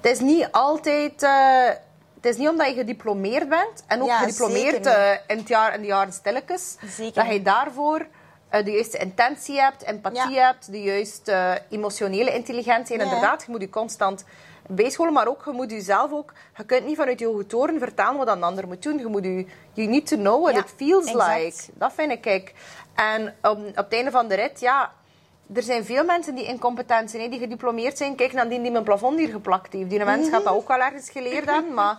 Het 0.00 0.10
is 0.12 0.20
niet 0.20 0.48
altijd... 0.50 1.22
eh, 1.22 1.68
het 2.20 2.30
is 2.32 2.36
niet 2.36 2.48
omdat 2.48 2.68
je 2.68 2.74
gediplomeerd 2.74 3.48
bent 3.48 3.84
en 3.86 4.00
ook 4.02 4.08
Ja, 4.08 4.18
gediplomeerd 4.18 4.86
eh, 4.86 5.10
in, 5.26 5.36
het 5.38 5.48
jaar, 5.48 5.74
in 5.74 5.80
de 5.80 5.86
jaren 5.86 6.12
stilletjes, 6.12 6.76
dat 7.14 7.26
je 7.32 7.42
daarvoor 7.42 8.06
eh, 8.48 8.64
de 8.64 8.70
juiste 8.70 8.98
intentie 8.98 9.60
hebt, 9.60 9.82
empathie 9.82 10.30
Ja. 10.30 10.46
hebt, 10.46 10.70
de 10.72 10.82
juiste 10.82 11.62
emotionele 11.70 12.34
intelligentie. 12.34 12.94
En 12.98 13.00
Ja. 13.06 13.12
inderdaad, 13.12 13.42
je 13.46 13.50
moet 13.50 13.60
je 13.60 13.70
constant 13.70 14.24
bijscholen, 14.68 15.12
maar 15.12 15.26
ook, 15.28 15.42
je 15.44 15.50
moet 15.52 15.70
jezelf 15.70 16.12
ook... 16.12 16.32
Je 16.56 16.64
kunt 16.64 16.84
niet 16.86 16.96
vanuit 16.96 17.18
je 17.18 17.26
hoge 17.26 17.46
toren 17.46 17.78
vertalen 17.78 18.18
wat 18.18 18.28
een 18.36 18.42
ander 18.42 18.66
moet 18.66 18.82
doen. 18.82 18.98
Je 18.98 19.06
moet 19.06 19.24
je... 19.24 19.46
You 19.72 19.88
need 19.88 20.06
to 20.06 20.16
know 20.16 20.42
what 20.42 20.54
Ja, 20.54 20.60
it 20.60 20.72
feels 20.76 21.06
exact. 21.06 21.38
like. 21.38 21.62
Dat 21.74 21.92
vind 21.92 22.12
ik. 22.12 22.26
ik. 22.26 22.54
En 22.94 23.34
op, 23.42 23.58
op 23.58 23.76
het 23.76 23.92
einde 23.92 24.10
van 24.10 24.28
de 24.28 24.34
rit, 24.34 24.60
ja... 24.60 24.92
Er 25.54 25.62
zijn 25.62 25.84
veel 25.84 26.04
mensen 26.04 26.34
die 26.34 26.44
incompetent 26.44 27.10
zijn, 27.10 27.22
hè, 27.22 27.28
die 27.28 27.38
gediplomeerd 27.38 27.96
zijn. 27.98 28.14
Kijk 28.14 28.32
naar 28.32 28.48
die 28.48 28.62
die 28.62 28.70
mijn 28.70 28.84
plafond 28.84 29.18
hier 29.18 29.28
geplakt 29.28 29.72
heeft. 29.72 29.90
Die 29.90 30.04
mens 30.04 30.28
gaat 30.28 30.44
dat 30.44 30.52
ook 30.54 30.68
wel 30.68 30.78
ergens 30.78 31.10
geleerd 31.10 31.50
hebben, 31.50 31.74
maar... 31.74 31.98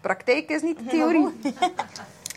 Praktijk 0.00 0.48
is 0.50 0.62
niet 0.62 0.78
de 0.78 0.84
theorie. 0.84 1.38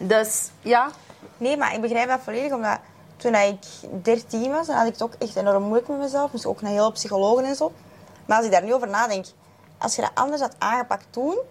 Dus, 0.02 0.50
ja... 0.62 0.90
Nee, 1.38 1.58
maar 1.58 1.74
ik 1.74 1.82
begrijp 1.82 2.08
dat 2.10 2.20
volledig, 2.24 2.52
omdat 2.54 2.80
toen 3.18 3.36
ik 3.36 3.58
13 4.04 4.52
was, 4.52 4.68
dan 4.68 4.76
had 4.76 4.86
ik 4.86 4.92
het 4.94 5.02
ook 5.02 5.14
echt 5.20 5.36
enorm 5.36 5.64
moeilijk 5.64 5.88
met 5.88 5.98
mezelf. 5.98 6.32
Moest 6.32 6.46
ook 6.46 6.62
naar 6.62 6.72
heel 6.72 6.92
psychologen 6.92 7.46
en 7.46 7.56
zo. 7.56 7.72
Maar 8.26 8.38
als 8.38 8.46
ik 8.46 8.52
daar 8.52 8.64
nu 8.64 8.74
over 8.74 8.88
nadenk, 8.90 9.26
als 9.78 9.96
je 9.96 10.02
dat 10.02 10.12
anders 10.14 10.42
had 10.42 10.56
aangepakt 10.58 11.06
toen, 11.10 11.36
dan 11.36 11.44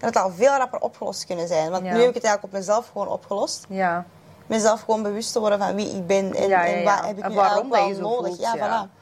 had 0.00 0.14
het 0.14 0.16
al 0.22 0.30
veel 0.30 0.56
rapper 0.56 0.80
opgelost 0.80 1.26
kunnen 1.26 1.48
zijn. 1.48 1.70
Want 1.70 1.84
Ja. 1.84 1.92
nu 1.92 1.98
heb 1.98 2.08
ik 2.08 2.14
het 2.14 2.24
eigenlijk 2.24 2.54
op 2.54 2.60
mezelf 2.60 2.88
gewoon 2.92 3.08
opgelost. 3.08 3.64
Ja. 3.68 4.04
Mezelf 4.50 4.80
gewoon 4.80 5.02
bewust 5.02 5.32
te 5.32 5.40
worden 5.40 5.58
van 5.58 5.74
wie 5.74 5.96
ik 5.96 6.06
ben 6.06 6.34
en, 6.34 6.48
Ja, 6.48 6.64
ja, 6.64 6.72
en 6.72 6.78
ja. 6.78 6.84
wat 6.96 7.06
heb 7.06 7.18
ik 7.18 7.24
En 7.24 7.30
nu 7.30 7.36
waarom 7.36 7.70
dat 7.70 7.86
je 7.86 7.94
nodig. 7.94 8.26
voelt, 8.26 8.40
ja, 8.40 8.56
voilà. 8.56 8.98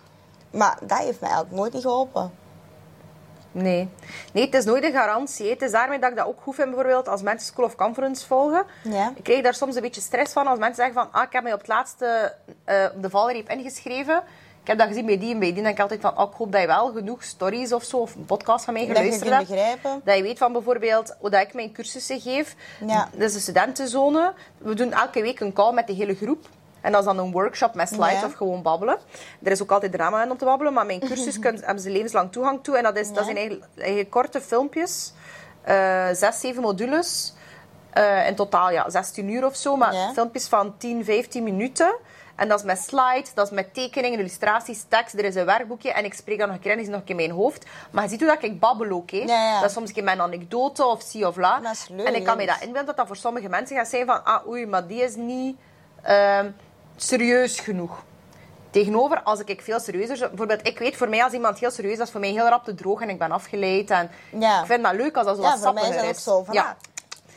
Maar 0.51 0.79
dat 0.83 0.99
heeft 0.99 1.21
mij 1.21 1.31
eigenlijk 1.31 1.61
nooit 1.61 1.73
niet 1.73 1.83
geholpen. 1.83 2.33
Nee. 3.53 3.89
Nee, 4.33 4.45
het 4.45 4.55
is 4.55 4.65
nooit 4.65 4.85
een 4.85 4.93
garantie. 4.93 5.51
Het 5.51 5.63
is 5.63 5.71
daarmee 5.71 5.99
dat 5.99 6.11
ik 6.11 6.17
dat 6.17 6.27
ook 6.27 6.41
goed 6.43 6.55
vind, 6.55 6.67
bijvoorbeeld, 6.69 7.09
als 7.09 7.23
mensen 7.23 7.47
School 7.53 7.65
of 7.65 7.75
Conference 7.75 8.27
volgen. 8.27 8.65
Ja. 8.83 9.13
Ik 9.15 9.23
krijg 9.23 9.43
daar 9.43 9.55
soms 9.55 9.75
een 9.77 9.83
beetje 9.83 10.01
stress 10.01 10.33
van 10.33 10.47
als 10.47 10.59
mensen 10.59 10.77
zeggen 10.85 10.95
van, 10.95 11.13
ah, 11.13 11.23
ik 11.23 11.33
heb 11.33 11.43
mij 11.43 11.53
op 11.53 11.59
het 11.59 11.69
laatste 11.69 12.35
op 12.95 13.03
de 13.03 13.11
valreep 13.11 13.49
ingeschreven. 13.51 14.23
Ik 14.69 14.75
heb 14.79 14.83
dat 14.83 14.93
gezien 14.97 15.07
bij 15.07 15.19
die 15.19 15.33
en 15.33 15.39
bij 15.39 15.47
die. 15.47 15.55
Dan 15.55 15.62
denk 15.64 15.75
ik 15.77 15.83
altijd 15.83 16.01
van, 16.01 16.19
oh, 16.19 16.31
ik 16.31 16.37
hoop 16.37 16.53
dat 16.53 16.61
je 16.61 16.66
wel 16.66 16.93
genoeg 16.93 17.23
stories 17.25 17.73
of 17.73 17.85
zo, 17.85 17.97
of 17.97 18.14
een 18.14 18.25
podcast 18.25 18.64
van 18.64 18.75
mij 18.75 18.87
geluisterd 18.87 19.21
kunt 19.23 19.35
hebt. 19.35 19.49
begrijpen. 19.49 20.01
Dat 20.05 20.16
je 20.16 20.23
weet 20.23 20.39
van 20.39 20.53
bijvoorbeeld 20.53 21.16
hoe 21.21 21.31
dat 21.31 21.41
ik 21.43 21.55
mijn 21.55 21.73
cursussen 21.73 22.21
geef. 22.21 22.55
Ja. 22.87 23.09
Dat 23.12 23.21
is 23.23 23.33
de 23.33 23.41
studentenzone. 23.41 24.33
We 24.59 24.75
doen 24.75 24.93
elke 24.93 25.23
week 25.23 25.41
een 25.41 25.53
call 25.53 25.73
met 25.73 25.87
de 25.87 25.93
hele 25.93 26.14
groep. 26.14 26.47
En 26.81 26.93
dat 26.93 27.01
is 27.01 27.07
dan 27.07 27.19
een 27.19 27.33
workshop 27.33 27.75
met 27.75 27.89
slides 27.89 28.21
Ja. 28.21 28.27
of 28.27 28.33
gewoon 28.33 28.62
babbelen. 28.62 28.99
Er 29.43 29.51
is 29.53 29.62
ook 29.62 29.71
altijd 29.71 29.93
drama 29.93 30.23
in 30.25 30.31
om 30.31 30.37
te 30.37 30.45
babbelen, 30.45 30.73
maar 30.73 30.87
mijn 30.87 31.01
cursus 31.01 31.39
hebben 31.43 31.81
ze 31.81 31.91
levenslang 31.91 32.33
toegang 32.33 32.62
toe. 32.62 32.77
En 32.77 32.83
dat, 32.83 32.97
is, 32.97 33.12
dat 33.12 33.25
zijn 33.25 33.37
eigenlijk, 33.37 33.66
eigenlijk 33.77 34.11
korte 34.11 34.41
filmpjes. 34.41 35.12
eh, 35.62 36.07
zes, 36.12 36.41
zeven 36.41 36.62
modules. 36.62 37.33
Eh, 37.91 38.27
in 38.29 38.35
totaal 38.35 38.71
ja, 38.71 38.91
16 38.91 39.29
uur 39.29 39.45
of 39.47 39.57
zo. 39.57 39.77
Maar 39.77 39.95
Ja. 39.95 40.12
filmpjes 40.12 40.47
van 40.49 40.75
10, 40.77 41.05
15 41.05 41.43
minuten. 41.45 41.95
En 42.39 42.49
dat 42.49 42.59
is 42.59 42.64
met 42.64 42.78
slides, 42.78 43.34
dat 43.34 43.47
is 43.47 43.53
met 43.53 43.74
tekeningen, 43.74 44.18
illustraties, 44.18 44.84
tekst. 44.89 45.14
Er 45.14 45.24
is 45.24 45.34
een 45.34 45.45
werkboekje 45.45 45.93
en 45.93 46.05
ik 46.05 46.14
spreek 46.14 46.39
dat 46.39 46.47
nog 46.47 46.57
een 46.57 46.62
keer 46.62 46.72
en 46.72 46.78
is 46.78 46.86
nog 46.86 46.97
een 46.97 47.05
keer 47.05 47.20
in 47.20 47.26
mijn 47.26 47.39
hoofd. 47.39 47.66
Maar 47.91 48.03
je 48.03 48.09
ziet 48.11 48.20
hoe 48.20 48.28
dat 48.28 48.43
ik 48.43 48.61
babbel 48.61 48.91
ook. 48.91 49.11
Hè. 49.11 49.16
Ja, 49.16 49.24
ja. 49.26 49.61
Dat 49.61 49.68
is 49.68 49.72
soms 49.72 49.89
een 49.89 49.95
keer 49.95 50.05
mijn 50.05 50.20
anekdote 50.20 50.86
of 50.86 51.03
zie 51.03 51.26
of 51.26 51.36
la. 51.36 51.61
Dat 51.61 51.72
is 51.72 51.89
leuk, 51.89 52.07
en 52.07 52.14
ik 52.14 52.24
kan 52.24 52.36
me 52.36 52.47
dat 52.47 52.57
inbeelden 52.61 52.86
dat 52.86 52.97
dat 52.97 53.07
voor 53.07 53.16
sommige 53.16 53.49
mensen 53.49 53.76
gaat 53.76 53.89
zijn 53.89 54.07
van... 54.07 54.24
Ah, 54.24 54.47
oei, 54.47 54.66
maar 54.66 54.86
die 54.86 55.03
is 55.03 55.14
niet 55.14 55.57
ehm, 56.03 56.51
serieus 56.97 57.61
genoeg. 57.61 58.03
Tegenover, 58.70 59.22
als 59.22 59.41
ik 59.41 59.61
veel 59.62 59.80
serieuzer... 59.80 60.28
Bijvoorbeeld, 60.28 60.66
ik 60.66 60.78
weet 60.78 60.97
voor 60.97 61.09
mij 61.09 61.24
als 61.24 61.32
iemand 61.32 61.59
heel 61.59 61.70
serieus 61.70 61.93
is, 61.93 61.99
dat 61.99 62.07
is 62.07 62.12
voor 62.12 62.20
mij 62.20 62.30
heel 62.30 62.49
rap 62.49 62.64
te 62.64 62.74
droog 62.74 63.01
en 63.01 63.09
ik 63.09 63.18
ben 63.18 63.30
afgeleid. 63.32 63.91
En 63.91 64.11
Ja. 64.39 64.61
Ik 64.61 64.66
vind 64.66 64.82
dat 64.82 64.95
leuk 64.95 65.16
als 65.16 65.26
dat 65.26 65.36
zo 65.36 65.43
Ja, 65.43 65.49
wat 65.49 65.61
voor 65.61 65.72
mij 65.74 65.89
is 65.89 65.95
dat 65.97 66.05
ook 66.05 66.14
zo. 66.14 66.45
Van, 66.45 66.55
Ja. 66.55 66.76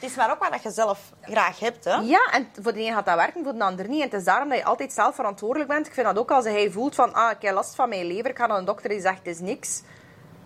Het 0.01 0.09
is 0.09 0.15
maar 0.15 0.31
ook 0.31 0.39
wat 0.39 0.51
dat 0.51 0.63
je 0.63 0.71
zelf 0.71 0.99
graag 1.21 1.59
hebt. 1.59 1.83
Hè? 1.85 1.93
Ja, 1.95 2.19
en 2.31 2.47
voor 2.61 2.73
de 2.73 2.81
een 2.81 2.93
gaat 2.93 3.05
dat 3.05 3.15
werken, 3.15 3.43
voor 3.43 3.53
de 3.53 3.63
ander 3.63 3.87
niet. 3.87 3.99
En 4.01 4.09
het 4.09 4.13
is 4.19 4.23
daarom 4.23 4.49
dat 4.49 4.57
je 4.57 4.63
altijd 4.65 4.93
zelf 4.93 5.15
verantwoordelijk 5.15 5.69
bent. 5.69 5.87
Ik 5.87 5.93
vind 5.93 6.07
dat 6.07 6.17
ook 6.17 6.31
als 6.31 6.45
hij 6.45 6.71
voelt 6.71 6.95
van, 6.95 7.13
ah, 7.13 7.31
ik 7.31 7.41
heb 7.41 7.53
last 7.53 7.75
van 7.75 7.89
mijn 7.89 8.05
lever, 8.05 8.29
ik 8.29 8.37
ga 8.37 8.45
naar 8.47 8.57
een 8.57 8.65
dokter 8.65 8.89
die 8.89 9.01
zegt, 9.01 9.17
het 9.17 9.27
is 9.27 9.39
niks. 9.39 9.81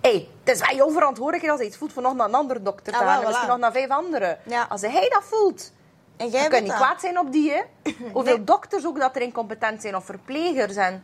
Hé, 0.02 0.10
hey, 0.12 0.30
het 0.44 0.56
is 0.56 0.68
wel 0.68 0.76
jouw 0.76 0.92
verantwoordelijkheid 0.92 1.52
als 1.52 1.60
hij 1.60 1.70
iets 1.70 1.78
voelt 1.78 1.94
voor 1.94 2.02
nog 2.02 2.16
naar 2.16 2.28
een 2.28 2.34
andere 2.36 2.62
dokter 2.62 2.94
te 2.94 3.00
Ah, 3.00 3.06
wel, 3.06 3.10
gaan. 3.14 3.22
en 3.22 3.28
Misschien 3.28 3.46
voilà. 3.48 3.52
nog 3.52 3.60
naar 3.60 3.72
vijf 3.72 3.90
anderen. 3.90 4.38
Ja. 4.44 4.66
Als 4.70 4.82
hij 4.82 5.10
dat 5.10 5.24
voelt, 5.24 5.72
En 6.18 6.30
jij 6.30 6.44
je 6.44 6.50
weet 6.50 6.62
niet 6.62 6.70
dat. 6.70 6.80
kwaad 6.80 7.00
zijn 7.02 7.20
op 7.20 7.32
die, 7.32 7.52
hè. 7.52 7.62
Hoeveel 8.14 8.44
dokters 8.44 8.86
ook 8.86 9.00
dat 9.00 9.16
er 9.16 9.22
incompetent 9.22 9.82
zijn, 9.82 9.96
of 9.96 10.06
verplegers. 10.06 10.76
En... 10.76 11.04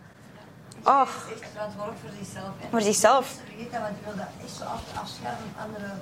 Ach, 0.84 1.28
is 1.36 1.40
echt 1.42 1.52
verantwoordelijk 1.52 2.02
voor 2.02 2.12
zichzelf. 2.24 2.50
Voor 2.70 2.82
zichzelf. 2.82 3.26
Vergeten 3.46 3.72
dat, 3.72 3.82
want 3.82 3.94
die 3.96 4.06
wil 4.06 4.16
dat 4.16 4.46
echt 4.46 4.56
zo 4.58 4.64
af, 4.64 4.82
afschermen 5.02 5.38
van 5.56 5.64
anderen. 5.66 6.02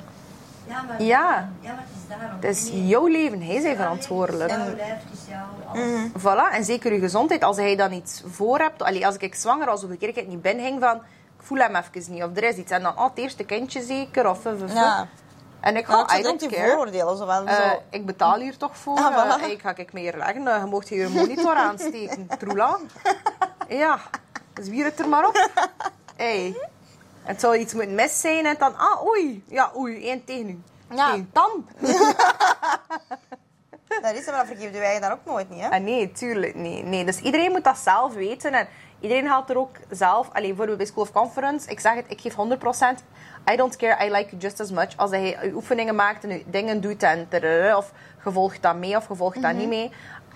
Ja, 0.70 0.82
maar, 0.82 1.01
Ja. 1.01 1.49
ja, 1.61 1.72
maar 1.74 1.84
het 1.88 1.95
is 2.03 2.07
daarom. 2.17 2.39
het 2.39 2.55
is 2.57 2.72
Nee. 2.72 2.88
jouw 2.88 3.07
leven, 3.07 3.41
hij 3.41 3.55
is 3.55 3.63
Ja, 3.63 3.76
verantwoordelijk. 3.76 4.49
Jouw 4.49 4.76
lijf, 4.76 5.01
is 5.13 5.20
jouw 5.28 5.45
alles. 5.67 6.09
Voilà, 6.22 6.53
en 6.55 6.63
zeker 6.63 6.93
je 6.93 6.99
gezondheid. 6.99 7.43
Als 7.43 7.57
hij 7.57 7.76
dan 7.76 7.91
iets 7.91 8.24
voor 8.26 8.59
hebt... 8.59 8.82
Allee, 8.84 9.05
als 9.05 9.17
ik 9.17 9.36
zwanger 9.36 9.65
was, 9.65 9.84
of 9.84 9.89
een 9.89 9.97
keer 9.97 10.07
ik 10.09 10.15
het 10.15 10.28
niet 10.28 10.41
ben, 10.41 10.59
ging 10.59 10.80
van... 10.80 10.95
Ik 11.39 11.45
voel 11.45 11.57
hem 11.57 11.76
even 11.76 12.13
niet, 12.13 12.24
of 12.24 12.38
er 12.38 12.43
is 12.43 12.55
iets. 12.55 12.72
En 12.72 12.82
dan, 12.82 12.97
oh, 12.97 13.03
het 13.03 13.17
eerste 13.17 13.43
kindje 13.43 13.82
zeker, 13.84 14.30
of... 14.30 14.45
of, 14.45 14.61
of. 14.63 14.74
Ja. 14.74 15.07
En 15.59 15.78
ik 15.78 15.86
ga, 15.86 16.09
I 16.13 16.15
zo 16.15 16.22
don't 16.22 16.39
die 16.39 16.49
care. 16.49 16.67
vooroordelen. 16.67 17.17
Zo 17.17 17.26
van, 17.26 17.47
Eh, 17.47 17.72
ik 17.89 18.05
betaal 18.05 18.39
hier 18.39 18.57
toch 18.57 18.78
voor. 18.78 18.97
Ah, 18.97 19.39
voilà. 19.39 19.43
Eh, 19.43 19.49
ik 19.51 19.61
ga 19.61 19.76
ik 19.76 19.93
meer 19.93 20.17
leggen. 20.17 20.47
Eh, 20.47 20.59
je 20.59 20.65
mocht 20.65 20.89
hier 20.89 21.05
een 21.05 21.11
monitor 21.11 21.55
aansteken. 21.55 22.28
Troela. 22.39 22.78
Ja, 23.70 23.99
zwier 24.61 24.86
het 24.86 24.99
er 24.99 25.09
maar 25.09 25.28
op. 25.28 25.49
Hey. 26.15 26.55
Het 27.24 27.39
zou 27.39 27.57
iets 27.57 27.74
moeten 27.74 27.95
mis 27.95 28.22
zijn 28.22 28.45
en 28.45 28.55
dan... 28.59 28.78
Ah, 28.78 29.05
oei. 29.05 29.43
Ja, 29.47 29.72
oei. 29.78 30.07
één 30.07 30.24
tegen 30.24 30.49
u. 30.49 30.61
Ja. 30.95 31.09
Geen 31.09 31.30
tam. 31.32 31.67
Dat 34.01 34.13
is 34.13 34.26
maar 34.26 34.45
vergeef 34.45 34.72
je 34.72 34.80
eigen 34.80 35.01
dan 35.01 35.11
ook 35.11 35.26
nooit 35.26 35.49
niet. 35.49 35.61
Hè? 35.61 35.70
Ah, 35.70 35.82
nee, 35.82 36.11
tuurlijk 36.11 36.55
niet. 36.55 36.86
Nee. 36.86 37.05
Dus 37.05 37.20
iedereen 37.20 37.51
moet 37.51 37.63
dat 37.63 37.78
zelf 37.78 38.13
weten. 38.13 38.53
En 38.53 38.67
iedereen 38.99 39.28
haalt 39.28 39.49
er 39.49 39.57
ook 39.57 39.76
zelf... 39.89 40.30
Alleen 40.34 40.47
bijvoorbeeld 40.47 40.78
bij 40.78 40.86
School 40.86 41.03
of 41.03 41.11
Conference. 41.11 41.70
Ik 41.70 41.80
zeg 41.80 41.93
het, 41.93 42.05
ik 42.07 42.22
geef 42.22 42.34
100%. 42.34 42.38
I 43.51 43.55
don't 43.55 43.76
care, 43.76 44.05
I 44.05 44.11
like 44.11 44.30
you 44.30 44.41
just 44.41 44.59
as 44.59 44.72
much. 44.72 44.97
Als 44.97 45.09
hij 45.09 45.38
je 45.43 45.51
oefeningen 45.53 45.95
maakt 45.95 46.24
en 46.24 46.43
dingen 46.45 46.82
doet 46.82 47.03
en... 47.03 47.28
Of 47.76 47.91
je 48.24 48.32
volgt 48.32 48.61
dat 48.61 48.76
mee 48.76 48.95
of 48.95 49.07
je 49.07 49.15
volgt 49.15 49.41
dat 49.41 49.53
niet 49.53 49.67
mee. 49.67 49.91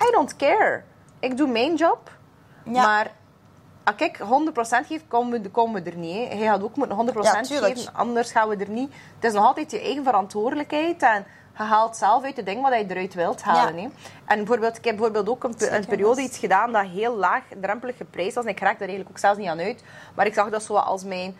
I 0.08 0.12
don't 0.12 0.36
care. 0.36 0.84
Ik 1.20 1.38
doe 1.38 1.48
mijn 1.48 1.76
job. 1.76 2.12
Ja. 2.64 2.86
Maar 2.86 3.12
als 3.84 3.96
ik 3.98 4.18
100% 4.18 4.88
geef, 4.88 5.02
komen 5.08 5.42
we, 5.42 5.50
komen 5.50 5.84
we 5.84 5.90
er 5.90 5.98
niet. 5.98 6.16
hè. 6.16 6.36
Hij 6.36 6.46
gaat 6.46 6.64
ook 6.64 6.76
moeten 6.76 6.98
100% 6.98 7.20
Ja, 7.22 7.42
tuurlijk. 7.42 7.78
geven, 7.78 7.94
anders 7.94 8.32
gaan 8.32 8.50
we 8.50 8.56
er 8.56 8.70
niet. 8.70 8.94
Het 9.16 9.24
is 9.24 9.34
nog 9.34 9.46
altijd 9.46 9.72
je 9.72 9.82
eigen 9.82 10.04
verantwoordelijkheid. 10.04 11.02
En 11.02 11.26
je 11.58 11.64
haalt 11.64 11.98
zelf 11.98 12.24
uit 12.24 12.36
de 12.36 12.44
ding 12.44 12.62
wat 12.62 12.74
je 12.74 12.86
eruit 12.88 13.14
wilt 13.14 13.42
halen. 13.42 13.76
Ja. 13.76 13.82
hè. 13.82 13.88
En 14.26 14.38
bijvoorbeeld, 14.38 14.78
ik 14.78 14.84
heb 14.84 14.96
bijvoorbeeld 14.96 15.30
ook 15.30 15.44
een, 15.44 15.86
periode 15.88 16.22
iets 16.22 16.38
gedaan 16.38 16.72
dat 16.72 16.86
heel 16.86 17.16
laag 17.16 17.44
drempelig 17.62 17.98
geprijsd 17.98 18.36
was. 18.36 18.44
En 18.44 18.52
ik 18.52 18.60
raak 18.60 18.76
er 18.76 18.80
eigenlijk 18.80 19.10
ook 19.10 19.18
zelfs 19.18 19.38
niet 19.38 19.48
aan 19.48 19.60
uit. 19.60 19.84
Maar 20.16 20.26
ik 20.26 20.34
zag 20.34 20.50
dat 20.50 20.64
zo 20.64 20.76
als 20.76 21.04
mijn 21.04 21.38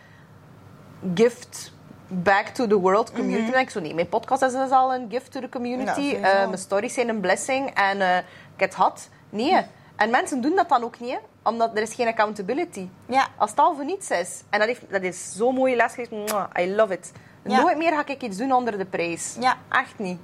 gift 1.14 1.74
back 2.08 2.48
to 2.48 2.68
the 2.68 2.80
world 2.80 3.12
community. 3.12 3.42
Mhm. 3.42 3.46
Dan 3.46 3.54
denk 3.54 3.68
ik 3.68 3.74
zo, 3.74 3.80
nee, 3.80 3.94
mijn 3.94 4.10
podcast 4.10 4.42
is 4.42 4.52
dus 4.52 4.70
al 4.70 4.94
een 4.94 5.10
gift 5.10 5.32
to 5.32 5.40
the 5.40 5.50
community. 5.50 6.02
Ja. 6.02 6.18
Eh, 6.18 6.48
mijn 6.48 6.58
stories 6.58 6.94
zijn 6.94 7.10
een 7.10 7.20
blessing. 7.20 7.70
En 7.74 8.02
eh, 8.02 8.18
ik 8.56 8.60
het 8.60 8.74
had. 8.74 9.10
Nee. 9.30 9.66
En 9.96 10.10
mensen 10.10 10.42
doen 10.42 10.56
dat 10.56 10.70
dan 10.70 10.84
ook 10.84 11.00
niet, 11.00 11.20
omdat 11.44 11.76
er 11.76 11.82
is 11.82 11.94
geen 11.94 12.08
accountability. 12.08 12.88
Ja. 13.06 13.28
Als 13.38 13.50
het 13.50 13.60
al 13.60 13.76
voor 13.76 13.86
niets 13.86 14.10
is. 14.10 14.44
En 14.50 14.60
dat, 14.60 14.68
heeft, 14.68 14.82
dat 14.92 15.02
is 15.02 15.32
zo'n 15.36 15.56
mooie 15.56 15.76
les 15.76 15.94
geweest. 15.94 16.12
I 16.60 16.76
love 16.76 16.94
it. 16.94 17.12
Ja. 17.46 17.62
Nooit 17.62 17.78
meer 17.78 17.92
ga 17.92 18.06
ik 18.08 18.22
iets 18.22 18.38
doen 18.38 18.52
onder 18.52 18.78
de 18.78 18.86
prijs. 18.86 19.36
Ja. 19.40 19.58
Echt 19.70 20.00
niet. 20.00 20.20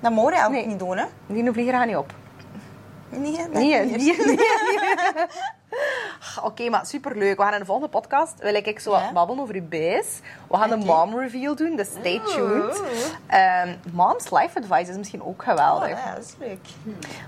Dat 0.00 0.12
mogen 0.12 0.32
we 0.32 0.44
ook 0.44 0.50
Nee. 0.50 0.66
niet 0.66 0.78
doen, 0.78 0.96
hè? 0.96 1.04
Die 1.26 1.52
vlieger 1.52 1.72
gaat 1.74 1.86
niet 1.86 1.96
op. 1.96 2.12
Nee, 3.12 3.48
Nee, 3.52 3.84
niet. 3.84 4.24
nee. 4.26 4.38
Oké, 6.44 6.68
maar 6.70 6.86
superleuk. 6.86 7.36
We 7.36 7.42
gaan 7.42 7.52
in 7.52 7.58
de 7.58 7.64
volgende 7.64 7.90
podcast 7.90 8.34
wil 8.38 8.54
ik 8.54 8.78
zo 8.80 8.90
Ja. 8.90 9.12
babbelen 9.12 9.42
over 9.42 9.54
uw 9.54 9.68
bijs. 9.68 10.20
We 10.48 10.56
gaan 10.56 10.70
een 10.70 10.84
mom 10.84 11.18
reveal 11.18 11.54
doen, 11.56 11.76
dus 11.76 11.88
stay 11.88 12.20
tuned. 12.24 12.82
Ehm, 13.26 13.74
mom's 13.92 14.30
life 14.30 14.58
advice 14.58 14.90
is 14.90 14.96
misschien 14.96 15.22
ook 15.24 15.42
geweldig. 15.42 15.90
Oh, 15.90 15.98
ja, 16.04 16.14
dat 16.14 16.24
is 16.24 16.34
leuk. 16.38 16.58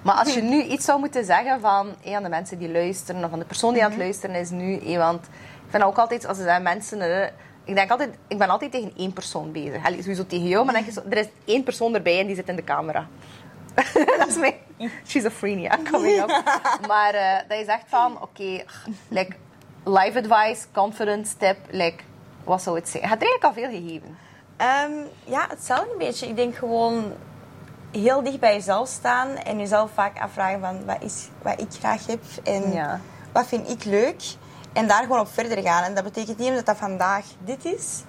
Maar 0.02 0.14
als 0.14 0.34
je 0.34 0.42
nu 0.42 0.62
iets 0.62 0.84
zou 0.84 0.98
moeten 1.00 1.24
zeggen 1.24 1.60
van 1.60 1.94
een 2.04 2.14
aan 2.14 2.22
de 2.22 2.28
mensen 2.28 2.58
die 2.58 2.70
luisteren, 2.72 3.24
of 3.24 3.30
van 3.30 3.38
de 3.38 3.44
persoon 3.44 3.72
die 3.74 3.84
aan 3.84 3.90
het 3.90 3.98
luisteren 4.00 4.36
is 4.36 4.50
nu, 4.50 4.78
eh, 4.78 4.96
want 4.98 5.24
ik 5.24 5.70
vind 5.70 5.82
ook 5.82 5.98
altijd, 5.98 6.26
als 6.26 6.38
er 6.38 6.44
zijn 6.44 6.62
mensen, 6.62 7.30
ik 7.64 7.74
denk 7.74 7.90
altijd, 7.90 8.10
ik 8.28 8.38
ben 8.38 8.48
altijd 8.48 8.72
tegen 8.72 8.92
één 8.96 9.12
persoon 9.12 9.52
bezig. 9.52 9.84
Allee, 9.86 10.00
sowieso 10.02 10.26
tegen 10.26 10.48
jou, 10.48 10.64
maar 10.64 10.74
dan 10.74 10.82
denk 10.84 10.94
je 10.94 11.02
er 11.10 11.16
is 11.18 11.28
één 11.44 11.62
persoon 11.62 11.94
erbij 11.94 12.20
en 12.20 12.26
die 12.26 12.36
zit 12.36 12.48
in 12.48 12.56
de 12.56 12.64
camera. 12.64 13.06
dat 14.18 14.28
is 14.28 14.36
mijn 14.36 14.54
schizophrenia 15.04 15.78
coming 15.90 16.20
up. 16.22 16.42
Maar 16.88 17.14
eh, 17.14 17.48
dat 17.48 17.58
is 17.58 17.66
echt 17.66 17.84
van, 17.86 18.22
oké, 18.22 18.64
like, 19.08 19.36
life 19.84 20.18
advice, 20.18 20.66
confidence 20.72 21.36
tip, 21.36 21.56
like, 21.70 22.04
wat 22.44 22.62
zou 22.62 22.76
het 22.76 22.88
zijn? 22.88 23.02
Je 23.02 23.08
hebt 23.08 23.22
er 23.22 23.28
eigenlijk 23.28 23.56
al 23.56 23.62
veel 23.62 23.80
gegeven. 23.80 24.16
Ehm, 24.56 24.92
ja, 25.24 25.46
hetzelfde 25.48 25.92
een 25.92 25.98
beetje. 25.98 26.28
Ik 26.28 26.36
denk 26.36 26.54
gewoon 26.56 27.12
heel 27.92 28.22
dicht 28.22 28.40
bij 28.40 28.54
jezelf 28.54 28.88
staan 28.88 29.28
en 29.28 29.58
jezelf 29.58 29.90
vaak 29.94 30.20
afvragen 30.20 30.60
van 30.60 30.84
wat 30.84 31.02
is 31.02 31.28
wat 31.42 31.60
ik 31.60 31.66
graag 31.78 32.06
heb 32.06 32.22
en 32.44 32.72
Ja. 32.72 33.00
wat 33.32 33.46
vind 33.46 33.70
ik 33.70 33.84
leuk. 33.84 34.22
En 34.72 34.86
daar 34.86 35.02
gewoon 35.02 35.20
op 35.20 35.28
verder 35.32 35.62
gaan. 35.62 35.82
En 35.82 35.94
dat 35.94 36.04
betekent 36.04 36.38
niet 36.38 36.48
omdat 36.48 36.66
dat 36.66 36.76
vandaag 36.76 37.24
dit 37.44 37.64
is 37.64 38.02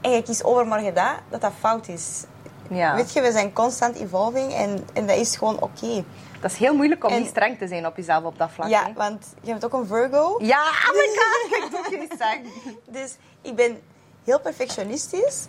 en 0.00 0.10
je 0.10 0.22
kiest 0.22 0.44
overmorgen 0.44 0.94
dat, 0.94 1.14
dat 1.28 1.40
dat 1.40 1.52
fout 1.60 1.88
is. 1.88 2.24
Ja. 2.68 2.94
Weet 2.94 3.12
je, 3.12 3.20
we 3.20 3.32
zijn 3.32 3.52
constant 3.52 3.96
evolving 3.96 4.52
en, 4.54 4.86
en 4.92 5.06
dat 5.06 5.16
is 5.16 5.36
gewoon 5.36 5.60
oké. 5.60 6.04
Dat 6.40 6.50
is 6.52 6.56
heel 6.56 6.74
moeilijk 6.74 7.04
om 7.04 7.10
En- 7.10 7.18
niet 7.20 7.28
streng 7.28 7.58
te 7.58 7.68
zijn 7.68 7.86
op 7.86 7.96
jezelf 7.96 8.24
op 8.24 8.38
dat 8.38 8.50
vlak. 8.52 8.68
Ja, 8.68 8.84
hè. 8.84 8.92
want 8.92 9.26
je 9.40 9.50
bent 9.50 9.64
ook 9.64 9.72
een 9.72 9.86
Virgo. 9.86 10.36
Ja, 10.38 10.62
oh 10.62 10.92
my 10.92 11.08
god, 11.16 11.52
ik 11.64 11.70
wil 11.70 11.78
ook 11.80 12.02
iets 12.10 12.16
zeggen. 12.18 12.44
Dus 12.88 13.16
ik 13.42 13.54
ben 13.56 13.80
heel 14.24 14.40
perfectionistisch. 14.40 15.46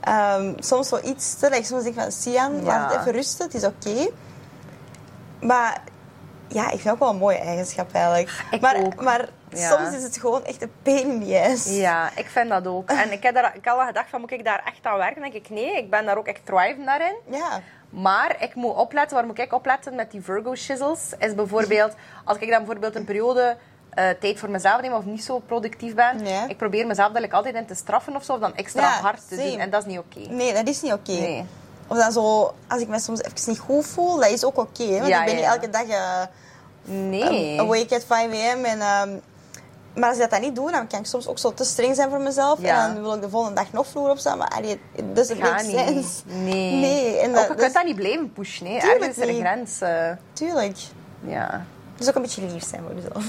Ehm, 0.00 0.52
soms 0.58 0.90
wel 0.90 1.04
iets 1.04 1.34
te 1.38 1.50
like, 1.50 1.64
Soms 1.64 1.82
denk 1.82 1.94
ik 1.96 2.02
van, 2.02 2.12
Sian, 2.12 2.56
Ja. 2.56 2.62
laat 2.62 2.90
het 2.92 3.00
even 3.00 3.12
rusten. 3.12 3.44
Het 3.46 3.54
is 3.54 3.64
oké. 3.64 4.10
Maar 5.40 5.82
ja, 6.48 6.70
ik 6.70 6.80
vind 6.80 6.94
ook 6.94 6.98
wel 6.98 7.10
een 7.10 7.16
mooie 7.16 7.38
eigenschap 7.38 7.92
eigenlijk. 7.92 8.44
Ik 8.50 8.60
maar 8.60 8.76
ook. 8.84 9.02
maar 9.02 9.28
Ja. 9.50 9.76
soms 9.76 9.96
is 9.96 10.02
het 10.02 10.16
gewoon 10.18 10.44
echt 10.44 10.62
een 10.62 10.72
pain 10.82 11.10
in 11.10 11.26
the 11.26 11.48
ass. 11.52 11.76
Ja, 11.76 12.10
ik 12.16 12.26
vind 12.26 12.48
dat 12.48 12.66
ook. 12.66 12.90
En 12.90 13.12
ik, 13.12 13.22
heb 13.22 13.34
daar, 13.34 13.52
ik 13.56 13.64
had 13.64 13.78
al 13.78 13.86
gedacht 13.86 14.08
van, 14.10 14.20
moet 14.20 14.30
ik 14.30 14.44
daar 14.44 14.62
echt 14.64 14.78
aan 14.86 14.96
werken? 14.96 15.22
Dan 15.22 15.30
denk 15.30 15.44
ik, 15.44 15.50
nee, 15.50 15.76
ik 15.76 15.90
ben 15.90 16.04
daar 16.06 16.18
ook 16.18 16.26
echt 16.26 16.40
thrive 16.46 16.76
daarin. 16.84 17.14
Ja. 17.30 17.60
Maar 17.90 18.36
ik 18.42 18.54
moet 18.54 18.74
opletten, 18.74 19.16
waar 19.16 19.26
moet 19.26 19.38
ik 19.38 19.52
opletten 19.52 19.94
met 19.94 20.10
die 20.10 20.22
Virgo 20.22 20.54
shizzles? 20.54 21.00
Is 21.18 21.34
bijvoorbeeld, 21.34 21.94
als 22.24 22.38
ik 22.38 22.48
dan 22.48 22.58
bijvoorbeeld 22.58 22.94
een 22.94 23.04
periode 23.04 23.56
eh, 23.90 24.08
tijd 24.20 24.38
voor 24.38 24.50
mezelf 24.50 24.80
neem 24.80 24.92
of 24.92 25.04
niet 25.04 25.24
zo 25.24 25.38
productief 25.38 25.94
ben, 25.94 26.26
ik 26.48 26.56
probeer 26.56 26.86
mezelf 26.86 27.14
er 27.14 27.20
like 27.20 27.34
altijd 27.36 27.54
in 27.54 27.66
te 27.66 27.74
straffen 27.74 28.16
of 28.16 28.24
zo, 28.24 28.32
of 28.32 28.40
dan 28.40 28.56
extra 28.56 28.82
Ja, 28.82 29.00
hard 29.00 29.28
te 29.28 29.34
same. 29.34 29.50
doen. 29.50 29.58
En 29.60 29.70
dat 29.70 29.80
is 29.80 29.86
niet 29.88 29.98
oké. 29.98 30.18
Nee, 30.28 30.52
dat 30.52 30.66
is 30.68 30.82
niet 30.82 30.92
oké. 30.92 31.10
Nee. 31.12 31.44
Of 31.86 31.96
dan 31.96 32.12
zo, 32.12 32.54
als 32.68 32.80
ik 32.80 32.88
me 32.88 32.98
soms 33.00 33.22
even 33.22 33.50
niet 33.50 33.58
goed 33.58 33.86
voel, 33.86 34.16
dat 34.16 34.30
is 34.30 34.44
ook 34.44 34.56
oké. 34.58 34.88
want 34.98 35.06
Ja, 35.06 35.20
ik 35.20 35.24
ben 35.26 35.34
ja, 35.38 35.40
niet 35.40 35.62
elke 35.62 35.70
dag 35.70 35.88
eh, 35.88 36.22
Nee. 36.84 37.60
awake 37.60 37.94
at 37.94 38.04
5 38.04 38.32
a.m. 38.32 38.64
En, 38.64 38.80
ehm, 38.80 39.10
maar 39.98 40.08
als 40.08 40.18
ik 40.18 40.30
dat 40.30 40.40
niet 40.40 40.54
doe, 40.54 40.70
dan 40.70 40.86
kan 40.86 40.98
ik 40.98 41.06
soms 41.06 41.26
ook 41.26 41.38
zo 41.38 41.54
te 41.54 41.64
streng 41.64 41.94
zijn 41.94 42.10
voor 42.10 42.20
mezelf. 42.20 42.60
Ja. 42.60 42.86
En 42.88 42.94
dan 42.94 43.02
wil 43.02 43.14
ik 43.14 43.20
de 43.20 43.28
volgende 43.28 43.54
dag 43.60 43.72
nog 43.72 43.86
vroeger 43.86 44.10
opstaan. 44.12 44.38
Maar 44.38 44.48
allee, 44.48 44.80
make 45.38 45.62
niet. 45.66 46.04
sense. 46.04 46.22
Nee. 46.26 46.72
Nee, 46.72 47.16
en 47.18 47.30
ook, 47.30 47.40
je 47.40 47.46
kunt 47.46 47.60
is- 47.60 47.72
dat 47.72 47.84
niet 47.84 47.96
blijven 47.96 48.32
pushen. 48.32 48.66
Nee. 48.66 48.80
Ergens 48.80 49.16
is 49.16 49.18
er 49.22 49.28
een 49.28 49.40
grens. 49.40 49.78
Tuurlijk. 50.32 50.76
ja. 51.20 51.64
Dus 51.96 52.08
ook 52.08 52.14
een 52.14 52.22
beetje 52.22 52.42
lief 52.42 52.64
zijn 52.68 52.82
voor 52.86 52.94
jezelf. 52.94 53.24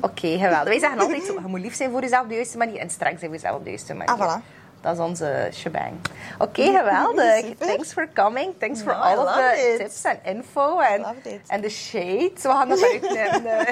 Oké, 0.00 0.28
geweldig. 0.38 0.64
Wij 0.68 0.78
zeggen 0.78 0.98
altijd 0.98 1.24
zo, 1.24 1.32
je 1.32 1.40
moet 1.46 1.60
lief 1.60 1.74
zijn 1.76 1.90
voor 1.90 2.00
jezelf 2.00 2.22
op 2.22 2.28
de 2.28 2.34
juiste 2.34 2.56
manier 2.56 2.78
en 2.78 2.90
streng 2.90 3.18
zijn 3.18 3.30
voor 3.30 3.40
jezelf 3.40 3.56
op 3.56 3.64
de 3.64 3.70
juiste 3.70 3.94
manier. 3.94 4.14
Ah, 4.14 4.38
voilà. 4.38 4.42
Dat 4.82 4.92
is 4.94 4.98
onze 4.98 5.48
shebang. 5.52 5.92
Oké, 6.38 6.62
geweldig. 6.62 7.44
Thanks 7.58 7.92
for 7.92 8.08
coming. 8.14 8.54
Thanks 8.58 8.82
for 8.82 8.92
all 8.92 9.18
of 9.18 9.32
the 9.34 9.70
it. 9.72 9.78
tips 9.78 10.04
en 10.04 10.18
info 10.24 10.78
en, 10.78 11.00
Loved 11.00 11.26
it. 11.26 11.40
en 11.46 11.60
de 11.60 11.68
shade. 11.68 12.30
We 12.34 12.48
gaan 12.48 12.68
dat 12.68 12.78
eruit 12.80 13.12
nemen. 13.42 13.66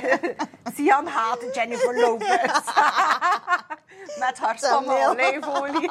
Sian 0.74 1.06
haat 1.06 1.38
Jennifer 1.52 2.00
Lopez. 2.00 2.52
Met 4.18 4.38
haar 4.38 4.58
stomme 4.58 5.06
olijfolie. 5.08 5.90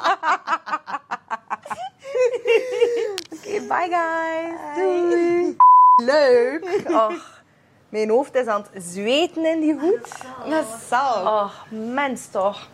Oké, 3.32 3.60
bye 3.68 3.88
guys. 3.90 4.74
Doei. 4.76 5.56
Leuk. 5.96 6.64
Och, 6.88 7.42
mijn 7.88 8.10
hoofd 8.10 8.34
is 8.34 8.46
aan 8.46 8.66
het 8.72 8.84
zweten 8.84 9.44
in 9.44 9.60
die 9.60 9.78
hoed. 9.78 10.08
Dat 10.48 10.64
zal. 10.88 11.26
Oh, 11.26 11.50
mens 11.68 12.26
toch. 12.30 12.68